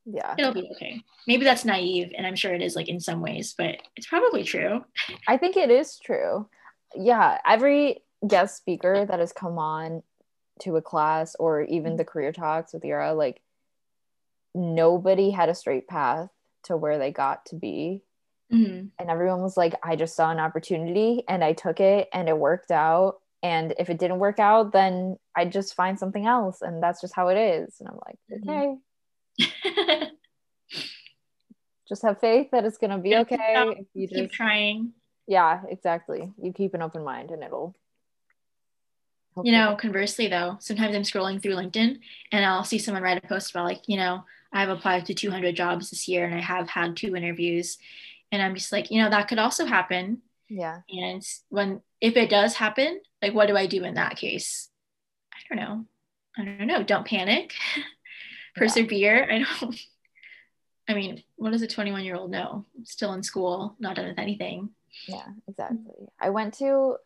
yeah. 0.05 0.35
It'll 0.37 0.53
be 0.53 0.69
okay. 0.75 1.03
Maybe 1.27 1.43
that's 1.43 1.65
naive 1.65 2.11
and 2.17 2.25
i'm 2.25 2.35
sure 2.35 2.53
it 2.53 2.61
is 2.61 2.75
like 2.75 2.89
in 2.89 2.99
some 2.99 3.21
ways 3.21 3.53
but 3.57 3.75
it's 3.95 4.07
probably 4.07 4.43
true. 4.43 4.83
I 5.27 5.37
think 5.37 5.57
it 5.57 5.69
is 5.69 5.99
true. 5.99 6.47
Yeah 6.95 7.37
every 7.45 8.03
guest 8.27 8.57
speaker 8.57 9.05
that 9.05 9.19
has 9.19 9.33
come 9.33 9.57
on 9.57 10.03
to 10.61 10.75
a 10.75 10.81
class 10.81 11.35
or 11.39 11.63
even 11.63 11.97
the 11.97 12.05
career 12.05 12.31
talks 12.31 12.73
with 12.73 12.85
Era, 12.85 13.13
like 13.13 13.41
nobody 14.53 15.31
had 15.31 15.49
a 15.49 15.55
straight 15.55 15.87
path 15.87 16.29
to 16.63 16.77
where 16.77 16.99
they 16.99 17.11
got 17.11 17.45
to 17.47 17.55
be. 17.55 18.03
Mm-hmm. 18.51 18.87
and 18.99 19.09
everyone 19.09 19.41
was 19.41 19.55
like 19.55 19.75
i 19.81 19.95
just 19.95 20.13
saw 20.13 20.29
an 20.29 20.37
opportunity 20.37 21.23
and 21.29 21.41
i 21.41 21.53
took 21.53 21.79
it 21.79 22.09
and 22.11 22.27
it 22.27 22.37
worked 22.37 22.69
out. 22.69 23.21
And 23.41 23.73
if 23.79 23.89
it 23.89 23.97
didn't 23.97 24.19
work 24.19 24.39
out 24.39 24.73
then 24.73 25.15
i 25.37 25.45
just 25.45 25.73
find 25.73 25.97
something 25.97 26.25
else. 26.25 26.61
And 26.61 26.83
that's 26.83 26.99
just 26.99 27.15
how 27.15 27.29
it 27.29 27.37
is. 27.37 27.77
And 27.79 27.87
i'm 27.87 27.99
like 28.05 28.19
mm-hmm. 28.29 28.49
okay 28.49 28.75
just 31.87 32.03
have 32.03 32.19
faith 32.19 32.47
that 32.51 32.65
it's 32.65 32.77
going 32.77 32.91
to 32.91 32.97
be 32.97 33.15
okay. 33.17 33.85
you 33.93 34.07
keep 34.07 34.29
just, 34.29 34.33
trying. 34.33 34.93
Yeah, 35.27 35.61
exactly. 35.69 36.31
You 36.41 36.53
keep 36.53 36.73
an 36.73 36.81
open 36.81 37.03
mind 37.03 37.31
and 37.31 37.43
it'll. 37.43 37.75
You 39.43 39.53
know, 39.53 39.77
conversely, 39.79 40.27
though, 40.27 40.57
sometimes 40.59 40.95
I'm 40.95 41.03
scrolling 41.03 41.41
through 41.41 41.55
LinkedIn 41.55 41.99
and 42.31 42.45
I'll 42.45 42.65
see 42.65 42.77
someone 42.77 43.01
write 43.01 43.23
a 43.23 43.27
post 43.27 43.51
about, 43.51 43.63
like, 43.63 43.87
you 43.87 43.95
know, 43.95 44.25
I've 44.51 44.69
applied 44.69 45.05
to 45.05 45.13
200 45.13 45.55
jobs 45.55 45.89
this 45.89 46.07
year 46.07 46.25
and 46.25 46.35
I 46.35 46.41
have 46.41 46.69
had 46.69 46.97
two 46.97 47.15
interviews. 47.15 47.77
And 48.31 48.41
I'm 48.41 48.55
just 48.55 48.71
like, 48.71 48.91
you 48.91 49.01
know, 49.01 49.09
that 49.09 49.29
could 49.29 49.39
also 49.39 49.65
happen. 49.65 50.21
Yeah. 50.49 50.81
And 50.89 51.25
when, 51.49 51.81
if 52.01 52.17
it 52.17 52.29
does 52.29 52.55
happen, 52.55 52.99
like, 53.21 53.33
what 53.33 53.47
do 53.47 53.55
I 53.55 53.67
do 53.67 53.83
in 53.85 53.93
that 53.93 54.17
case? 54.17 54.69
I 55.33 55.37
don't 55.47 55.63
know. 55.63 55.85
I 56.37 56.45
don't 56.45 56.67
know. 56.67 56.83
Don't 56.83 57.07
panic. 57.07 57.53
persevere. 58.55 59.27
I 59.31 59.43
don't. 59.59 59.75
I 60.87 60.93
mean, 60.93 61.23
what 61.35 61.51
does 61.51 61.61
a 61.61 61.67
21 61.67 62.03
year 62.03 62.15
old 62.15 62.31
know? 62.31 62.65
Still 62.83 63.13
in 63.13 63.23
school, 63.23 63.75
not 63.79 63.95
done 63.95 64.07
with 64.07 64.19
anything. 64.19 64.69
Yeah, 65.07 65.25
exactly. 65.47 66.07
I 66.19 66.29
went 66.31 66.53
to 66.55 66.97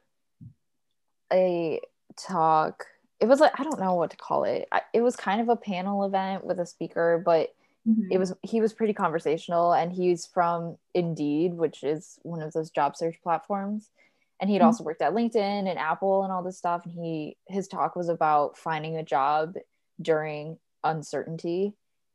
a 1.31 1.79
talk. 2.17 2.85
It 3.19 3.27
was 3.27 3.39
like 3.39 3.59
I 3.59 3.63
don't 3.63 3.79
know 3.79 3.95
what 3.95 4.11
to 4.11 4.17
call 4.17 4.43
it. 4.43 4.67
I, 4.71 4.81
it 4.93 5.01
was 5.01 5.15
kind 5.15 5.41
of 5.41 5.49
a 5.49 5.55
panel 5.55 6.03
event 6.03 6.45
with 6.45 6.59
a 6.59 6.65
speaker, 6.65 7.21
but 7.23 7.53
Mhm. 7.87 8.07
it 8.11 8.17
was 8.17 8.33
he 8.41 8.61
was 8.61 8.73
pretty 8.73 8.93
conversational 8.93 9.73
and 9.73 9.91
he's 9.93 10.25
from 10.25 10.77
Indeed, 10.95 11.53
which 11.53 11.83
is 11.83 12.19
one 12.23 12.41
of 12.41 12.51
those 12.53 12.71
job 12.71 12.95
search 12.95 13.21
platforms. 13.21 13.91
And 14.39 14.49
he'd 14.49 14.61
Mhm. 14.61 14.65
also 14.65 14.83
worked 14.83 15.01
at 15.03 15.13
LinkedIn 15.13 15.69
and 15.69 15.77
Apple 15.79 16.23
and 16.23 16.31
all 16.31 16.41
this 16.43 16.57
stuff. 16.57 16.85
And 16.85 16.93
he 16.93 17.37
his 17.47 17.67
talk 17.67 17.95
was 17.95 18.09
about 18.09 18.57
finding 18.57 18.97
a 18.97 19.03
job 19.03 19.55
during 20.01 20.57
uncertainty 20.85 21.73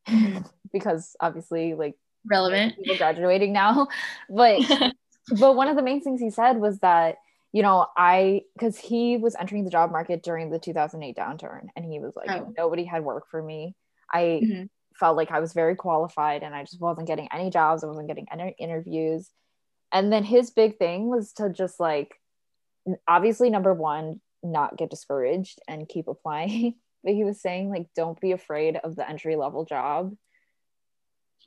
Mhm. 0.08 0.48
because 0.72 1.14
obviously 1.20 1.74
like 1.74 1.94
relevant. 2.24 2.76
people 2.76 2.96
graduating 2.96 3.52
now. 3.52 3.88
But 4.30 4.60
but 5.38 5.54
one 5.56 5.68
of 5.68 5.76
the 5.76 5.82
main 5.82 6.00
things 6.00 6.20
he 6.20 6.30
said 6.30 6.56
was 6.58 6.78
that 6.80 7.16
you 7.52 7.62
know 7.62 7.86
i 7.96 8.42
because 8.54 8.78
he 8.78 9.16
was 9.16 9.34
entering 9.38 9.64
the 9.64 9.70
job 9.70 9.90
market 9.92 10.22
during 10.22 10.50
the 10.50 10.58
2008 10.58 11.16
downturn 11.16 11.66
and 11.76 11.84
he 11.84 11.98
was 12.00 12.14
like 12.16 12.30
Oh. 12.30 12.52
nobody 12.56 12.84
had 12.84 13.04
work 13.04 13.24
for 13.30 13.42
me 13.42 13.74
i 14.12 14.40
Mhm. 14.42 14.68
felt 14.98 15.16
like 15.16 15.30
i 15.30 15.40
was 15.40 15.52
very 15.52 15.74
qualified 15.76 16.42
and 16.42 16.54
i 16.54 16.62
just 16.62 16.80
wasn't 16.80 17.06
getting 17.08 17.28
any 17.32 17.50
jobs 17.50 17.82
i 17.84 17.86
wasn't 17.88 18.08
getting 18.08 18.26
any 18.32 18.54
interviews 18.58 19.30
and 19.92 20.12
then 20.12 20.24
his 20.24 20.50
big 20.50 20.78
thing 20.78 21.08
was 21.08 21.32
to 21.34 21.50
just 21.50 21.78
like 21.80 22.14
obviously 23.06 23.50
number 23.50 23.74
one 23.74 24.20
not 24.42 24.76
get 24.76 24.90
discouraged 24.90 25.60
and 25.68 25.88
keep 25.88 26.08
applying 26.08 26.74
but 27.04 27.14
he 27.14 27.24
was 27.24 27.40
saying 27.40 27.70
like 27.70 27.86
don't 27.94 28.20
be 28.20 28.32
afraid 28.32 28.76
of 28.76 28.96
the 28.96 29.08
entry 29.08 29.36
level 29.36 29.64
job 29.64 30.14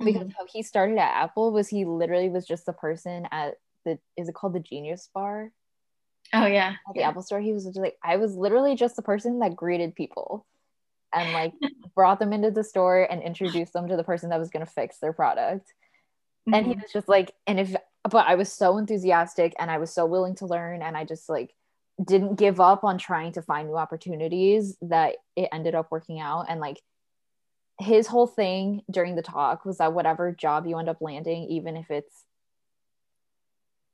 because 0.04 0.28
how 0.38 0.46
he 0.52 0.64
started 0.64 0.98
at 0.98 1.14
Apple 1.24 1.52
was 1.52 1.68
he 1.68 1.86
literally 1.86 2.30
was 2.30 2.46
just 2.46 2.66
the 2.66 2.74
person 2.74 3.28
at 3.32 3.56
the 3.86 4.00
is 4.18 4.28
it 4.30 4.36
called 4.36 4.54
the 4.54 4.60
Genius 4.60 5.10
Bar 5.14 5.52
Oh 6.34 6.46
yeah. 6.48 6.76
at 6.90 6.96
the 6.96 7.04
Apple 7.04 7.22
Store? 7.22 7.40
He 7.40 7.54
was 7.54 7.66
just 7.66 7.78
like 7.78 7.96
I 8.04 8.18
was 8.18 8.36
literally 8.36 8.76
just 8.76 8.96
the 8.96 9.02
person 9.04 9.40
that 9.40 9.56
greeted 9.56 9.96
people 9.96 10.46
and 11.14 11.32
like 11.32 11.54
brought 11.96 12.20
them 12.20 12.34
into 12.34 12.50
the 12.50 12.64
store 12.64 13.04
and 13.04 13.22
introduced 13.22 13.74
them 13.74 13.88
to 13.88 13.96
the 13.96 14.04
person 14.04 14.30
that 14.32 14.40
was 14.40 14.50
going 14.50 14.66
to 14.66 14.72
fix 14.72 14.98
their 14.98 15.14
product. 15.14 15.72
And 16.52 16.66
he 16.66 16.74
Mhm. 16.74 16.82
was 16.82 16.92
just 16.92 17.08
like, 17.08 17.34
and 17.46 17.60
if 17.60 17.76
but 18.10 18.28
I 18.28 18.36
was 18.36 18.52
so 18.52 18.78
enthusiastic 18.78 19.54
and 19.60 19.70
I 19.72 19.78
was 19.78 19.94
so 19.94 20.06
willing 20.06 20.36
to 20.36 20.46
learn 20.46 20.82
and 20.82 20.98
I 20.98 21.06
just 21.06 21.30
like 21.30 21.54
didn't 22.04 22.36
give 22.36 22.60
up 22.60 22.84
on 22.84 22.98
trying 22.98 23.32
to 23.34 23.42
find 23.42 23.68
new 23.68 23.78
opportunities 23.78 24.78
that 24.82 25.16
it 25.36 25.50
ended 25.52 25.76
up 25.76 25.92
working 25.92 26.20
out 26.20 26.46
and 26.50 26.60
like 26.60 26.82
his 27.80 28.08
whole 28.08 28.28
thing 28.28 28.82
during 28.90 29.16
the 29.16 29.22
talk 29.22 29.66
was 29.66 29.78
that 29.78 29.94
whatever 29.94 30.32
job 30.32 30.66
you 30.68 30.78
end 30.78 30.90
up 30.90 30.98
landing 31.02 31.44
even 31.50 31.76
if 31.76 31.90
it's 31.90 32.26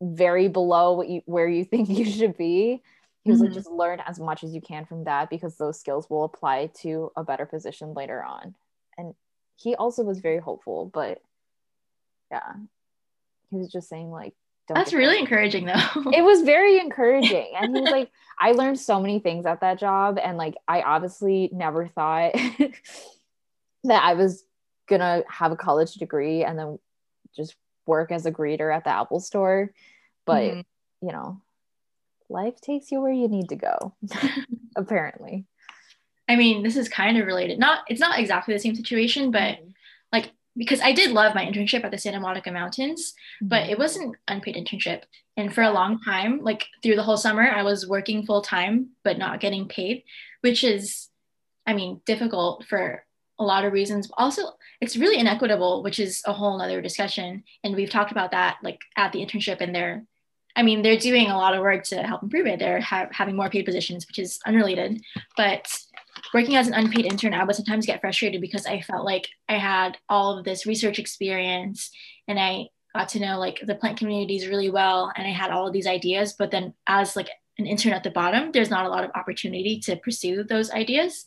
very 0.01 0.47
below 0.47 0.93
what 0.93 1.09
you 1.09 1.21
where 1.25 1.47
you 1.47 1.63
think 1.71 1.89
you 1.89 2.05
should 2.05 2.37
be 2.37 2.81
he 3.23 3.31
was 3.31 3.41
like 3.41 3.49
Mhm. 3.49 3.53
just 3.55 3.69
learn 3.69 3.99
as 3.99 4.19
much 4.19 4.43
as 4.43 4.53
you 4.53 4.61
can 4.61 4.85
from 4.85 5.03
that 5.03 5.29
because 5.29 5.57
those 5.57 5.79
skills 5.79 6.09
will 6.09 6.23
apply 6.23 6.71
to 6.81 7.11
a 7.15 7.23
better 7.23 7.45
position 7.45 7.93
later 7.93 8.23
on 8.23 8.55
and 8.97 9.13
he 9.55 9.75
also 9.75 10.03
was 10.03 10.19
very 10.19 10.39
hopeful 10.39 10.89
but 10.93 11.21
yeah 12.31 12.53
he 13.49 13.57
was 13.57 13.71
just 13.71 13.89
saying 13.89 14.09
like 14.11 14.33
That's 14.75 14.93
really 14.93 15.19
encouraging 15.19 15.65
though. 15.65 16.11
it 16.13 16.23
was 16.23 16.41
very 16.41 16.79
encouraging 16.85 17.47
and 17.57 17.73
he 17.75 17.81
was 17.81 17.89
like 17.91 18.09
i 18.39 18.51
learned 18.51 18.79
so 18.79 18.99
many 18.99 19.19
things 19.19 19.45
at 19.45 19.61
that 19.61 19.79
job 19.79 20.17
and 20.23 20.37
like 20.37 20.55
i 20.67 20.81
obviously 20.81 21.49
never 21.51 21.87
thought 21.87 22.33
that 23.83 24.03
i 24.03 24.13
was 24.13 24.43
gonna 24.87 25.23
have 25.29 25.51
a 25.51 25.55
college 25.55 25.93
degree 25.95 26.43
and 26.43 26.57
then 26.57 26.79
just 27.35 27.55
work 27.85 28.11
as 28.11 28.25
a 28.25 28.31
greeter 28.31 28.73
at 28.75 28.83
the 28.83 28.89
apple 28.89 29.19
store 29.19 29.71
but 30.25 30.43
Mhm. 30.43 30.63
you 31.01 31.11
know 31.11 31.41
life 32.29 32.59
takes 32.61 32.91
you 32.91 33.01
where 33.01 33.11
you 33.11 33.27
need 33.27 33.49
to 33.49 33.55
go 33.55 33.93
apparently 34.75 35.45
I 36.27 36.35
mean, 36.35 36.61
this 36.61 36.77
is 36.77 36.87
kind 36.87 37.17
of 37.17 37.25
related. 37.25 37.57
Not 37.57 37.79
it's 37.87 37.99
not 37.99 38.19
exactly 38.19 38.53
the 38.53 38.59
same 38.59 38.75
situation, 38.75 39.31
but 39.31 39.57
Mhm. 39.57 39.68
Because 40.59 40.81
I 40.81 40.91
did 40.91 41.11
love 41.11 41.33
my 41.33 41.45
internship 41.45 41.83
at 41.85 41.91
the 41.91 41.97
Santa 41.97 42.19
Monica 42.19 42.51
Mountains, 42.51 43.15
but 43.41 43.63
Mhm. 43.63 43.69
it 43.69 43.79
was 43.79 43.95
an 43.95 44.11
unpaid 44.27 44.55
internship. 44.55 45.03
And 45.37 45.55
for 45.55 45.63
a 45.63 45.71
long 45.71 46.01
time, 46.01 46.41
like 46.43 46.67
through 46.83 46.97
the 46.97 47.03
whole 47.03 47.15
summer, 47.17 47.49
I 47.49 47.63
was 47.63 47.87
working 47.87 48.25
full 48.25 48.41
time 48.41 48.89
but 49.05 49.17
not 49.17 49.39
getting 49.39 49.69
paid, 49.69 50.03
which 50.41 50.63
is, 50.63 51.07
I 51.65 51.73
mean, 51.73 52.01
difficult 52.05 52.65
for 52.65 53.05
a 53.39 53.43
lot 53.43 53.63
of 53.63 53.71
reasons. 53.71 54.11
Also, 54.17 54.41
it's 54.81 54.97
really 54.97 55.17
inequitable, 55.17 55.81
which 55.81 55.97
is 55.97 56.21
a 56.25 56.33
whole 56.33 56.57
nother 56.57 56.81
discussion. 56.81 57.45
And 57.63 57.73
we've 57.73 57.89
talked 57.89 58.11
about 58.11 58.31
that 58.31 58.57
like 58.61 58.81
at 58.97 59.13
the 59.13 59.25
internship, 59.25 59.61
and 59.61 59.73
they're, 59.73 60.03
I 60.57 60.61
mean, 60.63 60.81
they're 60.81 60.97
doing 60.97 61.27
a 61.29 61.37
lot 61.37 61.53
of 61.53 61.61
work 61.61 61.85
to 61.85 62.03
help 62.03 62.21
improve 62.21 62.47
it. 62.47 62.59
They're 62.59 62.81
ha- 62.81 63.07
having 63.11 63.37
more 63.37 63.49
paid 63.49 63.63
positions, 63.63 64.05
which 64.07 64.19
is 64.19 64.39
unrelated. 64.45 65.01
But 65.37 65.73
working 66.33 66.55
as 66.55 66.67
an 66.67 66.73
unpaid 66.73 67.05
intern, 67.05 67.33
I 67.33 67.43
would 67.43 67.55
sometimes 67.55 67.85
get 67.85 68.01
frustrated 68.01 68.41
because 68.41 68.65
I 68.65 68.81
felt 68.81 69.05
like 69.05 69.27
I 69.47 69.57
had 69.57 69.97
all 70.07 70.37
of 70.37 70.45
this 70.45 70.65
research 70.65 70.99
experience 70.99 71.91
and 72.27 72.39
I 72.39 72.67
got 72.95 73.09
to 73.09 73.19
know 73.19 73.39
like 73.39 73.59
the 73.65 73.75
plant 73.75 73.97
communities 73.97 74.47
really 74.47 74.69
well 74.69 75.11
and 75.15 75.27
I 75.27 75.31
had 75.31 75.51
all 75.51 75.67
of 75.67 75.73
these 75.73 75.87
ideas. 75.87 76.33
But 76.37 76.51
then 76.51 76.73
as 76.87 77.15
like 77.15 77.29
an 77.57 77.67
intern 77.67 77.93
at 77.93 78.03
the 78.03 78.11
bottom, 78.11 78.51
there's 78.51 78.69
not 78.69 78.85
a 78.85 78.89
lot 78.89 79.03
of 79.03 79.11
opportunity 79.15 79.79
to 79.81 79.95
pursue 79.97 80.43
those 80.43 80.71
ideas. 80.71 81.25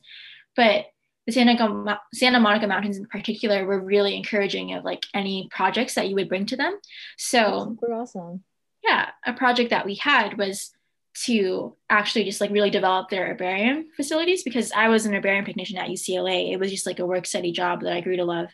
But 0.56 0.86
the 1.26 1.32
Santa, 1.32 2.00
Santa 2.12 2.40
Monica 2.40 2.66
Mountains 2.66 2.96
in 2.96 3.06
particular 3.06 3.64
were 3.64 3.80
really 3.80 4.16
encouraging 4.16 4.74
of 4.74 4.84
like 4.84 5.04
any 5.14 5.48
projects 5.50 5.94
that 5.94 6.08
you 6.08 6.16
would 6.16 6.28
bring 6.28 6.46
to 6.46 6.56
them. 6.56 6.78
So 7.16 7.76
super 7.80 7.94
awesome 7.94 8.42
yeah, 8.82 9.10
a 9.24 9.32
project 9.32 9.70
that 9.70 9.86
we 9.86 9.94
had 9.94 10.36
was 10.38 10.72
to 11.14 11.76
actually 11.90 12.24
just 12.24 12.40
like 12.40 12.50
really 12.50 12.70
develop 12.70 13.10
their 13.10 13.26
herbarium 13.26 13.86
facilities 13.96 14.42
because 14.42 14.72
I 14.72 14.88
was 14.88 15.04
an 15.04 15.14
herbarium 15.14 15.44
technician 15.44 15.78
at 15.78 15.88
UCLA. 15.88 16.52
It 16.52 16.58
was 16.58 16.70
just 16.70 16.86
like 16.86 16.98
a 16.98 17.06
work 17.06 17.26
study 17.26 17.52
job 17.52 17.82
that 17.82 17.92
I 17.92 18.00
grew 18.00 18.16
to 18.16 18.24
love. 18.24 18.48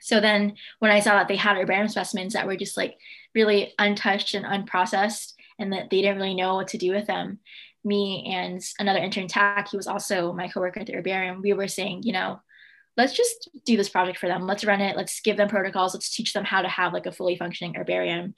So 0.00 0.20
then 0.20 0.54
when 0.78 0.90
I 0.90 1.00
saw 1.00 1.14
that 1.14 1.28
they 1.28 1.36
had 1.36 1.56
herbarium 1.56 1.88
specimens 1.88 2.34
that 2.34 2.46
were 2.46 2.56
just 2.56 2.76
like 2.76 2.96
really 3.34 3.74
untouched 3.78 4.34
and 4.34 4.46
unprocessed 4.46 5.34
and 5.58 5.72
that 5.72 5.90
they 5.90 6.00
didn't 6.00 6.18
really 6.18 6.34
know 6.34 6.54
what 6.54 6.68
to 6.68 6.78
do 6.78 6.92
with 6.92 7.06
them, 7.06 7.40
me 7.84 8.24
and 8.32 8.62
another 8.78 9.00
intern, 9.00 9.26
Tack, 9.26 9.68
he 9.70 9.76
was 9.76 9.86
also 9.86 10.32
my 10.32 10.48
coworker 10.48 10.80
at 10.80 10.86
the 10.86 10.94
herbarium, 10.94 11.42
we 11.42 11.52
were 11.52 11.68
saying, 11.68 12.02
you 12.04 12.12
know, 12.12 12.40
let's 12.96 13.12
just 13.12 13.48
do 13.64 13.76
this 13.76 13.88
project 13.88 14.18
for 14.18 14.26
them. 14.26 14.46
Let's 14.46 14.64
run 14.64 14.80
it. 14.80 14.96
Let's 14.96 15.20
give 15.20 15.36
them 15.36 15.48
protocols. 15.48 15.94
Let's 15.94 16.14
teach 16.14 16.32
them 16.32 16.44
how 16.44 16.62
to 16.62 16.68
have 16.68 16.92
like 16.92 17.06
a 17.06 17.12
fully 17.12 17.36
functioning 17.36 17.74
herbarium. 17.74 18.34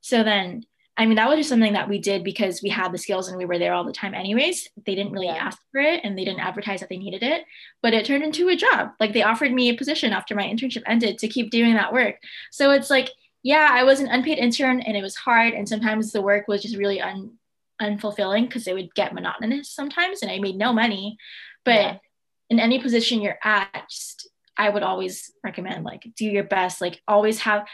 So 0.00 0.22
then, 0.22 0.64
I 0.96 1.06
mean, 1.06 1.16
that 1.16 1.28
was 1.28 1.38
just 1.38 1.48
something 1.48 1.72
that 1.72 1.88
we 1.88 1.98
did 1.98 2.22
because 2.22 2.62
we 2.62 2.68
had 2.68 2.92
the 2.92 2.98
skills 2.98 3.26
and 3.28 3.36
we 3.36 3.46
were 3.46 3.58
there 3.58 3.74
all 3.74 3.82
the 3.84 3.92
time, 3.92 4.14
anyways. 4.14 4.68
They 4.86 4.94
didn't 4.94 5.12
really 5.12 5.26
Yeah. 5.26 5.46
ask 5.46 5.58
for 5.72 5.80
it 5.80 6.00
and 6.04 6.16
they 6.16 6.24
didn't 6.24 6.40
advertise 6.40 6.80
that 6.80 6.88
they 6.88 6.98
needed 6.98 7.22
it, 7.24 7.44
but 7.82 7.94
it 7.94 8.04
turned 8.06 8.22
into 8.22 8.48
a 8.48 8.54
job. 8.56 8.92
Like 9.00 9.12
they 9.12 9.24
offered 9.24 9.52
me 9.52 9.68
a 9.70 9.74
position 9.76 10.12
after 10.12 10.36
my 10.36 10.44
internship 10.44 10.82
ended 10.86 11.18
to 11.18 11.28
keep 11.28 11.50
doing 11.50 11.74
that 11.74 11.92
work. 11.92 12.16
So 12.52 12.70
it's 12.70 12.90
like, 12.90 13.10
yeah, 13.42 13.68
I 13.72 13.82
was 13.82 13.98
an 14.00 14.06
unpaid 14.08 14.38
intern 14.38 14.80
and 14.80 14.96
it 14.96 15.02
was 15.02 15.16
hard. 15.16 15.52
And 15.52 15.68
sometimes 15.68 16.12
the 16.12 16.22
work 16.22 16.46
was 16.46 16.62
just 16.62 16.76
really 16.76 17.00
un, 17.00 17.32
unfulfilling 17.82 18.46
because 18.46 18.68
it 18.68 18.74
would 18.74 18.94
get 18.94 19.12
monotonous 19.14 19.70
sometimes 19.70 20.22
and 20.22 20.30
I 20.30 20.38
made 20.38 20.56
no 20.56 20.72
money. 20.72 21.18
But 21.64 21.74
Yeah. 21.80 21.96
in 22.50 22.60
any 22.60 22.78
position 22.78 23.20
you're 23.20 23.38
at, 23.42 23.88
just 23.90 24.28
I 24.56 24.68
would 24.68 24.84
always 24.84 25.32
recommend 25.42 25.84
like 25.84 26.06
do 26.16 26.24
your 26.24 26.44
best. 26.44 26.80
Like 26.80 27.02
always 27.08 27.40
have 27.40 27.66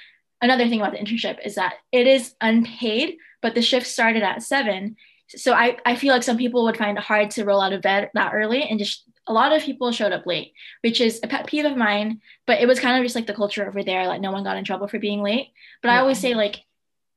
another 0.42 0.68
thing 0.68 0.80
about 0.80 0.92
the 0.92 0.98
internship 0.98 1.38
is 1.44 1.54
that 1.56 1.74
it 1.92 2.06
is 2.06 2.34
unpaid, 2.40 3.16
but 3.42 3.54
the 3.54 3.62
shift 3.62 3.86
started 3.86 4.22
at 4.22 4.42
seven. 4.42 4.96
So 5.28 5.52
I, 5.52 5.76
I 5.86 5.94
feel 5.94 6.12
like 6.12 6.22
some 6.22 6.38
people 6.38 6.64
would 6.64 6.76
find 6.76 6.98
it 6.98 7.04
hard 7.04 7.30
to 7.32 7.44
roll 7.44 7.60
out 7.60 7.72
of 7.72 7.82
bed 7.82 8.10
that 8.14 8.32
early 8.34 8.62
and 8.62 8.78
just 8.78 9.04
a 9.26 9.32
lot 9.32 9.52
of 9.52 9.62
people 9.62 9.92
showed 9.92 10.12
up 10.12 10.26
late, 10.26 10.52
which 10.80 11.00
is 11.00 11.20
a 11.22 11.28
pet 11.28 11.46
peeve 11.46 11.64
of 11.64 11.76
mine, 11.76 12.20
but 12.46 12.60
it 12.60 12.66
was 12.66 12.80
kind 12.80 12.98
of 12.98 13.04
just 13.04 13.14
like 13.14 13.26
the 13.26 13.34
culture 13.34 13.66
over 13.66 13.84
there. 13.84 14.06
Like 14.08 14.20
no 14.20 14.32
one 14.32 14.42
got 14.42 14.56
in 14.56 14.64
trouble 14.64 14.88
for 14.88 14.98
being 14.98 15.22
late. 15.22 15.48
But 15.82 15.90
I 15.90 15.98
always 15.98 16.18
say 16.18 16.34
like 16.34 16.56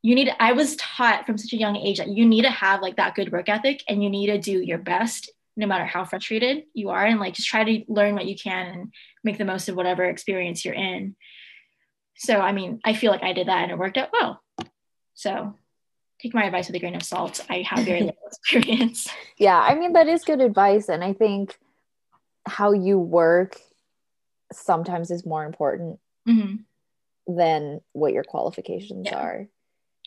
you 0.04 0.16
need 0.16 0.32
I 0.40 0.52
was 0.52 0.76
taught 0.76 1.26
from 1.26 1.38
such 1.38 1.54
a 1.54 1.58
young 1.58 1.76
age 1.76 1.98
that 1.98 2.10
you 2.10 2.26
need 2.26 2.44
to 2.44 2.52
have 2.52 2.82
like 2.82 2.98
that 2.98 3.16
good 3.16 3.32
work 3.32 3.50
ethic 3.50 3.84
and 3.88 4.04
you 4.04 4.10
need 4.10 4.28
to 4.28 4.38
do 4.38 4.62
your 4.62 4.78
best 4.78 5.32
no 5.56 5.66
matter 5.66 5.86
how 5.86 6.04
frustrated 6.04 6.64
you 6.74 6.90
are 6.90 7.06
and 7.06 7.20
like 7.20 7.36
just 7.36 7.48
try 7.48 7.64
to 7.64 7.86
learn 7.88 8.16
what 8.16 8.26
you 8.26 8.36
can 8.36 8.68
and 8.68 8.94
make 9.24 9.38
the 9.38 9.46
most 9.46 9.70
of 9.70 9.76
whatever 9.76 10.04
experience 10.04 10.66
you're 10.66 10.74
in. 10.74 11.16
So 12.16 12.40
I 12.40 12.52
mean, 12.52 12.80
I 12.86 12.94
feel 12.94 13.12
like 13.12 13.24
I 13.24 13.34
did 13.34 13.48
that 13.48 13.64
and 13.64 13.72
it 13.72 13.78
worked 13.78 13.98
out 13.98 14.10
well. 14.14 14.42
So 15.14 15.56
take 16.22 16.34
my 16.34 16.46
advice 16.46 16.68
with 16.68 16.76
a 16.76 16.80
grain 16.80 16.96
of 16.96 17.04
salt. 17.04 17.44
I 17.50 17.62
have 17.64 17.86
very 17.86 18.00
little 18.08 18.16
experience. 18.28 19.10
yeah 19.38 19.60
i 19.60 19.76
mean 19.76 19.94
that 19.94 20.08
is 20.08 20.24
good 20.24 20.40
advice 20.42 20.88
and 20.90 21.04
i 21.04 21.12
think 21.14 21.58
how 22.48 22.72
you 22.72 22.98
work 22.98 23.60
sometimes 24.52 25.12
is 25.12 25.26
more 25.26 25.46
important 25.46 26.00
Mhm. 26.28 26.64
than 27.28 27.82
what 27.94 28.14
your 28.14 28.24
qualifications 28.24 29.08
Yeah. 29.10 29.18
are 29.20 29.48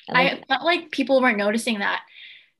and 0.08 0.14
like, 0.14 0.32
I 0.32 0.42
felt 0.48 0.64
like 0.64 0.90
people 0.90 1.20
weren't 1.20 1.38
noticing 1.38 1.80
that 1.80 2.02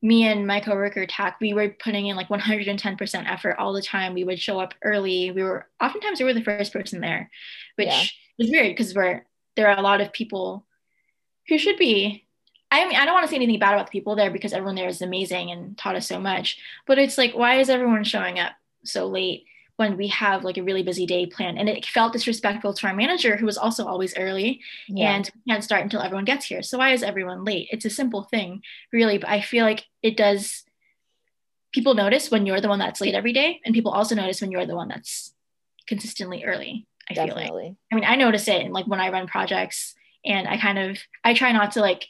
me 0.01 0.25
and 0.27 0.45
my 0.45 0.59
coworker 0.59 1.05
Tak, 1.07 1.39
we 1.41 1.53
were 1.53 1.69
putting 1.69 2.05
in 2.07 2.15
like 2.15 2.27
110% 2.29 3.31
effort 3.31 3.55
all 3.57 3.73
the 3.73 3.81
time. 3.81 4.13
We 4.13 4.23
would 4.25 4.39
show 4.39 4.59
up 4.59 4.73
early. 4.83 5.31
We 5.31 5.41
were 5.41 5.67
oftentimes 5.81 6.19
we 6.19 6.25
were 6.25 6.33
the 6.35 6.43
first 6.43 6.71
person 6.73 6.99
there, 7.01 7.31
which 7.77 7.87
yeah. 7.87 8.03
was 8.37 8.49
weird 8.51 8.67
because 8.75 8.93
we're 8.93 9.25
there 9.57 9.67
are 9.69 9.77
a 9.77 9.81
lot 9.81 9.99
of 9.99 10.13
people 10.13 10.65
who 11.49 11.57
should 11.57 11.77
be. 11.77 12.23
I 12.71 12.87
mean, 12.87 12.97
I 12.97 13.03
don't 13.03 13.13
want 13.13 13.25
to 13.25 13.29
say 13.29 13.35
anything 13.35 13.59
bad 13.59 13.73
about 13.73 13.87
the 13.87 13.91
people 13.91 14.15
there 14.15 14.31
because 14.31 14.53
everyone 14.53 14.75
there 14.75 14.87
is 14.87 15.01
amazing 15.01 15.51
and 15.51 15.77
taught 15.77 15.95
us 15.95 16.07
so 16.07 16.19
much. 16.19 16.57
But 16.85 16.97
it's 16.97 17.17
like, 17.17 17.33
why 17.33 17.59
is 17.59 17.69
everyone 17.69 18.05
showing 18.05 18.39
up 18.39 18.53
so 18.83 19.07
late? 19.07 19.45
when 19.77 19.95
we 19.95 20.07
have 20.07 20.43
like 20.43 20.57
a 20.57 20.63
really 20.63 20.83
busy 20.83 21.05
day 21.05 21.25
planned. 21.25 21.57
And 21.57 21.69
it 21.69 21.85
felt 21.85 22.13
disrespectful 22.13 22.73
to 22.73 22.87
our 22.87 22.95
manager, 22.95 23.37
who 23.37 23.45
was 23.45 23.57
also 23.57 23.85
always 23.85 24.17
early 24.17 24.59
yeah. 24.87 25.15
and 25.15 25.31
can't 25.47 25.63
start 25.63 25.83
until 25.83 26.01
everyone 26.01 26.25
gets 26.25 26.45
here. 26.45 26.63
So 26.63 26.79
why 26.79 26.93
is 26.93 27.03
everyone 27.03 27.45
late? 27.45 27.69
It's 27.71 27.85
a 27.85 27.89
simple 27.89 28.23
thing, 28.23 28.63
really, 28.91 29.19
but 29.19 29.29
I 29.29 29.41
feel 29.41 29.63
like 29.65 29.85
it 30.01 30.17
does. 30.17 30.63
People 31.73 31.93
notice 31.93 32.31
when 32.31 32.45
you're 32.45 32.61
the 32.61 32.69
one 32.69 32.79
that's 32.79 33.01
late 33.01 33.13
every 33.13 33.33
day, 33.33 33.61
and 33.63 33.73
people 33.75 33.91
also 33.91 34.15
notice 34.15 34.41
when 34.41 34.51
you're 34.51 34.65
the 34.65 34.75
one 34.75 34.87
that's 34.87 35.33
consistently 35.85 36.43
early. 36.43 36.87
I 37.09 37.13
Definitely. 37.13 37.45
feel 37.45 37.55
like. 37.55 37.75
I 37.91 37.95
mean, 37.95 38.03
I 38.05 38.15
notice 38.15 38.47
it, 38.47 38.61
and 38.61 38.73
like 38.73 38.87
when 38.87 38.99
I 38.99 39.09
run 39.09 39.27
projects, 39.27 39.95
and 40.25 40.47
I 40.47 40.57
kind 40.57 40.77
of 40.77 40.97
I 41.23 41.33
try 41.33 41.51
not 41.51 41.71
to 41.73 41.81
like 41.81 42.07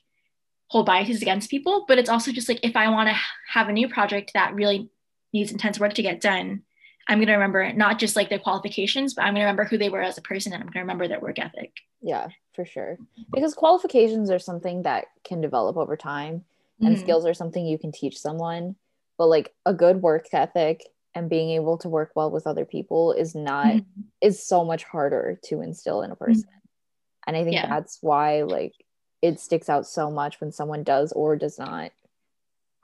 hold 0.67 0.85
biases 0.85 1.21
against 1.21 1.49
people, 1.49 1.85
but 1.87 1.97
it's 1.97 2.09
also 2.09 2.31
just 2.31 2.49
like 2.49 2.59
if 2.63 2.75
I 2.75 2.89
want 2.89 3.09
to 3.09 3.15
have 3.49 3.69
a 3.69 3.73
new 3.73 3.87
project 3.87 4.31
that 4.33 4.53
really 4.53 4.89
needs 5.33 5.51
intense 5.51 5.79
work 5.79 5.93
to 5.93 6.01
get 6.01 6.19
done, 6.19 6.63
I'm 7.07 7.19
going 7.19 7.27
to 7.27 7.33
remember 7.33 7.71
not 7.71 7.99
just 7.99 8.15
like 8.15 8.29
their 8.29 8.39
qualifications, 8.39 9.13
but 9.13 9.21
I'm 9.21 9.33
going 9.33 9.41
to 9.41 9.45
remember 9.45 9.63
who 9.63 9.77
they 9.77 9.89
were 9.89 10.01
as 10.01 10.17
a 10.17 10.21
person 10.21 10.51
and 10.51 10.61
I'm 10.61 10.67
going 10.67 10.73
to 10.73 10.79
remember 10.79 11.07
their 11.07 11.21
work 11.21 11.39
ethic. 11.39 11.71
Yeah, 12.01 12.27
for 12.53 12.65
sure. 12.65 12.97
Because 13.33 13.53
qualifications 13.53 14.29
are 14.29 14.39
something 14.39 14.83
that 14.83 15.05
can 15.23 15.39
develop 15.39 15.77
over 15.77 15.95
time 15.95 16.43
and 16.81 16.95
mm-hmm. 16.95 17.01
skills 17.01 17.25
are 17.25 17.33
something 17.33 17.65
you 17.65 17.77
can 17.77 17.91
teach 17.91 18.19
someone. 18.19 18.75
But 19.17 19.27
like 19.27 19.53
a 19.65 19.73
good 19.73 20.01
work 20.01 20.27
ethic 20.33 20.83
and 21.17 21.29
being 21.29 21.49
able 21.49 21.79
to 21.79 21.89
work 21.89 22.11
well 22.15 22.29
with 22.29 22.45
other 22.45 22.63
people 22.63 23.11
is 23.11 23.33
not 23.33 23.65
mm-hmm. 23.65 24.01
is 24.21 24.45
so 24.45 24.63
much 24.63 24.83
harder 24.83 25.39
to 25.45 25.61
instill 25.61 26.03
in 26.03 26.11
a 26.11 26.15
person. 26.15 26.43
Mm-hmm. 26.43 27.27
And 27.27 27.37
I 27.37 27.43
think 27.43 27.55
yeah. 27.55 27.67
that's 27.67 27.97
why 28.01 28.43
like 28.43 28.73
it 29.21 29.39
sticks 29.39 29.67
out 29.67 29.87
so 29.87 30.11
much 30.11 30.39
when 30.39 30.51
someone 30.51 30.83
does 30.83 31.11
or 31.11 31.35
does 31.35 31.57
not 31.57 31.91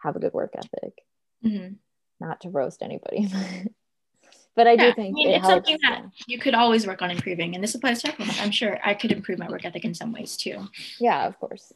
have 0.02 0.16
a 0.16 0.20
good 0.20 0.34
work 0.34 0.54
ethic. 0.58 1.04
Mm-hmm. 1.46 1.76
Not 2.20 2.42
to 2.42 2.50
roast 2.50 2.82
anybody. 2.82 3.32
but 4.56 4.68
I 4.68 4.72
yeah, 4.72 4.88
do 4.88 4.94
think 4.94 5.10
I 5.10 5.14
mean, 5.14 5.30
it 5.30 5.36
it's 5.36 5.48
helps. 5.48 5.68
something 5.68 5.78
that 5.84 6.06
you 6.28 6.40
could 6.40 6.56
always 6.56 6.88
work 6.88 7.04
on 7.04 7.12
improving, 7.12 7.54
and 7.54 7.64
this 7.64 7.76
applies 7.76 8.02
to 8.02 8.12
everyone. 8.12 8.36
I'm 8.40 8.52
sure 8.52 8.80
I 8.84 8.96
could 8.96 9.12
improve 9.12 9.38
my 9.38 9.50
work 9.50 9.64
ethic 9.64 9.86
in 9.86 9.94
some 9.94 10.12
ways 10.12 10.38
too. 10.38 10.68
Yeah, 11.00 11.28
of 11.28 11.40
course. 11.40 11.72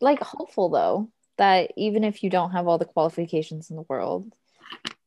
Like 0.00 0.20
hopeful 0.20 0.68
though 0.68 1.10
that 1.36 1.72
even 1.76 2.04
if 2.04 2.22
you 2.22 2.30
don't 2.30 2.52
have 2.52 2.68
all 2.68 2.78
the 2.78 2.84
qualifications 2.84 3.70
in 3.70 3.76
the 3.76 3.86
world, 3.88 4.32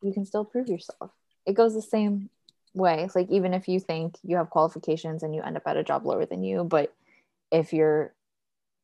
you 0.02 0.14
can 0.14 0.26
still 0.26 0.45
prove 0.45 0.68
yourself. 0.68 1.12
It 1.45 1.54
goes 1.54 1.74
the 1.74 1.82
same 1.82 2.30
way. 2.74 3.04
It's 3.04 3.16
like 3.16 3.30
even 3.30 3.54
if 3.54 3.68
you 3.68 3.80
think 3.80 4.18
you 4.24 4.38
have 4.38 4.50
qualifications 4.50 5.24
and 5.24 5.34
you 5.34 5.41
end 5.41 5.58
up 5.58 5.64
at 5.66 5.78
a 5.78 5.84
job 5.84 6.06
lower 6.06 6.26
than 6.26 6.43
you, 6.43 6.64
but 6.64 6.93
if 7.52 7.74
you're 7.74 8.14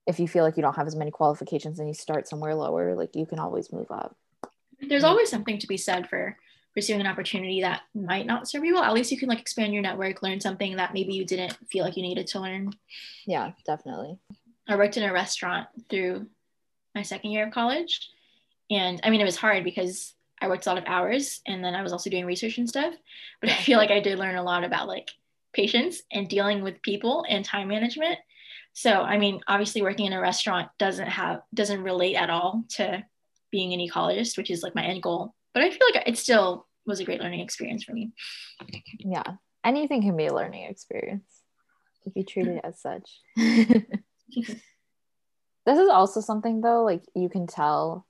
if 0.06 0.20
you 0.20 0.28
feel 0.28 0.44
like 0.44 0.58
you 0.58 0.64
don't 0.64 0.76
have 0.76 0.88
as 0.88 0.98
many 0.98 1.12
qualifications 1.12 1.80
and 1.80 1.88
you 1.88 1.94
start 1.94 2.28
somewhere 2.28 2.56
lower, 2.56 2.94
like 2.94 3.16
you 3.16 3.26
can 3.26 3.40
always 3.40 3.72
move 3.72 3.90
up. 3.90 4.18
There's 4.82 5.06
always 5.06 5.30
something 5.30 5.60
to 5.60 5.68
be 5.68 5.78
said 5.78 6.10
for 6.10 6.36
pursuing 6.74 7.00
an 7.00 7.08
opportunity 7.08 7.62
that 7.62 7.82
might 7.94 8.26
not 8.26 8.50
serve 8.50 8.66
you 8.66 8.74
well 8.74 8.84
at 8.84 8.94
least 8.94 9.12
you 9.12 9.18
can 9.18 9.30
like 9.30 9.40
expand 9.40 9.74
your 9.74 9.82
network 9.82 10.24
learn 10.24 10.40
something 10.40 10.76
that 10.76 10.94
maybe 10.94 11.14
you 11.14 11.26
didn't 11.26 11.56
feel 11.72 11.84
like 11.84 11.96
you 11.96 12.02
needed 12.02 12.28
to 12.28 12.40
learn 12.40 12.72
yeah 13.26 13.52
definitely 13.66 14.18
i 14.68 14.76
worked 14.76 14.98
in 14.98 15.04
a 15.04 15.14
restaurant 15.14 15.68
through 15.90 16.26
my 16.96 17.04
second 17.04 17.32
year 17.32 17.48
of 17.48 17.54
college 17.54 18.10
and 18.72 19.00
i 19.04 19.10
mean 19.10 19.22
it 19.22 19.26
was 19.26 19.36
hard 19.36 19.64
because 19.64 20.16
i 20.44 20.48
worked 20.48 20.66
a 20.66 20.70
lot 20.70 20.78
of 20.78 20.84
hours 20.86 21.42
and 21.48 21.64
then 21.64 21.74
i 21.74 21.82
was 21.82 21.92
also 21.92 22.10
doing 22.10 22.26
research 22.26 22.58
and 22.58 22.70
stuff 22.70 22.94
but 23.42 23.50
i 23.50 23.56
feel 23.56 23.78
like 23.78 23.92
i 23.92 24.00
did 24.00 24.20
learn 24.20 24.36
a 24.36 24.44
lot 24.44 24.64
about 24.64 24.88
like 24.88 25.10
patience 25.54 26.02
and 26.12 26.30
dealing 26.30 26.62
with 26.62 26.82
people 26.82 27.26
and 27.30 27.46
time 27.46 27.68
management 27.68 28.18
so 28.74 29.02
i 29.02 29.18
mean 29.18 29.40
obviously 29.48 29.82
working 29.82 30.06
in 30.06 30.14
a 30.14 30.22
restaurant 30.22 30.70
doesn't 30.78 31.08
have 31.08 31.42
doesn't 31.54 31.84
relate 31.84 32.16
at 32.16 32.30
all 32.30 32.64
to 32.70 33.04
being 33.52 33.74
an 33.74 33.80
ecologist 33.80 34.38
which 34.38 34.52
is 34.52 34.62
like 34.64 34.76
my 34.76 34.84
end 34.84 35.02
goal 35.02 35.34
but 35.54 35.64
I 35.64 35.70
feel 35.70 35.88
like 35.94 36.08
it 36.08 36.18
still 36.18 36.68
was 36.86 37.00
a 37.00 37.06
great 37.06 37.22
learning 37.22 37.40
experience 37.40 37.84
for 37.84 37.94
me. 37.94 38.12
Yeah, 39.00 39.24
anything 39.64 40.02
can 40.02 40.18
be 40.18 40.26
a 40.26 40.34
learning 40.34 40.70
experience 40.70 41.42
if 42.06 42.14
you 42.16 42.24
treat 42.26 42.48
it 42.48 42.62
as 42.64 42.82
such. 42.82 43.22
this 43.36 44.50
is 45.68 45.90
also 45.90 46.22
something 46.22 46.62
though, 46.62 46.84
like 46.84 47.04
you 47.16 47.30
can 47.30 47.48
tell 47.48 48.06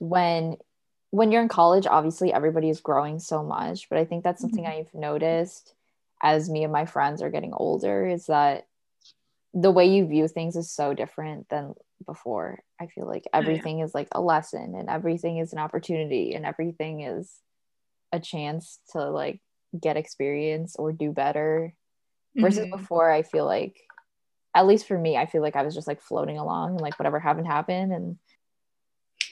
when 0.00 0.56
when 1.10 1.32
you're 1.32 1.42
in 1.42 1.48
college, 1.48 1.86
obviously 1.86 2.32
everybody 2.32 2.68
is 2.68 2.80
growing 2.80 3.18
so 3.18 3.42
much, 3.42 3.88
but 3.88 3.98
I 3.98 4.04
think 4.04 4.24
that's 4.24 4.40
something 4.40 4.64
mm-hmm. 4.64 4.80
I've 4.80 4.94
noticed 4.94 5.74
as 6.22 6.50
me 6.50 6.64
and 6.64 6.72
my 6.72 6.84
friends 6.84 7.22
are 7.22 7.30
getting 7.30 7.52
older 7.52 8.06
is 8.06 8.26
that 8.26 8.66
the 9.54 9.70
way 9.70 9.86
you 9.86 10.06
view 10.06 10.28
things 10.28 10.56
is 10.56 10.70
so 10.70 10.94
different 10.94 11.48
than 11.48 11.74
before. 12.04 12.58
I 12.80 12.86
feel 12.86 13.06
like 13.06 13.24
everything 13.32 13.76
oh, 13.76 13.78
yeah. 13.78 13.84
is 13.84 13.94
like 13.94 14.08
a 14.12 14.20
lesson 14.20 14.74
and 14.76 14.88
everything 14.88 15.38
is 15.38 15.52
an 15.52 15.58
opportunity 15.58 16.34
and 16.34 16.44
everything 16.44 17.00
is 17.02 17.32
a 18.12 18.20
chance 18.20 18.78
to 18.92 19.10
like 19.10 19.40
get 19.78 19.96
experience 19.96 20.76
or 20.76 20.92
do 20.92 21.12
better. 21.12 21.74
Versus 22.36 22.66
mm-hmm. 22.66 22.76
before, 22.76 23.10
I 23.10 23.22
feel 23.22 23.46
like, 23.46 23.80
at 24.54 24.66
least 24.66 24.86
for 24.86 24.96
me, 24.96 25.16
I 25.16 25.26
feel 25.26 25.42
like 25.42 25.56
I 25.56 25.62
was 25.62 25.74
just 25.74 25.88
like 25.88 26.00
floating 26.00 26.38
along 26.38 26.72
and 26.72 26.80
like 26.80 26.98
whatever 26.98 27.18
happened 27.18 27.46
happened. 27.46 27.92
And 27.92 28.18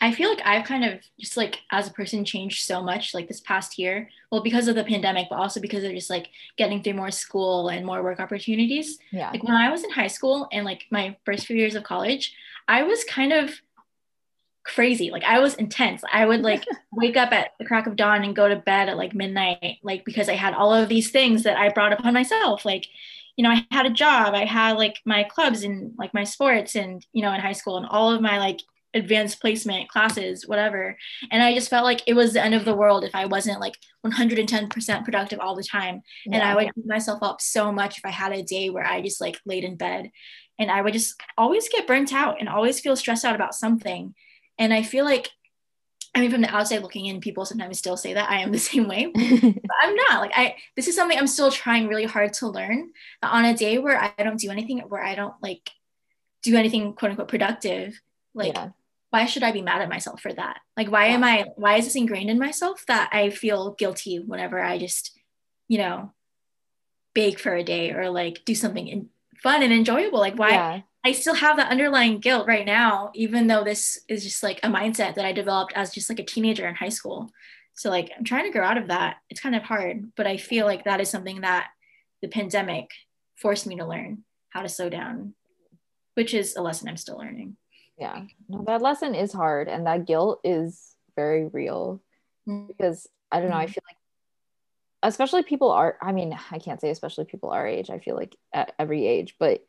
I 0.06 0.12
feel 0.12 0.28
like 0.28 0.42
I've 0.44 0.64
kind 0.64 0.84
of 0.84 1.00
just 1.18 1.36
like 1.36 1.62
as 1.72 1.88
a 1.88 1.92
person 1.92 2.24
changed 2.24 2.64
so 2.64 2.80
much 2.80 3.12
like 3.12 3.26
this 3.26 3.40
past 3.40 3.76
year. 3.76 4.08
Well, 4.30 4.40
because 4.40 4.68
of 4.68 4.76
the 4.76 4.84
pandemic, 4.84 5.26
but 5.28 5.40
also 5.40 5.60
because 5.60 5.82
of 5.82 5.90
just 5.90 6.10
like 6.10 6.28
getting 6.56 6.80
through 6.80 6.94
more 6.94 7.10
school 7.10 7.68
and 7.68 7.84
more 7.84 8.04
work 8.04 8.20
opportunities. 8.20 8.98
Yeah. 9.10 9.30
Like 9.30 9.42
when 9.42 9.56
I 9.56 9.68
was 9.68 9.82
in 9.82 9.90
high 9.90 10.06
school 10.06 10.46
and 10.52 10.64
like 10.64 10.84
my 10.92 11.16
first 11.24 11.46
few 11.46 11.56
years 11.56 11.74
of 11.74 11.82
college, 11.82 12.32
I 12.68 12.84
was 12.84 13.02
kind 13.02 13.32
of 13.32 13.50
crazy. 14.62 15.10
Like 15.10 15.24
I 15.24 15.40
was 15.40 15.56
intense. 15.56 16.04
I 16.12 16.24
would 16.24 16.42
like 16.42 16.64
wake 16.92 17.16
up 17.16 17.32
at 17.32 17.54
the 17.58 17.64
crack 17.64 17.88
of 17.88 17.96
dawn 17.96 18.22
and 18.22 18.36
go 18.36 18.48
to 18.48 18.54
bed 18.54 18.88
at 18.88 18.96
like 18.96 19.12
midnight, 19.12 19.78
like 19.82 20.04
because 20.04 20.28
I 20.28 20.34
had 20.34 20.54
all 20.54 20.72
of 20.72 20.88
these 20.88 21.10
things 21.10 21.42
that 21.42 21.56
I 21.56 21.70
brought 21.70 21.92
upon 21.92 22.14
myself. 22.14 22.64
Like, 22.64 22.86
you 23.34 23.42
know, 23.42 23.50
I 23.50 23.66
had 23.72 23.86
a 23.86 23.90
job, 23.90 24.34
I 24.34 24.44
had 24.44 24.76
like 24.76 25.00
my 25.04 25.24
clubs 25.24 25.64
and 25.64 25.94
like 25.98 26.14
my 26.14 26.22
sports 26.22 26.76
and, 26.76 27.04
you 27.12 27.22
know, 27.22 27.32
in 27.32 27.40
high 27.40 27.52
school 27.52 27.76
and 27.76 27.86
all 27.86 28.12
of 28.12 28.20
my 28.20 28.38
like 28.38 28.60
advanced 28.94 29.40
placement 29.40 29.88
classes, 29.88 30.46
whatever. 30.46 30.96
And 31.30 31.42
I 31.42 31.54
just 31.54 31.68
felt 31.68 31.84
like 31.84 32.02
it 32.06 32.14
was 32.14 32.32
the 32.32 32.42
end 32.42 32.54
of 32.54 32.64
the 32.64 32.74
world 32.74 33.04
if 33.04 33.14
I 33.14 33.26
wasn't 33.26 33.60
like 33.60 33.76
110% 34.04 35.04
productive 35.04 35.38
all 35.38 35.54
the 35.54 35.62
time. 35.62 36.02
Yeah. 36.24 36.36
And 36.36 36.42
I 36.42 36.54
would 36.54 36.70
beat 36.74 36.86
myself 36.86 37.22
up 37.22 37.40
so 37.40 37.70
much 37.70 37.98
if 37.98 38.04
I 38.04 38.10
had 38.10 38.32
a 38.32 38.42
day 38.42 38.70
where 38.70 38.86
I 38.86 39.02
just 39.02 39.20
like 39.20 39.38
laid 39.44 39.64
in 39.64 39.76
bed 39.76 40.10
and 40.58 40.70
I 40.70 40.80
would 40.80 40.94
just 40.94 41.20
always 41.36 41.68
get 41.68 41.86
burnt 41.86 42.12
out 42.12 42.36
and 42.40 42.48
always 42.48 42.80
feel 42.80 42.96
stressed 42.96 43.24
out 43.24 43.34
about 43.34 43.54
something. 43.54 44.14
And 44.58 44.72
I 44.72 44.82
feel 44.82 45.04
like 45.04 45.30
I 46.14 46.20
mean, 46.20 46.30
from 46.30 46.40
the 46.40 46.48
outside 46.48 46.80
looking 46.80 47.04
in, 47.04 47.20
people 47.20 47.44
sometimes 47.44 47.78
still 47.78 47.98
say 47.98 48.14
that 48.14 48.30
I 48.30 48.38
am 48.38 48.50
the 48.50 48.58
same 48.70 48.88
way, 48.88 49.06
but 49.14 49.76
I'm 49.82 49.94
not. 49.94 50.22
Like, 50.22 50.32
I 50.34 50.56
this 50.74 50.88
is 50.88 50.96
something 50.96 51.18
I'm 51.18 51.26
still 51.26 51.50
trying 51.50 51.88
really 51.88 52.06
hard 52.06 52.32
to 52.34 52.48
learn. 52.48 52.92
But 53.20 53.32
on 53.32 53.44
a 53.44 53.54
day 53.54 53.76
where 53.76 54.00
I 54.00 54.14
don't 54.22 54.40
do 54.40 54.50
anything, 54.50 54.78
where 54.78 55.04
I 55.04 55.14
don't 55.14 55.34
like 55.42 55.68
do 56.42 56.56
anything 56.56 56.94
quote 56.94 57.10
unquote 57.10 57.28
productive, 57.28 58.00
like 58.32 58.54
yeah 58.54 58.70
why 59.16 59.24
should 59.24 59.42
I 59.42 59.50
be 59.50 59.62
mad 59.62 59.80
at 59.80 59.88
myself 59.88 60.20
for 60.20 60.30
that? 60.34 60.58
Like, 60.76 60.90
why 60.90 61.06
am 61.06 61.24
I, 61.24 61.46
why 61.56 61.76
is 61.76 61.86
this 61.86 61.96
ingrained 61.96 62.28
in 62.28 62.38
myself 62.38 62.84
that 62.86 63.08
I 63.12 63.30
feel 63.30 63.72
guilty 63.72 64.18
whenever 64.18 64.62
I 64.62 64.76
just, 64.76 65.18
you 65.68 65.78
know, 65.78 66.12
bake 67.14 67.38
for 67.38 67.54
a 67.54 67.64
day 67.64 67.92
or 67.92 68.10
like 68.10 68.44
do 68.44 68.54
something 68.54 68.86
in, 68.86 69.08
fun 69.42 69.62
and 69.62 69.72
enjoyable? 69.72 70.18
Like, 70.18 70.38
why? 70.38 70.50
Yeah. 70.50 70.80
I 71.02 71.12
still 71.12 71.32
have 71.32 71.56
that 71.56 71.70
underlying 71.70 72.18
guilt 72.18 72.46
right 72.46 72.66
now, 72.66 73.10
even 73.14 73.46
though 73.46 73.64
this 73.64 73.98
is 74.06 74.22
just 74.22 74.42
like 74.42 74.60
a 74.62 74.68
mindset 74.68 75.14
that 75.14 75.24
I 75.24 75.32
developed 75.32 75.72
as 75.74 75.94
just 75.94 76.10
like 76.10 76.18
a 76.18 76.24
teenager 76.24 76.68
in 76.68 76.74
high 76.74 76.90
school. 76.90 77.30
So, 77.72 77.88
like, 77.88 78.10
I'm 78.18 78.24
trying 78.24 78.44
to 78.44 78.52
grow 78.52 78.66
out 78.66 78.76
of 78.76 78.88
that. 78.88 79.16
It's 79.30 79.40
kind 79.40 79.56
of 79.56 79.62
hard, 79.62 80.12
but 80.14 80.26
I 80.26 80.36
feel 80.36 80.66
like 80.66 80.84
that 80.84 81.00
is 81.00 81.08
something 81.08 81.40
that 81.40 81.68
the 82.20 82.28
pandemic 82.28 82.90
forced 83.36 83.66
me 83.66 83.76
to 83.76 83.86
learn 83.86 84.24
how 84.50 84.60
to 84.60 84.68
slow 84.68 84.90
down, 84.90 85.32
which 86.16 86.34
is 86.34 86.54
a 86.54 86.60
lesson 86.60 86.86
I'm 86.86 86.98
still 86.98 87.16
learning 87.16 87.56
yeah 87.98 88.22
no 88.48 88.64
that 88.66 88.82
lesson 88.82 89.14
is 89.14 89.32
hard 89.32 89.68
and 89.68 89.86
that 89.86 90.06
guilt 90.06 90.40
is 90.44 90.94
very 91.14 91.46
real 91.48 92.00
mm-hmm. 92.48 92.66
because 92.66 93.08
i 93.30 93.40
don't 93.40 93.50
know 93.50 93.56
i 93.56 93.64
mm-hmm. 93.64 93.72
feel 93.72 93.82
like 93.88 93.96
especially 95.02 95.42
people 95.42 95.70
are 95.70 95.96
i 96.02 96.12
mean 96.12 96.36
i 96.50 96.58
can't 96.58 96.80
say 96.80 96.90
especially 96.90 97.24
people 97.24 97.50
our 97.50 97.66
age 97.66 97.90
i 97.90 97.98
feel 97.98 98.16
like 98.16 98.36
at 98.52 98.72
every 98.78 99.06
age 99.06 99.36
but 99.38 99.64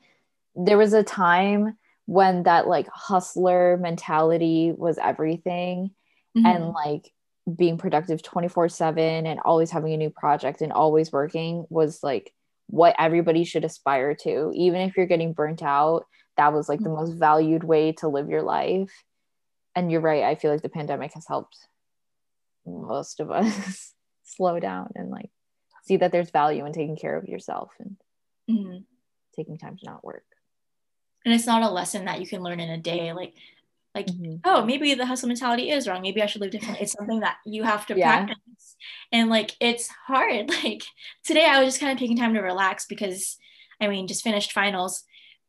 there 0.56 0.78
was 0.78 0.94
a 0.94 1.04
time 1.04 1.78
when 2.06 2.44
that 2.44 2.68
like 2.68 2.88
hustler 2.90 3.78
mentality 3.78 4.74
was 4.76 4.98
everything 4.98 5.92
mm-hmm. 6.38 6.46
and 6.46 6.70
like 6.70 7.12
being 7.56 7.78
productive 7.78 8.22
24 8.24 8.70
7 8.70 9.26
and 9.26 9.40
always 9.46 9.72
having 9.72 9.94
a 9.94 9.98
new 9.98 10.10
project 10.10 10.62
and 10.62 10.74
always 10.74 11.12
working 11.12 11.66
was 11.70 12.04
like 12.04 12.34
what 12.68 12.96
everybody 13.00 13.46
should 13.46 13.64
aspire 13.64 14.16
to 14.16 14.52
even 14.54 14.82
if 14.82 14.98
you're 14.98 15.06
getting 15.06 15.34
burnt 15.34 15.64
out 15.64 16.06
that 16.38 16.54
was 16.54 16.70
like 16.70 16.80
the 16.80 16.90
most 16.90 17.14
valued 17.14 17.64
way 17.64 17.92
to 17.94 18.08
live 18.08 18.30
your 18.30 18.44
life 18.44 18.92
and 19.76 19.92
you're 19.92 20.02
right. 20.02 20.24
I 20.24 20.36
feel 20.36 20.52
like 20.52 20.62
the 20.62 20.70
pandemic 20.70 21.14
has 21.14 21.26
helped 21.28 21.58
most 22.66 23.20
of 23.20 23.32
us 23.32 23.94
slow 24.24 24.60
down 24.60 24.92
and 24.96 25.10
like 25.10 25.30
see 25.84 25.98
that 25.98 26.12
there's 26.12 26.32
value 26.32 26.66
in 26.66 26.74
taking 26.74 26.98
care 26.98 27.18
of 27.18 27.28
yourself 27.28 27.72
and 27.80 27.98
Mhm. 28.50 28.86
taking 29.36 29.58
time 29.58 29.78
to 29.78 29.86
not 29.86 30.04
work. 30.06 30.24
And 31.26 31.34
it's 31.34 31.46
not 31.46 31.62
a 31.64 31.70
lesson 31.70 32.06
that 32.06 32.22
you 32.22 32.28
can 32.28 32.42
learn 32.42 32.60
in 32.62 32.70
a 32.70 32.78
day. 32.78 33.12
Like, 33.14 33.36
like 33.94 34.08
Mhm. 34.08 34.40
oh, 34.46 34.64
maybe 34.66 34.94
the 34.94 35.06
hustle 35.06 35.28
mentality 35.28 35.70
is 35.70 35.88
wrong. 35.88 36.02
Maybe 36.02 36.22
I 36.22 36.26
should 36.28 36.42
live 36.42 36.52
differently. 36.52 36.82
It's 36.84 36.94
something 36.94 37.20
that 37.22 37.38
you 37.46 37.64
have 37.64 37.86
to 37.88 37.98
Yeah. 37.98 38.26
practice. 38.26 38.78
And 39.12 39.30
like 39.30 39.56
it's 39.60 39.88
hard. 39.90 40.48
Like 40.64 40.84
today 41.24 41.46
I 41.46 41.60
was 41.60 41.74
just 41.74 41.80
kind 41.80 41.92
of 41.92 41.98
taking 42.00 42.18
time 42.18 42.34
to 42.36 42.42
relax 42.42 42.86
because 42.86 43.38
I 43.82 43.88
mean 43.88 44.08
just 44.08 44.24
finished 44.24 44.52
finals. 44.54 45.04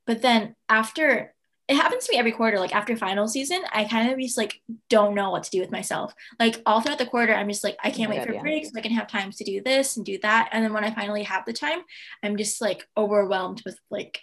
But 0.09 0.23
then 0.23 0.57
after 0.69 1.35
it 1.69 1.77
happens 1.77 2.07
to 2.07 2.13
me 2.13 2.19
every 2.19 2.33
quarter, 2.33 2.59
like 2.59 2.75
after 2.75 2.97
final 2.97 3.29
season, 3.29 3.61
I 3.71 3.85
kind 3.85 4.11
of 4.11 4.19
just 4.19 4.39
like 4.39 4.63
don't 4.89 5.15
know 5.15 5.29
what 5.31 5.43
to 5.45 5.51
do 5.51 5.61
with 5.61 5.71
myself. 5.71 6.15
Like 6.41 6.63
all 6.65 6.81
throughout 6.81 6.97
the 6.97 7.05
quarter, 7.05 7.35
I'm 7.35 7.47
just 7.49 7.63
like, 7.63 7.77
I 7.85 7.91
can't 7.91 8.09
my 8.09 8.17
wait 8.17 8.21
God, 8.21 8.29
for 8.29 8.33
yeah. 8.33 8.41
breaks. 8.41 8.71
so 8.71 8.79
I 8.79 8.81
can 8.81 8.93
have 8.93 9.07
times 9.07 9.37
to 9.37 9.45
do 9.45 9.61
this 9.63 9.99
and 9.99 10.07
do 10.07 10.19
that. 10.23 10.49
And 10.53 10.65
then 10.65 10.73
when 10.73 10.83
I 10.83 10.95
finally 10.95 11.25
have 11.25 11.45
the 11.45 11.53
time, 11.53 11.81
I'm 12.23 12.39
just 12.39 12.63
like 12.63 12.89
overwhelmed 12.97 13.63
with 13.67 13.79
like 13.91 14.23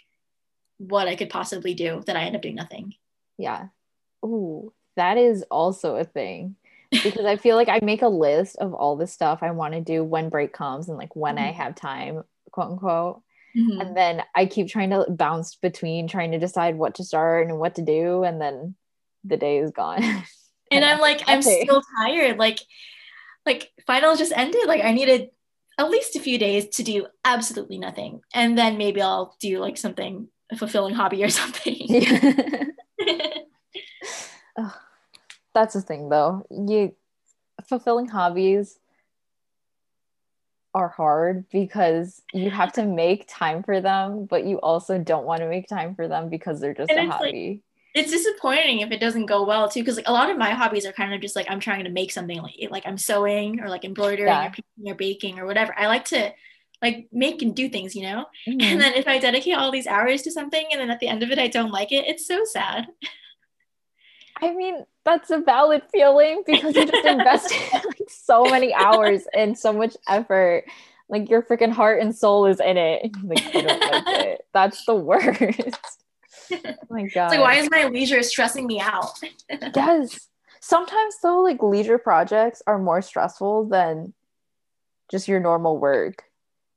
what 0.78 1.06
I 1.06 1.14
could 1.14 1.30
possibly 1.30 1.72
do 1.74 2.02
that 2.06 2.16
I 2.16 2.24
end 2.24 2.34
up 2.34 2.42
doing 2.42 2.56
nothing. 2.56 2.94
Yeah. 3.38 3.66
Ooh, 4.24 4.72
that 4.96 5.16
is 5.16 5.44
also 5.48 5.94
a 5.94 6.04
thing. 6.04 6.56
Because 6.90 7.26
I 7.26 7.36
feel 7.36 7.54
like 7.54 7.68
I 7.68 7.78
make 7.80 8.02
a 8.02 8.08
list 8.08 8.56
of 8.56 8.74
all 8.74 8.96
the 8.96 9.06
stuff 9.06 9.38
I 9.42 9.52
want 9.52 9.74
to 9.74 9.80
do 9.80 10.02
when 10.02 10.30
break 10.30 10.52
comes 10.52 10.88
and 10.88 10.98
like 10.98 11.14
when 11.14 11.38
I 11.38 11.52
Mhm. 11.52 11.54
have 11.54 11.74
time, 11.76 12.24
quote 12.50 12.72
unquote. 12.72 13.22
Mhm. 13.56 13.80
And 13.80 13.96
then 13.96 14.22
I 14.34 14.46
keep 14.46 14.68
trying 14.68 14.90
to 14.90 15.06
bounce 15.08 15.54
between 15.56 16.08
trying 16.08 16.32
to 16.32 16.38
decide 16.38 16.76
what 16.76 16.96
to 16.96 17.04
start 17.04 17.48
and 17.48 17.58
what 17.58 17.76
to 17.76 17.82
do. 17.82 18.22
And 18.22 18.40
then 18.40 18.74
the 19.24 19.36
day 19.36 19.58
is 19.58 19.70
gone. 19.70 20.02
and 20.70 20.84
I'm 20.84 21.00
like, 21.00 21.22
I'm 21.26 21.38
Nothing. 21.40 21.62
still 21.64 21.82
tired. 21.98 22.38
Like, 22.38 22.58
like 23.46 23.70
finals 23.86 24.18
just 24.18 24.32
ended. 24.36 24.66
Like 24.66 24.84
I 24.84 24.92
needed 24.92 25.30
at 25.78 25.90
least 25.90 26.16
a 26.16 26.20
few 26.20 26.38
days 26.38 26.68
to 26.76 26.82
do 26.82 27.06
absolutely 27.24 27.78
nothing, 27.78 28.20
and 28.34 28.56
then 28.58 28.76
maybe 28.78 29.00
I'll 29.00 29.36
do 29.40 29.58
like 29.58 29.76
something 29.76 30.28
a 30.50 30.56
fulfilling 30.56 30.94
hobby 30.94 31.22
or 31.22 31.28
something. 31.40 31.86
Ugh. 34.58 34.72
That's 35.54 35.74
the 35.74 35.80
thing 35.82 36.08
though. 36.08 36.46
You 36.50 36.94
fulfilling 37.68 38.08
hobbies 38.08 38.78
are 40.76 40.88
hard 40.90 41.44
because 41.50 42.22
you 42.34 42.50
have 42.50 42.70
to 42.74 42.84
make 42.84 43.24
time 43.28 43.62
for 43.62 43.80
them, 43.80 44.26
but 44.26 44.44
you 44.44 44.60
also 44.60 44.98
don't 44.98 45.24
want 45.24 45.40
to 45.40 45.48
make 45.48 45.66
time 45.68 45.94
for 45.94 46.06
them 46.06 46.28
because 46.28 46.60
they're 46.60 46.74
just 46.74 46.90
And 46.90 46.98
a 47.00 47.02
it's 47.04 47.10
like- 47.12 47.34
hobby. 47.34 47.62
it's 47.94 48.10
disappointing 48.10 48.80
if 48.80 48.90
it 48.92 49.00
doesn't 49.00 49.24
go 49.24 49.44
well 49.44 49.70
too, 49.70 49.80
because 49.80 49.96
like 49.96 50.08
a 50.08 50.12
lot 50.12 50.28
of 50.30 50.36
my 50.36 50.50
hobbies 50.50 50.84
are 50.84 50.92
kind 50.92 51.14
of 51.14 51.20
just 51.22 51.34
like 51.34 51.46
I'm 51.50 51.60
trying 51.60 51.84
to 51.84 51.90
make 51.90 52.12
something 52.12 52.40
like 52.42 52.54
like 52.70 52.86
I'm 52.86 52.98
sewing 52.98 53.60
or 53.62 53.68
like 53.70 53.84
embroidering 53.86 54.28
Yeah. 54.28 54.48
or 54.48 54.50
painting 54.50 54.92
or 54.92 54.94
baking 54.94 55.38
or 55.38 55.46
whatever. 55.46 55.72
I 55.78 55.86
like 55.86 56.04
to 56.06 56.30
like 56.82 57.08
make 57.10 57.40
and 57.40 57.56
do 57.56 57.70
things, 57.70 57.96
you 57.96 58.02
know. 58.02 58.26
Mhm. 58.46 58.62
And 58.62 58.80
then 58.82 58.92
if 58.92 59.08
I 59.08 59.18
dedicate 59.18 59.56
all 59.56 59.70
these 59.70 59.86
hours 59.86 60.20
to 60.22 60.30
something 60.30 60.66
and 60.70 60.78
then 60.80 60.90
at 60.90 61.00
the 61.00 61.08
end 61.08 61.22
of 61.22 61.30
it 61.30 61.38
I 61.38 61.48
don't 61.48 61.70
like 61.72 61.90
it, 61.90 62.04
it's 62.06 62.26
so 62.26 62.44
sad. 62.44 62.86
I 64.42 64.52
mean, 64.52 64.84
that's 65.06 65.30
a 65.30 65.38
valid 65.38 65.82
feeling 65.90 66.42
because 66.44 66.76
you 66.76 66.84
just 66.84 67.06
invested 67.16 67.62
like 67.72 67.95
so 68.08 68.44
many 68.44 68.72
hours 68.74 69.22
and 69.34 69.58
so 69.58 69.72
much 69.72 69.96
effort. 70.08 70.64
Like 71.08 71.30
your 71.30 71.42
freaking 71.42 71.72
heart 71.72 72.00
and 72.02 72.14
soul 72.14 72.46
is 72.46 72.60
in 72.60 72.76
it. 72.76 73.10
Like, 73.22 73.52
don't 73.52 73.66
like 73.66 74.04
it. 74.06 74.46
That's 74.52 74.84
the 74.84 74.94
worst. 74.94 76.02
oh 76.52 76.72
my 76.90 77.02
god. 77.06 77.26
It's 77.26 77.36
like 77.36 77.40
why 77.40 77.54
is 77.56 77.70
my 77.70 77.84
leisure 77.86 78.22
stressing 78.22 78.66
me 78.66 78.80
out? 78.80 79.10
yes. 79.74 80.28
Sometimes 80.60 81.16
though, 81.22 81.42
like 81.42 81.62
leisure 81.62 81.98
projects 81.98 82.62
are 82.66 82.78
more 82.78 83.02
stressful 83.02 83.68
than 83.68 84.14
just 85.10 85.28
your 85.28 85.40
normal 85.40 85.78
work. 85.78 86.24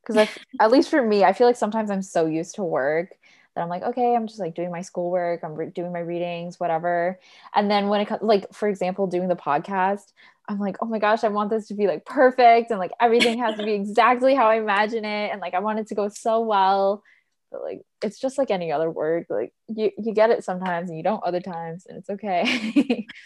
Because 0.06 0.28
at 0.60 0.72
least 0.72 0.90
for 0.90 1.02
me, 1.02 1.24
I 1.24 1.34
feel 1.34 1.48
like 1.48 1.56
sometimes 1.56 1.92
I'm 1.92 2.02
so 2.02 2.26
used 2.26 2.56
to 2.56 2.64
work 2.64 3.16
that 3.56 3.62
I'm 3.62 3.70
like, 3.70 3.84
okay, 3.84 4.16
I'm 4.16 4.28
just 4.28 4.40
like 4.40 4.56
doing 4.56 4.72
my 4.72 4.82
schoolwork, 4.82 5.44
I'm 5.44 5.56
re- 5.56 5.70
doing 5.70 5.92
my 5.92 6.00
readings, 6.00 6.60
whatever. 6.60 7.20
And 7.54 7.70
then 7.70 7.88
when 7.88 8.02
it 8.02 8.06
comes, 8.08 8.22
like 8.22 8.54
for 8.54 8.68
example, 8.68 9.08
doing 9.08 9.28
the 9.28 9.36
podcast, 9.36 10.14
I'm 10.48 10.60
like, 10.60 10.78
oh 10.82 10.86
my 10.86 11.00
gosh, 11.00 11.24
I 11.24 11.28
want 11.28 11.50
this 11.50 11.68
to 11.68 11.74
be 11.74 11.88
like 11.88 12.06
perfect, 12.06 12.72
and 12.72 12.80
like 12.80 12.92
everything 13.00 13.40
has 13.40 13.58
to 13.58 13.64
be 13.64 13.74
exactly 13.76 14.36
how 14.36 14.48
I 14.48 14.56
imagine 14.56 15.06
it, 15.06 15.32
and 15.32 15.42
like 15.42 15.54
I 15.54 15.60
want 15.60 15.80
it 15.80 15.88
to 15.88 15.96
go 15.96 16.10
so 16.10 16.42
well. 16.42 17.04
But 17.52 17.64
like 17.64 17.82
it's 18.04 18.20
just 18.20 18.38
like 18.38 18.52
any 18.52 18.72
other 18.72 18.92
work. 18.92 19.28
Like 19.30 19.54
you 19.68 19.92
you 19.98 20.14
get 20.14 20.30
it 20.30 20.44
sometimes 20.44 20.90
and 20.90 20.98
you 20.98 21.04
don't 21.04 21.24
other 21.24 21.42
times, 21.42 21.86
and 21.88 21.98
it's 21.98 22.10
okay. 22.10 23.08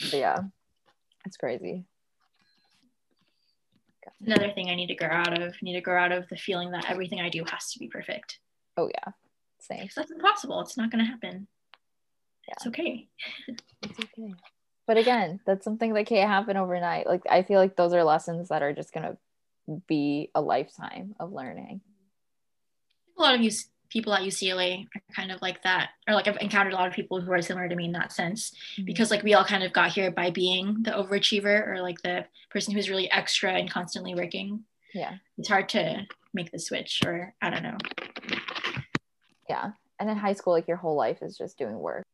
But 0.00 0.14
yeah, 0.14 0.38
it's 1.26 1.36
crazy. 1.36 1.84
Another 4.24 4.50
thing 4.52 4.70
I 4.70 4.74
need 4.74 4.88
to 4.88 4.94
grow 4.94 5.10
out 5.10 5.40
of, 5.40 5.54
need 5.62 5.74
to 5.74 5.80
grow 5.80 6.00
out 6.00 6.12
of 6.12 6.28
the 6.28 6.36
feeling 6.36 6.70
that 6.72 6.90
everything 6.90 7.20
I 7.20 7.28
do 7.28 7.44
has 7.44 7.72
to 7.72 7.78
be 7.78 7.88
perfect. 7.88 8.38
Oh 8.78 8.88
yeah, 8.94 9.12
same. 9.58 9.88
That's 9.94 10.10
impossible. 10.10 10.60
It's 10.60 10.76
not 10.76 10.90
going 10.90 11.04
to 11.04 11.10
happen. 11.10 11.48
Yeah. 12.46 12.54
It's 12.56 12.66
okay. 12.68 13.08
It's 13.82 13.98
okay. 13.98 14.34
But 14.86 14.96
again, 14.96 15.40
that's 15.44 15.64
something 15.64 15.92
that 15.92 16.06
can't 16.06 16.30
happen 16.30 16.56
overnight. 16.56 17.06
Like 17.06 17.22
I 17.28 17.42
feel 17.42 17.58
like 17.60 17.76
those 17.76 17.92
are 17.92 18.04
lessons 18.04 18.48
that 18.48 18.62
are 18.62 18.72
just 18.72 18.94
gonna 18.94 19.18
be 19.86 20.30
a 20.34 20.40
lifetime 20.40 21.14
of 21.20 21.32
learning. 21.32 21.82
A 23.18 23.22
lot 23.22 23.34
of 23.34 23.42
you 23.42 23.50
people 23.90 24.12
at 24.14 24.22
UCLA 24.22 24.86
are 24.94 25.14
kind 25.14 25.30
of 25.30 25.42
like 25.42 25.62
that, 25.62 25.90
or 26.06 26.14
like 26.14 26.26
I've 26.26 26.38
encountered 26.40 26.72
a 26.72 26.76
lot 26.76 26.88
of 26.88 26.94
people 26.94 27.20
who 27.20 27.32
are 27.32 27.42
similar 27.42 27.68
to 27.68 27.76
me 27.76 27.84
in 27.86 27.92
that 27.92 28.12
sense, 28.12 28.52
mm-hmm. 28.74 28.84
because 28.84 29.10
like 29.10 29.22
we 29.22 29.34
all 29.34 29.44
kind 29.44 29.62
of 29.62 29.72
got 29.72 29.92
here 29.92 30.10
by 30.10 30.30
being 30.30 30.82
the 30.82 30.92
overachiever 30.92 31.66
or 31.68 31.82
like 31.82 32.00
the 32.02 32.24
person 32.50 32.72
who's 32.72 32.88
really 32.88 33.10
extra 33.10 33.52
and 33.52 33.70
constantly 33.70 34.14
working. 34.14 34.64
yeah, 34.94 35.16
It's 35.36 35.48
hard 35.48 35.68
to 35.70 36.06
make 36.32 36.50
the 36.50 36.58
switch, 36.58 37.02
or 37.04 37.34
I 37.42 37.50
don't 37.50 37.62
know. 37.62 37.76
Yeah. 39.48 39.72
And 39.98 40.08
in 40.08 40.16
high 40.16 40.34
school, 40.34 40.52
like 40.52 40.68
your 40.68 40.76
whole 40.76 40.96
life 40.96 41.18
is 41.22 41.36
just 41.36 41.58
doing 41.58 41.78
work. 41.78 42.04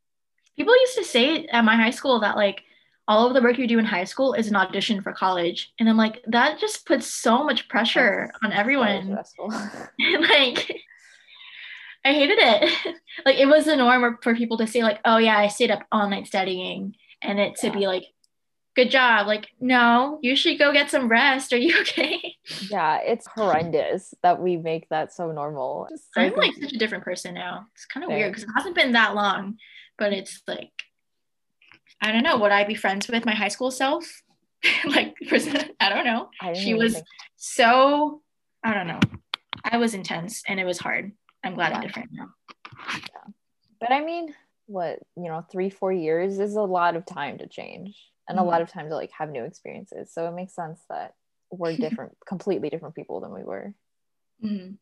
People 0.56 0.74
used 0.78 0.96
to 0.96 1.04
say 1.04 1.46
at 1.46 1.64
my 1.64 1.76
high 1.76 1.90
school 1.90 2.20
that 2.20 2.36
like 2.36 2.62
all 3.06 3.26
of 3.26 3.34
the 3.34 3.42
work 3.42 3.58
you 3.58 3.66
do 3.66 3.78
in 3.78 3.84
high 3.84 4.04
school 4.04 4.32
is 4.32 4.48
an 4.48 4.56
audition 4.56 5.02
for 5.02 5.12
college, 5.12 5.72
and 5.78 5.88
I'm 5.88 5.96
like 5.96 6.22
that 6.28 6.58
just 6.58 6.86
puts 6.86 7.06
so 7.06 7.44
much 7.44 7.68
pressure 7.68 8.28
That's 8.30 8.38
on 8.44 8.52
everyone. 8.52 9.06
stressful. 9.06 9.48
like 10.20 10.80
I 12.04 12.12
hated 12.12 12.38
it. 12.38 12.96
like 13.26 13.36
it 13.36 13.46
was 13.46 13.64
the 13.64 13.76
norm 13.76 14.18
for 14.22 14.34
people 14.34 14.58
to 14.58 14.66
say 14.66 14.82
like, 14.82 15.00
"Oh 15.04 15.18
yeah, 15.18 15.38
I 15.38 15.48
stayed 15.48 15.70
up 15.70 15.82
all 15.92 16.08
night 16.08 16.26
studying," 16.26 16.94
and 17.20 17.38
it 17.38 17.56
to 17.56 17.70
be 17.70 17.86
like, 17.86 18.04
"Good 18.74 18.90
job." 18.90 19.26
Like, 19.26 19.48
no, 19.60 20.18
you 20.22 20.34
should 20.36 20.58
go 20.58 20.72
get 20.72 20.90
some 20.90 21.08
rest. 21.08 21.52
Are 21.52 21.56
you 21.58 21.80
okay? 21.82 22.36
yeah, 22.70 22.98
it's 22.98 23.26
horrendous 23.26 24.14
that 24.22 24.40
we 24.40 24.56
make 24.56 24.88
that 24.90 25.12
so 25.12 25.32
normal. 25.32 25.88
So 26.12 26.20
I'm 26.20 26.34
like 26.34 26.54
such 26.54 26.72
a 26.72 26.78
different 26.78 27.04
person 27.04 27.34
now. 27.34 27.66
It's 27.74 27.86
kind 27.86 28.04
of 28.04 28.10
weird 28.10 28.32
because 28.32 28.44
it 28.44 28.50
hasn't 28.54 28.74
been 28.74 28.92
that 28.92 29.14
long, 29.14 29.56
but 29.98 30.12
it's 30.12 30.42
like, 30.46 30.72
I 32.00 32.12
don't 32.12 32.22
know. 32.22 32.38
Would 32.38 32.52
I 32.52 32.64
be 32.64 32.74
friends 32.74 33.08
with 33.08 33.24
my 33.24 33.34
high 33.34 33.48
school 33.48 33.70
self? 33.70 34.22
like, 34.86 35.14
I 35.80 35.88
don't 35.88 36.04
know. 36.04 36.30
I 36.40 36.52
She 36.54 36.74
was 36.74 36.94
think- 36.94 37.06
so, 37.36 38.22
I 38.62 38.74
don't 38.74 38.86
know. 38.86 39.00
I 39.62 39.76
was 39.78 39.94
intense 39.94 40.42
and 40.46 40.58
it 40.60 40.64
was 40.64 40.78
hard. 40.78 41.12
I'm 41.42 41.54
glad 41.54 41.70
Yeah. 41.70 41.76
I'm 41.76 41.82
different 41.82 42.10
now. 42.12 42.28
Yeah. 42.92 43.32
but 43.80 43.92
I 43.92 44.00
mean, 44.04 44.34
what 44.66 44.98
you 45.16 45.24
know, 45.24 45.44
three, 45.50 45.70
four 45.70 45.92
years 45.92 46.38
is 46.38 46.56
a 46.56 46.62
lot 46.62 46.96
of 46.96 47.04
time 47.06 47.38
to 47.38 47.46
change, 47.46 47.96
and 48.28 48.38
a 48.38 48.42
Mhm. 48.42 48.46
lot 48.46 48.60
of 48.62 48.70
times 48.70 48.92
like 48.92 49.10
have 49.12 49.30
new 49.30 49.44
experiences. 49.44 50.12
So 50.12 50.26
it 50.26 50.32
makes 50.32 50.54
sense 50.54 50.80
that 50.88 51.14
we're 51.50 51.76
different, 51.76 52.16
completely 52.26 52.70
different 52.70 52.94
people 52.94 53.20
than 53.20 53.32
we 53.32 53.42
were. 53.42 53.74
Mhm. 54.42 54.78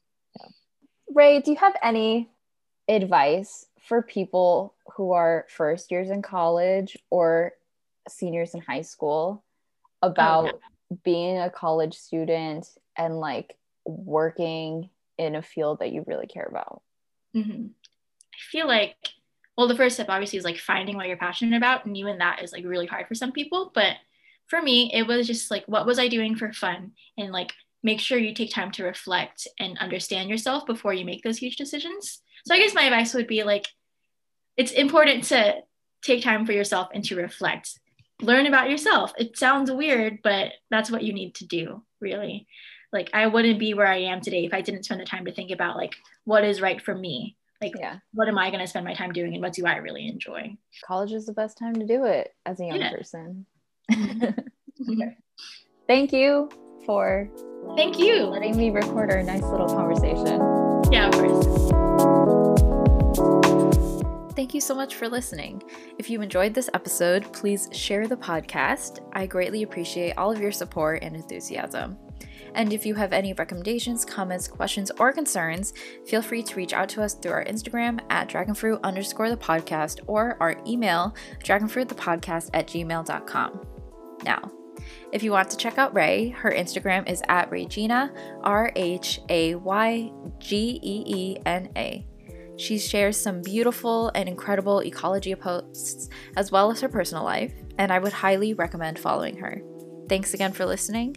Ray, 1.14 1.40
do 1.40 1.51
you 1.51 1.56
have 1.59 1.77
any 1.82 2.31
advice 2.89 3.66
for 3.81 4.02
people 4.02 4.74
who 4.97 5.12
are 5.12 5.47
first 5.48 5.90
years 5.90 6.10
in 6.10 6.23
college 6.23 6.97
or 7.10 7.52
seniors 8.09 8.55
in 8.55 8.60
high 8.60 8.82
school 8.82 9.44
about 10.01 10.60
being 11.05 11.39
a 11.39 11.51
college 11.51 11.94
student 11.94 12.69
and 12.97 13.20
like 13.20 13.56
working 13.85 14.90
in 15.19 15.36
a 15.36 15.43
field 15.43 15.81
that 15.81 15.93
you 15.93 16.05
really 16.06 16.27
care 16.27 16.47
about? 16.48 16.82
hmm 17.35 17.66
I 18.35 18.39
feel 18.51 18.66
like, 18.66 18.97
well, 19.56 19.68
the 19.68 19.76
first 19.76 19.96
step 19.96 20.08
obviously 20.08 20.38
is 20.38 20.44
like 20.44 20.58
finding 20.58 20.96
what 20.96 21.08
you're 21.08 21.16
passionate 21.16 21.56
about, 21.56 21.84
and 21.84 21.96
even 21.96 22.18
that 22.18 22.42
is 22.42 22.52
like 22.52 22.64
really 22.64 22.86
hard 22.86 23.06
for 23.06 23.14
some 23.14 23.32
people. 23.32 23.70
But 23.74 23.96
for 24.46 24.62
me, 24.62 24.90
it 24.92 25.06
was 25.06 25.26
just 25.26 25.50
like, 25.50 25.64
what 25.66 25.86
was 25.86 25.98
I 25.98 26.08
doing 26.08 26.36
for 26.36 26.52
fun? 26.52 26.92
And 27.18 27.32
like, 27.32 27.52
make 27.82 28.00
sure 28.00 28.18
you 28.18 28.34
take 28.34 28.52
time 28.52 28.70
to 28.72 28.84
reflect 28.84 29.46
and 29.58 29.78
understand 29.78 30.30
yourself 30.30 30.66
before 30.66 30.94
you 30.94 31.04
make 31.04 31.22
those 31.22 31.38
huge 31.38 31.56
decisions. 31.56 32.20
So 32.46 32.54
I 32.54 32.58
guess 32.58 32.74
my 32.74 32.84
advice 32.84 33.12
would 33.14 33.26
be 33.26 33.42
like, 33.42 33.66
it's 34.56 34.72
important 34.72 35.24
to 35.24 35.56
take 36.02 36.22
time 36.22 36.46
for 36.46 36.52
yourself 36.52 36.88
and 36.94 37.04
to 37.04 37.16
reflect. 37.16 37.78
Learn 38.20 38.46
about 38.46 38.70
yourself. 38.70 39.12
It 39.18 39.36
sounds 39.36 39.70
weird, 39.70 40.20
but 40.22 40.52
that's 40.70 40.90
what 40.90 41.02
you 41.02 41.12
need 41.12 41.34
to 41.36 41.46
do, 41.46 41.82
really. 42.00 42.46
Like, 42.92 43.10
I 43.12 43.26
wouldn't 43.26 43.58
be 43.58 43.74
where 43.74 43.86
I 43.86 43.98
am 43.98 44.20
today 44.20 44.44
if 44.44 44.54
I 44.54 44.60
didn't 44.60 44.84
spend 44.84 45.00
the 45.00 45.04
time 45.04 45.24
to 45.24 45.32
think 45.32 45.50
about 45.50 45.76
like 45.76 45.94
what 46.24 46.44
is 46.44 46.60
right 46.60 46.80
for 46.80 46.94
me 46.94 47.36
Like, 47.62 47.72
Yeah. 47.78 47.98
what 48.12 48.28
am 48.28 48.39
I 48.39 48.51
going 48.51 48.60
to 48.60 48.66
spend 48.66 48.84
my 48.84 48.94
time 48.94 49.12
doing 49.12 49.34
and 49.34 49.43
what 49.43 49.52
do 49.52 49.64
I 49.66 49.76
really 49.76 50.09
enjoy? 50.09 50.56
College 50.84 51.12
is 51.12 51.26
the 51.26 51.32
best 51.32 51.56
time 51.56 51.74
to 51.74 51.86
do 51.86 52.05
it 52.05 52.34
as 52.44 52.59
a 52.60 52.64
young 52.66 52.80
Yeah. 52.80 52.90
person. 52.90 53.47
Mhm. 54.80 55.14
Thank 55.86 56.12
you 56.12 56.48
for 56.86 57.30
Thank 57.76 57.98
you. 57.98 58.24
letting 58.24 58.56
me 58.56 58.70
record 58.70 59.12
our 59.12 59.22
nice 59.22 59.44
little 59.44 59.68
conversation. 59.68 60.40
Yeah, 60.90 61.09
of 61.09 61.14
course. 61.14 61.47
Thank 64.34 64.55
you 64.55 64.60
so 64.60 64.74
much 64.74 64.94
for 64.97 65.09
listening. 65.09 65.62
If 65.98 66.09
you 66.10 66.20
enjoyed 66.22 66.55
this 66.55 66.68
episode, 66.74 67.30
please 67.32 67.68
share 67.72 68.09
the 68.09 68.16
podcast. 68.16 69.01
I 69.12 69.26
greatly 69.26 69.62
appreciate 69.62 70.16
all 70.16 70.32
of 70.32 70.40
your 70.40 70.52
support 70.52 71.02
and 71.02 71.14
enthusiasm. 71.14 71.97
And 72.54 72.72
if 72.72 72.84
you 72.84 72.94
have 72.94 73.12
any 73.12 73.32
recommendations, 73.32 74.04
comments, 74.04 74.48
questions, 74.48 74.90
or 74.98 75.12
concerns, 75.12 75.72
feel 76.06 76.22
free 76.22 76.42
to 76.42 76.56
reach 76.56 76.72
out 76.72 76.88
to 76.90 77.02
us 77.02 77.14
through 77.14 77.32
our 77.32 77.44
Instagram 77.44 78.00
at 78.10 78.28
dragonfruit 78.28 78.82
underscore 78.82 79.30
the 79.30 79.36
podcast 79.36 80.00
or 80.06 80.36
our 80.40 80.56
email, 80.66 81.14
dragonfruitthepodcast 81.44 82.50
at 82.52 82.66
gmail.com. 82.66 83.66
Now, 84.24 84.50
if 85.12 85.22
you 85.22 85.32
want 85.32 85.50
to 85.50 85.56
check 85.56 85.78
out 85.78 85.94
Ray, 85.94 86.30
her 86.30 86.50
Instagram 86.50 87.08
is 87.08 87.22
at 87.28 87.50
Rhaygeena, 87.50 88.10
R 88.42 88.72
H 88.76 89.20
A 89.28 89.54
Y 89.56 90.12
G 90.38 90.80
E 90.82 91.04
E 91.06 91.36
N 91.44 91.70
A. 91.76 92.06
She 92.56 92.78
shares 92.78 93.16
some 93.16 93.42
beautiful 93.42 94.10
and 94.14 94.28
incredible 94.28 94.80
ecology 94.80 95.34
posts 95.34 96.08
as 96.36 96.52
well 96.52 96.70
as 96.70 96.80
her 96.80 96.88
personal 96.88 97.24
life, 97.24 97.52
and 97.78 97.92
I 97.92 97.98
would 97.98 98.12
highly 98.12 98.54
recommend 98.54 98.98
following 98.98 99.36
her. 99.38 99.62
Thanks 100.08 100.34
again 100.34 100.52
for 100.52 100.66
listening, 100.66 101.16